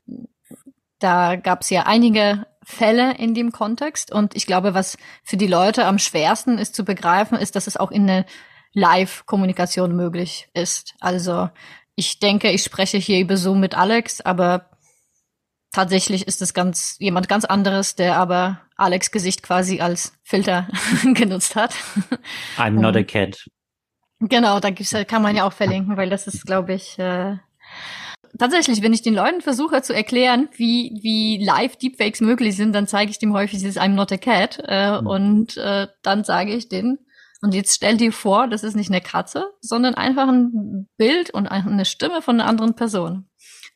Da 1.00 1.36
gab 1.36 1.62
es 1.62 1.70
ja 1.70 1.84
einige 1.84 2.46
Fälle 2.64 3.16
in 3.18 3.34
dem 3.34 3.52
Kontext. 3.52 4.12
Und 4.12 4.36
ich 4.36 4.46
glaube, 4.46 4.74
was 4.74 4.98
für 5.24 5.38
die 5.38 5.48
Leute 5.48 5.86
am 5.86 6.00
schwersten 6.00 6.58
ist 6.58 6.76
zu 6.76 6.84
begreifen, 6.86 7.38
ist, 7.38 7.56
dass 7.56 7.68
es 7.68 7.78
auch 7.78 7.92
in 7.92 8.08
der 8.08 8.26
Live-Kommunikation 8.74 9.96
möglich 9.96 10.50
ist. 10.54 10.96
Also 11.00 11.50
ich 12.00 12.20
denke, 12.20 12.50
ich 12.50 12.64
spreche 12.64 12.98
hier 12.98 13.20
über 13.20 13.36
Zoom 13.36 13.60
mit 13.60 13.78
Alex, 13.78 14.22
aber 14.22 14.70
tatsächlich 15.74 16.28
ist 16.28 16.42
es 16.42 16.54
ganz 16.54 16.96
jemand 17.00 17.28
ganz 17.28 17.44
anderes, 17.44 17.96
der 17.96 18.16
aber 18.16 18.62
Alex 18.78 19.12
Gesicht 19.12 19.44
quasi 19.44 19.82
als 19.82 20.14
Filter 20.24 20.70
genutzt 21.14 21.56
hat. 21.56 21.76
I'm 22.58 22.80
not 22.80 22.96
a 22.96 23.04
cat. 23.04 23.46
Genau, 24.22 24.60
da 24.62 24.70
gibt's, 24.70 24.96
kann 25.08 25.22
man 25.22 25.36
ja 25.36 25.46
auch 25.46 25.54
verlinken, 25.54 25.98
weil 25.98 26.10
das 26.10 26.28
ist, 26.28 26.46
glaube 26.46 26.74
ich, 26.74 26.98
äh, 27.00 27.38
tatsächlich, 28.38 28.82
wenn 28.82 28.94
ich 28.94 29.02
den 29.02 29.14
Leuten 29.14 29.42
versuche 29.42 29.82
zu 29.82 29.94
erklären, 29.94 30.48
wie, 30.56 31.00
wie 31.02 31.44
live 31.44 31.76
Deepfakes 31.76 32.22
möglich 32.22 32.56
sind, 32.56 32.74
dann 32.74 32.88
zeige 32.88 33.12
ich 33.12 33.20
dem 33.20 33.34
häufig 33.34 33.60
dieses 33.60 33.78
I'm 33.78 33.90
not 33.90 34.12
a 34.14 34.18
cat. 34.18 34.62
Äh, 34.66 35.02
mhm. 35.02 35.08
Und 35.08 35.58
äh, 35.58 35.88
dann 36.02 36.24
sage 36.24 36.54
ich 36.54 36.70
denen, 36.70 37.00
und 37.42 37.54
jetzt 37.54 37.76
stell 37.76 37.98
dir 37.98 38.12
vor, 38.12 38.48
das 38.48 38.64
ist 38.64 38.76
nicht 38.76 38.92
eine 38.92 39.02
Katze, 39.02 39.52
sondern 39.62 39.96
einfach 39.96 40.28
ein 40.28 40.88
Bild 40.98 41.30
und 41.32 41.48
eine 41.48 41.86
Stimme 41.86 42.22
von 42.22 42.40
einer 42.40 42.50
anderen 42.50 42.76
Person. 42.76 43.30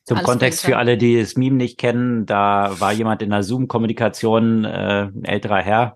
Zum 0.05 0.18
Alles 0.18 0.28
Kontext 0.28 0.66
für 0.66 0.78
alle, 0.78 0.97
die 0.97 1.18
das 1.18 1.38
Meme 1.38 1.55
nicht 1.55 1.78
kennen, 1.78 2.26
da 2.26 2.76
war 2.80 2.91
jemand 2.91 3.22
in 3.22 3.32
einer 3.32 3.43
Zoom-Kommunikation, 3.43 4.66
äh, 4.66 5.09
ein 5.14 5.24
älterer 5.24 5.61
Herr, 5.61 5.95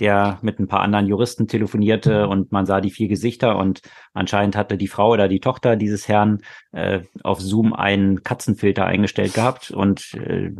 der 0.00 0.38
mit 0.40 0.58
ein 0.58 0.68
paar 0.68 0.80
anderen 0.80 1.06
Juristen 1.06 1.48
telefonierte 1.48 2.28
und 2.28 2.50
man 2.50 2.64
sah 2.64 2.80
die 2.80 2.90
vier 2.90 3.08
Gesichter 3.08 3.56
und 3.56 3.82
anscheinend 4.14 4.56
hatte 4.56 4.78
die 4.78 4.88
Frau 4.88 5.10
oder 5.10 5.28
die 5.28 5.40
Tochter 5.40 5.76
dieses 5.76 6.08
Herrn 6.08 6.40
äh, 6.72 7.00
auf 7.22 7.40
Zoom 7.40 7.74
einen 7.74 8.22
Katzenfilter 8.22 8.86
eingestellt 8.86 9.34
gehabt 9.34 9.70
und 9.70 10.14
äh, 10.14 10.50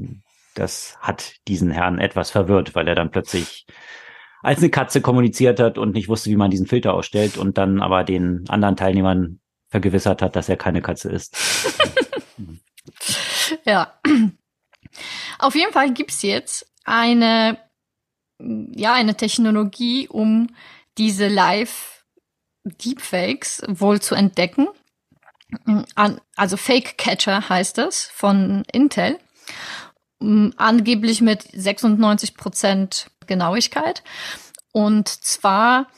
das 0.54 0.98
hat 1.00 1.36
diesen 1.48 1.70
Herrn 1.70 1.98
etwas 1.98 2.30
verwirrt, 2.30 2.74
weil 2.74 2.86
er 2.86 2.94
dann 2.94 3.10
plötzlich 3.10 3.66
als 4.42 4.58
eine 4.58 4.70
Katze 4.70 5.00
kommuniziert 5.00 5.60
hat 5.60 5.78
und 5.78 5.94
nicht 5.94 6.08
wusste, 6.08 6.30
wie 6.30 6.36
man 6.36 6.50
diesen 6.50 6.66
Filter 6.66 6.94
ausstellt 6.94 7.36
und 7.38 7.58
dann 7.58 7.80
aber 7.80 8.04
den 8.04 8.44
anderen 8.48 8.76
Teilnehmern 8.76 9.40
vergewissert 9.68 10.20
hat, 10.22 10.36
dass 10.36 10.48
er 10.48 10.56
keine 10.56 10.82
Katze 10.82 11.10
ist. 11.10 11.36
ja. 13.64 13.94
Auf 15.38 15.54
jeden 15.54 15.72
Fall 15.72 15.92
gibt's 15.92 16.22
jetzt 16.22 16.70
eine 16.84 17.58
ja, 18.74 18.94
eine 18.94 19.16
Technologie, 19.16 20.08
um 20.08 20.48
diese 20.98 21.28
Live 21.28 22.04
Deepfakes 22.64 23.62
wohl 23.68 24.00
zu 24.00 24.14
entdecken. 24.14 24.68
Also 25.94 26.56
Fake 26.56 26.96
Catcher 26.98 27.48
heißt 27.48 27.78
es 27.78 28.06
von 28.06 28.64
Intel. 28.72 29.18
Angeblich 30.20 31.20
mit 31.20 31.42
96 31.52 32.36
Prozent 32.36 33.10
Genauigkeit. 33.26 34.02
Und 34.72 35.08
zwar 35.08 35.88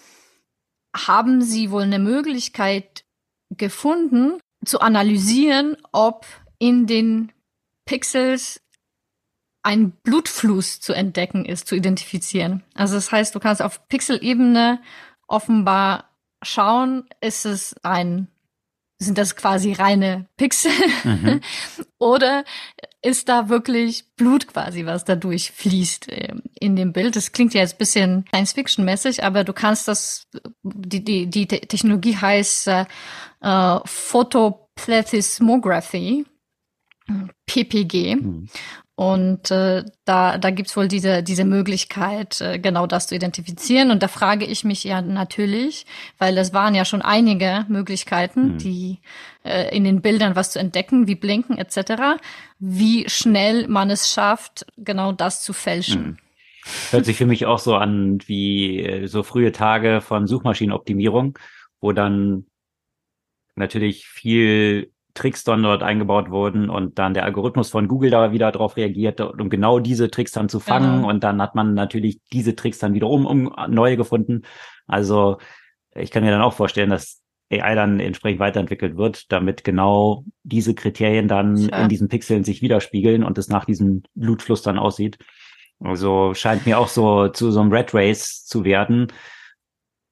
haben 0.95 1.43
sie 1.43 1.71
wohl 1.71 1.83
eine 1.83 1.99
Möglichkeit 1.99 3.05
gefunden, 3.51 4.39
zu 4.65 4.81
analysieren, 4.81 5.77
ob 5.93 6.27
in 6.59 6.87
den 6.87 7.33
Pixels 7.85 8.61
ein 9.63 9.93
Blutfluss 10.03 10.81
zu 10.81 10.93
entdecken 10.93 11.45
ist, 11.45 11.67
zu 11.67 11.75
identifizieren. 11.75 12.63
Also 12.75 12.95
das 12.95 13.11
heißt, 13.11 13.35
du 13.35 13.41
kannst 13.41 13.63
auf 13.63 13.89
Pixelebene 13.89 14.81
offenbar 15.27 16.11
schauen, 16.43 17.09
ist 17.21 17.47
es 17.47 17.75
ein, 17.83 18.29
sind 18.99 19.17
das 19.17 19.37
quasi 19.37 19.73
reine 19.73 20.29
Pixel 20.37 20.73
mhm. 21.05 21.41
oder 22.05 22.45
ist 23.01 23.31
da 23.31 23.49
wirklich 23.49 24.15
Blut 24.17 24.47
quasi, 24.47 24.85
was 24.85 25.05
da 25.05 25.17
durchfließt 25.17 26.09
ähm, 26.11 26.43
in 26.61 26.77
dem 26.77 26.93
Bild? 26.93 27.17
Das 27.17 27.33
klingt 27.33 27.55
ja 27.55 27.63
jetzt 27.63 27.79
bisschen 27.79 28.27
Science-Fiction-mäßig, 28.29 29.25
aber 29.25 29.43
du 29.43 29.55
kannst 29.55 29.89
das, 29.89 30.29
die, 30.63 31.03
die, 31.03 31.29
die 31.29 31.47
Technologie 31.47 32.17
heißt 32.17 32.69
äh, 32.69 32.85
äh 33.41 33.81
Photoplethysmography. 33.85 36.27
PPG. 37.47 38.17
Mhm. 38.17 38.49
Und 38.97 39.51
äh, 39.51 39.85
da, 40.05 40.39
da 40.39 40.51
gibt's 40.51 40.77
wohl 40.77 40.87
diese, 40.87 41.25
diese 41.25 41.45
Möglichkeit, 41.45 42.41
äh, 42.41 42.61
genau 42.61 42.87
das 42.87 43.09
zu 43.09 43.17
identifizieren. 43.17 43.91
Und 43.91 44.05
da 44.05 44.09
frage 44.09 44.45
ich 44.45 44.63
mich 44.63 44.85
ja 44.85 45.03
natürlich, 45.03 45.85
weil 46.19 46.39
es 46.39 46.53
waren 46.53 46.77
ja 46.77 46.85
schon 46.85 47.03
einige 47.03 47.67
Möglichkeiten, 47.69 48.53
mhm. 48.53 48.59
die 48.59 49.01
äh, 49.43 49.75
in 49.77 49.83
den 49.83 50.01
Bildern 50.01 50.37
was 50.37 50.53
zu 50.53 50.61
entdecken, 50.61 51.09
wie 51.09 51.17
Blinken 51.17 51.59
etc., 51.59 52.21
wie 52.61 53.09
schnell 53.09 53.67
man 53.67 53.91
es 53.91 54.13
schafft, 54.13 54.65
genau 54.77 55.11
das 55.11 55.43
zu 55.43 55.53
fälschen. 55.53 56.03
Mhm. 56.03 56.17
Hört 56.93 57.05
sich 57.05 57.17
für 57.17 57.27
mich 57.27 57.47
auch 57.47 57.59
so 57.59 57.75
an 57.75 58.21
wie 58.27 58.81
äh, 58.81 59.07
so 59.09 59.25
frühe 59.25 59.51
Tage 59.51 60.03
von 60.03 60.29
Suchmaschinenoptimierung, 60.29 61.37
wo 61.81 61.91
dann 61.91 62.47
natürlich 63.57 64.07
viel 64.07 64.94
Tricks 65.15 65.45
dann 65.45 65.63
dort 65.63 65.83
eingebaut 65.83 66.31
wurden 66.31 66.69
und 66.69 66.99
dann 66.99 67.15
der 67.15 67.25
Algorithmus 67.25 67.71
von 67.71 67.89
Google 67.89 68.11
da 68.11 68.33
wieder 68.33 68.51
darauf 68.53 68.77
reagiert, 68.77 69.21
um 69.21 69.49
genau 69.49 69.79
diese 69.79 70.11
Tricks 70.11 70.33
dann 70.33 70.49
zu 70.49 70.61
fangen. 70.61 70.97
Genau. 70.97 71.09
Und 71.09 71.25
dann 71.25 71.41
hat 71.41 71.55
man 71.55 71.75
natürlich 71.75 72.21
diese 72.33 72.57
Tricks 72.57 72.79
dann 72.79 72.95
wiederum 72.95 73.25
um 73.25 73.55
neue 73.69 73.97
gefunden. 73.97 74.43
Also 74.87 75.39
ich 75.95 76.11
kann 76.11 76.25
mir 76.25 76.31
dann 76.31 76.43
auch 76.43 76.53
vorstellen, 76.53 76.91
dass 76.91 77.23
AI 77.51 77.75
dann 77.75 78.01
entsprechend 78.01 78.41
weiterentwickelt 78.41 78.97
wird, 78.97 79.31
damit 79.31 79.65
genau 79.65 80.25
diese 80.43 80.75
Kriterien 80.75 81.29
dann 81.29 81.57
ja. 81.57 81.83
in 81.83 81.89
diesen 81.89 82.09
Pixeln 82.09 82.43
sich 82.43 82.63
widerspiegeln 82.63 83.23
und 83.23 83.39
es 83.39 83.49
nach 83.49 83.65
diesem 83.65 84.03
Blutfluss 84.15 84.63
dann 84.63 84.79
aussieht. 84.79 85.19
Also 85.81 86.35
scheint 86.35 86.67
mir 86.67 86.79
auch 86.79 86.89
so 86.89 87.29
zu 87.29 87.51
so 87.51 87.61
einem 87.61 87.73
Red 87.73 87.95
Race 87.95 88.45
zu 88.45 88.65
werden. 88.65 89.13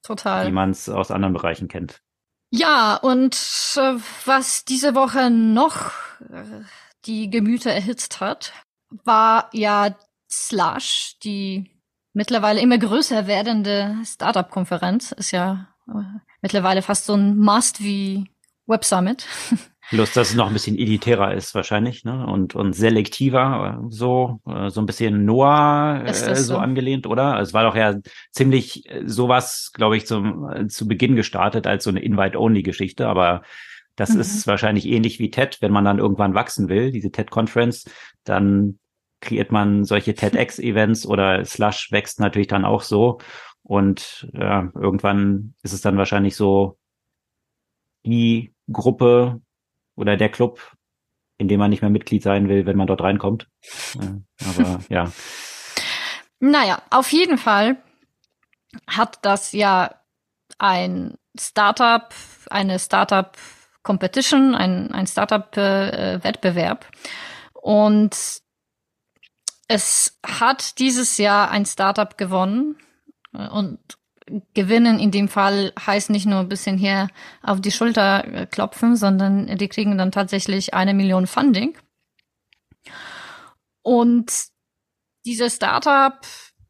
Total. 0.03 0.47
Wie 0.47 0.51
man 0.51 0.71
es 0.71 0.89
aus 0.89 1.11
anderen 1.11 1.33
Bereichen 1.33 1.67
kennt. 1.67 2.02
Ja, 2.55 2.97
und 2.97 3.33
äh, 3.77 3.95
was 4.25 4.63
diese 4.63 4.93
Woche 4.93 5.31
noch 5.31 5.89
äh, 6.19 6.61
die 7.05 7.31
Gemüter 7.31 7.71
erhitzt 7.71 8.21
hat, 8.21 8.53
war 8.91 9.49
ja 9.53 9.95
Slush, 10.29 11.17
die 11.23 11.71
mittlerweile 12.13 12.61
immer 12.61 12.77
größer 12.77 13.25
werdende 13.25 13.97
Startup-Konferenz. 14.05 15.13
Ist 15.13 15.31
ja 15.31 15.73
äh, 15.87 16.19
mittlerweile 16.43 16.83
fast 16.83 17.05
so 17.05 17.15
ein 17.15 17.39
Must 17.39 17.81
wie 17.83 18.29
Web 18.67 18.85
Summit. 18.85 19.25
Bloß, 19.91 20.13
dass 20.13 20.29
es 20.29 20.35
noch 20.35 20.47
ein 20.47 20.53
bisschen 20.53 20.77
elitärer 20.77 21.33
ist 21.33 21.53
wahrscheinlich, 21.55 22.05
ne? 22.05 22.25
Und, 22.25 22.55
und 22.55 22.73
selektiver, 22.73 23.83
so, 23.89 24.39
äh, 24.47 24.69
so 24.69 24.79
ein 24.79 24.85
bisschen 24.85 25.25
Noah 25.25 26.03
äh, 26.05 26.13
so, 26.13 26.35
so 26.35 26.57
angelehnt, 26.57 27.05
oder? 27.05 27.39
Es 27.39 27.53
war 27.53 27.63
doch 27.63 27.75
ja 27.75 27.95
ziemlich 28.31 28.89
äh, 28.89 29.03
sowas, 29.05 29.71
glaube 29.73 29.97
ich, 29.97 30.07
zum, 30.07 30.49
äh, 30.49 30.67
zu 30.67 30.87
Beginn 30.87 31.15
gestartet 31.15 31.67
als 31.67 31.83
so 31.83 31.89
eine 31.89 32.01
Invite-Only-Geschichte, 32.01 33.07
aber 33.07 33.43
das 33.95 34.13
mhm. 34.13 34.21
ist 34.21 34.47
wahrscheinlich 34.47 34.87
ähnlich 34.87 35.19
wie 35.19 35.29
TED, 35.29 35.57
wenn 35.61 35.71
man 35.71 35.85
dann 35.85 35.99
irgendwann 35.99 36.33
wachsen 36.33 36.69
will, 36.69 36.91
diese 36.91 37.11
TED-Conference, 37.11 37.85
dann 38.23 38.79
kreiert 39.21 39.51
man 39.51 39.83
solche 39.83 40.13
TEDx-Events 40.15 41.05
oder 41.05 41.43
Slush 41.45 41.91
wächst 41.91 42.19
natürlich 42.19 42.47
dann 42.47 42.65
auch 42.65 42.81
so. 42.81 43.19
Und 43.63 44.29
ja, 44.33 44.71
irgendwann 44.75 45.55
ist 45.61 45.73
es 45.73 45.81
dann 45.81 45.97
wahrscheinlich 45.97 46.35
so 46.35 46.77
die 48.05 48.53
Gruppe 48.71 49.41
oder 49.95 50.17
der 50.17 50.29
Club, 50.29 50.59
in 51.37 51.47
dem 51.47 51.59
man 51.59 51.69
nicht 51.69 51.81
mehr 51.81 51.89
Mitglied 51.89 52.23
sein 52.23 52.49
will, 52.49 52.65
wenn 52.65 52.77
man 52.77 52.87
dort 52.87 53.01
reinkommt. 53.01 53.49
aber 53.95 54.79
ja. 54.89 55.11
Naja, 56.39 56.81
auf 56.89 57.11
jeden 57.11 57.37
Fall 57.37 57.77
hat 58.87 59.19
das 59.23 59.51
ja 59.51 59.95
ein 60.57 61.17
Startup, 61.39 62.13
eine 62.49 62.79
Startup 62.79 63.37
Competition, 63.83 64.55
ein, 64.55 64.91
ein 64.91 65.07
Startup-Wettbewerb. 65.07 66.85
Äh, 66.85 67.59
und 67.59 68.41
es 69.67 70.19
hat 70.25 70.79
dieses 70.79 71.17
Jahr 71.17 71.51
ein 71.51 71.65
Startup 71.65 72.17
gewonnen. 72.17 72.77
Und 73.31 73.79
gewinnen 74.53 74.99
in 74.99 75.11
dem 75.11 75.27
Fall 75.27 75.73
heißt 75.79 76.09
nicht 76.09 76.25
nur 76.25 76.39
ein 76.39 76.49
bisschen 76.49 76.77
hier 76.77 77.09
auf 77.41 77.61
die 77.61 77.71
Schulter 77.71 78.25
äh, 78.25 78.45
klopfen, 78.45 78.95
sondern 78.95 79.57
die 79.57 79.67
kriegen 79.67 79.97
dann 79.97 80.11
tatsächlich 80.11 80.73
eine 80.73 80.93
Million 80.93 81.27
Funding. 81.27 81.77
Und 83.81 84.31
dieses 85.25 85.55
Startup 85.55 86.19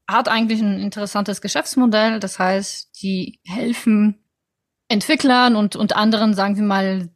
hat 0.08 0.28
eigentlich 0.28 0.62
ein 0.62 0.80
interessantes 0.80 1.42
Geschäftsmodell. 1.42 2.20
Das 2.20 2.40
heißt, 2.40 3.02
die 3.02 3.40
helfen 3.46 4.24
Entwicklern 4.90 5.56
und, 5.56 5.76
und 5.76 5.96
anderen, 5.96 6.34
sagen 6.34 6.56
wir 6.56 6.64
mal, 6.64 7.10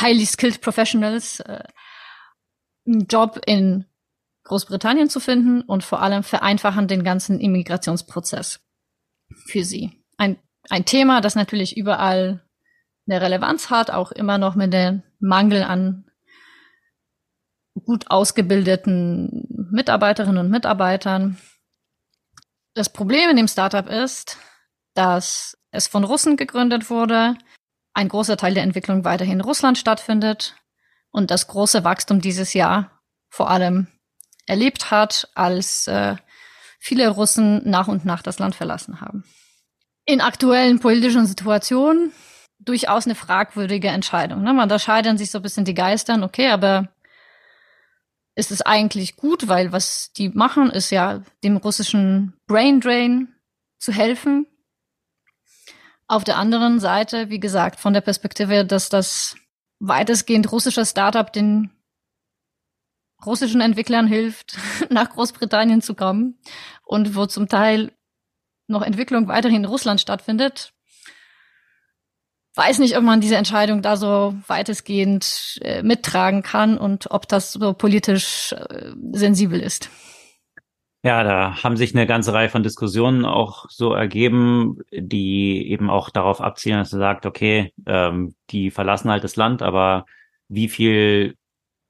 highly 0.00 0.26
skilled 0.26 0.60
Professionals 0.60 1.40
äh, 1.40 1.64
einen 2.86 3.06
Job 3.06 3.40
in 3.46 3.86
Großbritannien 4.44 5.08
zu 5.08 5.20
finden 5.20 5.62
und 5.62 5.84
vor 5.84 6.02
allem 6.02 6.22
vereinfachen 6.22 6.86
den 6.86 7.02
ganzen 7.02 7.40
Immigrationsprozess 7.40 8.63
für 9.46 9.64
sie. 9.64 10.02
Ein, 10.16 10.38
ein 10.70 10.84
Thema, 10.84 11.20
das 11.20 11.34
natürlich 11.34 11.76
überall 11.76 12.44
eine 13.06 13.20
Relevanz 13.20 13.70
hat, 13.70 13.90
auch 13.90 14.12
immer 14.12 14.38
noch 14.38 14.54
mit 14.54 14.72
dem 14.72 15.02
Mangel 15.18 15.62
an 15.62 16.10
gut 17.84 18.10
ausgebildeten 18.10 19.46
Mitarbeiterinnen 19.70 20.38
und 20.38 20.50
Mitarbeitern. 20.50 21.38
Das 22.74 22.88
Problem 22.88 23.30
in 23.30 23.36
dem 23.36 23.48
Startup 23.48 23.88
ist, 23.88 24.38
dass 24.94 25.58
es 25.70 25.88
von 25.88 26.04
Russen 26.04 26.36
gegründet 26.36 26.88
wurde, 26.88 27.36
ein 27.94 28.08
großer 28.08 28.36
Teil 28.36 28.54
der 28.54 28.62
Entwicklung 28.62 29.04
weiterhin 29.04 29.34
in 29.34 29.40
Russland 29.40 29.78
stattfindet 29.78 30.56
und 31.10 31.30
das 31.30 31.46
große 31.46 31.84
Wachstum 31.84 32.20
dieses 32.20 32.54
Jahr 32.54 33.02
vor 33.28 33.50
allem 33.50 33.88
erlebt 34.46 34.90
hat, 34.90 35.30
als 35.34 35.86
äh, 35.86 36.16
viele 36.84 37.08
Russen 37.08 37.62
nach 37.64 37.88
und 37.88 38.04
nach 38.04 38.20
das 38.20 38.38
Land 38.38 38.54
verlassen 38.54 39.00
haben. 39.00 39.24
In 40.04 40.20
aktuellen 40.20 40.80
politischen 40.80 41.24
Situationen 41.24 42.12
durchaus 42.58 43.06
eine 43.06 43.14
fragwürdige 43.14 43.88
Entscheidung. 43.88 44.42
Ne? 44.42 44.52
Man, 44.52 44.68
da 44.68 44.78
scheiden 44.78 45.16
sich 45.16 45.30
so 45.30 45.38
ein 45.38 45.42
bisschen 45.42 45.64
die 45.64 45.72
Geistern, 45.72 46.22
okay, 46.22 46.50
aber 46.50 46.88
ist 48.34 48.50
es 48.50 48.60
eigentlich 48.60 49.16
gut, 49.16 49.48
weil 49.48 49.72
was 49.72 50.12
die 50.12 50.28
machen, 50.28 50.70
ist 50.70 50.90
ja 50.90 51.22
dem 51.42 51.56
russischen 51.56 52.34
Brain 52.46 52.82
Drain 52.82 53.34
zu 53.78 53.90
helfen, 53.90 54.46
auf 56.06 56.22
der 56.22 56.36
anderen 56.36 56.80
Seite, 56.80 57.30
wie 57.30 57.40
gesagt, 57.40 57.80
von 57.80 57.94
der 57.94 58.02
Perspektive, 58.02 58.66
dass 58.66 58.90
das 58.90 59.36
weitestgehend 59.80 60.52
russischer 60.52 60.84
Startup 60.84 61.32
den 61.32 61.70
russischen 63.26 63.60
Entwicklern 63.60 64.06
hilft, 64.06 64.58
nach 64.90 65.10
Großbritannien 65.10 65.82
zu 65.82 65.94
kommen 65.94 66.38
und 66.84 67.16
wo 67.16 67.26
zum 67.26 67.48
Teil 67.48 67.92
noch 68.66 68.82
Entwicklung 68.82 69.28
weiterhin 69.28 69.64
in 69.64 69.70
Russland 69.70 70.00
stattfindet. 70.00 70.72
Weiß 72.56 72.78
nicht, 72.78 72.96
ob 72.96 73.02
man 73.02 73.20
diese 73.20 73.36
Entscheidung 73.36 73.82
da 73.82 73.96
so 73.96 74.34
weitestgehend 74.46 75.58
äh, 75.62 75.82
mittragen 75.82 76.42
kann 76.42 76.78
und 76.78 77.10
ob 77.10 77.26
das 77.26 77.52
so 77.52 77.72
politisch 77.72 78.52
äh, 78.52 78.92
sensibel 79.12 79.60
ist. 79.60 79.90
Ja, 81.02 81.22
da 81.22 81.62
haben 81.62 81.76
sich 81.76 81.94
eine 81.94 82.06
ganze 82.06 82.32
Reihe 82.32 82.48
von 82.48 82.62
Diskussionen 82.62 83.26
auch 83.26 83.66
so 83.68 83.92
ergeben, 83.92 84.78
die 84.90 85.68
eben 85.70 85.90
auch 85.90 86.08
darauf 86.08 86.40
abzielen, 86.40 86.78
dass 86.78 86.92
man 86.92 87.00
sagt, 87.00 87.26
okay, 87.26 87.74
ähm, 87.86 88.34
die 88.48 88.70
verlassen 88.70 89.10
halt 89.10 89.22
das 89.22 89.36
Land, 89.36 89.60
aber 89.60 90.06
wie 90.48 90.68
viel 90.68 91.36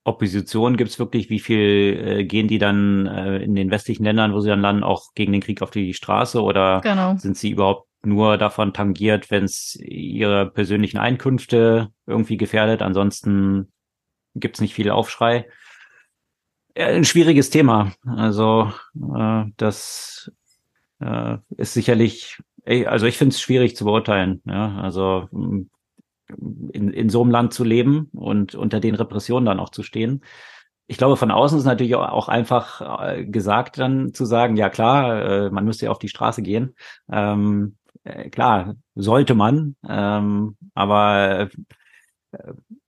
Opposition 0.04 0.76
gibt's 0.76 0.98
wirklich, 0.98 1.30
wie 1.30 1.40
viel 1.40 2.04
äh, 2.06 2.24
gehen 2.24 2.46
die 2.46 2.58
dann 2.58 3.06
äh, 3.06 3.38
in 3.38 3.54
den 3.54 3.70
westlichen 3.70 4.04
Ländern, 4.04 4.34
wo 4.34 4.40
sie 4.40 4.48
dann 4.48 4.60
landen, 4.60 4.84
auch 4.84 5.14
gegen 5.14 5.32
den 5.32 5.40
Krieg 5.40 5.62
auf 5.62 5.70
die 5.70 5.94
Straße 5.94 6.42
oder 6.42 6.80
genau. 6.82 7.16
sind 7.16 7.36
sie 7.36 7.50
überhaupt 7.50 7.88
nur 8.04 8.36
davon 8.36 8.74
tangiert, 8.74 9.30
wenn 9.30 9.44
es 9.44 9.78
ihre 9.80 10.50
persönlichen 10.50 10.98
Einkünfte 10.98 11.88
irgendwie 12.06 12.36
gefährdet? 12.36 12.82
Ansonsten 12.82 13.72
gibt's 14.34 14.60
nicht 14.60 14.74
viel 14.74 14.90
Aufschrei 14.90 15.46
ein 16.76 17.04
schwieriges 17.04 17.50
Thema. 17.50 17.92
Also 18.04 18.72
äh, 18.94 19.44
das 19.56 20.30
äh, 21.00 21.38
ist 21.56 21.74
sicherlich, 21.74 22.42
also 22.66 23.06
ich 23.06 23.16
finde 23.16 23.34
es 23.34 23.40
schwierig 23.40 23.76
zu 23.76 23.84
beurteilen. 23.84 24.42
Ja? 24.44 24.78
Also 24.80 25.28
in, 26.28 26.90
in 26.90 27.08
so 27.08 27.22
einem 27.22 27.30
Land 27.30 27.52
zu 27.52 27.64
leben 27.64 28.08
und 28.12 28.54
unter 28.54 28.80
den 28.80 28.94
Repressionen 28.94 29.46
dann 29.46 29.60
auch 29.60 29.70
zu 29.70 29.82
stehen. 29.82 30.24
Ich 30.86 30.98
glaube, 30.98 31.16
von 31.16 31.30
außen 31.30 31.58
ist 31.58 31.64
natürlich 31.64 31.94
auch 31.94 32.28
einfach 32.28 33.00
äh, 33.02 33.24
gesagt, 33.24 33.78
dann 33.78 34.12
zu 34.12 34.26
sagen, 34.26 34.56
ja 34.56 34.68
klar, 34.68 35.22
äh, 35.46 35.50
man 35.50 35.64
müsste 35.64 35.86
ja 35.86 35.90
auf 35.90 35.98
die 35.98 36.08
Straße 36.08 36.42
gehen. 36.42 36.74
Ähm, 37.10 37.76
äh, 38.04 38.28
klar, 38.28 38.74
sollte 38.94 39.34
man, 39.34 39.76
ähm, 39.88 40.56
aber 40.74 41.48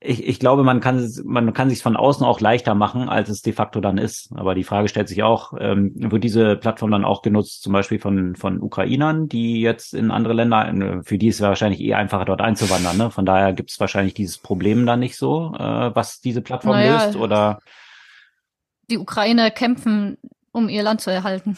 ich, 0.07 0.27
ich 0.27 0.39
glaube, 0.39 0.63
man 0.63 0.81
kann, 0.81 1.11
man 1.25 1.53
kann 1.53 1.69
sich 1.69 1.83
von 1.83 1.97
außen 1.97 2.25
auch 2.25 2.41
leichter 2.41 2.75
machen, 2.75 3.09
als 3.09 3.29
es 3.29 3.43
de 3.43 3.53
facto 3.53 3.81
dann 3.81 3.99
ist. 3.99 4.31
Aber 4.35 4.55
die 4.55 4.65
Frage 4.65 4.89
stellt 4.89 5.09
sich 5.09 5.23
auch, 5.23 5.53
ähm, 5.59 5.93
wird 5.95 6.25
diese 6.25 6.57
Plattform 6.57 6.91
dann 6.91 7.05
auch 7.05 7.23
genutzt, 7.23 7.63
zum 7.63 7.73
Beispiel 7.73 7.99
von, 7.99 8.37
von 8.37 8.61
Ukrainern, 8.61 9.29
die 9.29 9.61
jetzt 9.61 9.95
in 9.95 10.11
andere 10.11 10.35
Länder, 10.35 11.03
für 11.05 11.19
die 11.19 11.29
ist 11.29 11.37
es 11.37 11.43
wahrscheinlich 11.43 11.81
eh 11.81 11.95
einfacher, 11.95 12.25
dort 12.25 12.41
einzuwandern. 12.41 12.97
Ne? 12.97 13.11
Von 13.11 13.27
daher 13.27 13.53
gibt 13.53 13.71
es 13.71 13.81
wahrscheinlich 13.81 14.15
dieses 14.15 14.39
Problem 14.39 14.87
dann 14.87 15.01
nicht 15.01 15.17
so, 15.17 15.53
äh, 15.59 15.95
was 15.95 16.21
diese 16.21 16.43
Plattform 16.43 16.77
naja, 16.77 17.05
löst. 17.05 17.17
Oder 17.17 17.59
die 18.89 18.99
Ukrainer 18.99 19.51
kämpfen 19.51 20.19
um 20.57 20.71
ihr 20.71 20.83
Land 20.83 21.03
zu 21.03 21.11
erhalten. 21.11 21.55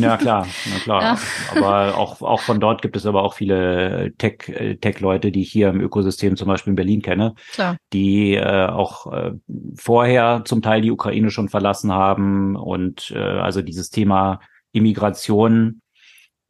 Ja, 0.00 0.16
klar, 0.16 0.46
na 0.72 0.78
klar. 0.78 1.02
Ja. 1.02 1.18
Aber 1.54 1.98
auch, 1.98 2.22
auch 2.22 2.40
von 2.40 2.60
dort 2.60 2.80
gibt 2.80 2.96
es 2.96 3.04
aber 3.04 3.22
auch 3.22 3.34
viele 3.34 4.14
Tech, 4.16 4.78
Tech-Leute, 4.80 5.30
die 5.30 5.42
ich 5.42 5.52
hier 5.52 5.68
im 5.68 5.82
Ökosystem 5.82 6.34
zum 6.34 6.48
Beispiel 6.48 6.70
in 6.70 6.76
Berlin 6.76 7.02
kenne, 7.02 7.34
klar. 7.52 7.76
die 7.92 8.36
äh, 8.36 8.66
auch 8.66 9.12
äh, 9.12 9.32
vorher 9.76 10.42
zum 10.46 10.62
Teil 10.62 10.80
die 10.80 10.90
Ukraine 10.90 11.30
schon 11.30 11.50
verlassen 11.50 11.92
haben 11.92 12.56
und 12.56 13.10
äh, 13.10 13.18
also 13.18 13.60
dieses 13.60 13.90
Thema 13.90 14.40
Immigration 14.72 15.82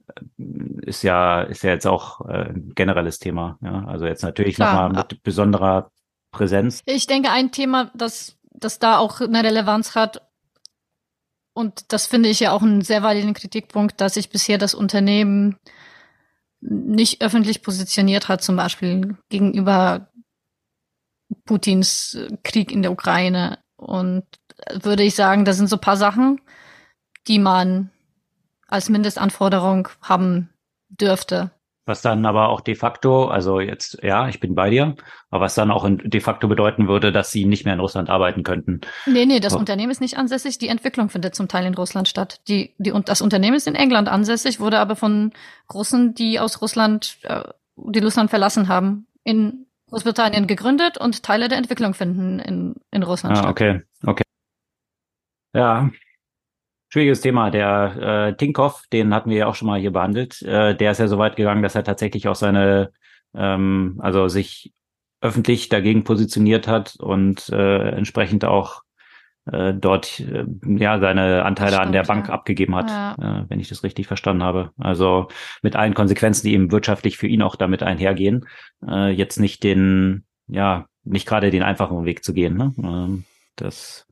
äh, 0.06 0.22
ist 0.82 1.02
ja, 1.02 1.42
ist 1.42 1.64
ja 1.64 1.70
jetzt 1.70 1.86
auch 1.88 2.20
äh, 2.28 2.50
ein 2.50 2.72
generelles 2.76 3.18
Thema. 3.18 3.58
Ja? 3.60 3.84
Also 3.88 4.06
jetzt 4.06 4.22
natürlich 4.22 4.58
nochmal 4.58 4.90
mit 4.90 5.24
besonderer 5.24 5.90
Präsenz. 6.30 6.80
Ich 6.86 7.08
denke, 7.08 7.30
ein 7.32 7.50
Thema, 7.50 7.90
das, 7.94 8.36
das 8.52 8.78
da 8.78 8.98
auch 8.98 9.20
eine 9.20 9.42
Relevanz 9.42 9.96
hat, 9.96 10.27
und 11.58 11.92
das 11.92 12.06
finde 12.06 12.28
ich 12.28 12.38
ja 12.38 12.52
auch 12.52 12.62
einen 12.62 12.82
sehr 12.82 13.02
validen 13.02 13.34
Kritikpunkt, 13.34 14.00
dass 14.00 14.14
sich 14.14 14.30
bisher 14.30 14.58
das 14.58 14.74
Unternehmen 14.74 15.58
nicht 16.60 17.20
öffentlich 17.20 17.62
positioniert 17.62 18.28
hat, 18.28 18.44
zum 18.44 18.54
Beispiel 18.54 19.16
gegenüber 19.28 20.08
Putins 21.46 22.16
Krieg 22.44 22.70
in 22.70 22.82
der 22.82 22.92
Ukraine. 22.92 23.58
Und 23.74 24.24
würde 24.72 25.02
ich 25.02 25.16
sagen, 25.16 25.44
das 25.44 25.56
sind 25.56 25.68
so 25.68 25.78
paar 25.78 25.96
Sachen, 25.96 26.40
die 27.26 27.40
man 27.40 27.90
als 28.68 28.88
Mindestanforderung 28.88 29.88
haben 30.00 30.50
dürfte. 30.90 31.50
Was 31.88 32.02
dann 32.02 32.26
aber 32.26 32.50
auch 32.50 32.60
de 32.60 32.74
facto, 32.74 33.28
also 33.28 33.60
jetzt, 33.60 34.02
ja, 34.02 34.28
ich 34.28 34.40
bin 34.40 34.54
bei 34.54 34.68
dir, 34.68 34.94
aber 35.30 35.46
was 35.46 35.54
dann 35.54 35.70
auch 35.70 35.88
de 35.88 36.20
facto 36.20 36.46
bedeuten 36.46 36.86
würde, 36.86 37.12
dass 37.12 37.30
sie 37.30 37.46
nicht 37.46 37.64
mehr 37.64 37.72
in 37.72 37.80
Russland 37.80 38.10
arbeiten 38.10 38.42
könnten. 38.42 38.82
Nee, 39.06 39.24
nee, 39.24 39.40
das 39.40 39.54
oh. 39.54 39.58
Unternehmen 39.58 39.90
ist 39.90 40.02
nicht 40.02 40.18
ansässig. 40.18 40.58
Die 40.58 40.68
Entwicklung 40.68 41.08
findet 41.08 41.34
zum 41.34 41.48
Teil 41.48 41.64
in 41.64 41.72
Russland 41.72 42.06
statt. 42.06 42.42
Die, 42.46 42.74
die, 42.76 42.92
und 42.92 43.08
das 43.08 43.22
Unternehmen 43.22 43.56
ist 43.56 43.66
in 43.66 43.74
England 43.74 44.06
ansässig, 44.10 44.60
wurde 44.60 44.80
aber 44.80 44.96
von 44.96 45.32
Russen, 45.72 46.12
die 46.12 46.38
aus 46.38 46.60
Russland, 46.60 47.16
äh, 47.22 47.44
die 47.76 48.00
Russland 48.00 48.28
verlassen 48.28 48.68
haben, 48.68 49.06
in 49.24 49.64
Großbritannien 49.88 50.46
gegründet 50.46 50.98
und 50.98 51.22
Teile 51.22 51.48
der 51.48 51.56
Entwicklung 51.56 51.94
finden 51.94 52.38
in, 52.38 52.74
in 52.90 53.02
Russland 53.02 53.38
ah, 53.38 53.48
Okay, 53.48 53.80
okay. 54.04 54.24
Ja, 55.54 55.88
schwieriges 56.88 57.20
Thema. 57.20 57.50
Der 57.50 58.28
äh, 58.30 58.36
Tinkoff, 58.36 58.84
den 58.92 59.14
hatten 59.14 59.30
wir 59.30 59.38
ja 59.38 59.46
auch 59.46 59.54
schon 59.54 59.68
mal 59.68 59.80
hier 59.80 59.92
behandelt, 59.92 60.42
äh, 60.42 60.74
der 60.76 60.92
ist 60.92 60.98
ja 60.98 61.08
so 61.08 61.18
weit 61.18 61.36
gegangen, 61.36 61.62
dass 61.62 61.74
er 61.74 61.84
tatsächlich 61.84 62.28
auch 62.28 62.34
seine, 62.34 62.92
ähm, 63.34 63.98
also 64.02 64.28
sich 64.28 64.72
öffentlich 65.20 65.68
dagegen 65.68 66.04
positioniert 66.04 66.68
hat 66.68 66.96
und 66.98 67.48
äh, 67.50 67.90
entsprechend 67.90 68.44
auch 68.44 68.82
äh, 69.52 69.74
dort 69.74 70.20
äh, 70.20 70.44
ja 70.62 70.98
seine 71.00 71.44
Anteile 71.44 71.72
stimmt, 71.72 71.86
an 71.86 71.92
der 71.92 72.02
Bank 72.04 72.28
ja. 72.28 72.34
abgegeben 72.34 72.74
hat, 72.74 72.90
ja. 72.90 73.14
äh, 73.14 73.44
wenn 73.48 73.60
ich 73.60 73.68
das 73.68 73.82
richtig 73.82 74.06
verstanden 74.06 74.42
habe. 74.42 74.70
Also 74.78 75.28
mit 75.62 75.76
allen 75.76 75.94
Konsequenzen, 75.94 76.46
die 76.46 76.54
eben 76.54 76.70
wirtschaftlich 76.70 77.18
für 77.18 77.26
ihn 77.26 77.42
auch 77.42 77.56
damit 77.56 77.82
einhergehen, 77.82 78.46
äh, 78.86 79.10
jetzt 79.10 79.40
nicht 79.40 79.64
den, 79.64 80.24
ja, 80.46 80.86
nicht 81.04 81.26
gerade 81.26 81.50
den 81.50 81.62
einfachen 81.62 82.04
Weg 82.04 82.24
zu 82.24 82.32
gehen. 82.32 82.56
Ne? 82.56 82.74
Ähm, 82.78 83.24
das 83.60 84.06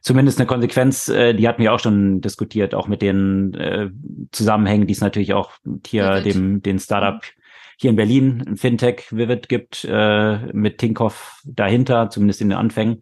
zumindest 0.00 0.38
eine 0.38 0.46
Konsequenz, 0.46 1.08
äh, 1.08 1.34
die 1.34 1.48
hatten 1.48 1.62
wir 1.62 1.72
auch 1.72 1.80
schon 1.80 2.20
diskutiert, 2.20 2.74
auch 2.74 2.88
mit 2.88 3.02
den 3.02 3.54
äh, 3.54 3.90
Zusammenhängen, 4.32 4.86
die 4.86 4.92
es 4.92 5.00
natürlich 5.00 5.34
auch 5.34 5.52
hier 5.86 6.20
dem 6.20 6.62
den 6.62 6.78
Startup 6.78 7.16
mhm 7.16 7.42
hier 7.78 7.90
in 7.90 7.96
Berlin 7.96 8.44
ein 8.46 8.56
Fintech 8.56 9.04
Vivid 9.10 9.48
gibt, 9.48 9.84
äh, 9.84 10.38
mit 10.52 10.78
Tinkoff 10.78 11.42
dahinter, 11.44 12.08
zumindest 12.10 12.40
in 12.40 12.48
den 12.48 12.58
Anfängen. 12.58 13.00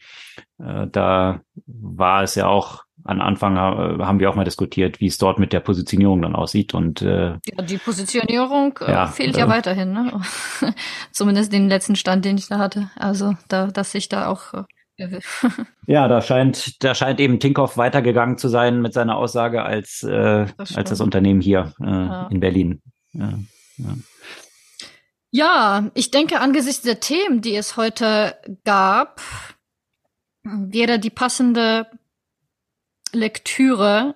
Äh, 0.58 0.88
da 0.90 1.40
war 1.66 2.22
es 2.24 2.34
ja 2.34 2.48
auch 2.48 2.82
an 3.04 3.20
Anfang 3.20 3.56
äh, 3.56 4.02
haben 4.02 4.18
wir 4.18 4.30
auch 4.30 4.34
mal 4.34 4.44
diskutiert, 4.44 4.98
wie 4.98 5.06
es 5.06 5.18
dort 5.18 5.38
mit 5.38 5.52
der 5.52 5.60
Positionierung 5.60 6.22
dann 6.22 6.34
aussieht. 6.34 6.74
Und 6.74 7.02
äh, 7.02 7.32
ja, 7.32 7.62
die 7.62 7.78
Positionierung 7.78 8.78
äh, 8.80 8.90
ja, 8.90 9.06
fehlt 9.06 9.36
ja 9.36 9.46
äh, 9.46 9.48
weiterhin, 9.48 9.92
ne? 9.92 10.20
Zumindest 11.12 11.52
den 11.52 11.68
letzten 11.68 11.96
Stand, 11.96 12.24
den 12.24 12.38
ich 12.38 12.48
da 12.48 12.58
hatte. 12.58 12.90
Also 12.96 13.34
da, 13.48 13.66
dass 13.66 13.94
ich 13.94 14.08
da 14.08 14.28
auch 14.28 14.64
ja, 15.86 16.08
da 16.08 16.22
scheint, 16.22 16.82
da 16.84 16.94
scheint 16.94 17.20
eben 17.20 17.40
Tinkoff 17.40 17.76
weitergegangen 17.76 18.38
zu 18.38 18.48
sein 18.48 18.80
mit 18.80 18.92
seiner 18.92 19.16
Aussage 19.16 19.62
als, 19.62 20.02
äh, 20.02 20.46
das 20.56 20.76
als 20.76 20.90
das 20.90 21.00
Unternehmen 21.00 21.40
hier 21.40 21.72
äh, 21.80 21.84
ja. 21.84 22.28
in 22.30 22.40
Berlin. 22.40 22.82
Ja, 23.12 23.38
ja. 23.78 23.94
Ja, 25.36 25.90
ich 25.94 26.12
denke, 26.12 26.38
angesichts 26.38 26.82
der 26.82 27.00
Themen, 27.00 27.40
die 27.40 27.56
es 27.56 27.76
heute 27.76 28.36
gab, 28.62 29.20
wäre 30.44 31.00
die 31.00 31.10
passende 31.10 31.88
Lektüre 33.12 34.14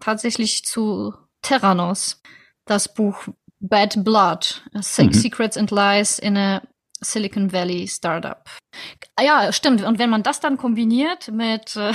tatsächlich 0.00 0.64
zu 0.64 1.14
Terranos, 1.42 2.22
das 2.64 2.94
Buch 2.94 3.26
Bad 3.58 4.04
Blood, 4.04 4.62
mhm. 4.72 4.82
Secrets 5.12 5.56
and 5.56 5.72
Lies 5.72 6.20
in 6.20 6.36
a 6.36 6.62
Silicon 7.02 7.52
Valley 7.52 7.86
Startup. 7.88 8.42
Ja, 9.20 9.52
stimmt. 9.52 9.82
Und 9.82 9.98
wenn 9.98 10.10
man 10.10 10.22
das 10.22 10.40
dann 10.40 10.56
kombiniert 10.56 11.28
mit 11.28 11.76
äh, 11.76 11.92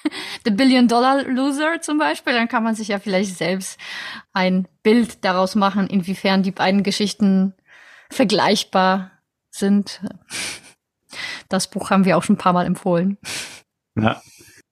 The 0.44 0.50
Billion 0.50 0.88
Dollar 0.88 1.24
Loser 1.24 1.80
zum 1.80 1.98
Beispiel, 1.98 2.32
dann 2.32 2.48
kann 2.48 2.64
man 2.64 2.74
sich 2.74 2.88
ja 2.88 2.98
vielleicht 2.98 3.36
selbst 3.36 3.78
ein 4.32 4.66
Bild 4.82 5.24
daraus 5.24 5.54
machen, 5.54 5.86
inwiefern 5.86 6.42
die 6.42 6.50
beiden 6.50 6.82
Geschichten 6.82 7.54
vergleichbar 8.10 9.10
sind. 9.50 10.00
Das 11.48 11.70
Buch 11.70 11.90
haben 11.90 12.04
wir 12.04 12.16
auch 12.16 12.22
schon 12.22 12.34
ein 12.34 12.38
paar 12.38 12.52
Mal 12.52 12.66
empfohlen. 12.66 13.18
Ja. 13.96 14.20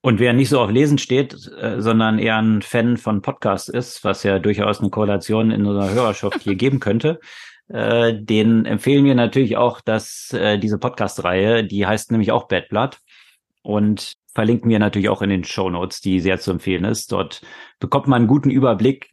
Und 0.03 0.21
wer 0.21 0.33
nicht 0.33 0.51
so 0.51 0.61
auf 0.61 0.71
Lesen 0.71 0.99
steht, 0.99 1.35
äh, 1.61 1.81
sondern 1.83 2.21
eher 2.21 2.37
ein 2.37 2.63
Fan 2.63 2.97
von 2.97 3.23
Podcasts 3.23 3.69
ist, 3.69 4.05
was 4.05 4.23
ja 4.23 4.39
durchaus 4.39 4.79
eine 4.79 4.91
Korrelation 4.91 5.51
in 5.51 5.67
unserer 5.67 5.91
Hörerschaft 5.91 6.43
hier 6.43 6.55
geben 6.57 6.79
könnte, 6.79 7.19
äh, 7.69 8.15
den 8.15 8.65
empfehlen 8.65 9.05
wir 9.05 9.15
natürlich 9.15 9.57
auch, 9.57 9.81
dass 9.81 10.33
äh, 10.33 10.59
diese 10.59 10.79
Podcast-Reihe, 10.79 11.65
die 11.65 11.87
heißt 11.87 12.11
nämlich 12.11 12.33
auch 12.33 12.49
Bad 12.49 12.69
Blood 12.69 12.99
und 13.63 14.15
verlinken 14.35 14.71
wir 14.71 14.79
natürlich 14.79 15.09
auch 15.09 15.23
in 15.23 15.31
den 15.31 15.45
Show 15.45 15.71
Notes, 15.71 16.01
die 16.01 16.21
sehr 16.21 16.39
zu 16.39 16.51
empfehlen 16.51 16.85
ist. 16.85 17.13
Dort 17.13 17.43
bekommt 17.81 18.07
man 18.07 18.23
einen 18.23 18.29
guten 18.29 18.51
Überblick 18.51 19.11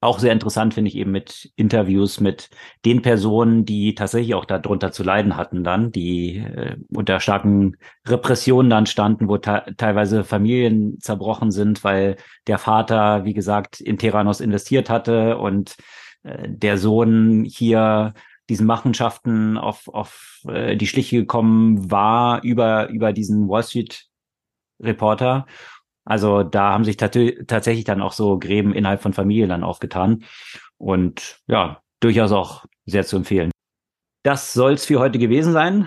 auch 0.00 0.20
sehr 0.20 0.32
interessant 0.32 0.74
finde 0.74 0.88
ich 0.90 0.96
eben 0.96 1.10
mit 1.10 1.50
Interviews 1.56 2.20
mit 2.20 2.50
den 2.84 3.02
Personen, 3.02 3.64
die 3.64 3.96
tatsächlich 3.96 4.34
auch 4.34 4.44
darunter 4.44 4.92
zu 4.92 5.02
leiden 5.02 5.36
hatten 5.36 5.64
dann, 5.64 5.90
die 5.90 6.36
äh, 6.36 6.76
unter 6.94 7.18
starken 7.18 7.76
Repressionen 8.06 8.70
dann 8.70 8.86
standen, 8.86 9.28
wo 9.28 9.38
teilweise 9.38 10.22
Familien 10.22 11.00
zerbrochen 11.00 11.50
sind, 11.50 11.82
weil 11.82 12.16
der 12.46 12.58
Vater, 12.58 13.24
wie 13.24 13.34
gesagt, 13.34 13.80
in 13.80 13.98
Terranos 13.98 14.40
investiert 14.40 14.88
hatte 14.88 15.36
und 15.38 15.76
der 16.46 16.78
Sohn 16.78 17.44
hier 17.44 18.14
diesen 18.48 18.66
Machenschaften 18.66 19.58
auf, 19.58 19.88
auf 19.88 20.42
äh, 20.48 20.76
die 20.76 20.86
Schliche 20.86 21.16
gekommen 21.16 21.90
war 21.90 22.42
über, 22.42 22.88
über 22.88 23.12
diesen 23.12 23.48
Wall 23.48 23.62
Street 23.62 24.06
Reporter 24.80 25.46
also 26.08 26.42
da 26.42 26.72
haben 26.72 26.84
sich 26.84 26.96
tatsächlich 26.96 27.84
dann 27.84 28.00
auch 28.00 28.12
so 28.12 28.38
Gräben 28.38 28.72
innerhalb 28.72 29.02
von 29.02 29.12
Familien 29.12 29.50
dann 29.50 29.62
aufgetan. 29.62 30.24
Und 30.78 31.42
ja, 31.48 31.82
durchaus 32.00 32.32
auch 32.32 32.64
sehr 32.86 33.04
zu 33.04 33.16
empfehlen. 33.16 33.50
Das 34.22 34.54
soll's 34.54 34.86
für 34.86 35.00
heute 35.00 35.18
gewesen 35.18 35.52
sein. 35.52 35.86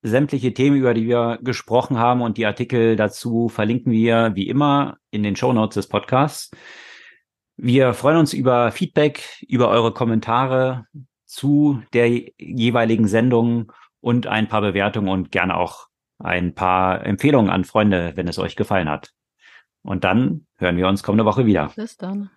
Sämtliche 0.00 0.54
Themen, 0.54 0.78
über 0.78 0.94
die 0.94 1.06
wir 1.06 1.38
gesprochen 1.42 1.98
haben 1.98 2.22
und 2.22 2.38
die 2.38 2.46
Artikel 2.46 2.96
dazu 2.96 3.50
verlinken 3.50 3.92
wir 3.92 4.30
wie 4.34 4.48
immer 4.48 4.96
in 5.10 5.22
den 5.22 5.36
Show 5.36 5.52
Notes 5.52 5.74
des 5.74 5.86
Podcasts. 5.86 6.50
Wir 7.60 7.92
freuen 7.92 8.18
uns 8.18 8.34
über 8.34 8.70
Feedback, 8.70 9.44
über 9.48 9.68
eure 9.68 9.92
Kommentare 9.92 10.86
zu 11.26 11.82
der 11.92 12.08
jeweiligen 12.38 13.08
Sendung 13.08 13.72
und 14.00 14.28
ein 14.28 14.46
paar 14.46 14.60
Bewertungen 14.60 15.08
und 15.08 15.32
gerne 15.32 15.56
auch 15.56 15.88
ein 16.20 16.54
paar 16.54 17.04
Empfehlungen 17.04 17.50
an 17.50 17.64
Freunde, 17.64 18.12
wenn 18.14 18.28
es 18.28 18.38
euch 18.38 18.54
gefallen 18.54 18.88
hat. 18.88 19.10
Und 19.82 20.04
dann 20.04 20.46
hören 20.56 20.76
wir 20.76 20.86
uns 20.86 21.02
kommende 21.02 21.24
Woche 21.24 21.46
wieder. 21.46 21.72
Bis 21.74 21.96
dann. 21.96 22.30